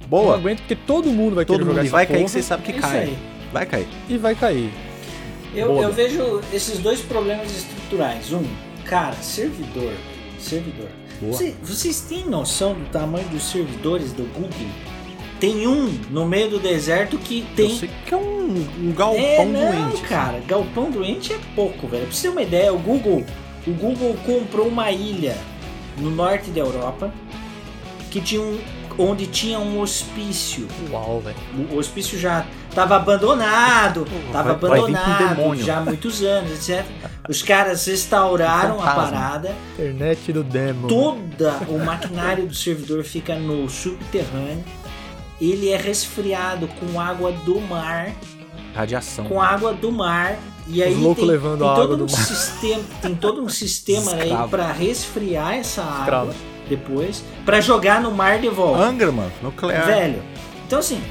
Não 0.00 0.08
Boa. 0.08 0.34
aguento 0.34 0.58
porque 0.58 0.76
todo 0.76 1.08
mundo 1.10 1.36
vai 1.36 1.44
Todo 1.46 1.56
querer 1.60 1.64
mundo 1.64 1.74
jogar 1.76 1.84
e 1.84 1.86
essa 1.86 1.96
vai 1.96 2.06
cair 2.06 2.16
porra 2.16 2.24
que 2.26 2.30
vocês 2.32 2.44
sabem 2.44 2.64
que 2.66 2.72
Isso 2.72 2.80
cai. 2.80 2.98
aí. 3.00 3.18
Vai 3.50 3.64
cair. 3.66 3.88
e 4.10 4.16
vai 4.18 4.34
cair. 4.34 4.70
Eu, 5.54 5.74
eu 5.82 5.92
vejo 5.92 6.40
esses 6.52 6.78
dois 6.78 7.00
problemas 7.00 7.66
Um, 7.96 8.44
cara, 8.84 9.14
servidor. 9.16 9.92
Servidor. 10.38 10.88
Você- 11.20 11.54
vocês 11.62 12.00
têm 12.00 12.24
noção 12.24 12.74
do 12.74 12.88
tamanho 12.90 13.28
dos 13.28 13.42
servidores 13.44 14.12
do 14.12 14.24
Google? 14.32 14.50
Tem 15.38 15.66
um 15.66 15.86
no 16.10 16.24
meio 16.26 16.48
do 16.50 16.58
deserto 16.58 17.18
que 17.18 17.40
Eu 17.40 17.54
tem. 17.56 17.76
sei 17.78 17.90
que 18.06 18.14
é 18.14 18.16
um, 18.16 18.66
um 18.80 18.92
galpão 18.96 19.20
É, 19.22 19.44
não, 19.44 19.88
doente. 19.88 20.02
cara, 20.02 20.40
galpão 20.46 20.90
doente 20.90 21.32
é 21.32 21.38
pouco, 21.54 21.86
velho. 21.86 22.04
Pra 22.06 22.12
você 22.12 22.22
ter 22.22 22.28
uma 22.30 22.42
ideia, 22.42 22.72
o 22.72 22.78
Google, 22.78 23.24
o 23.66 23.70
Google 23.72 24.16
comprou 24.24 24.66
uma 24.68 24.90
ilha 24.90 25.36
no 25.98 26.10
norte 26.10 26.50
da 26.50 26.60
Europa 26.60 27.12
que 28.10 28.20
tinha 28.20 28.40
um, 28.40 28.58
onde 28.98 29.26
tinha 29.26 29.58
um 29.58 29.80
hospício. 29.80 30.66
Uau, 30.90 31.20
velho. 31.20 31.36
O 31.72 31.76
hospício 31.78 32.18
já 32.18 32.44
estava 32.68 32.96
abandonado, 32.96 34.06
estava 34.26 34.54
vai- 34.54 34.70
vai 34.70 34.78
abandonado 34.80 35.36
demônio. 35.36 35.64
já 35.64 35.78
há 35.78 35.80
muitos 35.80 36.22
anos, 36.22 36.50
etc. 36.68 36.84
Os 37.28 37.42
caras 37.42 37.86
restauraram 37.86 38.82
a 38.82 38.90
parada, 38.94 39.54
Internet 39.78 40.32
do 40.32 40.42
demo. 40.42 40.88
toda 40.88 41.52
o 41.68 41.78
maquinário 41.84 42.46
do 42.46 42.54
servidor 42.54 43.04
fica 43.04 43.34
no 43.36 43.68
subterrâneo. 43.68 44.64
Ele 45.40 45.70
é 45.70 45.76
resfriado 45.76 46.68
com 46.68 47.00
água 47.00 47.32
do 47.32 47.60
mar, 47.60 48.12
Radiação. 48.74 49.24
com 49.26 49.40
água 49.40 49.72
do 49.74 49.90
mar. 49.90 50.36
E 50.68 50.80
aí 50.80 50.94
tem, 50.94 51.24
levando 51.24 51.64
tem 51.64 51.74
todo 51.74 52.04
um 52.04 52.08
sistema, 52.08 52.84
tem 53.02 53.14
todo 53.16 53.42
um 53.42 53.48
sistema 53.48 54.12
aí 54.14 54.28
Escravo. 54.28 54.48
para 54.48 54.70
resfriar 54.72 55.54
essa 55.54 55.82
água 55.82 55.98
Escravo. 56.00 56.34
Depois, 56.68 57.22
para 57.44 57.60
jogar 57.60 58.00
no 58.00 58.10
mar 58.12 58.38
de 58.38 58.48
volta. 58.48 58.82
Angra, 58.82 59.10
mano. 59.12 59.32
Nuclear. 59.42 59.86
Velho. 59.86 60.22
Então 60.66 60.78
assim, 60.78 61.02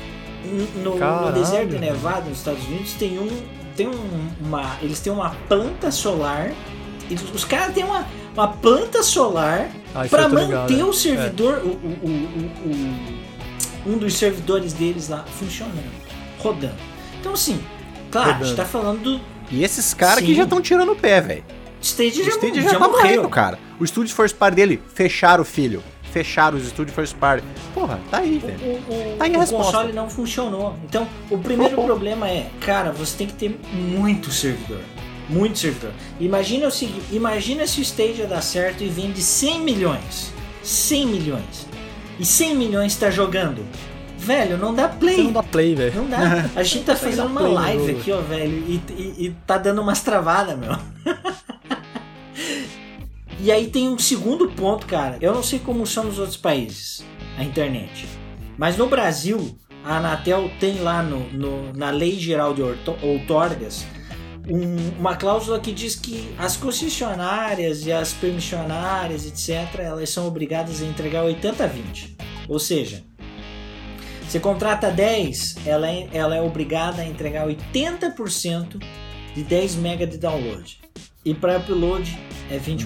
no, 0.84 0.96
no 0.98 1.32
deserto 1.32 1.70
de 1.70 1.80
Nevada, 1.80 2.30
nos 2.30 2.40
Estados 2.40 2.66
Unidos, 2.66 2.94
tem 2.94 3.20
um. 3.20 3.28
Tem 3.76 3.88
um, 3.88 4.30
uma. 4.42 4.76
Eles 4.82 5.00
têm 5.00 5.12
uma 5.14 5.30
planta 5.48 5.92
solar. 5.92 6.52
E 7.10 7.14
os- 7.16 7.46
caras 7.46 7.74
têm 7.74 7.84
uma, 7.84 8.06
uma 8.34 8.48
planta 8.48 9.04
solar 9.04 9.70
Ah, 9.94 10.06
para 10.10 10.28
manter 10.30 10.46
ligado, 10.46 10.80
é. 10.80 10.84
o 10.84 10.94
servidor. 10.94 11.62
O, 11.64 11.68
o- 11.68 12.00
o- 12.04 12.70
o- 12.70 13.22
um 13.94 13.98
dos 13.98 14.14
servidores 14.16 14.74
deles 14.74 15.10
lá 15.10 15.24
funcionando, 15.40 15.92
rodando. 16.40 16.76
Então 17.20 17.34
assim, 17.34 17.60
claro, 18.12 18.30
a 18.30 18.34
gente 18.34 18.42
Rodando. 18.42 18.56
tá 18.58 18.66
falando 18.66 19.00
do 19.02 19.22
E 19.52 19.64
esses 19.64 19.94
caras 19.94 20.24
que 20.24 20.36
já 20.36 20.44
estão 20.44 20.62
tirando 20.62 20.92
o 20.92 20.96
pé, 20.96 21.20
velho. 21.20 21.44
Stage 21.82 22.24
já, 22.24 22.32
Stadia 22.32 22.62
já, 22.62 22.70
já, 22.74 22.80
tá 22.80 22.88
morreu. 22.88 23.02
morrendo, 23.02 23.30
cara. 23.30 23.58
O 23.82 23.88
Studio 23.88 24.14
First 24.14 24.36
Party 24.36 24.56
dele, 24.56 24.82
fecharam 24.94 25.42
o 25.42 25.46
filho. 25.46 25.84
Fecharam 26.12 26.58
os 26.58 26.68
Studio 26.68 26.94
First 26.94 27.16
Party. 27.16 27.44
Porra, 27.74 28.00
tá 28.12 28.18
aí, 28.20 28.38
velho. 28.38 28.60
O, 28.60 29.14
o- 29.14 29.18
Tá 29.18 29.24
aí 29.26 29.34
a 29.34 29.38
o 29.38 29.42
resposta. 29.42 29.72
console 29.72 29.94
não 29.94 30.10
funcionou. 30.10 30.76
Então, 30.84 31.08
o 31.30 31.38
primeiro 31.38 31.74
Flopou. 31.76 31.86
problema 31.86 32.30
é, 32.30 32.48
cara, 32.60 32.92
você 32.92 33.18
tem 33.18 33.28
que 33.28 33.34
ter 33.34 33.60
muito 33.74 34.30
servidor. 34.30 34.82
Muito 35.30 35.58
servidor. 35.58 35.94
Imagina 36.20 36.68
o 36.68 36.72
seguinte, 36.72 37.06
imagina 37.12 37.66
se 37.66 37.80
o 37.80 37.82
Stadia 37.82 38.28
dá 38.28 38.42
certo 38.42 38.84
e 38.84 38.90
vende 38.90 39.22
100 39.22 39.62
milhões. 39.62 40.32
100 40.62 41.08
milhões. 41.08 41.68
E 42.20 42.26
100 42.26 42.56
milhões 42.56 42.96
tá 42.98 43.10
jogando. 43.10 43.66
Velho, 44.18 44.58
não 44.58 44.76
dá 44.76 44.88
play. 44.90 45.16
Você 45.16 45.24
não 45.24 45.32
dá 45.32 45.42
play, 45.44 45.74
velho. 45.74 45.96
Não 45.96 46.08
dá. 46.08 46.46
A 46.56 46.62
gente 46.62 46.84
tá 46.86 46.94
fazendo 46.98 47.28
uma 47.30 47.42
play 47.42 47.54
live 47.54 47.92
aqui, 47.92 48.12
ó, 48.12 48.20
velho, 48.22 48.52
e, 48.68 48.82
e- 48.92 49.16
e 49.28 49.36
tá 49.48 49.58
dando 49.58 49.82
umas 49.82 50.02
travadas, 50.04 50.56
meu. 50.60 50.76
e 53.42 53.52
aí 53.52 53.68
tem 53.70 53.90
um 53.90 53.98
segundo 54.00 54.50
ponto, 54.52 54.86
cara. 54.86 55.18
Eu 55.22 55.34
não 55.34 55.44
sei 55.44 55.60
como 55.60 55.86
são 55.88 56.04
nos 56.06 56.20
outros 56.20 56.38
países 56.38 57.04
a 57.38 57.44
internet. 57.44 58.06
Mas 58.58 58.78
no 58.78 58.88
Brasil, 58.88 59.58
a 59.84 59.98
Anatel 59.98 60.50
tem 60.60 60.80
lá 60.82 61.02
no, 61.02 61.20
no- 61.32 61.74
na 61.74 61.90
Lei 61.90 62.20
Geral 62.20 62.54
de 62.54 62.62
Outorgas 62.62 63.86
um- 64.50 65.00
uma 65.00 65.16
cláusula 65.16 65.60
que 65.60 65.72
diz 65.72 65.96
que 65.96 66.34
as 66.38 66.58
concessionárias 66.58 67.86
e 67.86 67.92
as 67.92 68.12
permissionárias, 68.14 69.26
etc., 69.26 69.80
elas 69.80 70.10
são 70.10 70.28
obrigadas 70.28 70.82
a 70.82 70.86
entregar 70.86 71.24
80-20. 71.24 72.16
Ou 72.48 72.60
seja, 72.60 73.04
você 74.28 74.40
contrata 74.40 74.90
10, 74.90 75.58
ela 75.66 75.90
é, 75.90 76.08
ela 76.12 76.36
é 76.36 76.42
obrigada 76.42 77.02
a 77.02 77.06
entregar 77.06 77.46
80% 77.48 78.82
de 79.36 79.44
10 79.44 79.76
MB 79.76 80.06
de 80.08 80.18
download. 80.18 80.81
E 81.24 81.34
para 81.34 81.58
upload 81.58 82.18
é 82.50 82.58
20%. 82.58 82.86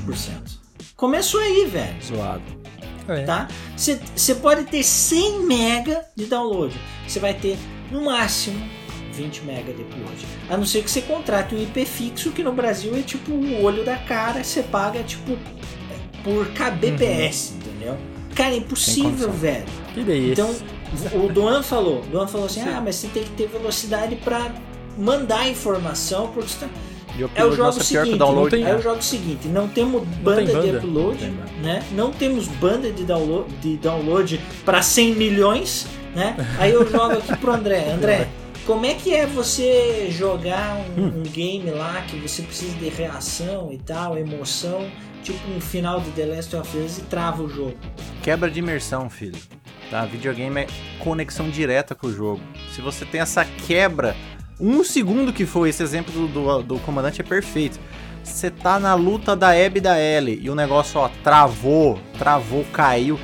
Começou 0.95 1.39
aí, 1.39 1.65
velho 1.65 1.95
Zoado. 2.03 2.43
É. 3.07 3.23
tá? 3.23 3.47
Você 3.77 4.35
pode 4.35 4.63
ter 4.65 4.83
100 4.83 5.45
mega 5.45 6.03
de 6.15 6.25
download. 6.25 6.75
Você 7.07 7.19
vai 7.19 7.33
ter 7.33 7.57
no 7.91 8.03
máximo 8.05 8.59
20 9.13 9.43
mega 9.43 9.73
de 9.73 9.81
upload. 9.83 10.25
A 10.49 10.57
não 10.57 10.65
ser 10.65 10.83
que 10.83 10.89
você 10.89 11.01
contrate 11.01 11.55
um 11.55 11.61
IP 11.61 11.85
fixo, 11.85 12.31
que 12.31 12.43
no 12.43 12.51
Brasil 12.51 12.95
é 12.95 13.01
tipo 13.01 13.31
o 13.31 13.63
olho 13.63 13.85
da 13.85 13.95
cara, 13.97 14.43
você 14.43 14.63
paga 14.63 15.03
tipo 15.03 15.37
por 16.23 16.47
kbps, 16.47 17.53
entendeu? 17.57 17.97
Cara, 18.33 18.53
é 18.53 18.57
impossível, 18.57 19.31
velho. 19.31 19.65
Que 19.93 20.03
daí? 20.03 20.31
Então, 20.31 20.53
o 21.13 21.31
Duan 21.31 21.61
falou, 21.61 22.01
Duan 22.11 22.27
falou 22.27 22.47
assim: 22.47 22.61
"Ah, 22.61 22.81
mas 22.83 22.95
você 22.95 23.07
tem 23.07 23.23
que 23.23 23.29
ter 23.31 23.47
velocidade 23.47 24.15
para 24.17 24.53
mandar 24.97 25.47
informação, 25.47 26.27
porque 26.31 26.49
você 26.49 26.65
tá... 26.65 26.69
É 27.35 27.43
o 27.45 27.51
jogo 27.51 27.63
nossa 27.63 27.79
pior 27.83 27.85
que 28.03 28.09
seguinte, 28.09 28.15
o 28.15 28.17
download. 28.17 28.43
não 28.43 28.49
tem- 28.63 28.73
é 28.73 28.75
o 28.77 28.81
jogo 28.81 29.01
seguinte, 29.01 29.47
não 29.47 29.67
temos 29.67 30.07
banda, 30.07 30.37
tem 30.45 30.53
banda. 30.55 30.71
de 30.71 30.77
upload, 30.77 31.07
Não 31.07 31.15
tem 31.17 31.31
banda. 31.31 31.51
né? 31.61 31.83
Não 31.91 32.11
temos 32.11 32.47
banda 32.47 32.91
de 32.91 33.03
download, 33.03 33.53
de 33.61 33.77
download 33.77 34.41
para 34.65 34.81
100 34.81 35.15
milhões, 35.15 35.87
né? 36.15 36.35
Aí 36.59 36.71
eu 36.71 36.89
jogo 36.89 37.13
aqui 37.13 37.35
pro 37.37 37.53
André, 37.53 37.89
André, 37.93 38.27
como 38.65 38.85
é 38.85 38.93
que 38.95 39.13
é 39.13 39.25
você 39.25 40.07
jogar 40.11 40.77
um, 40.97 41.01
Hum. 41.01 41.13
um 41.17 41.23
game 41.23 41.69
lá 41.71 42.01
que 42.07 42.17
você 42.17 42.41
precisa 42.41 42.75
de 42.77 42.89
reação 42.89 43.71
e 43.71 43.77
tal, 43.77 44.17
emoção, 44.17 44.85
tipo 45.23 45.39
um 45.55 45.61
final 45.61 45.99
de 46.01 46.09
The 46.11 46.25
Last 46.25 46.55
of 46.55 46.77
Us 46.77 46.97
e 46.97 47.01
trava 47.03 47.43
o 47.43 47.49
jogo? 47.49 47.75
Quebra 48.23 48.49
de 48.49 48.59
imersão, 48.59 49.09
filho. 49.09 49.37
Tá? 49.91 50.03
Videogame 50.05 50.61
é 50.61 50.67
conexão 50.99 51.47
direta 51.47 51.93
com 51.93 52.07
o 52.07 52.11
jogo. 52.11 52.41
Se 52.73 52.81
você 52.81 53.05
tem 53.05 53.21
essa 53.21 53.45
quebra, 53.45 54.15
um 54.59 54.83
segundo 54.83 55.33
que 55.33 55.45
foi, 55.45 55.69
esse 55.69 55.83
exemplo 55.83 56.27
do, 56.27 56.61
do, 56.61 56.79
comandante 56.79 57.21
é 57.21 57.23
perfeito. 57.23 57.79
Você 58.23 58.49
tá 58.49 58.79
na 58.79 58.95
luta 58.95 59.35
da 59.35 59.49
Abby 59.49 59.77
e 59.77 59.81
da 59.81 59.99
Ellie 59.99 60.39
e 60.41 60.49
o 60.49 60.55
negócio, 60.55 60.99
ó, 60.99 61.09
travou, 61.23 61.99
travou, 62.17 62.65
caiu. 62.71 63.19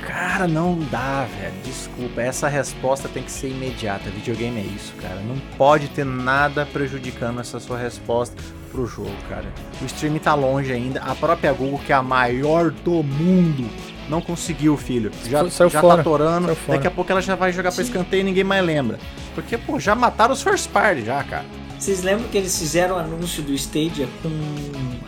Cara, 0.00 0.46
não 0.46 0.78
dá, 0.90 1.26
velho. 1.26 1.54
Desculpa, 1.64 2.22
essa 2.22 2.48
resposta 2.48 3.08
tem 3.08 3.22
que 3.22 3.30
ser 3.30 3.48
imediata. 3.48 4.10
Videogame 4.10 4.60
é 4.60 4.62
isso, 4.62 4.94
cara. 5.02 5.20
Não 5.20 5.36
pode 5.56 5.88
ter 5.88 6.04
nada 6.04 6.64
prejudicando 6.64 7.40
essa 7.40 7.58
sua 7.58 7.76
resposta 7.76 8.36
pro 8.70 8.86
jogo, 8.86 9.10
cara. 9.28 9.52
O 9.82 9.84
stream 9.86 10.18
tá 10.18 10.34
longe 10.34 10.72
ainda. 10.72 11.00
A 11.00 11.14
própria 11.14 11.52
Google, 11.52 11.80
que 11.84 11.92
é 11.92 11.96
a 11.96 12.02
maior 12.02 12.70
do 12.70 13.02
mundo, 13.02 13.68
não 14.08 14.20
conseguiu, 14.20 14.76
filho. 14.76 15.10
Já, 15.28 15.48
Saiu 15.50 15.70
já 15.70 15.80
fora. 15.80 15.96
tá 15.96 16.00
atorando. 16.00 16.46
Saiu 16.46 16.56
fora. 16.56 16.78
Daqui 16.78 16.86
a 16.88 16.90
pouco 16.90 17.10
ela 17.12 17.20
já 17.20 17.34
vai 17.34 17.52
jogar 17.52 17.70
pra 17.72 17.84
Sim. 17.84 17.90
escanteio 17.90 18.20
e 18.20 18.24
ninguém 18.24 18.44
mais 18.44 18.64
lembra. 18.64 18.98
Porque, 19.34 19.56
pô, 19.58 19.78
já 19.78 19.94
mataram 19.94 20.32
os 20.32 20.42
first 20.42 20.68
party 20.70 21.04
já, 21.04 21.22
cara. 21.24 21.44
Vocês 21.78 22.02
lembram 22.02 22.28
que 22.28 22.36
eles 22.36 22.58
fizeram 22.58 22.96
o 22.96 22.98
anúncio 22.98 23.42
do 23.42 23.52
Stadia 23.54 24.08
com 24.22 24.30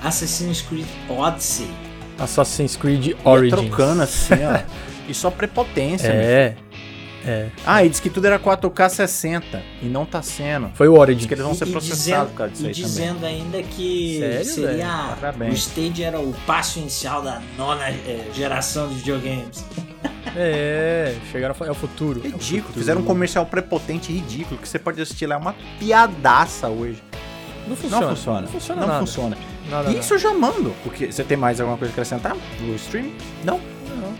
Assassin's 0.07 0.63
Creed 0.63 0.87
Odyssey? 1.09 1.69
Assassin's 2.19 2.77
Creed 2.77 3.17
Origins. 3.25 3.61
trocando 3.61 4.03
assim, 4.03 4.35
ó. 4.35 4.61
e 5.09 5.15
só 5.15 5.31
prepotência. 5.31 6.09
É. 6.09 6.55
É. 7.27 7.49
Ah, 7.67 7.85
e 7.85 7.89
diz 7.89 8.01
que 8.01 8.09
tudo 8.09 8.27
era 8.27 8.39
4K 8.39 8.89
60 8.89 9.63
e 9.83 9.87
não 9.87 10.07
tá 10.07 10.23
sendo. 10.23 10.71
Foi 10.75 10.89
o 10.89 10.93
Diz 10.93 11.01
Origins. 11.01 11.27
que 11.27 11.35
eles 11.35 11.45
vão 11.45 11.55
ser 11.55 11.67
E- 11.67 11.69
e 11.69 11.73
processados 11.73 12.33
causa 12.35 12.53
disso 12.53 12.65
e 12.65 12.69
aí 12.69 12.73
também. 12.75 12.87
dizendo 12.87 13.27
ainda 13.27 13.63
que 13.63 14.19
Sério, 14.21 14.45
seria 14.45 15.17
o 15.51 15.53
Stadia 15.55 16.07
era 16.07 16.19
o 16.21 16.33
passo 16.47 16.79
inicial 16.79 17.21
da 17.23 17.43
nona 17.59 17.91
eh, 17.91 18.25
geração 18.33 18.89
de 18.89 18.95
videogames. 18.95 19.65
É, 20.37 21.15
chegaram 21.31 21.53
a 21.53 21.55
falar, 21.55 21.69
é 21.71 21.73
o 21.73 21.75
futuro. 21.75 22.21
é 22.25 22.29
o 22.29 22.33
Ridículo, 22.33 22.63
futuro. 22.63 22.79
fizeram 22.79 23.01
um 23.01 23.05
comercial 23.05 23.45
prepotente 23.47 24.13
e 24.13 24.17
ridículo 24.17 24.59
que 24.61 24.69
você 24.69 24.79
pode 24.79 25.01
assistir 25.01 25.27
lá, 25.27 25.35
é 25.35 25.39
uma 25.39 25.55
piadaça 25.79 26.69
hoje. 26.69 27.03
Não 27.67 27.77
funciona. 27.77 28.07
Não 28.07 28.17
funciona. 28.17 28.41
Não 28.43 28.49
funciona 28.49 28.81
Não 28.81 28.89
nada. 28.89 29.01
funciona. 29.01 29.39
Nada, 29.69 29.91
E 29.91 29.99
isso 29.99 30.15
eu 30.15 30.19
já 30.19 30.33
mando. 30.33 30.75
Porque 30.83 31.13
você 31.13 31.23
tem 31.23 31.37
mais 31.37 31.61
alguma 31.61 31.77
coisa 31.77 31.93
a 31.93 31.95
acrescentar 31.95 32.37
no 32.61 32.75
stream? 32.77 33.13
Não, 33.45 33.61
nada. 33.89 34.13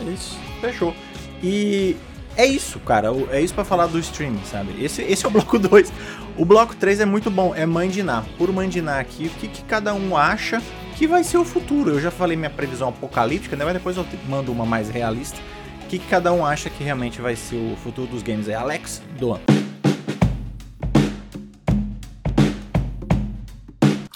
Não, 0.00 0.08
é 0.08 0.12
isso. 0.12 0.38
fechou. 0.60 0.94
E 1.42 1.96
é 2.36 2.44
isso, 2.46 2.78
cara. 2.80 3.08
É 3.30 3.40
isso 3.40 3.54
pra 3.54 3.64
falar 3.64 3.86
do 3.86 3.98
streaming, 3.98 4.44
sabe? 4.44 4.84
Esse, 4.84 5.02
esse 5.02 5.24
é 5.24 5.28
o 5.28 5.30
bloco 5.30 5.58
2. 5.58 5.92
O 6.36 6.44
bloco 6.44 6.76
3 6.76 7.00
é 7.00 7.04
muito 7.04 7.30
bom, 7.30 7.54
é 7.54 7.64
mandinar. 7.64 8.24
Por 8.36 8.52
mandinar 8.52 9.00
aqui, 9.00 9.26
o 9.26 9.30
que, 9.40 9.48
que 9.48 9.62
cada 9.64 9.94
um 9.94 10.16
acha 10.16 10.62
que 10.96 11.06
vai 11.06 11.24
ser 11.24 11.38
o 11.38 11.44
futuro. 11.44 11.92
Eu 11.92 12.00
já 12.00 12.10
falei 12.10 12.36
minha 12.36 12.50
previsão 12.50 12.88
apocalíptica, 12.88 13.56
né? 13.56 13.64
Mas 13.64 13.74
depois 13.74 13.96
eu 13.96 14.06
mando 14.28 14.52
uma 14.52 14.66
mais 14.66 14.90
realista. 14.90 15.38
O 15.84 15.86
que, 15.88 15.98
que 15.98 16.06
cada 16.06 16.32
um 16.32 16.44
acha 16.44 16.68
que 16.68 16.84
realmente 16.84 17.20
vai 17.20 17.36
ser 17.36 17.56
o 17.56 17.76
futuro 17.76 18.06
dos 18.08 18.22
games? 18.22 18.48
É 18.48 18.54
Alex 18.54 19.02
Doan. 19.18 19.40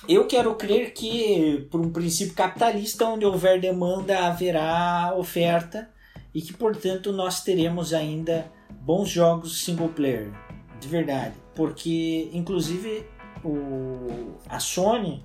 Eu 0.09 0.27
quero 0.27 0.55
crer 0.57 0.93
que, 0.93 1.69
por 1.71 1.81
um 1.81 1.91
princípio 1.91 2.35
capitalista, 2.35 3.05
onde 3.05 3.25
houver 3.25 3.61
demanda, 3.61 4.27
haverá 4.27 5.15
oferta 5.17 5.89
e 6.35 6.41
que, 6.41 6.53
portanto, 6.53 7.13
nós 7.13 7.43
teremos 7.43 7.93
ainda 7.93 8.51
bons 8.81 9.09
jogos 9.09 9.65
single 9.65 9.89
player, 9.89 10.33
de 10.81 10.89
verdade. 10.89 11.35
Porque, 11.55 12.31
inclusive, 12.33 13.07
o, 13.45 14.37
a 14.49 14.59
Sony, 14.59 15.25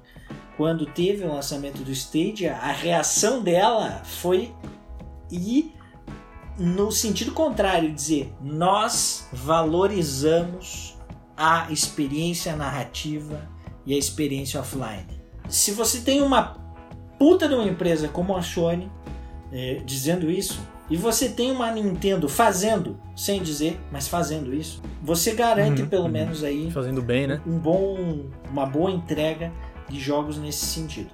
quando 0.58 0.86
teve 0.86 1.24
o 1.24 1.34
lançamento 1.34 1.84
do 1.84 1.92
Stadia, 1.92 2.56
a 2.56 2.72
reação 2.72 3.42
dela 3.42 4.02
foi 4.04 4.54
ir 5.32 5.74
no 6.58 6.92
sentido 6.92 7.32
contrário, 7.32 7.94
dizer 7.94 8.34
nós 8.42 9.28
valorizamos 9.32 10.98
a 11.36 11.70
experiência 11.72 12.56
narrativa 12.56 13.50
e 13.86 13.94
a 13.94 13.98
experiência 13.98 14.60
offline. 14.60 15.06
Se 15.50 15.72
você 15.72 16.02
tem 16.02 16.22
uma 16.22 16.58
puta 17.20 17.48
de 17.48 17.54
uma 17.54 17.66
empresa 17.66 18.08
como 18.08 18.36
a 18.36 18.42
Sony 18.42 18.90
eh, 19.52 19.82
dizendo 19.86 20.30
isso, 20.30 20.60
e 20.90 20.96
você 20.96 21.30
tem 21.30 21.52
uma 21.52 21.72
Nintendo 21.72 22.30
fazendo, 22.30 23.00
sem 23.16 23.42
dizer, 23.42 23.80
mas 23.92 24.08
fazendo 24.08 24.54
isso, 24.54 24.82
você 25.02 25.34
garante 25.34 25.82
Uhum, 25.82 25.90
pelo 25.90 26.04
uhum. 26.04 26.12
menos 26.12 26.44
aí 26.44 26.70
Fazendo 26.72 27.02
bem, 27.02 27.26
né? 27.26 27.42
um 27.46 27.58
bom, 27.58 28.26
uma 28.50 28.66
boa 28.66 28.92
entrega 28.92 29.52
de 29.90 30.00
jogos 30.00 30.38
nesse 30.38 30.66
sentido. 30.66 31.10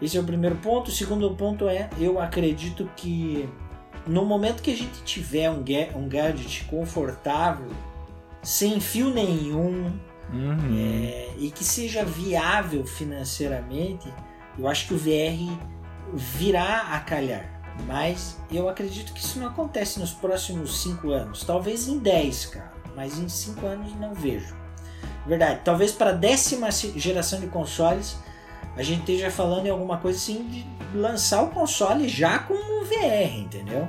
Esse 0.00 0.16
é 0.16 0.20
o 0.20 0.24
primeiro 0.24 0.56
ponto. 0.56 0.88
O 0.88 0.92
segundo 0.92 1.28
ponto 1.34 1.68
é, 1.68 1.88
eu 1.98 2.20
acredito 2.20 2.88
que 2.96 3.48
no 4.06 4.24
momento 4.24 4.62
que 4.62 4.70
a 4.70 4.76
gente 4.76 5.02
tiver 5.04 5.50
um, 5.50 5.64
um 5.96 6.08
gadget 6.08 6.64
confortável, 6.64 7.70
sem 8.42 8.78
fio 8.78 9.10
nenhum, 9.10 9.92
é, 10.76 11.30
e 11.38 11.50
que 11.50 11.64
seja 11.64 12.04
viável 12.04 12.84
financeiramente, 12.84 14.12
eu 14.58 14.68
acho 14.68 14.88
que 14.88 14.94
o 14.94 14.98
VR 14.98 15.58
virá 16.14 16.92
a 16.92 17.00
calhar. 17.00 17.55
Mas 17.86 18.36
eu 18.50 18.68
acredito 18.68 19.12
que 19.12 19.20
isso 19.20 19.38
não 19.38 19.48
acontece 19.48 20.00
nos 20.00 20.12
próximos 20.12 20.82
5 20.82 21.10
anos. 21.10 21.44
Talvez 21.44 21.88
em 21.88 21.98
10, 21.98 22.46
cara. 22.46 22.72
Mas 22.94 23.18
em 23.18 23.28
5 23.28 23.66
anos 23.66 23.94
não 23.96 24.14
vejo. 24.14 24.54
Verdade. 25.26 25.60
Talvez 25.64 25.92
para 25.92 26.10
a 26.10 26.14
décima 26.14 26.70
geração 26.70 27.40
de 27.40 27.46
consoles 27.48 28.16
a 28.76 28.82
gente 28.82 29.00
esteja 29.00 29.30
falando 29.30 29.66
em 29.66 29.70
alguma 29.70 29.96
coisa 29.96 30.18
assim 30.18 30.44
de 30.44 30.66
lançar 30.94 31.42
o 31.42 31.48
console 31.48 32.08
já 32.08 32.38
com 32.40 32.54
o 32.54 32.84
VR, 32.84 33.38
entendeu? 33.38 33.88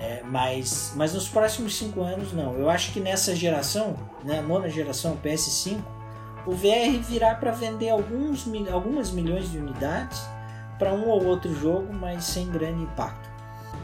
É, 0.00 0.22
mas, 0.24 0.92
mas 0.94 1.12
nos 1.12 1.28
próximos 1.28 1.76
5 1.76 2.00
anos 2.00 2.32
não. 2.32 2.54
Eu 2.54 2.70
acho 2.70 2.92
que 2.92 3.00
nessa 3.00 3.34
geração, 3.34 3.96
né, 4.22 4.40
nona 4.40 4.68
geração 4.68 5.18
PS5, 5.24 5.80
o 6.46 6.52
VR 6.52 7.02
virá 7.02 7.34
para 7.34 7.50
vender 7.50 7.90
alguns, 7.90 8.46
algumas 8.72 9.10
milhões 9.10 9.50
de 9.50 9.58
unidades 9.58 10.22
para 10.78 10.94
um 10.94 11.08
ou 11.08 11.26
outro 11.26 11.52
jogo, 11.52 11.92
mas 11.92 12.24
sem 12.24 12.48
grande 12.48 12.82
impacto. 12.84 13.27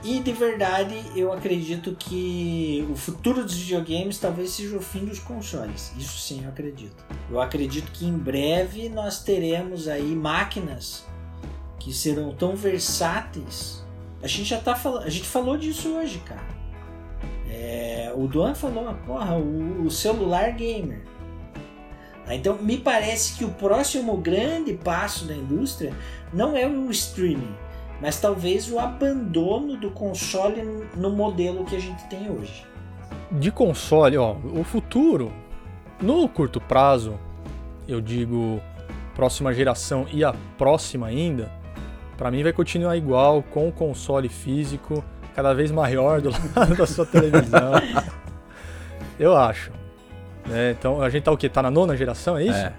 E 0.05 0.21
de 0.21 0.33
verdade, 0.33 0.95
eu 1.17 1.33
acredito 1.33 1.97
que 1.99 2.87
o 2.91 2.95
futuro 2.95 3.43
dos 3.43 3.55
videogames 3.55 4.19
talvez 4.19 4.51
seja 4.51 4.77
o 4.77 4.81
fim 4.83 5.07
dos 5.07 5.19
consoles. 5.19 5.93
Isso 5.97 6.19
sim, 6.19 6.43
eu 6.45 6.51
acredito. 6.51 7.03
Eu 7.31 7.41
acredito 7.41 7.91
que 7.91 8.05
em 8.05 8.13
breve 8.17 8.91
nós 8.91 9.23
teremos 9.23 9.89
aí 9.89 10.15
máquinas 10.15 11.07
que 11.79 11.91
serão 11.91 12.35
tão 12.35 12.55
versáteis. 12.55 13.83
A 14.23 14.27
gente 14.27 14.45
já 14.45 14.61
tá 14.61 14.75
falando, 14.75 15.05
a 15.05 15.11
gente 15.11 15.27
falou 15.27 15.57
disso 15.57 15.89
hoje, 15.95 16.19
cara. 16.19 16.47
É, 17.49 18.13
o 18.15 18.27
Duan 18.27 18.55
falou, 18.55 18.93
porra, 19.07 19.37
o, 19.37 19.87
o 19.87 19.91
celular 19.91 20.51
gamer. 20.53 21.03
Ah, 22.27 22.35
Então, 22.35 22.57
me 22.61 22.77
parece 22.77 23.39
que 23.39 23.45
o 23.45 23.51
próximo 23.51 24.17
grande 24.19 24.75
passo 24.75 25.25
da 25.25 25.35
indústria 25.35 25.95
não 26.33 26.57
é 26.57 26.67
o 26.67 26.91
streaming, 26.91 27.55
mas 28.05 28.21
talvez 28.21 28.71
o 28.71 28.79
abandono 28.79 29.79
do 29.79 29.91
console 29.91 30.63
no 30.95 31.09
modelo 31.09 31.65
que 31.65 31.75
a 31.75 31.81
gente 31.81 32.05
tem 32.05 32.31
hoje. 32.31 32.67
De 33.33 33.51
console, 33.51 34.19
ó, 34.19 34.37
o 34.55 34.63
futuro, 34.63 35.33
no 36.03 36.29
curto 36.29 36.61
prazo, 36.61 37.19
eu 37.89 38.03
digo 38.03 38.61
próxima 39.15 39.55
geração 39.55 40.07
e 40.13 40.23
a 40.23 40.35
próxima 40.59 41.07
ainda, 41.07 41.51
pra 42.19 42.31
mim 42.31 42.43
vai 42.43 42.53
continuar 42.53 42.95
igual 42.95 43.43
com 43.43 43.69
o 43.69 43.73
console 43.73 44.29
físico 44.29 45.03
cada 45.35 45.55
vez 45.55 45.73
maior 45.73 46.21
do 46.21 46.29
lado 46.55 46.77
da 46.77 46.87
sua 46.87 47.07
televisão. 47.07 47.73
eu 49.19 49.35
acho. 49.35 49.73
né? 50.45 50.73
então 50.79 51.01
a 51.01 51.09
gente 51.09 51.23
tá 51.23 51.33
o 51.33 51.39
quê? 51.39 51.49
Tá 51.49 51.63
na 51.63 51.71
nona 51.71 51.97
geração, 51.97 52.37
é 52.37 52.45
isso? 52.45 52.59
É. 52.59 52.75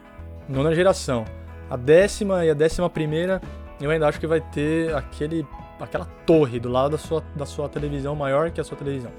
Nona 0.48 0.76
geração. 0.76 1.26
A 1.68 1.76
décima 1.76 2.46
e 2.46 2.52
a 2.52 2.54
décima 2.54 2.88
primeira, 2.92 3.42
eu 3.80 3.90
ainda 3.92 4.08
acho 4.08 4.20
que 4.20 4.28
vai 4.28 4.42
ter 4.42 4.94
aquele, 4.96 5.46
aquela 5.80 6.06
torre 6.26 6.60
do 6.60 6.70
lado 6.70 6.92
da 6.92 6.98
sua, 6.98 7.24
da 7.36 7.46
sua 7.46 7.68
televisão 7.70 8.16
maior 8.16 8.52
que 8.52 8.62
a 8.62 8.64
sua 8.64 8.78
televisão. 8.78 9.12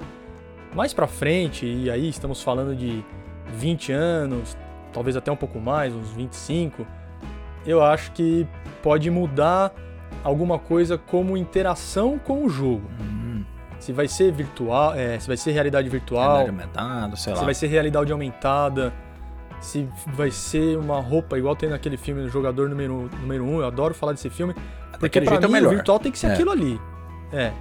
Mais 0.74 0.92
pra 0.92 1.06
frente, 1.06 1.66
e 1.66 1.90
aí 1.90 2.08
estamos 2.08 2.42
falando 2.42 2.74
de 2.74 3.04
20 3.54 3.92
anos, 3.92 4.56
talvez 4.92 5.16
até 5.16 5.30
um 5.32 5.36
pouco 5.36 5.58
mais, 5.60 5.94
uns 5.94 6.10
25, 6.12 6.86
eu 7.64 7.82
acho 7.82 8.12
que 8.12 8.46
pode 8.82 9.10
mudar 9.10 9.72
alguma 10.22 10.58
coisa 10.58 10.98
como 10.98 11.36
interação 11.36 12.18
com 12.18 12.44
o 12.44 12.48
jogo. 12.48 12.88
Hum, 13.00 13.44
Se 13.78 13.92
vai 13.92 14.08
ser 14.08 14.32
virtual, 14.32 14.94
é, 14.94 15.18
se 15.18 15.26
vai 15.28 15.36
ser 15.36 15.52
realidade 15.52 15.88
virtual, 15.88 16.44
realidade 16.44 16.50
aumentada, 16.50 17.16
sei 17.16 17.32
lá. 17.32 17.38
se 17.38 17.44
vai 17.44 17.54
ser 17.54 17.66
realidade 17.68 18.10
aumentada, 18.12 18.92
se 19.60 19.88
vai 20.08 20.30
ser 20.30 20.76
uma 20.78 21.00
roupa 21.00 21.36
igual 21.38 21.56
tem 21.56 21.68
naquele 21.68 21.96
filme 21.96 22.22
do 22.22 22.28
Jogador 22.28 22.68
número, 22.68 23.10
número 23.20 23.44
1, 23.44 23.60
eu 23.60 23.66
adoro 23.66 23.94
falar 23.94 24.12
desse 24.12 24.30
filme, 24.30 24.54
porque 24.98 25.20
pra 25.20 25.32
jeito 25.32 25.48
mim 25.48 25.54
é 25.56 25.60
melhor. 25.60 25.72
o 25.72 25.76
virtual 25.76 25.98
tem 25.98 26.12
que 26.12 26.18
ser 26.18 26.28
É. 26.28 26.32
aquilo 26.32 26.50
ali. 26.50 26.80
É. 27.32 27.52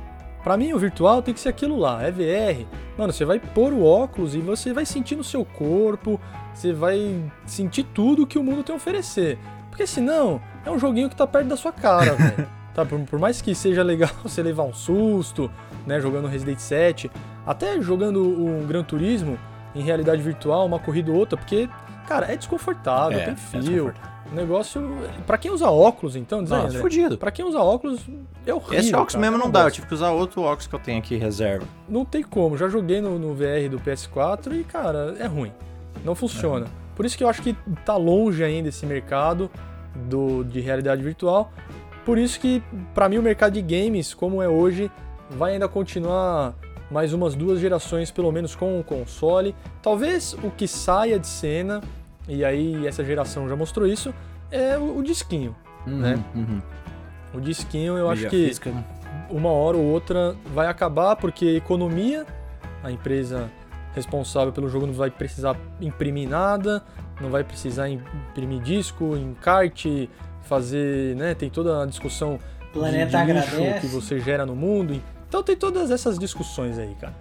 Pra 0.43 0.55
mim 0.57 0.73
o 0.73 0.77
virtual 0.79 1.21
tem 1.23 1.33
que 1.33 1.39
ser 1.39 1.49
aquilo 1.49 1.77
lá, 1.77 2.03
é 2.03 2.11
VR. 2.11 2.65
Mano, 2.97 3.11
você 3.11 3.25
vai 3.25 3.39
pôr 3.39 3.73
o 3.73 3.83
óculos 3.83 4.35
e 4.35 4.39
você 4.39 4.71
vai 4.73 4.85
sentir 4.85 5.15
no 5.15 5.23
seu 5.23 5.43
corpo, 5.43 6.19
você 6.53 6.71
vai 6.71 7.19
sentir 7.47 7.83
tudo 7.83 8.27
que 8.27 8.37
o 8.37 8.43
mundo 8.43 8.63
tem 8.63 8.73
a 8.73 8.77
oferecer. 8.77 9.39
Porque 9.71 9.87
senão, 9.87 10.39
é 10.63 10.69
um 10.69 10.77
joguinho 10.79 11.09
que 11.09 11.15
tá 11.15 11.25
perto 11.25 11.47
da 11.47 11.57
sua 11.57 11.71
cara, 11.71 12.13
velho. 12.15 12.47
Tá, 12.75 12.85
por, 12.85 12.99
por 13.01 13.17
mais 13.19 13.41
que 13.41 13.55
seja 13.55 13.81
legal 13.81 14.09
você 14.21 14.43
levar 14.43 14.63
um 14.63 14.73
susto, 14.73 15.49
né, 15.87 15.99
jogando 15.99 16.27
Resident 16.27 16.59
7, 16.59 17.09
até 17.45 17.81
jogando 17.81 18.21
um 18.21 18.65
Gran 18.67 18.83
Turismo 18.83 19.39
em 19.73 19.81
realidade 19.81 20.21
virtual, 20.21 20.65
uma 20.65 20.77
corrida 20.79 21.11
ou 21.11 21.17
outra, 21.17 21.37
porque, 21.37 21.67
cara, 22.05 22.31
é 22.31 22.35
desconfortável, 22.35 23.19
É, 23.19 23.23
tem 23.25 23.33
é 23.33 23.37
fio, 23.37 23.61
desconfortável. 23.61 24.15
O 24.31 24.35
negócio. 24.35 24.97
Pra 25.27 25.37
quem 25.37 25.51
usa 25.51 25.69
óculos, 25.69 26.15
então, 26.15 26.41
Nossa, 26.41 26.55
André. 26.55 26.79
fudido. 26.79 27.17
Pra 27.17 27.29
quem 27.31 27.45
usa 27.45 27.59
óculos, 27.59 28.01
é 28.45 28.53
horrível. 28.53 28.79
Esse 28.79 28.93
óculos 28.93 29.13
cara, 29.13 29.21
mesmo 29.21 29.35
é 29.35 29.39
não 29.39 29.45
uma 29.45 29.51
dá, 29.51 29.63
eu 29.65 29.71
tive 29.71 29.87
que 29.87 29.93
usar 29.93 30.11
outro 30.11 30.41
óculos 30.41 30.65
que 30.67 30.73
eu 30.75 30.79
tenho 30.79 30.97
aqui 30.97 31.15
reserva. 31.15 31.65
Não 31.87 32.03
tem 32.03 32.23
como. 32.23 32.57
Já 32.57 32.67
joguei 32.67 33.01
no, 33.01 33.19
no 33.19 33.33
VR 33.35 33.69
do 33.69 33.79
PS4 33.79 34.53
e, 34.59 34.63
cara, 34.63 35.15
é 35.19 35.27
ruim. 35.27 35.51
Não 36.03 36.15
funciona. 36.15 36.65
Por 36.95 37.05
isso 37.05 37.17
que 37.17 37.23
eu 37.23 37.29
acho 37.29 37.41
que 37.41 37.55
tá 37.85 37.95
longe 37.97 38.43
ainda 38.43 38.69
esse 38.69 38.85
mercado 38.85 39.49
do, 39.95 40.43
de 40.43 40.59
realidade 40.59 41.03
virtual. 41.03 41.51
Por 42.03 42.17
isso 42.17 42.39
que, 42.39 42.63
pra 42.93 43.07
mim, 43.09 43.17
o 43.17 43.21
mercado 43.21 43.53
de 43.53 43.61
games, 43.61 44.13
como 44.13 44.41
é 44.41 44.47
hoje, 44.47 44.91
vai 45.29 45.53
ainda 45.53 45.67
continuar 45.67 46.53
mais 46.89 47.13
umas 47.13 47.35
duas 47.35 47.59
gerações, 47.59 48.11
pelo 48.11 48.31
menos, 48.31 48.55
com 48.55 48.79
o 48.79 48.83
console. 48.83 49.55
Talvez 49.81 50.33
o 50.43 50.51
que 50.51 50.67
saia 50.67 51.19
de 51.19 51.27
cena, 51.27 51.81
e 52.27 52.43
aí 52.43 52.85
essa 52.85 53.03
geração 53.03 53.47
já 53.47 53.55
mostrou 53.55 53.87
isso, 53.87 54.13
é 54.51 54.77
o, 54.77 54.97
o 54.97 55.03
disquinho. 55.03 55.55
Né? 55.85 56.23
Uhum. 56.33 56.61
O 57.33 57.41
disquinho, 57.41 57.97
eu 57.97 58.09
acho 58.09 58.27
que 58.27 58.47
física, 58.47 58.71
né? 58.71 58.83
uma 59.29 59.49
hora 59.49 59.77
ou 59.77 59.83
outra 59.83 60.35
vai 60.53 60.67
acabar 60.67 61.15
porque 61.15 61.55
economia, 61.55 62.25
a 62.83 62.91
empresa 62.91 63.49
responsável 63.93 64.51
pelo 64.51 64.67
jogo 64.67 64.85
não 64.87 64.93
vai 64.93 65.09
precisar 65.09 65.55
imprimir 65.79 66.27
nada, 66.27 66.83
não 67.21 67.29
vai 67.29 67.43
precisar 67.43 67.89
imprimir 67.89 68.61
disco, 68.61 69.15
encarte, 69.15 70.09
fazer, 70.41 71.15
né, 71.15 71.33
tem 71.33 71.49
toda 71.49 71.83
a 71.83 71.85
discussão 71.85 72.39
planeta 72.75 73.25
de 73.25 73.31
lixo 73.33 73.47
agradece. 73.47 73.79
que 73.79 73.87
você 73.87 74.19
gera 74.19 74.45
no 74.45 74.55
mundo. 74.55 75.01
Então 75.27 75.43
tem 75.43 75.55
todas 75.55 75.91
essas 75.91 76.17
discussões 76.17 76.77
aí, 76.77 76.95
cara. 76.99 77.13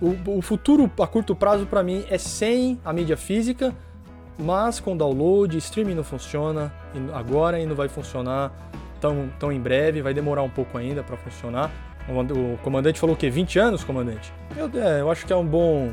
O, 0.00 0.38
o 0.38 0.42
futuro 0.42 0.90
a 1.00 1.06
curto 1.06 1.34
prazo 1.34 1.66
pra 1.66 1.82
mim 1.82 2.04
é 2.08 2.18
sem 2.18 2.80
a 2.84 2.92
mídia 2.92 3.16
física, 3.16 3.74
mas 4.38 4.80
com 4.80 4.96
download, 4.96 5.56
streaming 5.58 5.94
não 5.94 6.04
funciona 6.04 6.72
agora 7.12 7.60
e 7.60 7.66
não 7.66 7.74
vai 7.74 7.88
funcionar 7.88 8.52
tão, 9.00 9.28
tão 9.38 9.52
em 9.52 9.60
breve, 9.60 10.00
vai 10.02 10.14
demorar 10.14 10.42
um 10.42 10.48
pouco 10.48 10.78
ainda 10.78 11.02
pra 11.02 11.16
funcionar. 11.16 11.70
O, 12.08 12.54
o 12.54 12.58
comandante 12.58 12.98
falou 12.98 13.14
o 13.14 13.18
quê? 13.18 13.30
20 13.30 13.58
anos, 13.58 13.84
comandante? 13.84 14.32
Eu, 14.56 14.70
é, 14.80 15.00
eu 15.00 15.10
acho 15.10 15.26
que 15.26 15.32
é 15.32 15.36
um 15.36 15.46
bom, 15.46 15.92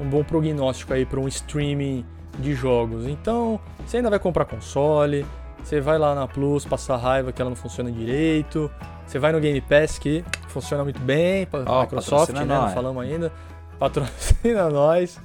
um 0.00 0.08
bom 0.08 0.22
prognóstico 0.22 0.92
aí 0.92 1.06
para 1.06 1.18
um 1.18 1.28
streaming 1.28 2.04
de 2.38 2.54
jogos. 2.54 3.06
Então, 3.06 3.60
você 3.86 3.98
ainda 3.98 4.10
vai 4.10 4.18
comprar 4.18 4.44
console, 4.44 5.24
você 5.62 5.80
vai 5.80 5.98
lá 5.98 6.14
na 6.14 6.26
Plus 6.26 6.64
passar 6.64 6.96
raiva 6.96 7.32
que 7.32 7.40
ela 7.40 7.50
não 7.50 7.56
funciona 7.56 7.90
direito, 7.90 8.70
você 9.10 9.18
vai 9.18 9.32
no 9.32 9.40
Game 9.40 9.60
Pass 9.60 9.98
que 9.98 10.24
funciona 10.48 10.84
muito 10.84 11.00
bem, 11.00 11.46
Ó, 11.66 11.80
Microsoft, 11.82 12.32
né? 12.32 12.44
Não 12.44 12.62
nós. 12.62 12.72
falamos 12.74 13.02
ainda. 13.02 13.32
Patrocina 13.78 14.68
nós. 14.70 15.18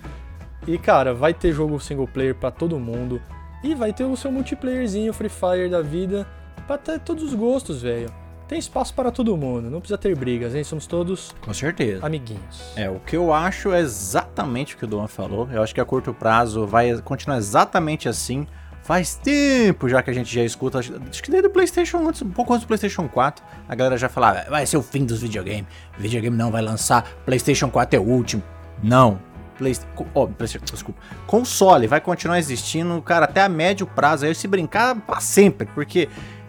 E 0.68 0.78
cara, 0.80 1.14
vai 1.14 1.34
ter 1.36 1.54
jogo 1.54 1.80
single 1.80 2.08
player 2.08 2.34
pra 2.34 2.50
todo 2.50 2.80
mundo. 2.80 3.22
E 3.64 3.76
vai 3.76 3.94
ter 3.94 4.04
o 4.04 4.16
seu 4.18 4.32
multiplayerzinho 4.32 5.14
Free 5.14 5.30
Fire 5.30 5.70
da 5.70 5.82
vida 5.82 6.26
pra 6.66 6.78
ter 6.80 7.00
todos 7.00 7.24
os 7.24 7.34
gostos, 7.36 7.84
velho. 7.84 8.10
Tem 8.48 8.58
espaço 8.60 8.94
para 8.94 9.12
todo 9.12 9.36
mundo, 9.38 9.70
não 9.72 9.80
precisa 9.80 9.98
ter 9.98 10.16
brigas, 10.16 10.54
hein? 10.56 10.64
Somos 10.64 10.86
todos 10.86 11.36
Com 11.42 11.54
certeza. 11.54 12.06
amiguinhos. 12.06 12.74
É, 12.76 12.90
o 12.90 13.00
que 13.00 13.16
eu 13.16 13.34
acho 13.34 13.72
é 13.74 13.80
exatamente 13.80 14.76
o 14.76 14.78
que 14.78 14.86
o 14.86 14.88
Dom 14.88 15.08
falou. 15.08 15.48
Eu 15.52 15.62
acho 15.64 15.74
que 15.74 15.82
a 15.82 15.86
curto 15.86 16.14
prazo 16.14 16.66
vai 16.66 16.96
continuar 17.02 17.38
exatamente 17.38 18.08
assim. 18.10 18.48
Faz 18.86 19.16
tempo 19.16 19.90
já 19.90 20.04
que 20.04 20.12
a 20.12 20.14
gente 20.14 20.32
já 20.32 20.44
escuta, 20.44 20.78
acho 20.78 21.24
que 21.24 21.32
desde 21.32 21.48
o 21.48 21.50
PlayStation, 21.50 22.08
antes, 22.08 22.22
um 22.22 22.30
pouco 22.30 22.54
antes 22.54 22.66
do 22.66 22.68
PlayStation 22.68 23.08
4, 23.08 23.44
a 23.68 23.74
galera 23.74 23.98
já 23.98 24.08
falava, 24.08 24.46
vai 24.48 24.64
ser 24.68 24.78
o 24.78 24.84
fim 24.84 25.04
dos 25.04 25.24
videogames. 25.24 25.66
Videogame 25.98 26.38
não 26.38 26.52
vai 26.52 26.62
lançar, 26.62 27.04
PlayStation 27.26 27.68
4 27.68 27.98
é 27.98 28.00
o 28.00 28.06
último. 28.06 28.44
Não. 28.84 29.20
Play, 29.58 29.76
oh, 30.14 30.28
PlayStation, 30.28 30.66
desculpa. 30.66 31.02
Console 31.26 31.88
vai 31.88 32.00
continuar 32.00 32.38
existindo, 32.38 33.02
cara, 33.02 33.26
até 33.26 33.42
a 33.42 33.50
médio 33.50 33.88
prazo, 33.88 34.24
aí 34.24 34.36
se 34.36 34.48
brincar 34.48 34.94
pra 35.02 35.20
sempre, 35.20 35.68
porque 35.74 36.08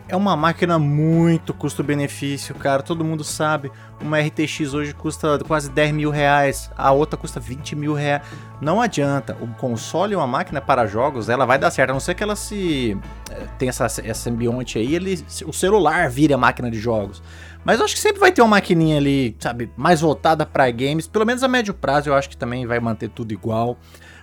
é 0.08 0.14
uma 0.16 0.36
máquina 0.36 0.78
muito 0.78 1.52
custo-benefício, 1.52 2.54
cara. 2.54 2.82
Todo 2.82 3.04
mundo 3.04 3.24
sabe. 3.24 3.70
Uma 4.00 4.20
RTX 4.20 4.72
hoje 4.74 4.94
custa 4.94 5.38
quase 5.46 5.70
10 5.70 5.92
mil 5.92 6.10
reais, 6.10 6.70
a 6.76 6.92
outra 6.92 7.16
custa 7.16 7.40
20 7.40 7.74
mil 7.74 7.92
reais. 7.94 8.22
Não 8.60 8.80
adianta. 8.80 9.36
O 9.40 9.46
console 9.54 10.12
e 10.12 10.16
uma 10.16 10.26
máquina 10.26 10.60
para 10.60 10.86
jogos, 10.86 11.28
ela 11.28 11.44
vai 11.44 11.58
dar 11.58 11.70
certo. 11.70 11.90
A 11.90 11.92
não 11.92 12.00
ser 12.00 12.14
que 12.14 12.22
ela 12.22 12.36
se. 12.36 12.96
eh, 13.30 13.46
tenha 13.58 13.70
essa, 13.70 13.86
essa 14.04 14.30
ambionte 14.30 14.78
aí, 14.78 14.94
ele, 14.94 15.24
o 15.44 15.52
celular 15.52 16.08
vire 16.08 16.32
a 16.32 16.38
máquina 16.38 16.70
de 16.70 16.78
jogos. 16.78 17.22
Mas 17.64 17.78
eu 17.80 17.84
acho 17.84 17.94
que 17.94 18.00
sempre 18.00 18.20
vai 18.20 18.30
ter 18.30 18.42
uma 18.42 18.48
maquininha 18.48 18.98
ali, 18.98 19.36
sabe, 19.40 19.70
mais 19.76 20.00
voltada 20.00 20.46
para 20.46 20.70
games. 20.70 21.08
Pelo 21.08 21.26
menos 21.26 21.42
a 21.42 21.48
médio 21.48 21.74
prazo 21.74 22.10
eu 22.10 22.14
acho 22.14 22.28
que 22.30 22.36
também 22.36 22.64
vai 22.64 22.78
manter 22.78 23.08
tudo 23.08 23.32
igual. 23.32 23.76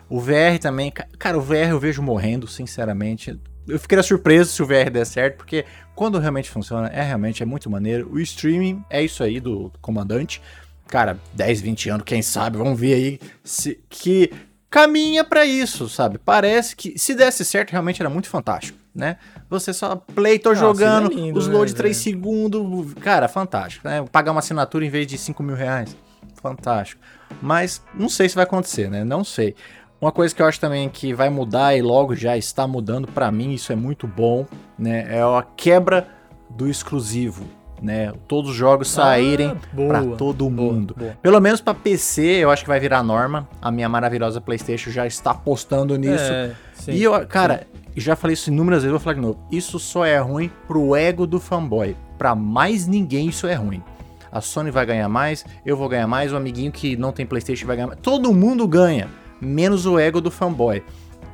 O 0.09 0.19
VR 0.19 0.57
também, 0.61 0.91
ca- 0.91 1.07
cara, 1.19 1.37
o 1.37 1.41
VR 1.41 1.71
eu 1.71 1.79
vejo 1.79 2.01
morrendo, 2.01 2.47
sinceramente. 2.47 3.37
Eu 3.67 3.79
ficaria 3.79 4.03
surpreso 4.03 4.51
se 4.51 4.61
o 4.61 4.65
VR 4.65 4.89
der 4.91 5.05
certo, 5.05 5.37
porque 5.37 5.65
quando 5.95 6.19
realmente 6.19 6.49
funciona, 6.49 6.87
é 6.87 7.01
realmente 7.01 7.41
é 7.41 7.45
muito 7.45 7.69
maneiro. 7.69 8.09
O 8.11 8.19
streaming 8.19 8.83
é 8.89 9.01
isso 9.03 9.23
aí 9.23 9.39
do 9.39 9.71
comandante. 9.81 10.41
Cara, 10.87 11.17
10, 11.33 11.61
20 11.61 11.89
anos, 11.89 12.03
quem 12.05 12.21
sabe, 12.21 12.57
vamos 12.57 12.79
ver 12.79 12.93
aí 12.93 13.19
se, 13.43 13.79
que 13.89 14.31
caminha 14.69 15.23
pra 15.23 15.45
isso, 15.45 15.87
sabe? 15.87 16.17
Parece 16.17 16.75
que 16.75 16.97
se 16.99 17.15
desse 17.15 17.45
certo, 17.45 17.71
realmente 17.71 18.01
era 18.01 18.09
muito 18.09 18.27
fantástico, 18.27 18.77
né? 18.93 19.17
Você 19.49 19.71
só 19.73 19.95
play, 19.95 20.37
tô 20.39 20.49
Ah, 20.49 20.55
jogando, 20.55 21.07
seria 21.07 21.23
lindo, 21.25 21.39
os 21.39 21.47
né, 21.47 21.53
load 21.53 21.71
de 21.71 21.77
3 21.77 21.95
velho? 21.95 22.03
segundos, 22.03 22.93
cara, 22.95 23.27
fantástico, 23.27 23.87
né? 23.87 24.03
Pagar 24.11 24.31
uma 24.31 24.39
assinatura 24.39 24.85
em 24.85 24.89
vez 24.89 25.07
de 25.07 25.17
5 25.17 25.41
mil 25.41 25.55
reais, 25.55 25.95
fantástico. 26.41 27.01
Mas 27.41 27.81
não 27.93 28.09
sei 28.09 28.27
se 28.29 28.35
vai 28.35 28.43
acontecer, 28.43 28.89
né? 28.89 29.03
Não 29.03 29.23
sei. 29.23 29.55
Uma 30.03 30.11
coisa 30.11 30.35
que 30.35 30.41
eu 30.41 30.45
acho 30.45 30.59
também 30.59 30.89
que 30.89 31.13
vai 31.13 31.29
mudar 31.29 31.77
e 31.77 31.81
logo 31.81 32.13
já 32.13 32.35
está 32.35 32.67
mudando 32.67 33.07
pra 33.07 33.31
mim, 33.31 33.53
isso 33.53 33.71
é 33.71 33.75
muito 33.77 34.05
bom, 34.05 34.45
né? 34.77 35.05
É 35.09 35.21
a 35.21 35.45
quebra 35.55 36.09
do 36.49 36.67
exclusivo, 36.67 37.45
né? 37.81 38.11
Todos 38.27 38.51
os 38.51 38.57
jogos 38.57 38.89
saírem 38.89 39.51
Ah, 39.51 39.67
boa, 39.71 39.87
pra 39.87 40.01
todo 40.17 40.49
boa, 40.49 40.73
mundo. 40.73 40.93
boa. 40.99 41.17
Pelo 41.21 41.39
menos 41.39 41.61
pra 41.61 41.73
PC, 41.73 42.21
eu 42.21 42.51
acho 42.51 42.63
que 42.63 42.67
vai 42.67 42.81
virar 42.81 43.01
norma. 43.01 43.47
A 43.61 43.71
minha 43.71 43.87
maravilhosa 43.87 44.41
PlayStation 44.41 44.91
já 44.91 45.07
está 45.07 45.31
apostando 45.31 45.95
nisso. 45.95 46.33
É, 46.33 46.51
sim. 46.73 46.91
e 46.91 47.01
eu, 47.03 47.25
cara, 47.25 47.65
já 47.95 48.17
falei 48.17 48.33
isso 48.33 48.49
inúmeras 48.49 48.83
vezes, 48.83 48.91
vou 48.91 48.99
falar 48.99 49.13
de 49.13 49.21
novo. 49.21 49.39
Isso 49.49 49.79
só 49.79 50.05
é 50.05 50.17
ruim 50.17 50.51
pro 50.67 50.97
ego 50.97 51.25
do 51.25 51.39
fanboy. 51.39 51.95
Pra 52.17 52.35
mais 52.35 52.85
ninguém 52.87 53.29
isso 53.29 53.47
é 53.47 53.53
ruim. 53.53 53.81
A 54.29 54.41
Sony 54.41 54.69
vai 54.69 54.85
ganhar 54.85 55.07
mais, 55.07 55.45
eu 55.65 55.77
vou 55.77 55.87
ganhar 55.87 56.07
mais, 56.07 56.33
o 56.33 56.35
amiguinho 56.35 56.73
que 56.73 56.97
não 56.97 57.13
tem 57.13 57.25
PlayStation 57.25 57.65
vai 57.65 57.77
ganhar 57.77 57.87
mais. 57.87 57.99
Todo 58.01 58.33
mundo 58.33 58.67
ganha, 58.67 59.07
menos 59.43 59.85
o 59.85 59.99
ego 59.99 60.19
do 60.21 60.31
fanboy. 60.31 60.83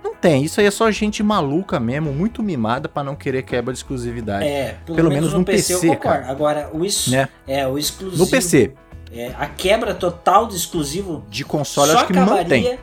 Não 0.03 0.15
tem, 0.15 0.43
isso 0.43 0.59
aí 0.59 0.65
é 0.65 0.71
só 0.71 0.89
gente 0.91 1.21
maluca 1.21 1.79
mesmo, 1.79 2.11
muito 2.11 2.41
mimada 2.41 2.87
pra 2.89 3.03
não 3.03 3.15
querer 3.15 3.43
quebra 3.43 3.73
de 3.73 3.79
exclusividade. 3.79 4.45
É, 4.45 4.77
pelo, 4.85 4.95
Pelo 4.95 5.09
menos, 5.09 5.21
menos 5.29 5.33
no 5.33 5.39
no 5.39 5.45
PC, 5.45 5.73
eu 5.73 5.79
PC, 5.79 5.95
concordo. 5.95 6.19
cara. 6.21 6.31
Agora, 6.31 6.69
o, 6.73 6.85
is... 6.85 7.07
Né? 7.07 7.27
é, 7.47 7.67
o 7.67 7.77
exclusivo. 7.77 8.23
No 8.23 8.29
PC, 8.29 8.73
é, 9.11 9.33
a 9.37 9.45
quebra 9.47 9.93
total 9.93 10.45
do 10.45 10.55
exclusivo 10.55 11.23
de 11.29 11.43
console, 11.43 11.91
acho 11.91 12.07
que 12.07 12.13
mantém. 12.13 12.33
acabaria 12.35 12.79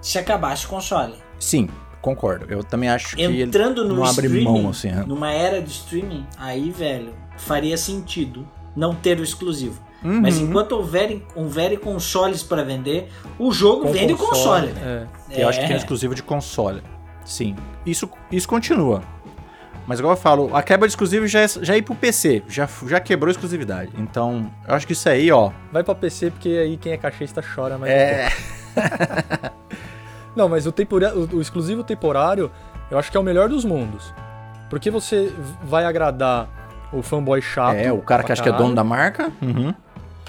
se 0.00 0.18
acabasse 0.18 0.66
o 0.66 0.68
console. 0.68 1.14
Sim, 1.38 1.68
concordo. 2.00 2.46
Eu 2.48 2.62
também 2.62 2.88
acho 2.88 3.16
que 3.16 3.22
ele 3.22 3.42
Entrando 3.42 3.84
no 3.86 3.96
não 3.96 4.04
abre 4.04 4.26
streaming, 4.26 4.44
mão 4.44 4.70
assim. 4.70 4.88
né? 4.88 5.04
numa 5.06 5.32
era 5.32 5.60
de 5.60 5.70
streaming, 5.70 6.26
aí, 6.38 6.70
velho, 6.70 7.14
faria 7.36 7.76
sentido 7.76 8.46
não 8.76 8.94
ter 8.94 9.18
o 9.18 9.22
exclusivo. 9.22 9.82
Uhum. 10.04 10.20
Mas 10.20 10.38
enquanto 10.38 10.72
houverem, 10.72 11.22
houverem 11.34 11.78
consoles 11.78 12.42
para 12.42 12.62
vender, 12.62 13.08
o 13.38 13.50
jogo 13.50 13.84
Com 13.86 13.92
vende 13.92 14.12
o 14.12 14.18
console. 14.18 14.68
É. 14.84 15.06
Eu 15.30 15.48
acho 15.48 15.58
que 15.58 15.64
tem 15.66 15.74
É. 15.74 15.78
um 15.78 15.80
exclusivo 15.80 16.14
de 16.14 16.22
console. 16.22 16.82
Sim. 17.24 17.56
Isso, 17.86 18.08
isso 18.30 18.46
continua. 18.46 19.02
Mas 19.86 19.98
igual 19.98 20.14
eu 20.14 20.20
falo, 20.20 20.54
a 20.54 20.62
quebra 20.62 20.86
de 20.86 20.92
exclusivo 20.92 21.26
já 21.26 21.40
é, 21.40 21.48
já 21.48 21.74
é 21.74 21.78
ir 21.78 21.82
pro 21.82 21.94
PC. 21.94 22.42
Já, 22.48 22.68
já 22.86 23.00
quebrou 23.00 23.28
a 23.28 23.32
exclusividade. 23.32 23.90
Então, 23.98 24.50
eu 24.68 24.74
acho 24.74 24.86
que 24.86 24.92
isso 24.94 25.08
aí, 25.08 25.30
ó. 25.30 25.50
Vai 25.72 25.82
pra 25.82 25.94
PC 25.94 26.30
porque 26.30 26.48
aí 26.48 26.76
quem 26.76 26.92
é 26.92 26.96
caixista 26.96 27.42
chora, 27.42 27.76
mas. 27.78 27.90
É. 27.90 28.28
Não, 30.34 30.48
mas 30.48 30.66
o, 30.66 30.72
tempora- 30.72 31.14
o, 31.16 31.40
exclusivo 31.40 31.84
temporário, 31.84 32.50
eu 32.90 32.98
acho 32.98 33.10
que 33.10 33.16
é 33.16 33.20
o 33.20 33.22
melhor 33.22 33.48
dos 33.48 33.64
mundos. 33.64 34.12
Porque 34.68 34.90
você 34.90 35.32
vai 35.62 35.84
agradar 35.84 36.48
o 36.92 37.02
fanboy 37.02 37.40
chato. 37.40 37.76
É, 37.76 37.92
o 37.92 37.98
cara 38.02 38.22
que 38.24 38.32
acha 38.32 38.42
que 38.42 38.48
é 38.48 38.52
dono 38.52 38.74
da 38.74 38.82
marca. 38.82 39.30
Uhum. 39.40 39.72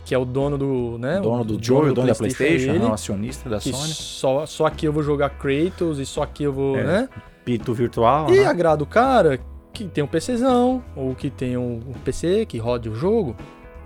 Que 0.05 0.13
é 0.13 0.17
o 0.17 0.23
dono 0.23 0.57
do. 0.57 0.97
Né, 0.97 1.19
dono 1.19 1.41
o 1.41 1.43
do 1.43 1.57
Joe, 1.61 1.89
o 1.89 1.93
dono 1.93 2.07
da 2.07 2.15
PlayStation, 2.15 2.69
ele, 2.69 2.79
não, 2.79 2.93
acionista 2.93 3.49
da 3.49 3.57
que 3.57 3.71
Sony. 3.71 3.93
só, 3.93 4.45
só 4.45 4.65
aqui 4.67 4.85
eu 4.85 4.93
vou 4.93 5.03
jogar 5.03 5.31
Kratos 5.31 5.99
e 5.99 6.05
só 6.05 6.21
aqui 6.21 6.43
eu 6.43 6.53
vou. 6.53 6.77
É. 6.77 6.83
né? 6.83 7.09
Pito 7.43 7.73
virtual. 7.73 8.29
E 8.31 8.39
né? 8.39 8.45
agrada 8.45 8.83
o 8.83 8.87
cara 8.87 9.39
que 9.73 9.85
tem 9.85 10.03
um 10.03 10.07
PCzão, 10.07 10.83
ou 10.95 11.13
que 11.13 11.29
tem 11.29 11.57
um, 11.57 11.81
PC 12.03 12.45
que 12.45 12.57
rode 12.57 12.87
o 12.87 12.95
jogo. 12.95 13.35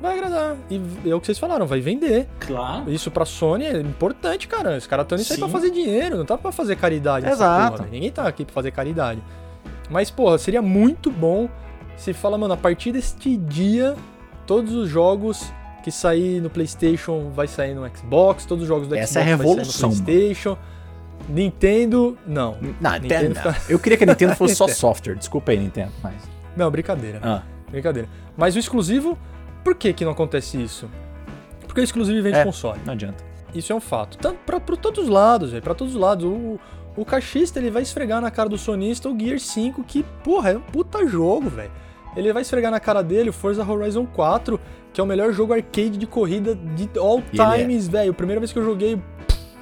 Vai 0.02 0.18
agradar. 0.18 0.56
E 0.70 1.10
é 1.10 1.16
o 1.16 1.20
que 1.20 1.26
vocês 1.26 1.40
falaram, 1.40 1.66
vai 1.66 1.82
vender. 1.82 2.28
Claro. 2.40 2.90
Isso 2.90 3.12
pra 3.12 3.26
Sony 3.26 3.66
é 3.66 3.80
importante, 3.82 4.48
cara. 4.48 4.78
Os 4.78 4.88
caras 4.88 5.04
estão 5.04 5.18
nisso 5.18 5.34
aí 5.34 5.38
Sim. 5.38 5.42
pra 5.42 5.52
fazer 5.52 5.72
dinheiro, 5.72 6.18
não 6.18 6.26
tá 6.26 6.38
pra 6.38 6.52
fazer 6.54 6.78
caridade. 6.78 7.28
Exato. 7.28 7.72
porra, 7.72 7.78
velho. 7.80 7.92
Ninguém 7.92 8.12
tá 8.12 8.26
aqui 8.26 8.46
pra 8.46 8.54
fazer 8.54 8.72
caridade. 8.72 9.22
Mas, 9.90 10.10
porra, 10.10 10.38
seria 10.38 10.62
muito 10.62 11.12
bom 11.12 11.50
se 12.00 12.14
fala, 12.14 12.38
mano, 12.38 12.54
a 12.54 12.58
partir 12.58 12.94
deste 12.94 13.36
dia, 13.36 13.96
todos 14.48 14.74
os 14.74 14.90
jogos 14.90 15.52
que 15.82 15.92
sair 15.92 16.42
no 16.42 16.50
PlayStation 16.50 17.30
vai 17.32 17.48
sair 17.48 17.74
no 17.74 17.88
Xbox, 17.96 18.46
todos 18.46 18.64
os 18.64 18.68
jogos 18.68 18.88
do 18.88 18.96
Essa 18.96 19.20
é 19.20 19.24
Xbox 19.24 19.38
vai 19.38 19.48
revolução, 19.48 19.92
sair 19.92 20.00
no 20.00 20.06
PlayStation. 20.06 20.58
Nintendo, 21.28 22.18
não. 22.26 22.58
Não, 22.80 22.92
Nintendo 22.94 23.36
fica- 23.36 23.56
Eu 23.70 23.78
queria 23.80 23.98
que 23.98 24.04
a 24.04 24.08
Nintendo 24.08 24.36
fosse 24.36 24.56
só 24.56 24.68
software. 24.70 25.16
Desculpa 25.16 25.52
aí, 25.52 25.60
Nintendo. 25.60 25.92
Mas... 26.02 26.16
Não, 26.56 26.70
brincadeira. 26.72 27.20
Ah, 27.24 27.44
Brincadeira. 27.70 28.08
Mas 28.36 28.56
o 28.56 28.60
exclusivo, 28.60 29.18
por 29.64 29.76
que 29.76 29.94
que 29.94 30.04
não 30.04 30.12
acontece 30.14 30.62
isso? 30.62 30.90
Porque 31.68 31.82
o 31.82 31.84
exclusivo 31.84 32.22
vende 32.24 32.38
É. 32.38 32.44
console. 32.44 32.80
não 32.86 32.94
adianta. 32.94 33.24
Isso 33.54 33.72
é 33.72 33.76
um 33.76 33.80
fato. 33.82 34.18
Tanto 34.18 34.40
pra, 34.46 34.60
pra 34.60 34.76
todos 34.76 35.04
os 35.04 35.10
lados, 35.10 35.52
velho. 35.52 35.62
Pra 35.64 35.76
todos 35.76 35.94
os 35.94 36.00
lados. 36.02 36.26
O, 36.26 36.60
o 36.96 37.06
caixista, 37.06 37.60
ele 37.60 37.70
vai 37.70 37.84
esfregar 37.84 38.22
na 38.22 38.32
cara 38.32 38.50
do 38.50 38.58
sonista 38.58 39.08
o 39.10 39.18
Gear 39.20 39.40
5, 39.40 39.84
que, 39.84 40.04
porra, 40.24 40.52
é 40.52 40.58
um 40.58 40.62
puta 40.62 41.06
jogo, 41.08 41.50
velho. 41.50 41.72
Ele 42.16 42.34
vai 42.34 42.42
esfregar 42.42 42.72
na 42.72 42.80
cara 42.80 43.02
dele 43.04 43.30
o 43.30 43.34
Forza 43.34 43.64
Horizon 43.64 44.06
4, 44.06 44.60
que 44.92 45.00
é 45.00 45.04
o 45.04 45.08
melhor 45.08 45.32
jogo 45.32 45.54
arcade 45.54 45.92
de 45.98 46.08
corrida 46.08 46.56
de 46.56 46.90
all 47.00 47.22
é. 47.34 47.58
times, 47.58 47.88
velho. 47.88 48.14
Primeira 48.14 48.40
vez 48.40 48.52
que 48.52 48.60
eu 48.60 48.64
joguei. 48.66 49.00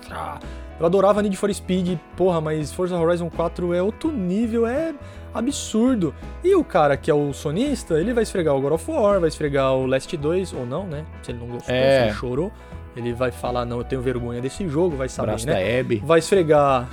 ah, 0.10 0.40
Eu 0.80 0.86
adorava 0.86 1.22
Need 1.22 1.36
for 1.38 1.54
Speed, 1.54 1.98
porra, 2.16 2.40
mas 2.40 2.72
Forza 2.72 2.96
Horizon 2.98 3.30
4 3.30 3.74
é 3.74 3.82
outro 3.82 4.12
nível, 4.12 4.66
é 4.66 4.94
absurdo. 5.34 6.16
E 6.44 6.56
o 6.56 6.64
cara 6.64 6.96
que 6.98 7.12
é 7.12 7.14
o 7.14 7.34
sonista, 7.34 8.00
ele 8.00 8.14
vai 8.14 8.24
esfregar 8.24 8.56
o 8.56 8.62
God 8.62 8.74
of 8.74 8.90
War, 8.92 9.20
vai 9.20 9.28
esfregar 9.30 9.74
o 9.74 9.86
Last 9.86 10.16
2, 10.16 10.54
ou 10.54 10.66
não, 10.66 10.86
né? 10.88 11.06
Se 11.22 11.32
ele 11.32 11.40
não 11.40 11.48
gostou, 11.48 11.74
É. 11.76 12.00
se 12.00 12.06
ele 12.08 12.14
chorou, 12.14 12.52
ele 12.96 13.14
vai 13.14 13.30
falar, 13.32 13.66
não, 13.66 13.78
eu 13.80 13.84
tenho 13.84 14.02
vergonha 14.02 14.42
desse 14.42 14.68
jogo, 14.68 14.96
vai 14.96 15.10
saber, 15.10 15.30
Abraço 15.32 15.46
né? 15.48 15.54
da 15.54 15.80
Abby. 15.80 16.02
Vai 16.04 16.20
esfregar. 16.20 16.88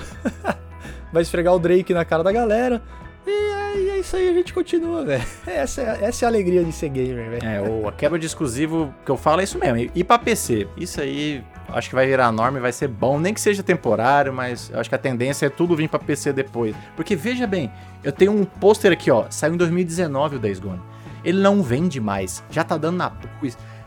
vai 1.13 1.23
esfregar 1.23 1.55
o 1.55 1.59
Drake 1.59 1.95
na 1.95 2.05
cara 2.05 2.23
da 2.23 2.33
galera. 2.33 2.83
E 3.27 3.31
é, 3.31 3.81
e 3.81 3.91
é 3.91 3.99
isso 4.01 4.17
aí, 4.17 4.29
a 4.29 4.33
gente 4.33 4.53
continua, 4.53 5.05
velho. 5.05 5.25
Essa, 5.47 5.81
é, 5.81 6.05
essa 6.05 6.25
é 6.25 6.27
a 6.27 6.29
alegria 6.29 6.63
de 6.63 6.73
ser 6.73 6.89
gamer, 6.91 7.31
velho. 7.31 7.47
É, 7.47 7.61
o, 7.61 7.89
a 7.89 7.93
quebra 7.93 8.19
de 8.19 8.27
exclusivo 8.27 8.95
que 9.05 9.11
eu 9.11 9.17
falo 9.17 9.41
é 9.41 9.45
isso 9.45 9.59
mesmo. 9.59 9.91
E, 9.95 10.05
pra 10.05 10.19
PC, 10.19 10.69
isso 10.77 11.01
aí 11.01 11.43
acho 11.69 11.89
que 11.89 11.95
vai 11.95 12.07
virar 12.07 12.31
norma 12.31 12.59
e 12.59 12.61
vai 12.61 12.73
ser 12.73 12.89
bom, 12.89 13.19
nem 13.19 13.33
que 13.33 13.41
seja 13.41 13.63
temporário, 13.63 14.33
mas 14.33 14.71
acho 14.75 14.89
que 14.89 14.95
a 14.95 14.99
tendência 14.99 15.47
é 15.47 15.51
tudo 15.51 15.75
vir 15.75 15.89
pra 15.89 15.99
PC 15.99 16.33
depois. 16.33 16.75
Porque 16.95 17.17
veja 17.17 17.47
bem, 17.47 17.73
eu 18.03 18.13
tenho 18.13 18.33
um 18.33 18.45
pôster 18.45 18.93
aqui, 18.93 19.11
ó, 19.11 19.25
saiu 19.31 19.55
em 19.55 19.57
2019 19.57 20.37
o 20.37 20.39
Days 20.39 20.59
Gone. 20.59 20.81
Ele 21.25 21.41
não 21.41 21.63
vende 21.63 22.01
mais, 22.01 22.45
já 22.51 22.63
tá 22.63 22.77
dando 22.77 22.99
na. 22.99 23.13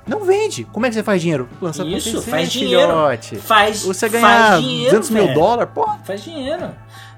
Não 0.08 0.24
vende. 0.24 0.64
Como 0.66 0.86
é 0.86 0.90
que 0.90 0.96
você 0.96 1.04
faz 1.04 1.22
dinheiro? 1.22 1.50
Lança 1.62 1.84
Isso, 1.84 2.14
PC, 2.20 2.30
faz 2.32 2.52
dinheiro. 2.52 2.82
filhote. 2.88 3.36
Faz, 3.38 3.84
Você 3.84 4.10
faz 4.10 4.22
ganhar 4.24 4.60
dinheiro, 4.62 4.90
200 5.00 5.10
mil 5.10 5.34
dólares, 5.34 5.72
pô, 5.74 5.86
Faz 6.06 6.24
dinheiro. 6.24 6.70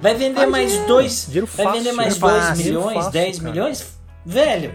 Vai 0.01 0.15
vender 0.15 0.35
Faz 0.39 0.49
mais 0.49 0.67
dinheiro. 0.69 0.87
dois. 0.87 1.25
Dinheiro 1.27 1.47
vai 1.47 1.65
fácil, 1.65 1.79
vender 1.81 1.93
mais 1.93 2.13
dinheiro 2.15 2.33
2 2.35 2.43
fácil, 2.45 2.55
dinheiro 2.63 2.79
milhões, 2.79 2.95
fácil, 2.97 3.11
10 3.11 3.39
cara. 3.39 3.51
milhões? 3.51 3.99
Velho, 4.25 4.71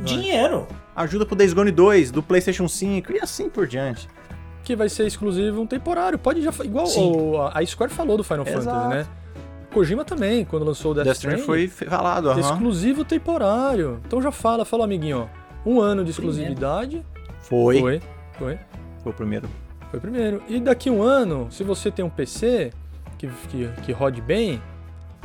dinheiro. 0.00 0.66
ajuda 0.96 1.26
pro 1.26 1.36
Days 1.36 1.52
Gone 1.52 1.70
2, 1.70 2.10
do 2.10 2.22
PlayStation 2.22 2.66
5 2.68 3.12
e 3.12 3.20
assim 3.20 3.48
por 3.48 3.66
diante. 3.66 4.08
Que 4.64 4.74
vai 4.76 4.88
ser 4.88 5.06
exclusivo 5.06 5.60
um 5.62 5.66
temporário. 5.66 6.18
Pode 6.18 6.42
já. 6.42 6.52
Igual 6.62 6.86
Sim. 6.86 7.12
o- 7.12 7.40
a 7.52 7.64
Square 7.64 7.92
falou 7.92 8.16
do 8.16 8.24
Final 8.24 8.46
Exato. 8.46 8.64
Fantasy, 8.64 8.88
né? 8.88 9.06
Kojima 9.72 10.04
também, 10.04 10.44
quando 10.44 10.64
lançou 10.64 10.92
o 10.92 10.94
Death, 10.94 11.04
Death 11.04 11.16
Stranding 11.16 11.42
foi 11.42 11.68
falado, 11.68 12.30
aham. 12.30 12.40
Exclusivo 12.40 13.04
temporário. 13.04 14.00
Então 14.06 14.20
já 14.20 14.30
fala, 14.30 14.64
fala, 14.64 14.84
amiguinho, 14.84 15.28
ó. 15.32 15.68
Um 15.70 15.80
ano 15.80 16.04
de 16.04 16.10
exclusividade. 16.10 17.04
Foi. 17.48 17.80
Foi. 17.80 18.02
Foi. 18.38 18.58
Foi 19.02 19.12
o 19.12 19.14
primeiro. 19.14 19.48
Foi 19.90 19.98
o 19.98 20.02
primeiro. 20.02 20.42
E 20.48 20.60
daqui 20.60 20.90
um 20.90 21.02
ano, 21.02 21.48
se 21.50 21.62
você 21.64 21.90
tem 21.90 22.04
um 22.04 22.10
PC 22.10 22.72
que, 23.16 23.26
que, 23.48 23.68
que 23.84 23.92
rode 23.92 24.20
bem, 24.20 24.62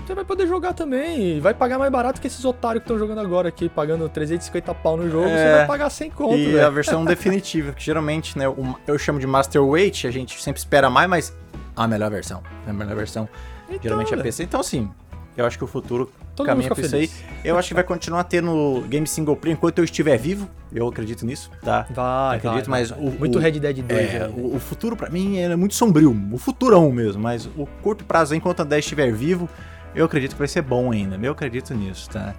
você 0.06 0.16
vai 0.16 0.24
poder 0.26 0.48
jogar 0.48 0.74
também. 0.74 1.38
E 1.38 1.40
vai 1.40 1.54
pagar 1.54 1.78
mais 1.78 1.92
barato 1.92 2.20
que 2.22 2.28
esses 2.28 2.44
otários 2.46 2.82
que 2.84 2.86
estão 2.86 2.98
jogando 2.98 3.20
agora 3.20 3.50
aqui, 3.50 3.68
pagando 3.70 4.08
350 4.10 4.74
pau 4.76 4.96
no 4.98 5.10
jogo. 5.10 5.28
Você 5.28 5.34
É. 5.36 5.58
vai 5.58 5.68
pagar 5.68 5.90
100 5.90 6.12
conto, 6.12 6.38
e 6.38 6.48
a 6.58 6.62
velho. 6.62 6.72
versão 6.72 7.04
definitiva, 7.06 7.74
que 7.74 7.84
geralmente, 7.84 8.38
né, 8.38 8.46
eu 8.88 8.98
chamo 8.98 9.20
de 9.20 9.28
Master 9.28 9.64
Weight, 9.64 10.08
a 10.08 10.12
gente 10.12 10.42
sempre 10.42 10.60
espera 10.60 10.90
mais, 10.90 11.10
mas 11.10 11.38
a 11.76 11.88
melhor 11.88 12.10
versão. 12.10 12.42
A 12.68 12.72
melhor 12.74 12.96
versão 12.96 13.28
Então, 13.68 13.80
geralmente 13.82 14.08
é 14.08 14.12
velho, 14.16 14.24
PC. 14.24 14.44
Então, 14.44 14.60
assim, 14.62 14.90
eu 15.38 15.46
acho 15.46 15.58
que 15.58 15.64
o 15.64 15.68
futuro 15.68 16.12
Todo 16.36 16.46
caminha 16.48 16.70
pra 16.70 16.84
isso 16.86 16.96
aí. 16.96 17.10
Eu 17.44 17.58
acho 17.58 17.68
que 17.70 17.74
vai 17.74 17.84
continuar 17.84 18.24
tendo 18.26 18.84
game 18.90 19.06
single 19.08 19.36
player 19.36 19.58
enquanto 19.58 19.78
eu 19.80 19.84
estiver 19.84 20.18
vivo. 20.18 20.50
Eu 20.74 20.88
acredito 20.88 21.26
nisso, 21.26 21.52
tá? 21.62 21.86
Vai, 21.92 22.38
acredito, 22.38 22.70
vai, 22.70 22.80
mas 22.82 22.90
vai. 22.90 23.00
o- 23.00 23.12
Muito 23.12 23.38
o- 23.38 23.42
Red 23.42 23.52
Dead 23.60 23.82
2 23.84 23.92
É, 24.14 24.28
o, 24.36 24.56
o 24.56 24.60
futuro 24.60 24.96
pra 24.96 25.10
mim 25.10 25.38
é 25.38 25.56
muito 25.56 25.76
sombrio, 25.76 26.16
o 26.32 26.38
futurão 26.38 26.92
mesmo, 26.92 27.22
mas 27.22 27.46
o 27.46 27.68
curto 27.82 28.04
prazo, 28.04 28.34
enquanto 28.36 28.62
a 28.62 28.64
10 28.64 28.84
estiver 28.84 29.12
vivo, 29.12 29.48
eu 29.94 30.06
acredito 30.06 30.32
que 30.34 30.40
vai 30.40 30.48
ser 30.48 30.62
bom 30.64 30.92
ainda. 30.92 31.20
Eu 31.22 31.32
acredito 31.34 31.74
nisso, 31.76 32.10
tá? 32.10 32.34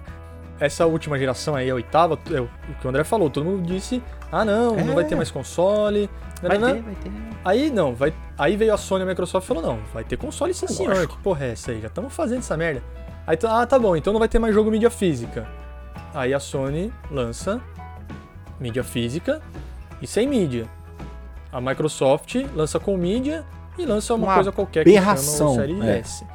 Essa 0.59 0.85
última 0.85 1.17
geração 1.19 1.53
aí, 1.55 1.69
a 1.69 1.75
oitava, 1.75 2.17
é 2.31 2.39
o 2.39 2.49
que 2.79 2.85
o 2.85 2.89
André 2.89 3.03
falou, 3.03 3.29
todo 3.29 3.43
mundo 3.45 3.61
disse, 3.65 4.01
ah 4.31 4.45
não, 4.45 4.75
não 4.75 4.91
É. 4.91 4.95
vai 4.95 5.03
ter 5.03 5.15
mais 5.15 5.29
console. 5.29 6.09
Vai 6.41 6.51
ter, 6.57 6.81
vai 6.81 6.95
ter. 6.95 7.11
Aí 7.43 7.69
não, 7.69 7.93
vai, 7.93 8.13
aí 8.37 8.55
veio 8.55 8.73
a 8.73 8.77
Sony 8.77 9.01
e 9.01 9.03
a 9.03 9.07
Microsoft 9.07 9.43
e 9.43 9.47
falou, 9.47 9.61
não, 9.63 9.79
vai 9.93 10.03
ter 10.05 10.15
console 10.17 10.53
sim 10.53 10.67
senhor, 10.67 11.07
que 11.07 11.17
porra 11.17 11.45
é 11.45 11.51
essa 11.51 11.71
aí? 11.71 11.81
Já 11.81 11.87
estamos 11.87 12.13
fazendo 12.13 12.39
essa 12.39 12.55
merda. 12.55 12.81
Aí, 13.27 13.35
tu- 13.35 13.47
ah, 13.47 13.65
tá 13.65 13.77
bom, 13.77 13.95
então 13.97 14.13
não 14.13 14.19
vai 14.19 14.29
ter 14.29 14.39
mais 14.39 14.53
jogo 14.53 14.71
mídia 14.71 14.89
física. 14.89 15.47
Aí 16.13 16.33
a 16.33 16.39
Sony 16.39 16.93
lança 17.11 17.59
mídia 18.59 18.83
física 18.83 19.41
e 20.01 20.07
sem 20.07 20.27
mídia. 20.27 20.67
A 21.51 21.59
Microsoft 21.59 22.35
lança 22.55 22.79
com 22.79 22.95
mídia 22.95 23.43
e 23.77 23.85
lança 23.85 24.13
uma, 24.13 24.27
Uma 24.27 24.35
coisa 24.35 24.51
qualquer 24.51 24.83
que 24.85 24.91
chama 24.91 25.01
aberração, 25.01 25.51
o 25.51 25.55
Série 25.55 25.81
é. 25.81 25.97
S. 25.99 26.25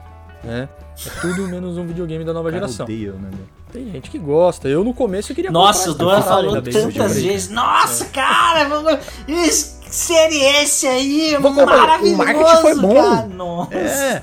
Né? 0.44 0.68
É 1.06 1.20
tudo 1.20 1.46
menos 1.48 1.78
um 1.78 1.86
videogame 1.86 2.24
da 2.24 2.32
nova 2.32 2.50
Cara, 2.50 2.62
geração. 2.62 2.84
odeio, 2.84 3.12
né, 3.14 3.30
meu? 3.32 3.46
Tem 3.72 3.90
gente 3.90 4.10
que 4.10 4.18
gosta. 4.18 4.68
Eu 4.68 4.82
no 4.84 4.92
começo 4.92 5.32
eu 5.32 5.36
queria 5.36 5.50
Nossa, 5.50 5.90
o 5.92 5.96
parada, 5.96 6.22
falou 6.22 6.62
tantas 6.62 7.14
vezes. 7.22 7.48
Nossa, 7.48 8.04
cara, 8.06 8.64
vamos- 8.68 8.98
S 9.28 10.86
aí, 10.86 11.36
Vou 11.40 11.52
maravilhoso, 11.52 12.14
O 12.14 12.18
marketing 12.18 12.60
foi 12.60 12.74
bom. 12.76 12.94
cara. 12.94 13.26
Nossa. 13.26 13.74
É. 13.74 14.22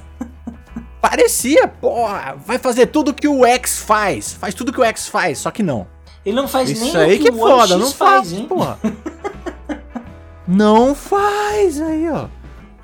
Parecia, 1.01 1.67
porra, 1.67 2.35
vai 2.45 2.57
fazer 2.57 2.87
tudo 2.87 3.13
que 3.13 3.27
o 3.27 3.45
X 3.45 3.79
faz. 3.79 4.33
Faz 4.33 4.53
tudo 4.53 4.73
que 4.73 4.79
o 4.79 4.83
X 4.83 5.07
faz, 5.07 5.37
só 5.39 5.51
que 5.51 5.61
não. 5.63 5.87
Ele 6.25 6.35
não 6.35 6.47
faz 6.47 6.69
nem 6.69 6.87
Isso 6.89 6.97
aí 6.97 7.15
o 7.15 7.21
que 7.21 7.27
é 7.27 7.31
que 7.31 7.37
One 7.37 7.51
foda, 7.51 7.77
não 7.77 7.91
faz, 7.91 8.33
hein? 8.33 8.45
porra. 8.45 8.77
não 10.47 10.95
faz 10.95 11.81
aí, 11.81 12.09
ó. 12.09 12.27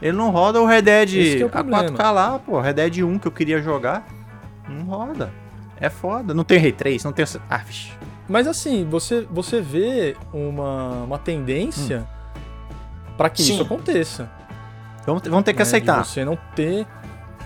Ele 0.01 0.17
não 0.17 0.29
roda 0.31 0.61
o 0.61 0.65
Red 0.65 0.81
Dead 0.81 1.41
é 1.41 1.43
o 1.43 1.47
a 1.47 1.49
problema. 1.49 1.83
4K 1.97 2.11
lá, 2.11 2.39
pô. 2.39 2.59
Red 2.59 2.73
Dead 2.73 2.97
1 3.03 3.19
que 3.19 3.27
eu 3.27 3.31
queria 3.31 3.61
jogar. 3.61 4.05
Não 4.69 4.83
roda. 4.85 5.31
É 5.83 5.89
foda. 5.89 6.33
Não 6.33 6.43
tem 6.43 6.57
Ray 6.59 6.71
3, 6.71 7.03
não 7.03 7.11
tem. 7.11 7.25
Ah, 7.49 7.57
vixi. 7.57 7.91
Mas 8.27 8.47
assim, 8.47 8.85
você, 8.89 9.27
você 9.29 9.59
vê 9.61 10.15
uma, 10.33 11.03
uma 11.03 11.19
tendência 11.19 12.07
pra 13.17 13.29
que 13.29 13.43
Sim. 13.43 13.53
isso 13.53 13.63
aconteça. 13.63 14.31
Vamos, 15.05 15.21
ter- 15.21 15.29
vamos 15.29 15.43
ter 15.43 15.51
que 15.53 15.59
né? 15.59 15.63
De 15.65 15.69
aceitar. 15.69 16.05
você 16.05 16.23
não 16.23 16.37
ter 16.55 16.87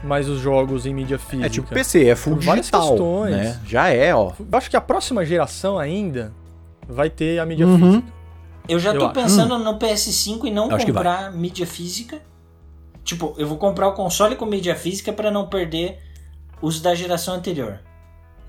mais 0.03 0.29
os 0.29 0.39
jogos 0.39 0.85
em 0.85 0.93
mídia 0.93 1.17
física. 1.17 1.47
É 1.47 1.49
tipo 1.49 1.67
PC, 1.69 2.07
é 2.07 2.15
full 2.15 2.35
Por 2.35 2.55
digital, 2.55 2.89
questões. 2.89 3.35
né? 3.35 3.59
Já 3.65 3.89
é, 3.89 4.13
ó. 4.13 4.31
Eu 4.39 4.57
acho 4.57 4.69
que 4.69 4.77
a 4.77 4.81
próxima 4.81 5.25
geração 5.25 5.79
ainda 5.79 6.31
vai 6.87 7.09
ter 7.09 7.39
a 7.39 7.45
mídia 7.45 7.65
Uhum. 7.65 7.93
física. 7.93 8.13
Eu 8.69 8.77
já 8.79 8.93
Eu 8.93 8.99
tô 8.99 9.05
acho. 9.05 9.13
pensando 9.15 9.57
no 9.57 9.79
PS5 9.79 10.45
e 10.45 10.51
não 10.51 10.69
vai. 10.69 10.85
comprar 10.85 11.31
mídia 11.31 11.65
física. 11.65 12.21
Tipo, 13.03 13.33
eu 13.37 13.47
vou 13.47 13.57
comprar 13.57 13.87
o 13.87 13.93
console 13.93 14.35
com 14.35 14.45
mídia 14.45 14.75
física 14.75 15.11
pra 15.11 15.31
não 15.31 15.47
perder 15.47 15.97
os 16.61 16.79
da 16.79 16.93
geração 16.93 17.33
anterior. 17.33 17.79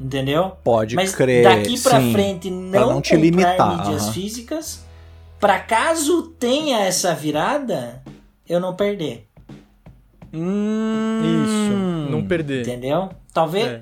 Entendeu? 0.00 0.52
Pode 0.62 0.94
Mas 0.94 1.14
crer. 1.14 1.42
daqui 1.42 1.78
pra 1.80 2.00
sim. 2.00 2.12
frente 2.12 2.50
não, 2.50 2.94
não 2.94 3.00
te 3.00 3.16
limitar, 3.16 3.78
mídias 3.78 4.04
aham. 4.04 4.12
físicas 4.12 4.84
pra 5.40 5.58
caso 5.58 6.22
tenha 6.38 6.78
essa 6.80 7.14
virada, 7.14 8.00
eu 8.48 8.60
não 8.60 8.74
perder. 8.76 9.26
Hum, 10.32 11.20
Isso, 11.44 12.10
não 12.12 12.24
perder. 12.26 12.62
Entendeu? 12.62 13.08
Talvez. 13.32 13.66
É. 13.66 13.80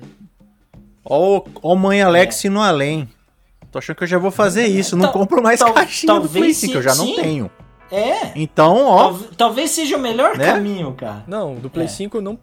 Ó, 1.03 1.43
ó 1.61 1.75
mãe 1.75 2.01
Alex 2.01 2.43
É. 2.43 2.47
indo 2.47 2.59
além. 2.59 3.07
Tô 3.71 3.79
achando 3.79 3.97
que 3.97 4.03
eu 4.03 4.07
já 4.07 4.17
vou 4.17 4.31
fazer 4.31 4.65
isso. 4.65 4.95
Não 4.95 5.05
Tal- 5.05 5.13
compro 5.13 5.41
mais 5.43 5.59
tal- 5.59 5.73
caixinha 5.73 6.13
do 6.13 6.21
talvez 6.21 6.41
Play 6.43 6.53
5, 6.53 6.73
eu 6.77 6.81
já 6.81 6.91
se- 6.91 6.97
não 6.99 7.05
sim. 7.07 7.15
tenho. 7.15 7.51
É. 7.91 8.31
Então, 8.35 8.85
ó, 8.85 8.97
Tal- 9.09 9.19
talvez 9.37 9.71
seja 9.71 9.95
o 9.97 9.99
melhor 9.99 10.37
Né? 10.37 10.45
caminho, 10.45 10.93
cara. 10.93 11.23
Não, 11.27 11.55
do 11.55 11.69
Play 11.69 11.85
É. 11.85 11.89
5 11.89 12.17
eu 12.17 12.21
não, 12.21 12.37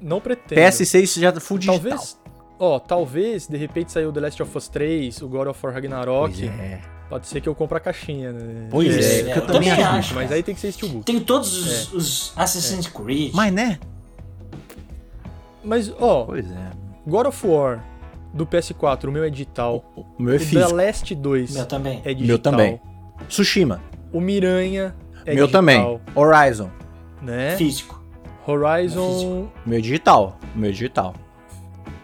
não 0.00 0.20
pretendo. 0.20 0.58
PS6 0.60 1.14
já 1.20 1.32
full 1.40 1.58
digital. 1.58 1.80
Talvez, 1.80 2.18
ó, 2.58 2.78
talvez 2.78 3.46
de 3.46 3.56
repente 3.56 3.92
saiu 3.92 4.12
The 4.12 4.20
Last 4.20 4.42
of 4.42 4.56
Us 4.56 4.68
3, 4.68 5.22
o 5.22 5.28
God 5.28 5.48
of 5.48 5.60
War 5.64 5.74
Ragnarok. 5.74 6.34
Pois 6.38 6.50
é. 6.60 6.80
Pode 7.08 7.26
ser 7.28 7.40
que 7.40 7.48
eu 7.48 7.54
compre 7.54 7.76
a 7.78 7.80
caixinha, 7.80 8.32
né? 8.32 8.66
Pois 8.68 8.88
é, 8.96 9.20
é, 9.20 9.32
que 9.32 9.38
eu 9.38 9.42
eu 9.42 9.46
também 9.46 9.70
acho. 9.70 10.12
Mas 10.14 10.32
aí 10.32 10.42
tem 10.42 10.54
que 10.54 10.60
ser 10.60 10.72
Steelbook. 10.72 11.04
Tem 11.04 11.20
todos 11.20 11.54
É. 11.66 11.70
os, 11.70 11.92
os 11.92 12.32
Assassin's 12.36 12.88
Creed. 12.88 13.32
Mas 13.32 13.52
né? 13.52 13.78
Mas, 15.62 15.92
ó, 16.00 16.24
Pois 16.24 16.50
é. 16.50 16.70
God 17.06 17.26
of 17.26 17.46
War 17.46 17.84
do 18.32 18.44
PS4, 18.46 19.04
o 19.08 19.12
meu 19.12 19.24
é 19.24 19.30
digital. 19.30 19.84
O 19.96 20.22
meu 20.22 20.34
é 20.34 20.36
o 20.36 20.38
The 20.40 20.44
físico. 20.44 20.74
Last 20.74 21.14
2 21.14 21.54
Meu 21.54 21.66
também. 21.66 22.02
é 22.04 22.12
digital. 22.14 22.26
Meu 22.26 22.38
também. 22.38 22.80
Tsushima. 23.28 23.80
O 24.12 24.20
Miranha 24.20 24.94
é 25.24 25.34
meu 25.34 25.46
digital. 25.46 25.48
também. 25.60 26.00
Horizon. 26.14 26.70
Né? 27.22 27.56
Físico. 27.56 28.02
Horizon. 28.46 29.48
Meu 29.64 29.80
digital. 29.80 30.38
Meu 30.54 30.70
digital. 30.70 31.14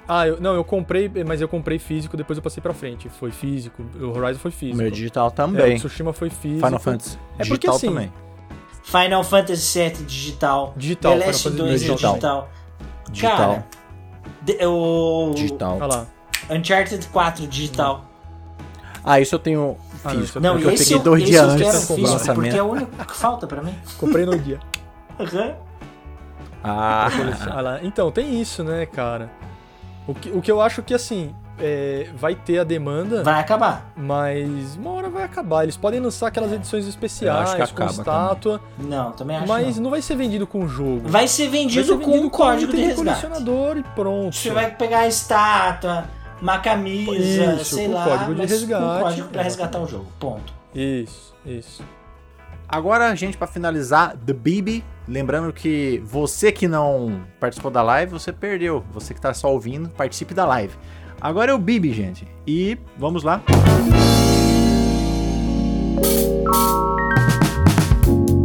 Ah, 0.08 0.26
eu, 0.26 0.40
não, 0.40 0.54
eu 0.54 0.64
comprei, 0.64 1.10
mas 1.26 1.40
eu 1.40 1.48
comprei 1.48 1.78
físico, 1.78 2.16
depois 2.16 2.36
eu 2.36 2.42
passei 2.42 2.60
pra 2.60 2.74
frente. 2.74 3.08
Foi 3.08 3.30
físico. 3.30 3.82
O 4.00 4.08
Horizon 4.18 4.38
foi 4.40 4.50
físico. 4.50 4.76
Meu 4.78 4.90
digital 4.90 5.26
É, 5.26 5.28
o 5.28 5.30
também. 5.32 5.76
Tsushima 5.76 6.12
foi 6.12 6.28
físico. 6.28 6.66
Final 6.66 6.80
Fantasy. 6.80 7.18
É 7.38 7.44
porque 7.44 7.44
digital 7.68 7.76
assim, 7.76 7.86
também. 7.88 8.12
Final 8.82 9.24
Fantasy 9.24 9.78
VII 9.78 9.90
digital. 10.04 10.74
Digital, 10.76 11.18
The 11.18 11.26
Last 11.26 11.42
Final 11.42 11.58
2 11.58 11.70
Fantasy 11.70 11.84
é 11.84 11.94
digital. 11.94 12.12
digital. 12.12 12.48
Digital. 13.12 13.36
Cara, 13.36 13.66
de- 14.42 14.66
o 14.66 15.32
Digital. 15.34 15.76
Olha 15.80 15.86
lá. 15.86 16.06
Uncharted 16.50 17.06
4 17.08 17.46
digital. 17.46 18.04
Ah, 19.04 19.20
isso 19.20 19.34
eu 19.36 19.38
tenho 19.38 19.76
Ah, 20.04 20.08
não, 20.08 20.10
físico. 20.10 20.24
isso 20.24 20.38
eu 20.38 20.42
Não, 20.42 20.52
porque 20.54 20.66
eu 20.68 20.78
peguei 20.78 20.96
eu, 20.96 20.98
dois 21.00 21.22
esse 21.22 21.30
dias 21.30 21.42
eu 21.44 21.50
antes 21.50 21.62
quero 21.64 21.72
do 21.78 21.80
físico, 21.86 21.94
porque 22.00 22.18
lançamento. 22.18 22.56
é 22.56 22.62
o 22.62 22.66
único 22.66 23.04
que 23.06 23.16
falta 23.16 23.46
pra 23.46 23.62
mim. 23.62 23.74
Comprei 23.98 24.26
no 24.26 24.36
dia. 24.38 24.58
Aham. 25.20 25.54
Ah, 26.64 27.08
Olha 27.52 27.60
lá. 27.60 27.78
Então, 27.82 28.10
tem 28.10 28.40
isso, 28.40 28.62
né, 28.64 28.84
cara? 28.86 29.30
O 30.06 30.14
que, 30.14 30.30
o 30.30 30.42
que 30.42 30.50
eu 30.50 30.60
acho 30.60 30.82
que, 30.82 30.92
assim, 30.94 31.32
é, 31.60 32.08
vai 32.16 32.34
ter 32.34 32.58
a 32.58 32.64
demanda, 32.64 33.22
Vai 33.22 33.38
acabar. 33.40 33.92
mas 33.96 34.74
uma 34.76 34.90
hora 34.90 35.08
vai 35.08 35.22
acabar. 35.22 35.62
Eles 35.62 35.76
podem 35.76 36.00
lançar 36.00 36.26
aquelas 36.28 36.52
edições 36.52 36.86
especiais, 36.88 37.54
com 37.72 37.84
estátua, 37.84 38.60
Não, 38.78 39.12
também 39.12 39.36
acho 39.36 39.46
mas 39.46 39.76
não. 39.76 39.84
não. 39.84 39.90
vai 39.90 40.02
ser 40.02 40.16
vendido 40.16 40.46
com 40.46 40.64
o 40.64 40.68
jogo. 40.68 41.02
Vai 41.08 41.28
ser 41.28 41.48
vendido, 41.48 41.86
Vai 41.86 41.98
ser 41.98 42.04
vendido 42.04 42.20
com 42.20 42.26
o 42.26 42.30
código 42.30 42.72
de 42.72 42.78
resgate. 42.82 42.96
colecionador 43.20 43.76
e 43.78 43.82
pronto. 43.94 44.34
Você 44.34 44.50
vai 44.50 44.74
pegar 44.74 45.00
a 45.00 45.06
estátua, 45.08 46.04
uma 46.40 46.58
camisa, 46.58 47.54
Isso, 47.54 47.76
sei 47.76 47.86
com 47.86 47.94
lá, 47.94 48.04
código 48.04 48.34
de 48.34 48.40
resgate, 48.46 48.82
com 48.82 48.88
código 49.04 49.28
pra 49.28 49.42
exatamente. 49.42 49.44
resgatar 49.44 49.78
o 49.80 49.86
jogo. 49.86 50.06
Ponto. 50.18 50.52
Isso, 50.74 51.32
isso. 51.46 51.82
Agora, 52.72 53.14
gente, 53.14 53.36
pra 53.36 53.46
finalizar, 53.46 54.16
The 54.16 54.32
Bibi. 54.32 54.82
Lembrando 55.06 55.52
que 55.52 56.02
você 56.06 56.50
que 56.50 56.66
não 56.66 57.22
participou 57.38 57.70
da 57.70 57.82
live, 57.82 58.12
você 58.12 58.32
perdeu. 58.32 58.82
Você 58.94 59.12
que 59.12 59.20
tá 59.20 59.34
só 59.34 59.52
ouvindo, 59.52 59.90
participe 59.90 60.32
da 60.32 60.46
live. 60.46 60.74
Agora 61.20 61.52
é 61.52 61.54
o 61.54 61.58
Bibi, 61.58 61.92
gente. 61.92 62.26
E 62.46 62.78
vamos 62.96 63.24
lá. 63.24 63.42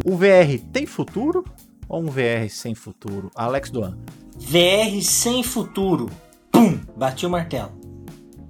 O 0.03 0.17
VR 0.17 0.61
tem 0.73 0.85
futuro 0.85 1.45
ou 1.87 2.01
um 2.01 2.07
VR 2.07 2.49
sem 2.49 2.75
futuro? 2.75 3.31
Alex 3.33 3.69
Doan. 3.69 3.97
VR 4.35 5.01
sem 5.01 5.41
futuro. 5.41 6.09
Pum! 6.51 6.77
Bati 6.97 7.25
o 7.25 7.29
martelo. 7.29 7.71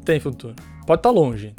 Tem 0.04 0.20
futuro. 0.20 0.56
Pode 0.88 1.02
estar 1.02 1.12
longe. 1.12 1.54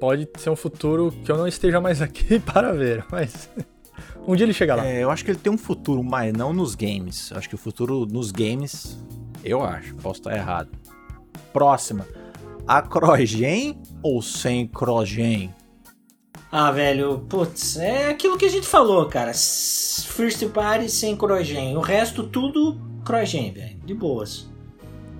Pode 0.00 0.28
ser 0.36 0.50
um 0.50 0.56
futuro 0.56 1.12
que 1.24 1.30
eu 1.30 1.36
não 1.36 1.46
esteja 1.46 1.80
mais 1.80 2.02
aqui 2.02 2.38
para 2.52 2.72
ver, 2.72 3.04
mas 3.10 3.48
um 4.26 4.34
dia 4.34 4.44
ele 4.44 4.52
chega 4.52 4.74
lá. 4.74 4.86
É, 4.86 5.02
eu 5.02 5.10
acho 5.10 5.24
que 5.24 5.30
ele 5.30 5.38
tem 5.38 5.52
um 5.52 5.58
futuro, 5.58 6.02
mas 6.02 6.32
não 6.32 6.52
nos 6.52 6.74
games. 6.74 7.30
Eu 7.30 7.38
acho 7.38 7.48
que 7.48 7.54
o 7.54 7.58
futuro 7.58 8.06
nos 8.06 8.30
games, 8.30 8.98
eu 9.44 9.62
acho. 9.62 9.94
Posso 9.96 10.20
estar 10.20 10.34
errado. 10.34 10.70
Próxima. 11.52 12.06
A 12.66 12.80
Crogen 12.80 13.78
ou 14.02 14.22
sem 14.22 14.66
Crogen? 14.66 15.54
Ah, 16.50 16.70
velho, 16.70 17.18
putz, 17.28 17.76
é 17.76 18.08
aquilo 18.08 18.38
que 18.38 18.44
a 18.44 18.48
gente 18.48 18.66
falou, 18.66 19.06
cara. 19.06 19.32
First 19.34 20.46
party 20.48 20.88
sem 20.88 21.16
Crogen. 21.16 21.76
O 21.76 21.80
resto 21.80 22.22
tudo 22.24 22.78
Crogen, 23.04 23.52
velho. 23.52 23.76
De 23.84 23.92
boas. 23.92 24.48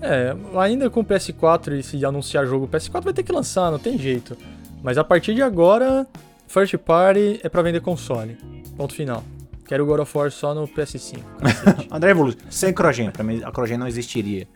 É, 0.00 0.34
ainda 0.58 0.90
com 0.90 1.00
o 1.00 1.04
PS4 1.04 1.78
e 1.78 1.82
se 1.82 2.04
anunciar 2.04 2.46
jogo, 2.46 2.66
o 2.66 2.68
PS4 2.68 3.02
vai 3.02 3.12
ter 3.12 3.22
que 3.22 3.32
lançar, 3.32 3.70
não 3.70 3.78
tem 3.78 3.98
jeito. 3.98 4.36
Mas 4.84 4.98
a 4.98 5.02
partir 5.02 5.34
de 5.34 5.42
agora, 5.42 6.06
First 6.46 6.76
Party 6.76 7.40
é 7.42 7.48
pra 7.48 7.62
vender 7.62 7.80
console. 7.80 8.36
Ponto 8.76 8.94
final. 8.94 9.24
Quero 9.66 9.82
o 9.82 9.86
God 9.86 10.00
of 10.00 10.16
War 10.16 10.30
só 10.30 10.54
no 10.54 10.68
PS5. 10.68 11.18
cacete. 11.40 11.88
André 11.90 12.10
Evolution, 12.10 12.38
sem 12.50 12.72
Crogen. 12.72 13.10
Pra 13.10 13.24
mim, 13.24 13.40
a 13.42 13.50
Crogen 13.50 13.78
não 13.78 13.88
existiria. 13.88 14.46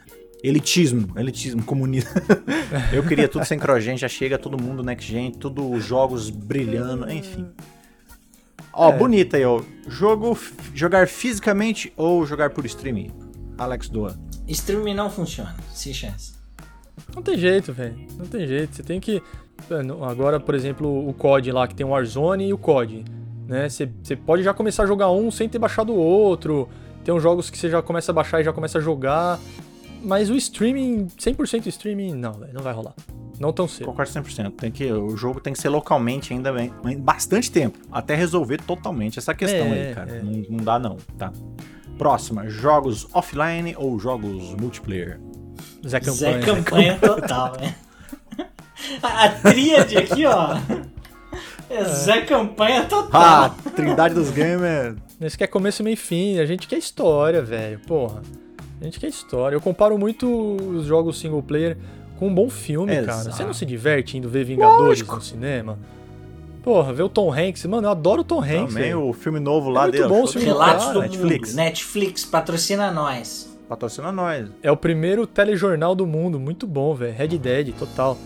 Elitismo, 0.44 1.18
elitismo, 1.18 1.64
comunismo. 1.64 2.10
eu 2.92 3.02
queria 3.02 3.26
tudo 3.26 3.44
sem 3.46 3.58
Crogen, 3.58 3.96
já 3.96 4.06
chega 4.06 4.38
todo 4.38 4.62
mundo 4.62 4.84
next 4.84 5.10
gen, 5.10 5.32
tudo 5.32 5.68
os 5.68 5.82
jogos 5.84 6.28
brilhando, 6.30 7.10
enfim. 7.10 7.48
Ó, 8.72 8.90
É. 8.90 8.96
bonita 8.96 9.36
aí, 9.38 9.44
ó. 9.46 9.62
Jogo, 9.88 10.38
jogar 10.74 11.08
fisicamente 11.08 11.90
ou 11.96 12.24
jogar 12.26 12.50
por 12.50 12.64
streaming? 12.66 13.10
Alex 13.56 13.88
Doa. 13.88 14.16
Streaming 14.46 14.94
não 14.94 15.10
funciona, 15.10 15.56
sem 15.74 15.92
chance. 15.92 16.34
não 17.14 17.22
tem 17.22 17.36
jeito, 17.38 17.72
velho. 17.72 17.96
Não 18.16 18.26
tem 18.26 18.46
jeito. 18.46 18.76
Você 18.76 18.82
tem 18.82 19.00
que. 19.00 19.20
Mano, 19.68 20.04
Agora, 20.04 20.38
por 20.40 20.54
exemplo, 20.54 21.08
o 21.08 21.12
COD 21.12 21.52
lá, 21.52 21.66
que 21.66 21.74
tem 21.74 21.84
o 21.84 21.90
Warzone 21.90 22.48
e 22.48 22.52
o 22.52 22.58
COD. 22.58 23.04
Né? 23.46 23.68
Você, 23.68 23.88
você 24.02 24.14
pode 24.16 24.42
já 24.42 24.52
começar 24.52 24.84
a 24.84 24.86
jogar 24.86 25.10
um 25.10 25.30
sem 25.30 25.48
ter 25.48 25.58
baixado 25.58 25.92
o 25.92 25.96
outro. 25.96 26.68
Tem 27.04 27.14
uns 27.14 27.22
jogos 27.22 27.48
que 27.50 27.56
você 27.58 27.70
já 27.70 27.80
começa 27.82 28.12
a 28.12 28.14
baixar 28.14 28.40
e 28.40 28.44
já 28.44 28.52
começa 28.52 28.78
a 28.78 28.80
jogar. 28.80 29.38
Mas 30.02 30.30
o 30.30 30.36
streaming, 30.36 31.06
100% 31.18 31.66
streaming, 31.66 32.14
não, 32.14 32.32
velho. 32.34 32.52
Não 32.52 32.62
vai 32.62 32.72
rolar. 32.72 32.94
Não 33.40 33.52
tão 33.52 33.68
cedo. 33.68 33.86
Concordo 33.86 34.10
100%. 34.10 34.52
Tem 34.52 34.70
que, 34.70 34.90
o 34.92 35.16
jogo 35.16 35.40
tem 35.40 35.52
que 35.52 35.60
ser 35.60 35.68
localmente 35.68 36.32
ainda 36.32 36.52
bem, 36.52 36.72
bastante 36.98 37.50
tempo, 37.50 37.78
até 37.90 38.14
resolver 38.14 38.58
totalmente 38.62 39.18
essa 39.18 39.32
questão 39.32 39.66
É, 39.68 39.88
aí, 39.88 39.94
cara. 39.94 40.10
é. 40.16 40.22
Não, 40.22 40.32
não 40.50 40.64
dá 40.64 40.78
não, 40.78 40.96
tá? 41.16 41.32
Próxima, 41.96 42.48
jogos 42.48 43.08
offline 43.12 43.74
ou 43.76 43.98
jogos 43.98 44.54
multiplayer? 44.54 45.20
Zé 45.86 46.00
Campanha. 46.00 46.40
Zé 46.40 46.44
Campanha 46.44 46.98
total, 46.98 47.52
né? 47.60 47.74
A 49.02 49.24
a 49.24 49.28
tríade 49.30 49.96
aqui, 49.96 50.24
ó. 50.26 50.56
É 51.70 51.84
Zé 51.84 52.22
Campanha 52.22 52.86
total. 52.86 53.20
Ah, 53.22 53.54
Trindade 53.76 54.14
dos 54.14 54.30
Gamers. 54.30 54.96
Esse 55.20 55.36
quer 55.36 55.48
começo, 55.48 55.84
meio 55.84 55.92
e 55.92 55.96
fim. 55.96 56.38
A 56.38 56.46
gente 56.46 56.66
quer 56.66 56.78
história, 56.78 57.42
velho. 57.42 57.78
Porra. 57.80 58.22
A 58.80 58.84
gente 58.84 58.98
quer 58.98 59.08
história. 59.08 59.54
Eu 59.54 59.60
comparo 59.60 59.98
muito 59.98 60.26
os 60.26 60.86
jogos 60.86 61.18
single 61.18 61.42
player 61.42 61.76
com 62.18 62.28
um 62.28 62.34
bom 62.34 62.48
filme, 62.48 62.94
Exato. 62.96 63.06
cara. 63.18 63.32
Você 63.32 63.44
não 63.44 63.52
se 63.52 63.66
diverte 63.66 64.16
indo 64.16 64.30
ver 64.30 64.44
Vingadores 64.44 64.80
Lógico. 65.00 65.16
no 65.16 65.20
cinema? 65.20 65.78
Porra, 66.62 66.90
ver 66.94 67.02
o 67.02 67.08
Tom 67.10 67.30
Hanks. 67.30 67.66
Mano, 67.66 67.86
eu 67.86 67.90
adoro 67.90 68.22
o 68.22 68.24
Tom 68.24 68.40
Hanks. 68.40 68.72
Também 68.72 68.84
velho. 68.84 69.06
o 69.06 69.12
filme 69.12 69.38
novo 69.38 69.68
lá 69.68 69.80
É 69.82 69.84
muito 69.84 69.96
dele. 69.96 70.08
bom 70.08 70.22
o 70.22 70.26
filme 70.26 70.46
Relatos 70.46 70.84
cara, 70.86 70.94
do 70.94 71.00
Netflix. 71.02 71.48
mundo. 71.50 71.56
Netflix 71.58 72.24
patrocina 72.24 72.90
nós. 72.90 73.58
Patrocina 73.68 74.10
nós. 74.10 74.48
É 74.62 74.72
o 74.72 74.76
primeiro 74.76 75.26
telejornal 75.26 75.94
do 75.94 76.06
mundo. 76.06 76.40
Muito 76.40 76.66
bom, 76.66 76.94
velho. 76.94 77.12
Red 77.14 77.36
Dead, 77.36 77.74
total. 77.78 78.16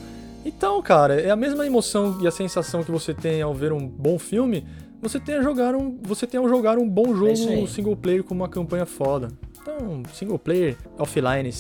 Então, 0.45 0.81
cara, 0.83 1.21
é 1.21 1.31
a 1.31 1.37
mesma 1.37 1.65
emoção 1.67 2.19
e 2.21 2.27
a 2.27 2.31
sensação 2.31 2.83
que 2.83 2.91
você 2.91 3.15
tem 3.15 3.41
ao 3.43 3.55
ver 3.55 3.73
um 3.73 3.87
bom 3.87 4.19
filme, 4.19 4.67
você 5.01 5.21
tem 5.21 5.37
a 5.37 5.43
jogar 5.43 5.75
um, 5.75 5.99
você 6.03 6.27
tem 6.27 6.39
ao 6.41 6.49
jogar 6.49 6.79
um 6.79 6.89
bom 6.89 7.13
É 7.13 7.35
jogo 7.35 7.51
aí. 7.53 7.69
single 7.69 7.97
player 7.97 8.25
com 8.25 8.35
uma 8.35 8.49
campanha 8.49 8.85
foda. 8.87 9.29
Então, 9.61 10.03
single 10.13 10.39
player, 10.39 10.77
offline, 10.99 11.51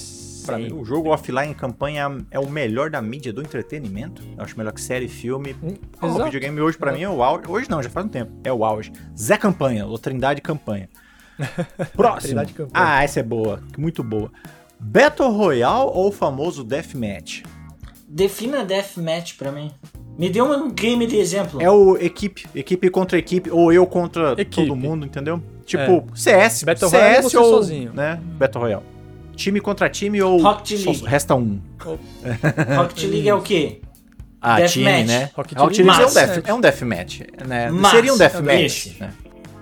Pra 0.44 0.56
sem- 0.56 0.64
mim, 0.64 0.72
o 0.72 0.84
jogo 0.84 1.10
offline 1.10 1.52
em 1.52 1.54
campanha 1.54 2.18
é 2.28 2.38
o 2.40 2.48
melhor 2.50 2.90
da 2.90 3.00
mídia 3.00 3.32
do 3.32 3.40
entretenimento. 3.40 4.20
Eu 4.36 4.42
acho 4.42 4.58
melhor 4.58 4.72
que 4.72 4.80
série, 4.80 5.06
filme. 5.06 5.54
Hum, 5.62 5.74
O 6.00 6.24
videogame 6.24 6.60
hoje, 6.60 6.76
pra 6.76 6.90
mim, 6.90 7.02
é 7.02 7.08
o 7.08 7.22
auge. 7.22 7.44
Hoje 7.48 7.70
não, 7.70 7.80
já 7.80 7.88
faz 7.88 8.06
um 8.06 8.08
tempo. 8.08 8.32
É 8.42 8.52
o 8.52 8.64
auge. 8.64 8.90
Zé 9.16 9.36
Campanha, 9.36 9.86
ou 9.86 9.96
Trindade 9.96 10.40
Campanha. 10.40 10.88
Próximo. 11.94 12.22
Trindade 12.22 12.52
Campanha. 12.54 12.72
Ah, 12.74 13.04
essa 13.04 13.20
é 13.20 13.22
boa. 13.22 13.60
Muito 13.78 14.02
boa. 14.02 14.32
Battle 14.80 15.30
Royale 15.30 15.90
ou 15.94 16.08
o 16.08 16.12
famoso 16.12 16.64
Deathmatch? 16.64 17.44
Defina 18.14 18.62
Deathmatch 18.64 19.36
pra 19.36 19.50
mim. 19.50 19.70
Me 20.18 20.28
dê 20.28 20.42
um 20.42 20.70
game 20.70 21.06
de 21.06 21.16
exemplo. 21.16 21.62
É 21.62 21.70
o 21.70 21.96
equipe, 21.96 22.46
equipe 22.54 22.90
contra 22.90 23.18
equipe, 23.18 23.50
ou 23.50 23.72
eu 23.72 23.86
contra 23.86 24.32
Equipe. 24.32 24.66
todo 24.68 24.76
mundo, 24.76 25.06
entendeu? 25.06 25.42
Tipo, 25.64 26.04
CS, 26.14 26.64
Battle 26.64 26.90
CS 26.90 26.92
Royale 27.00 27.16
é 27.16 27.22
você 27.22 27.36
ou, 27.38 27.44
sozinho. 27.44 27.92
né, 27.94 28.20
Battle 28.38 28.62
Royale. 28.62 28.84
Time 29.34 29.58
contra 29.60 29.88
time 29.88 30.20
ou 30.20 30.42
Rocket 30.42 30.78
só 30.78 30.90
League. 30.90 31.06
resta 31.06 31.34
um? 31.34 31.58
Rocket 32.76 33.04
League 33.04 33.28
é 33.28 33.34
o 33.34 33.40
quê? 33.40 33.80
Ah, 34.40 34.60
time, 34.66 34.84
Deathmatch. 34.84 35.06
né? 35.08 35.30
Rocket 35.34 35.58
Rocket 35.58 35.78
League. 35.86 36.02
É 36.02 36.06
um, 36.06 36.12
death, 36.14 36.48
é 36.48 36.54
um 36.54 36.60
deathmatch, 36.60 37.20
né? 37.46 37.68
Seria 37.90 38.12
um 38.12 38.18
deathmatch, 38.18 38.98
né? 39.00 39.10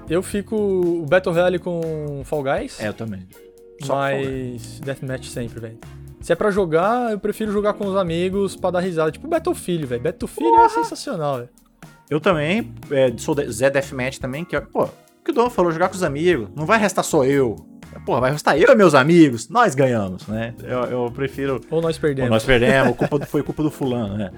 Eu 0.09 0.23
fico 0.25 0.57
o 0.57 1.07
Battle 1.09 1.33
Royale 1.33 1.59
com 1.61 2.23
Fall 2.25 2.43
Guys, 2.43 2.81
É, 2.81 2.89
eu 2.89 2.95
também. 2.95 3.21
Só 3.85 3.95
mas 3.95 4.81
Deathmatch 4.81 5.27
sempre, 5.29 5.61
velho. 5.61 5.79
Se 6.21 6.33
é 6.33 6.37
pra 6.37 6.51
jogar, 6.51 7.13
eu 7.13 7.19
prefiro 7.19 7.51
jogar 7.51 7.73
com 7.75 7.87
os 7.87 7.97
amigos 7.97 8.55
pra 8.57 8.71
dar 8.71 8.81
risada. 8.81 9.11
Tipo 9.11 9.27
Battlefield, 9.27 9.87
velho. 9.87 10.03
Battlefield 10.03 10.55
é 10.59 10.69
sensacional, 10.69 11.37
velho. 11.39 11.49
Eu 12.11 12.21
também, 12.21 12.73
é, 12.91 13.13
sou 13.17 13.35
de- 13.35 13.51
Zé 13.51 13.71
Deathmatch 13.71 14.19
também, 14.19 14.45
que 14.45 14.55
é, 14.57 14.61
pô, 14.61 14.85
o 14.85 14.91
que 15.25 15.31
o 15.31 15.35
Dom 15.35 15.49
falou, 15.49 15.71
jogar 15.73 15.89
com 15.89 15.95
os 15.95 16.03
amigos, 16.03 16.49
não 16.57 16.67
vai 16.67 16.79
restar 16.79 17.05
só 17.05 17.25
eu. 17.25 17.57
Porra, 18.05 18.21
vai 18.21 18.33
restar 18.33 18.57
eu 18.59 18.71
e 18.71 18.75
meus 18.77 18.95
amigos, 18.95 19.49
nós 19.49 19.75
ganhamos, 19.75 20.27
né? 20.27 20.55
Eu, 20.63 20.79
eu 20.85 21.11
prefiro 21.13 21.61
Ou 21.71 21.81
nós 21.81 21.97
Pô, 21.97 22.03
perdemos. 22.03 22.31
nós 22.31 22.45
perdemos, 22.45 22.97
culpa 22.97 23.19
do- 23.19 23.27
foi 23.27 23.43
culpa 23.43 23.63
do 23.63 23.71
fulano, 23.71 24.17
né? 24.17 24.31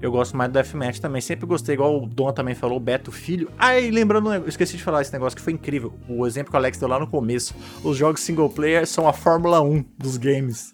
Eu 0.00 0.10
gosto 0.12 0.36
mais 0.36 0.50
do 0.50 0.54
Deathmatch 0.54 0.98
também, 1.00 1.20
sempre 1.20 1.44
gostei, 1.46 1.74
igual 1.74 2.02
o 2.02 2.06
Dom 2.06 2.32
também 2.32 2.54
falou, 2.54 2.76
o 2.76 2.80
Beto 2.80 3.10
Filho. 3.10 3.50
E 3.60 3.90
lembrando, 3.90 4.32
eu 4.32 4.46
esqueci 4.48 4.76
de 4.76 4.82
falar 4.82 5.02
esse 5.02 5.12
negócio 5.12 5.36
que 5.36 5.42
foi 5.42 5.52
incrível, 5.52 5.92
o 6.08 6.26
exemplo 6.26 6.50
que 6.50 6.56
o 6.56 6.58
Alex 6.58 6.78
deu 6.78 6.88
lá 6.88 6.98
no 7.00 7.06
começo, 7.06 7.54
os 7.82 7.96
jogos 7.96 8.20
single 8.20 8.48
player 8.48 8.86
são 8.86 9.08
a 9.08 9.12
Fórmula 9.12 9.60
1 9.60 9.84
dos 9.98 10.16
games. 10.16 10.72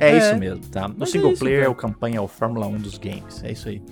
É, 0.00 0.10
É, 0.12 0.18
isso 0.18 0.36
mesmo, 0.38 0.64
tá? 0.66 0.88
No 0.88 1.04
é 1.04 1.06
single 1.06 1.32
isso, 1.32 1.40
player, 1.40 1.60
velho. 1.60 1.72
o 1.72 1.74
campanha 1.74 2.16
é 2.18 2.20
o 2.20 2.26
Fórmula 2.28 2.66
1 2.66 2.78
dos 2.78 2.96
games, 2.98 3.44
é 3.44 3.52
isso 3.52 3.68
aí. 3.68 3.82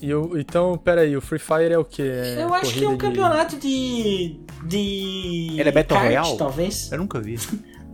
E 0.00 0.12
o- 0.14 0.38
então, 0.38 0.76
peraí, 0.76 1.16
o 1.16 1.20
Free 1.20 1.38
Fire 1.38 1.72
é 1.72 1.78
o 1.78 1.84
quê? 1.84 2.02
É 2.02 2.42
eu 2.42 2.52
acho 2.52 2.72
que 2.74 2.84
é 2.84 2.88
um 2.88 2.92
de- 2.92 2.98
campeonato 2.98 3.56
de. 3.56 4.40
de. 4.64 5.56
Ele 5.58 5.68
é 5.68 5.72
Battle 5.72 5.98
kart, 5.98 6.04
Royale? 6.12 6.36
talvez. 6.38 6.92
Eu 6.92 6.98
nunca 6.98 7.18
vi. 7.20 7.38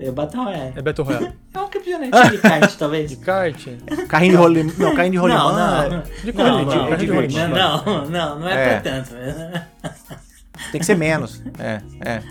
É 0.00 0.10
Battle 0.10 0.42
Royale. 0.42 0.72
É 0.76 0.82
Battle 0.82 1.06
Royale. 1.06 1.32
É 1.54 1.58
um 1.60 1.68
campeonato 1.68 2.30
de 2.30 2.38
kart, 2.38 2.76
talvez. 2.76 3.10
De 3.10 3.16
kart? 3.16 3.66
Carrinho 4.08 4.32
de 4.32 4.36
rolimã, 4.38 4.72
não, 4.78 4.94
carrinho 4.96 5.12
de 5.12 5.16
Não, 5.18 5.22
rolimã 5.24 5.88
não. 5.88 5.96
é- 5.98 6.02
De 6.24 6.32
Não, 6.32 6.44
corrida, 6.64 6.74
não, 6.76 6.86
é 6.88 6.96
de 6.96 7.06
divertido. 7.06 7.12
corrida. 7.14 7.48
não, 7.48 7.84
não, 7.84 8.08
não, 8.10 8.38
não 8.40 8.48
é, 8.48 8.54
É. 8.76 8.80
pra 8.80 8.90
tanto. 8.90 9.10
Tem 10.72 10.80
que 10.80 10.86
ser 10.86 10.96
menos. 10.96 11.42
É, 11.58 11.82
é. 12.00 12.22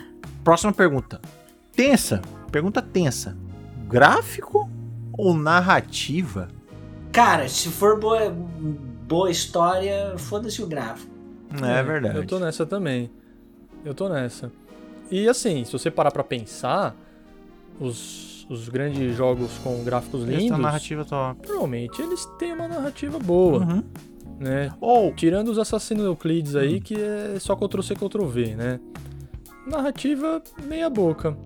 Próxima 0.43 0.73
pergunta. 0.73 1.21
Tensa. 1.75 2.21
Pergunta 2.51 2.81
tensa. 2.81 3.37
Gráfico 3.87 4.69
ou 5.17 5.33
narrativa? 5.33 6.47
Cara, 7.11 7.47
se 7.49 7.69
for 7.69 7.99
boa, 7.99 8.29
boa 8.29 9.29
história, 9.29 10.15
foda-se 10.17 10.61
o 10.61 10.67
gráfico. 10.67 11.11
É, 11.61 11.83
verdade. 11.83 12.17
Eu 12.17 12.25
tô 12.25 12.39
nessa 12.39 12.65
também. 12.65 13.09
Eu 13.83 13.93
tô 13.93 14.07
nessa. 14.07 14.51
E 15.09 15.27
assim, 15.27 15.65
se 15.65 15.71
você 15.73 15.91
parar 15.91 16.11
pra 16.11 16.23
pensar, 16.23 16.95
os, 17.79 18.45
os 18.49 18.69
grandes 18.69 19.15
jogos 19.15 19.51
com 19.63 19.83
gráficos 19.83 20.21
Eles 20.21 20.35
têm 20.35 20.43
lindos, 20.45 20.57
uma 20.59 20.67
narrativa 20.67 21.03
top. 21.03 21.47
normalmente 21.49 22.01
eles 22.01 22.25
têm 22.39 22.53
uma 22.53 22.67
narrativa 22.67 23.19
boa, 23.19 23.59
Uhum. 23.65 23.83
né? 24.39 24.71
Ou 24.79 25.13
Tirando 25.13 25.49
os 25.49 25.59
Assassinos 25.59 26.05
Euclides 26.05 26.55
aí, 26.55 26.77
Hum. 26.77 26.81
que 26.81 26.95
é 26.95 27.35
só 27.39 27.55
Ctrl-C, 27.55 27.95
Ctrl-V, 27.95 28.55
né? 28.55 28.79
Narrativa 29.67 30.41
meia 30.63 30.89
boca. 30.89 31.37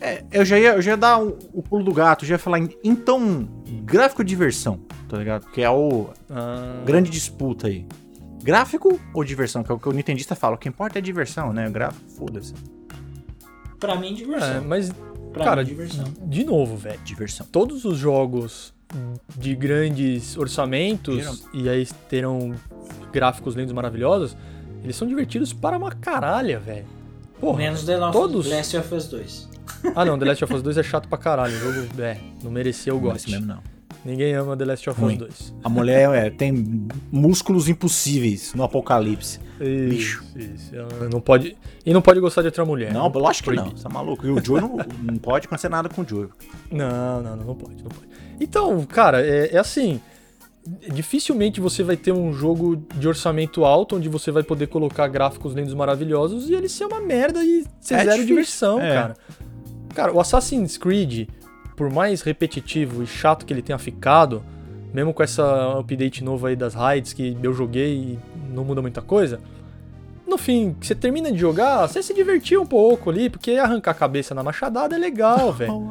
É, 0.00 0.24
eu 0.30 0.44
já 0.44 0.58
ia, 0.58 0.74
eu 0.74 0.82
já 0.82 0.90
ia 0.92 0.96
dar 0.96 1.22
o, 1.22 1.38
o 1.52 1.62
pulo 1.62 1.82
do 1.84 1.92
gato, 1.92 2.24
já 2.26 2.34
ia 2.34 2.38
falar, 2.38 2.58
em- 2.58 2.68
então, 2.84 3.48
gráfico 3.82 4.20
ou 4.22 4.26
diversão, 4.26 4.80
tá 5.08 5.16
ligado? 5.18 5.46
Que 5.50 5.62
é 5.62 5.70
o 5.70 6.08
Ah, 6.30 6.82
grande 6.84 7.10
disputa 7.10 7.66
aí. 7.68 7.86
Gráfico 8.42 9.00
ou 9.14 9.24
diversão? 9.24 9.62
Que 9.64 9.72
é 9.72 9.74
o 9.74 9.78
que 9.78 9.88
o 9.88 9.92
Nintendista 9.92 10.34
fala, 10.34 10.54
o 10.54 10.58
que 10.58 10.68
importa 10.68 10.98
é 10.98 11.02
diversão, 11.02 11.52
né? 11.52 11.68
Gráfico, 11.70 12.04
foda-se. 12.10 12.52
Pra 13.80 13.96
mim, 13.96 14.10
é, 14.10 14.14
diversão. 14.14 14.64
mas, 14.66 14.92
pra 15.32 15.44
cara, 15.44 15.62
mim, 15.62 15.68
diversão. 15.68 16.04
de 16.22 16.44
novo, 16.44 16.76
velho. 16.76 17.00
Diversão. 17.04 17.46
todos 17.50 17.84
os 17.84 17.98
jogos 17.98 18.74
de 19.36 19.54
grandes 19.56 20.36
orçamentos 20.36 21.44
e 21.52 21.68
aí 21.68 21.84
terão 22.08 22.54
gráficos 23.12 23.54
lindos 23.56 23.72
maravilhosos, 23.72 24.36
eles 24.82 24.94
são 24.94 25.08
divertidos 25.08 25.52
para 25.52 25.76
uma 25.76 25.90
caralha, 25.90 26.58
velho. 26.60 26.86
Porra, 27.40 27.58
Menos 27.58 27.84
The 27.84 27.96
Last, 27.96 28.12
todos. 28.16 28.46
Last 28.48 28.76
of 28.76 28.94
Us 28.94 29.08
2. 29.08 29.48
Ah 29.94 30.04
não, 30.04 30.18
The 30.18 30.24
Last 30.24 30.44
of 30.44 30.54
Us 30.54 30.62
2 30.62 30.78
é 30.78 30.82
chato 30.82 31.08
pra 31.08 31.18
caralho. 31.18 31.54
O 31.56 31.58
jogo, 31.72 32.02
é, 32.02 32.18
não 32.42 32.50
mereceu 32.50 32.96
o 32.96 33.00
Não 33.00 33.08
é 33.08 33.12
gosto. 33.12 33.26
esse 33.26 33.30
mesmo, 33.36 33.46
não. 33.46 33.76
Ninguém 34.04 34.34
ama 34.34 34.56
The 34.56 34.64
Last 34.64 34.88
of 34.90 35.00
Ruim. 35.00 35.14
Us 35.14 35.18
2. 35.18 35.54
A 35.64 35.68
mulher 35.68 36.08
é, 36.14 36.30
tem 36.30 36.86
músculos 37.10 37.68
impossíveis 37.68 38.54
no 38.54 38.62
apocalipse. 38.62 39.40
Isso, 39.60 40.22
isso. 40.36 40.74
Ela 40.76 41.08
Não 41.10 41.20
pode, 41.20 41.56
e 41.84 41.92
não 41.92 42.00
pode 42.02 42.20
gostar 42.20 42.42
de 42.42 42.48
outra 42.48 42.64
mulher. 42.64 42.92
Não, 42.92 43.08
lógico 43.08 43.50
que 43.50 43.56
não. 43.56 43.70
Você 43.70 43.82
tá 43.82 43.88
maluco. 43.88 44.24
E 44.26 44.30
o 44.30 44.44
Joe 44.44 44.60
não, 44.60 44.76
não 45.02 45.16
pode 45.16 45.46
acontecer 45.46 45.68
nada 45.68 45.88
com 45.88 46.02
o 46.02 46.08
Joe. 46.08 46.28
Não, 46.70 47.22
não, 47.22 47.36
não, 47.36 47.44
não 47.46 47.54
pode, 47.54 47.82
não 47.82 47.90
pode. 47.90 48.06
Então, 48.40 48.84
cara, 48.86 49.26
é, 49.26 49.54
é 49.54 49.58
assim. 49.58 50.00
Dificilmente 50.92 51.60
você 51.60 51.82
vai 51.84 51.96
ter 51.96 52.10
um 52.12 52.32
jogo 52.32 52.76
de 52.96 53.06
orçamento 53.06 53.64
alto 53.64 53.96
onde 53.96 54.08
você 54.08 54.32
vai 54.32 54.42
poder 54.42 54.66
colocar 54.66 55.06
gráficos 55.06 55.54
lindos 55.54 55.72
maravilhosos 55.74 56.48
e 56.50 56.54
ele 56.54 56.68
ser 56.68 56.86
uma 56.86 57.00
merda 57.00 57.42
e 57.44 57.64
ser 57.80 57.94
É 57.94 57.98
zero 57.98 58.10
difícil, 58.10 58.26
diversão, 58.26 58.80
é. 58.80 58.92
cara. 58.94 59.16
Cara, 59.96 60.12
o 60.12 60.20
Assassin's 60.20 60.76
Creed, 60.76 61.26
por 61.74 61.90
mais 61.90 62.20
repetitivo 62.20 63.02
e 63.02 63.06
chato 63.06 63.46
que 63.46 63.52
ele 63.54 63.62
tenha 63.62 63.78
ficado, 63.78 64.42
mesmo 64.92 65.14
com 65.14 65.22
essa 65.22 65.78
update 65.78 66.22
novo 66.22 66.46
aí 66.46 66.54
das 66.54 66.74
raids 66.74 67.14
que 67.14 67.34
eu 67.42 67.54
joguei 67.54 67.94
e 67.94 68.18
não 68.52 68.62
muda 68.62 68.82
muita 68.82 69.00
coisa, 69.00 69.40
no 70.26 70.36
fim, 70.36 70.76
você 70.78 70.94
termina 70.94 71.32
de 71.32 71.38
jogar, 71.38 71.86
você 71.86 72.02
se 72.02 72.12
divertiu 72.12 72.60
um 72.60 72.66
pouco 72.66 73.08
ali, 73.08 73.30
porque 73.30 73.52
arrancar 73.52 73.92
a 73.92 73.94
cabeça 73.94 74.34
na 74.34 74.42
machadada 74.42 74.94
é 74.94 74.98
legal, 74.98 75.50
velho. 75.56 75.88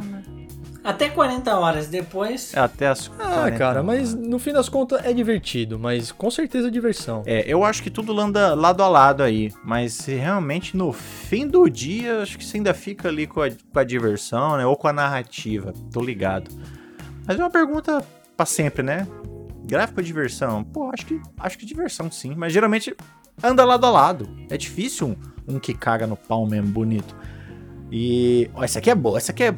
Até 0.85 1.09
40 1.09 1.57
horas 1.57 1.87
depois. 1.87 2.53
É 2.53 2.59
até 2.59 2.87
as. 2.87 3.11
Ah, 3.17 3.33
40 3.33 3.57
cara, 3.57 3.79
horas. 3.81 3.85
mas 3.85 4.13
no 4.13 4.37
fim 4.37 4.53
das 4.53 4.69
contas 4.69 5.03
é 5.03 5.11
divertido, 5.11 5.79
mas 5.79 6.11
com 6.11 6.29
certeza 6.29 6.67
é 6.67 6.71
diversão. 6.71 7.23
É, 7.25 7.43
eu 7.47 7.63
acho 7.63 7.81
que 7.81 7.89
tudo 7.89 8.17
anda 8.19 8.53
lado 8.53 8.83
a 8.83 8.87
lado 8.87 9.23
aí, 9.23 9.51
mas 9.63 10.05
realmente 10.05 10.77
no 10.77 10.93
fim 10.93 11.47
do 11.47 11.67
dia, 11.67 12.21
acho 12.21 12.37
que 12.37 12.45
você 12.45 12.57
ainda 12.57 12.71
fica 12.71 13.09
ali 13.09 13.25
com 13.25 13.41
a, 13.41 13.49
com 13.49 13.79
a 13.79 13.83
diversão, 13.83 14.57
né? 14.57 14.65
Ou 14.67 14.77
com 14.77 14.87
a 14.87 14.93
narrativa, 14.93 15.73
tô 15.91 16.01
ligado. 16.01 16.51
Mas 17.25 17.39
é 17.39 17.41
uma 17.41 17.49
pergunta 17.49 18.05
pra 18.37 18.45
sempre, 18.45 18.83
né? 18.83 19.07
Gráfico 19.63 19.99
ou 19.99 20.05
diversão? 20.05 20.63
Pô, 20.63 20.91
acho 20.93 21.07
que, 21.07 21.19
acho 21.39 21.57
que 21.57 21.65
diversão 21.65 22.11
sim, 22.11 22.35
mas 22.37 22.53
geralmente 22.53 22.95
anda 23.43 23.65
lado 23.65 23.87
a 23.87 23.89
lado. 23.89 24.29
É 24.51 24.55
difícil 24.55 25.17
um, 25.47 25.55
um 25.55 25.59
que 25.59 25.73
caga 25.73 26.05
no 26.05 26.15
pau 26.15 26.45
mesmo, 26.45 26.67
bonito. 26.67 27.15
E. 27.91 28.51
Ó, 28.53 28.63
essa 28.63 28.77
aqui 28.77 28.91
é 28.91 28.95
boa, 28.95 29.17
essa 29.17 29.31
aqui 29.31 29.43
é 29.43 29.51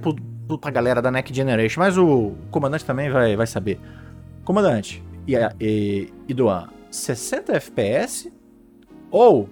pro, 0.47 0.57
pra 0.57 0.71
galera 0.71 1.01
da 1.01 1.11
Next 1.11 1.33
Generation, 1.35 1.79
mas 1.81 1.97
o 1.97 2.33
comandante 2.51 2.85
também 2.85 3.09
vai, 3.09 3.35
vai 3.35 3.47
saber. 3.47 3.79
Comandante, 4.45 5.03
e, 5.27 5.35
e, 5.59 6.13
e 6.27 6.33
Duan, 6.33 6.67
60 6.89 7.53
FPS 7.57 8.31
ou 9.11 9.49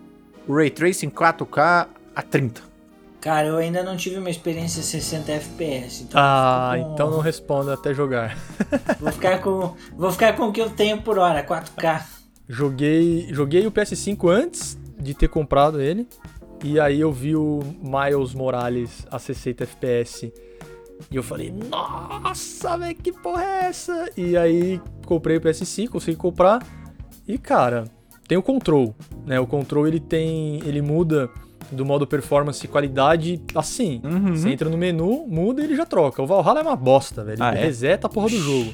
Ray 0.49 0.69
Tracing 0.69 1.09
4K 1.09 1.87
a 2.15 2.21
30? 2.21 2.61
Cara, 3.19 3.47
eu 3.47 3.57
ainda 3.57 3.81
não 3.83 3.97
tive 3.97 4.17
uma 4.19 4.29
experiência 4.29 4.83
60 4.83 5.31
FPS. 5.31 6.03
Então 6.03 6.21
Ah, 6.23 6.73
com- 6.77 6.93
então 6.93 7.09
não 7.09 7.19
responda 7.19 7.73
até 7.73 7.91
jogar. 7.93 8.37
Vou 9.01 9.11
ficar 9.11 9.39
com, 9.41 9.73
vou 9.97 10.11
ficar 10.11 10.33
com 10.33 10.43
o 10.43 10.51
que 10.53 10.61
eu 10.61 10.69
tenho 10.69 11.01
por 11.01 11.17
hora, 11.17 11.43
4K. 11.43 12.03
Joguei, 12.47 13.27
joguei 13.31 13.65
o 13.65 13.71
PS5 13.71 14.29
antes 14.29 14.77
de 14.99 15.15
ter 15.15 15.27
comprado 15.27 15.81
ele. 15.81 16.07
E 16.63 16.79
aí 16.79 17.01
eu 17.01 17.11
vi 17.11 17.35
o 17.35 17.59
Miles 17.81 18.33
Morales 18.35 19.05
a 19.11 19.17
60 19.17 19.63
FPS. 19.63 20.31
E 21.11 21.15
eu 21.15 21.23
falei, 21.23 21.51
nossa, 21.51 22.77
velho, 22.77 22.95
que 22.95 23.11
porra 23.11 23.43
é 23.43 23.65
essa? 23.65 24.09
E 24.17 24.35
aí 24.35 24.81
comprei 25.05 25.37
o 25.37 25.41
PS5, 25.41 25.89
consegui 25.89 26.17
comprar. 26.17 26.65
E 27.27 27.37
cara, 27.37 27.85
tem 28.27 28.37
o 28.37 28.41
control, 28.43 28.95
né? 29.25 29.39
O 29.39 29.47
control 29.47 29.87
ele 29.87 29.99
tem, 29.99 30.59
ele 30.65 30.81
muda 30.81 31.29
do 31.71 31.85
modo 31.85 32.05
performance 32.05 32.63
e 32.63 32.67
qualidade 32.67 33.41
assim. 33.55 34.01
Uhum. 34.03 34.35
Você 34.35 34.49
entra 34.49 34.69
no 34.69 34.77
menu, 34.77 35.25
muda 35.27 35.61
e 35.61 35.65
ele 35.65 35.75
já 35.75 35.85
troca. 35.85 36.21
O 36.21 36.27
Valhalla 36.27 36.59
é 36.59 36.63
uma 36.63 36.75
bosta, 36.75 37.23
velho. 37.23 37.41
Ah, 37.41 37.51
Ele 37.51 37.59
é? 37.59 37.63
reseta 37.63 38.07
a 38.07 38.09
porra 38.09 38.29
do 38.29 38.37
jogo. 38.37 38.73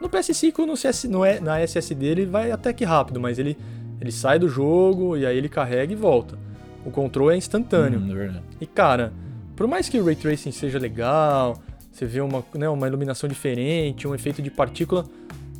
No 0.00 0.08
PS5, 0.08 0.66
no 0.66 0.76
CS, 0.76 1.04
no, 1.04 1.20
na 1.40 1.60
SSD, 1.60 2.06
ele 2.06 2.26
vai 2.26 2.50
até 2.50 2.72
que 2.72 2.84
rápido, 2.84 3.20
mas 3.20 3.38
ele, 3.38 3.56
ele 4.00 4.12
sai 4.12 4.38
do 4.38 4.48
jogo 4.48 5.16
e 5.16 5.24
aí 5.24 5.36
ele 5.36 5.48
carrega 5.48 5.92
e 5.92 5.96
volta. 5.96 6.38
O 6.84 6.90
control 6.90 7.30
é 7.30 7.36
instantâneo. 7.36 8.00
Hum, 8.00 8.10
é 8.10 8.14
verdade. 8.14 8.44
E 8.60 8.66
cara, 8.66 9.12
por 9.56 9.66
mais 9.66 9.88
que 9.88 9.98
o 9.98 10.04
Ray 10.04 10.16
Tracing 10.16 10.52
seja 10.52 10.78
legal, 10.78 11.62
você 11.90 12.06
vê 12.06 12.20
uma, 12.20 12.44
né, 12.54 12.68
uma 12.68 12.86
iluminação 12.86 13.28
diferente, 13.28 14.06
um 14.06 14.14
efeito 14.14 14.42
de 14.42 14.50
partícula, 14.50 15.06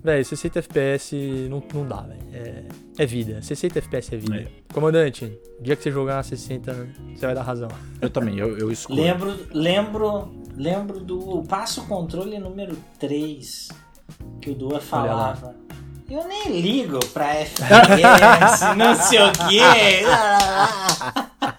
velho, 0.02 0.24
60 0.24 0.58
FPS 0.58 1.14
não, 1.48 1.62
não 1.72 1.86
dá, 1.86 2.02
velho. 2.02 2.20
É, 2.32 2.64
é 2.98 3.06
vida. 3.06 3.40
60 3.40 3.78
FPS 3.78 4.14
é 4.14 4.18
vida. 4.18 4.36
É. 4.36 4.48
Comandante, 4.72 5.38
dia 5.60 5.76
que 5.76 5.82
você 5.82 5.90
jogar 5.90 6.22
60, 6.22 6.88
você 7.14 7.26
vai 7.26 7.34
dar 7.34 7.42
razão. 7.42 7.68
Eu 8.00 8.10
também, 8.10 8.38
eu, 8.38 8.58
eu 8.58 8.70
escolho. 8.72 9.00
Lembro, 9.00 9.34
lembro, 9.52 10.34
lembro 10.56 11.00
do 11.00 11.42
passo 11.44 11.86
controle 11.86 12.38
número 12.38 12.76
3 12.98 13.68
que 14.40 14.50
o 14.50 14.54
Dua 14.54 14.80
falava. 14.80 15.54
Eu 16.10 16.26
nem 16.28 16.60
ligo 16.60 16.98
pra 17.06 17.32
FPS, 17.40 18.74
não 18.76 18.94
sei 18.94 19.18
o 19.20 19.32
quê. 19.48 20.02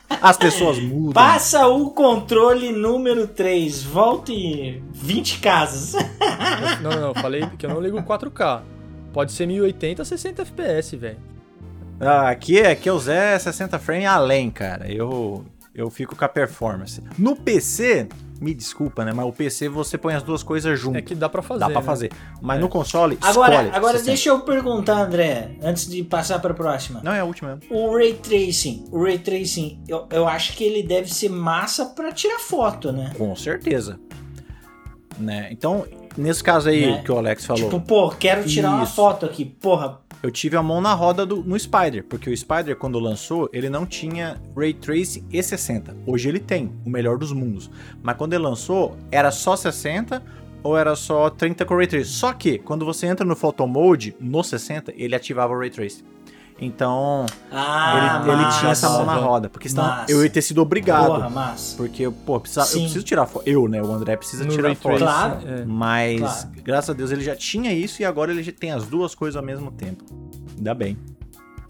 As 0.22 0.38
pessoas 0.38 0.80
mudam. 0.80 1.14
Passa 1.14 1.68
o 1.68 1.92
controle 1.92 2.72
número 2.72 3.28
3, 3.28 3.84
volte 3.84 4.82
20 4.94 5.40
casas. 5.40 5.94
Não, 6.82 6.90
não, 6.92 7.08
eu 7.10 7.16
falei 7.16 7.46
que 7.58 7.66
eu 7.66 7.70
não 7.70 7.80
ligo 7.82 8.02
4K. 8.02 8.62
Pode 9.14 9.32
ser 9.32 9.46
1080, 9.46 10.04
60 10.04 10.42
FPS, 10.42 10.96
velho. 10.96 11.18
Ah, 12.00 12.30
aqui, 12.30 12.60
é- 12.60 12.72
aqui 12.72 12.90
é 12.90 12.92
o 12.94 13.00
Zé 13.00 13.38
60 13.40 13.78
frame 13.80 14.06
além, 14.06 14.50
cara. 14.50 14.92
Eu, 14.92 15.46
eu 15.74 15.90
fico 15.90 16.16
com 16.16 16.26
a 16.26 16.30
performance. 16.30 17.02
No 17.18 17.36
PC, 17.36 18.08
me 18.42 18.54
desculpa, 18.54 19.04
né? 19.06 19.12
Mas 19.14 19.26
o 19.26 19.32
PC 19.32 19.70
você 19.70 19.98
põe 19.98 20.14
as 20.14 20.22
duas 20.24 20.44
coisas 20.44 20.80
junto. 20.80 20.98
É 20.98 21.02
que 21.02 21.16
dá 21.16 21.30
pra 21.30 21.42
fazer. 21.42 21.60
Dá 21.60 21.70
pra 21.70 21.80
né? 21.82 21.86
fazer. 21.86 22.12
Mas 22.42 22.58
É. 22.58 22.62
no 22.62 22.68
console, 22.70 23.18
Agora, 23.22 23.54
escolhe. 23.56 23.70
agora 23.76 23.94
60. 23.94 24.06
deixa 24.08 24.30
eu 24.30 24.40
perguntar, 24.42 25.02
André, 25.02 25.52
antes 25.62 25.88
de 25.90 26.04
passar 26.04 26.40
pra 26.40 26.54
próxima. 26.54 27.02
Não, 27.04 27.12
é 27.14 27.20
a 27.22 27.26
última 27.26 27.56
mesmo. 27.56 27.76
O 27.76 27.96
Ray 27.96 28.14
Tracing, 28.14 28.86
o 28.92 29.04
Ray 29.04 29.20
Tracing, 29.20 29.82
eu, 29.88 30.06
eu 30.12 30.28
acho 30.28 30.54
que 30.56 30.64
ele 30.64 30.84
deve 30.84 31.14
ser 31.14 31.30
massa 31.30 31.86
pra 31.88 32.12
tirar 32.12 32.40
foto, 32.40 32.92
né? 32.92 33.12
Com 33.18 33.36
certeza. 33.36 34.00
Né? 35.18 35.48
Então, 35.52 35.86
nesse 36.18 36.44
caso 36.44 36.68
aí 36.70 36.86
Né? 36.92 37.02
que 37.04 37.12
o 37.12 37.18
Alex 37.18 37.46
falou, 37.46 37.64
Tipo, 37.70 37.80
pô, 37.80 38.10
quero 38.10 38.46
tirar 38.46 38.72
uma 38.72 38.84
Isso. 38.84 38.96
foto 38.96 39.26
aqui. 39.26 39.46
Porra, 39.46 40.00
eu 40.26 40.32
tive 40.32 40.58
a 40.58 40.64
mão 40.64 40.82
na 40.82 40.92
roda 40.92 41.24
do, 41.24 41.44
no 41.44 41.58
Spider, 41.58 42.04
porque 42.04 42.32
o 42.32 42.36
Spider, 42.36 42.76
quando 42.76 42.98
lançou, 42.98 43.48
ele 43.54 43.70
não 43.70 43.86
tinha 43.86 44.42
Ray 44.58 44.74
Tracing 44.74 45.24
e 45.32 45.44
60. 45.44 45.96
Hoje 46.04 46.28
ele 46.28 46.40
tem, 46.40 46.72
o 46.84 46.90
melhor 46.90 47.20
dos 47.20 47.32
mundos. 47.32 47.70
Mas 48.02 48.18
quando 48.18 48.34
ele 48.34 48.42
lançou, 48.42 48.98
era 49.12 49.30
só 49.30 49.56
60 49.56 50.24
ou 50.64 50.76
era 50.76 50.96
só 50.96 51.30
30 51.30 51.64
com 51.64 51.76
Ray 51.76 51.86
Tracing. 51.86 52.10
Só 52.10 52.34
que, 52.34 52.58
quando 52.58 52.84
você 52.84 53.06
entra 53.06 53.24
no 53.24 53.36
Photo 53.36 53.68
Mode, 53.68 54.16
no 54.20 54.44
60, 54.44 54.96
ele 54.98 55.14
ativava 55.14 55.54
o 55.54 55.60
Ray 55.60 55.70
Tracing. 55.70 56.04
Então, 56.60 57.26
ah, 57.52 58.22
ele, 58.24 58.32
ele 58.32 58.52
tinha 58.60 58.72
essa 58.72 58.90
mão 58.90 59.06
na 59.06 59.16
roda. 59.16 59.50
Porque 59.50 59.68
senão 59.68 59.84
Massa. 59.84 60.12
eu 60.12 60.24
ia 60.24 60.30
ter 60.30 60.42
sido 60.42 60.62
obrigado. 60.62 61.08
Porra, 61.08 61.30
massa. 61.30 61.76
Porque, 61.76 62.10
pô, 62.10 62.40
precisa, 62.40 62.62
eu 62.62 62.82
preciso 62.82 63.04
tirar 63.04 63.26
foto. 63.26 63.44
Eu, 63.46 63.68
né? 63.68 63.82
O 63.82 63.92
André 63.92 64.16
precisa 64.16 64.46
No 64.46 64.52
tirar 64.52 64.74
foto. 64.76 64.98
Claro. 65.00 65.48
é. 65.48 65.66
Mas, 65.66 66.20
Claro. 66.22 66.50
graças 66.64 66.90
a 66.90 66.94
Deus, 66.94 67.12
ele 67.12 67.24
já 67.24 67.36
tinha 67.36 67.74
isso 67.74 68.02
e 68.02 68.06
agora 68.06 68.32
ele 68.32 68.42
já 68.42 68.54
tem 68.54 68.72
as 68.72 68.86
duas 68.86 69.14
coisas 69.14 69.36
ao 69.36 69.44
mesmo 69.44 69.70
tempo. 69.72 70.06
Ainda 70.56 70.74
bem. 70.74 70.98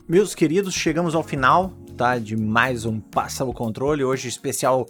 Meus 0.08 0.36
queridos, 0.36 0.76
chegamos 0.76 1.16
ao 1.16 1.24
final 1.24 1.74
tá? 1.96 2.18
De 2.20 2.36
mais 2.36 2.86
um 2.86 3.00
Passa 3.00 3.44
o 3.46 3.54
Controle, 3.54 4.04
hoje 4.04 4.28
especial 4.28 4.86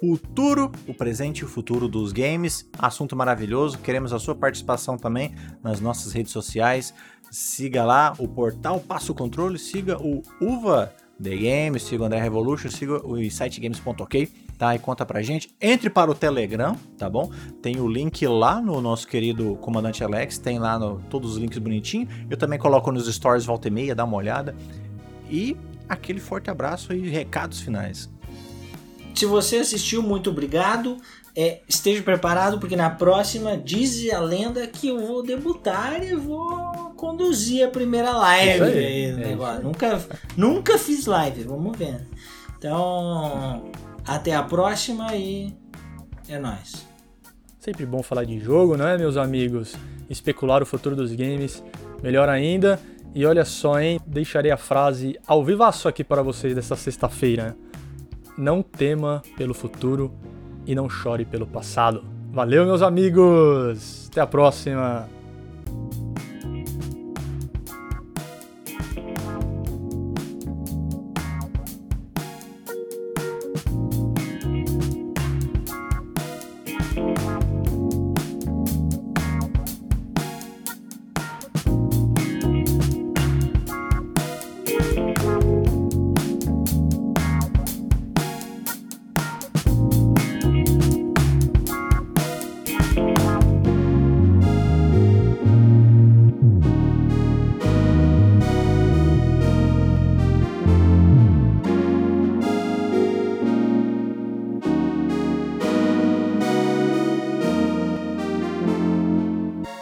futuro, 0.00 0.70
o 0.86 0.92
presente 0.92 1.40
e 1.40 1.44
o 1.44 1.48
futuro 1.48 1.88
dos 1.88 2.12
games. 2.12 2.68
Assunto 2.78 3.14
maravilhoso. 3.16 3.78
Queremos 3.78 4.12
a 4.12 4.18
sua 4.18 4.34
participação 4.34 4.96
também 4.98 5.34
nas 5.62 5.80
nossas 5.80 6.12
redes 6.12 6.32
sociais. 6.32 6.92
Siga 7.36 7.84
lá 7.84 8.14
o 8.18 8.26
portal 8.26 8.80
Passa 8.80 9.12
o 9.12 9.14
Controle, 9.14 9.58
siga 9.58 9.98
o 9.98 10.22
Uva 10.40 10.90
The 11.22 11.36
Games, 11.36 11.82
siga 11.82 12.02
o 12.02 12.06
André 12.06 12.18
Revolution, 12.18 12.70
siga 12.70 13.06
o 13.06 13.22
sitegames.ok, 13.30 14.26
tá? 14.56 14.74
E 14.74 14.78
conta 14.78 15.04
pra 15.04 15.20
gente. 15.20 15.54
Entre 15.60 15.90
para 15.90 16.10
o 16.10 16.14
Telegram, 16.14 16.74
tá 16.96 17.10
bom? 17.10 17.30
Tem 17.60 17.78
o 17.78 17.86
link 17.86 18.26
lá 18.26 18.58
no 18.58 18.80
nosso 18.80 19.06
querido 19.06 19.56
comandante 19.56 20.02
Alex, 20.02 20.38
tem 20.38 20.58
lá 20.58 20.78
no, 20.78 20.98
todos 21.10 21.32
os 21.32 21.36
links 21.36 21.58
bonitinhos. 21.58 22.08
Eu 22.30 22.38
também 22.38 22.58
coloco 22.58 22.90
nos 22.90 23.06
stories 23.14 23.44
volta 23.44 23.68
e 23.68 23.70
meia, 23.70 23.94
dá 23.94 24.04
uma 24.04 24.16
olhada. 24.16 24.56
E 25.28 25.58
aquele 25.86 26.20
forte 26.20 26.48
abraço 26.48 26.94
e 26.94 27.06
recados 27.10 27.60
finais. 27.60 28.10
Se 29.14 29.26
você 29.26 29.56
assistiu, 29.56 30.02
muito 30.02 30.30
obrigado. 30.30 30.96
É, 31.38 31.60
esteja 31.68 32.02
preparado 32.02 32.58
porque 32.58 32.74
na 32.74 32.88
próxima 32.88 33.58
diz 33.58 34.10
a 34.10 34.18
lenda 34.20 34.66
que 34.66 34.88
eu 34.88 35.06
vou 35.06 35.22
debutar 35.22 36.02
e 36.02 36.14
vou 36.14 36.94
conduzir 36.96 37.66
a 37.66 37.68
primeira 37.68 38.10
live. 38.12 38.62
Aí, 38.62 39.04
é 39.10 39.36
nunca, 39.62 40.02
nunca 40.34 40.78
fiz 40.78 41.04
live, 41.04 41.42
vamos 41.44 41.76
ver. 41.76 42.00
Então, 42.56 43.70
até 44.06 44.34
a 44.34 44.42
próxima 44.42 45.14
e 45.14 45.54
é 46.26 46.38
nóis. 46.38 46.86
Sempre 47.60 47.84
bom 47.84 48.02
falar 48.02 48.24
de 48.24 48.38
jogo, 48.38 48.74
não 48.74 48.88
é, 48.88 48.96
meus 48.96 49.18
amigos? 49.18 49.74
Especular 50.08 50.62
o 50.62 50.66
futuro 50.66 50.96
dos 50.96 51.12
games, 51.12 51.62
melhor 52.02 52.30
ainda. 52.30 52.80
E 53.14 53.26
olha 53.26 53.44
só, 53.44 53.78
hein? 53.78 54.00
Deixarei 54.06 54.50
a 54.50 54.56
frase 54.56 55.18
ao 55.26 55.44
vivaço 55.44 55.86
aqui 55.86 56.02
para 56.02 56.22
vocês 56.22 56.54
dessa 56.54 56.76
sexta-feira. 56.76 57.56
Não 58.38 58.62
tema 58.62 59.22
pelo 59.36 59.52
futuro 59.52 60.14
e 60.66 60.74
não 60.74 60.88
chore 60.88 61.24
pelo 61.24 61.46
passado. 61.46 62.04
Valeu, 62.32 62.66
meus 62.66 62.82
amigos! 62.82 64.08
Até 64.10 64.20
a 64.20 64.26
próxima! 64.26 65.08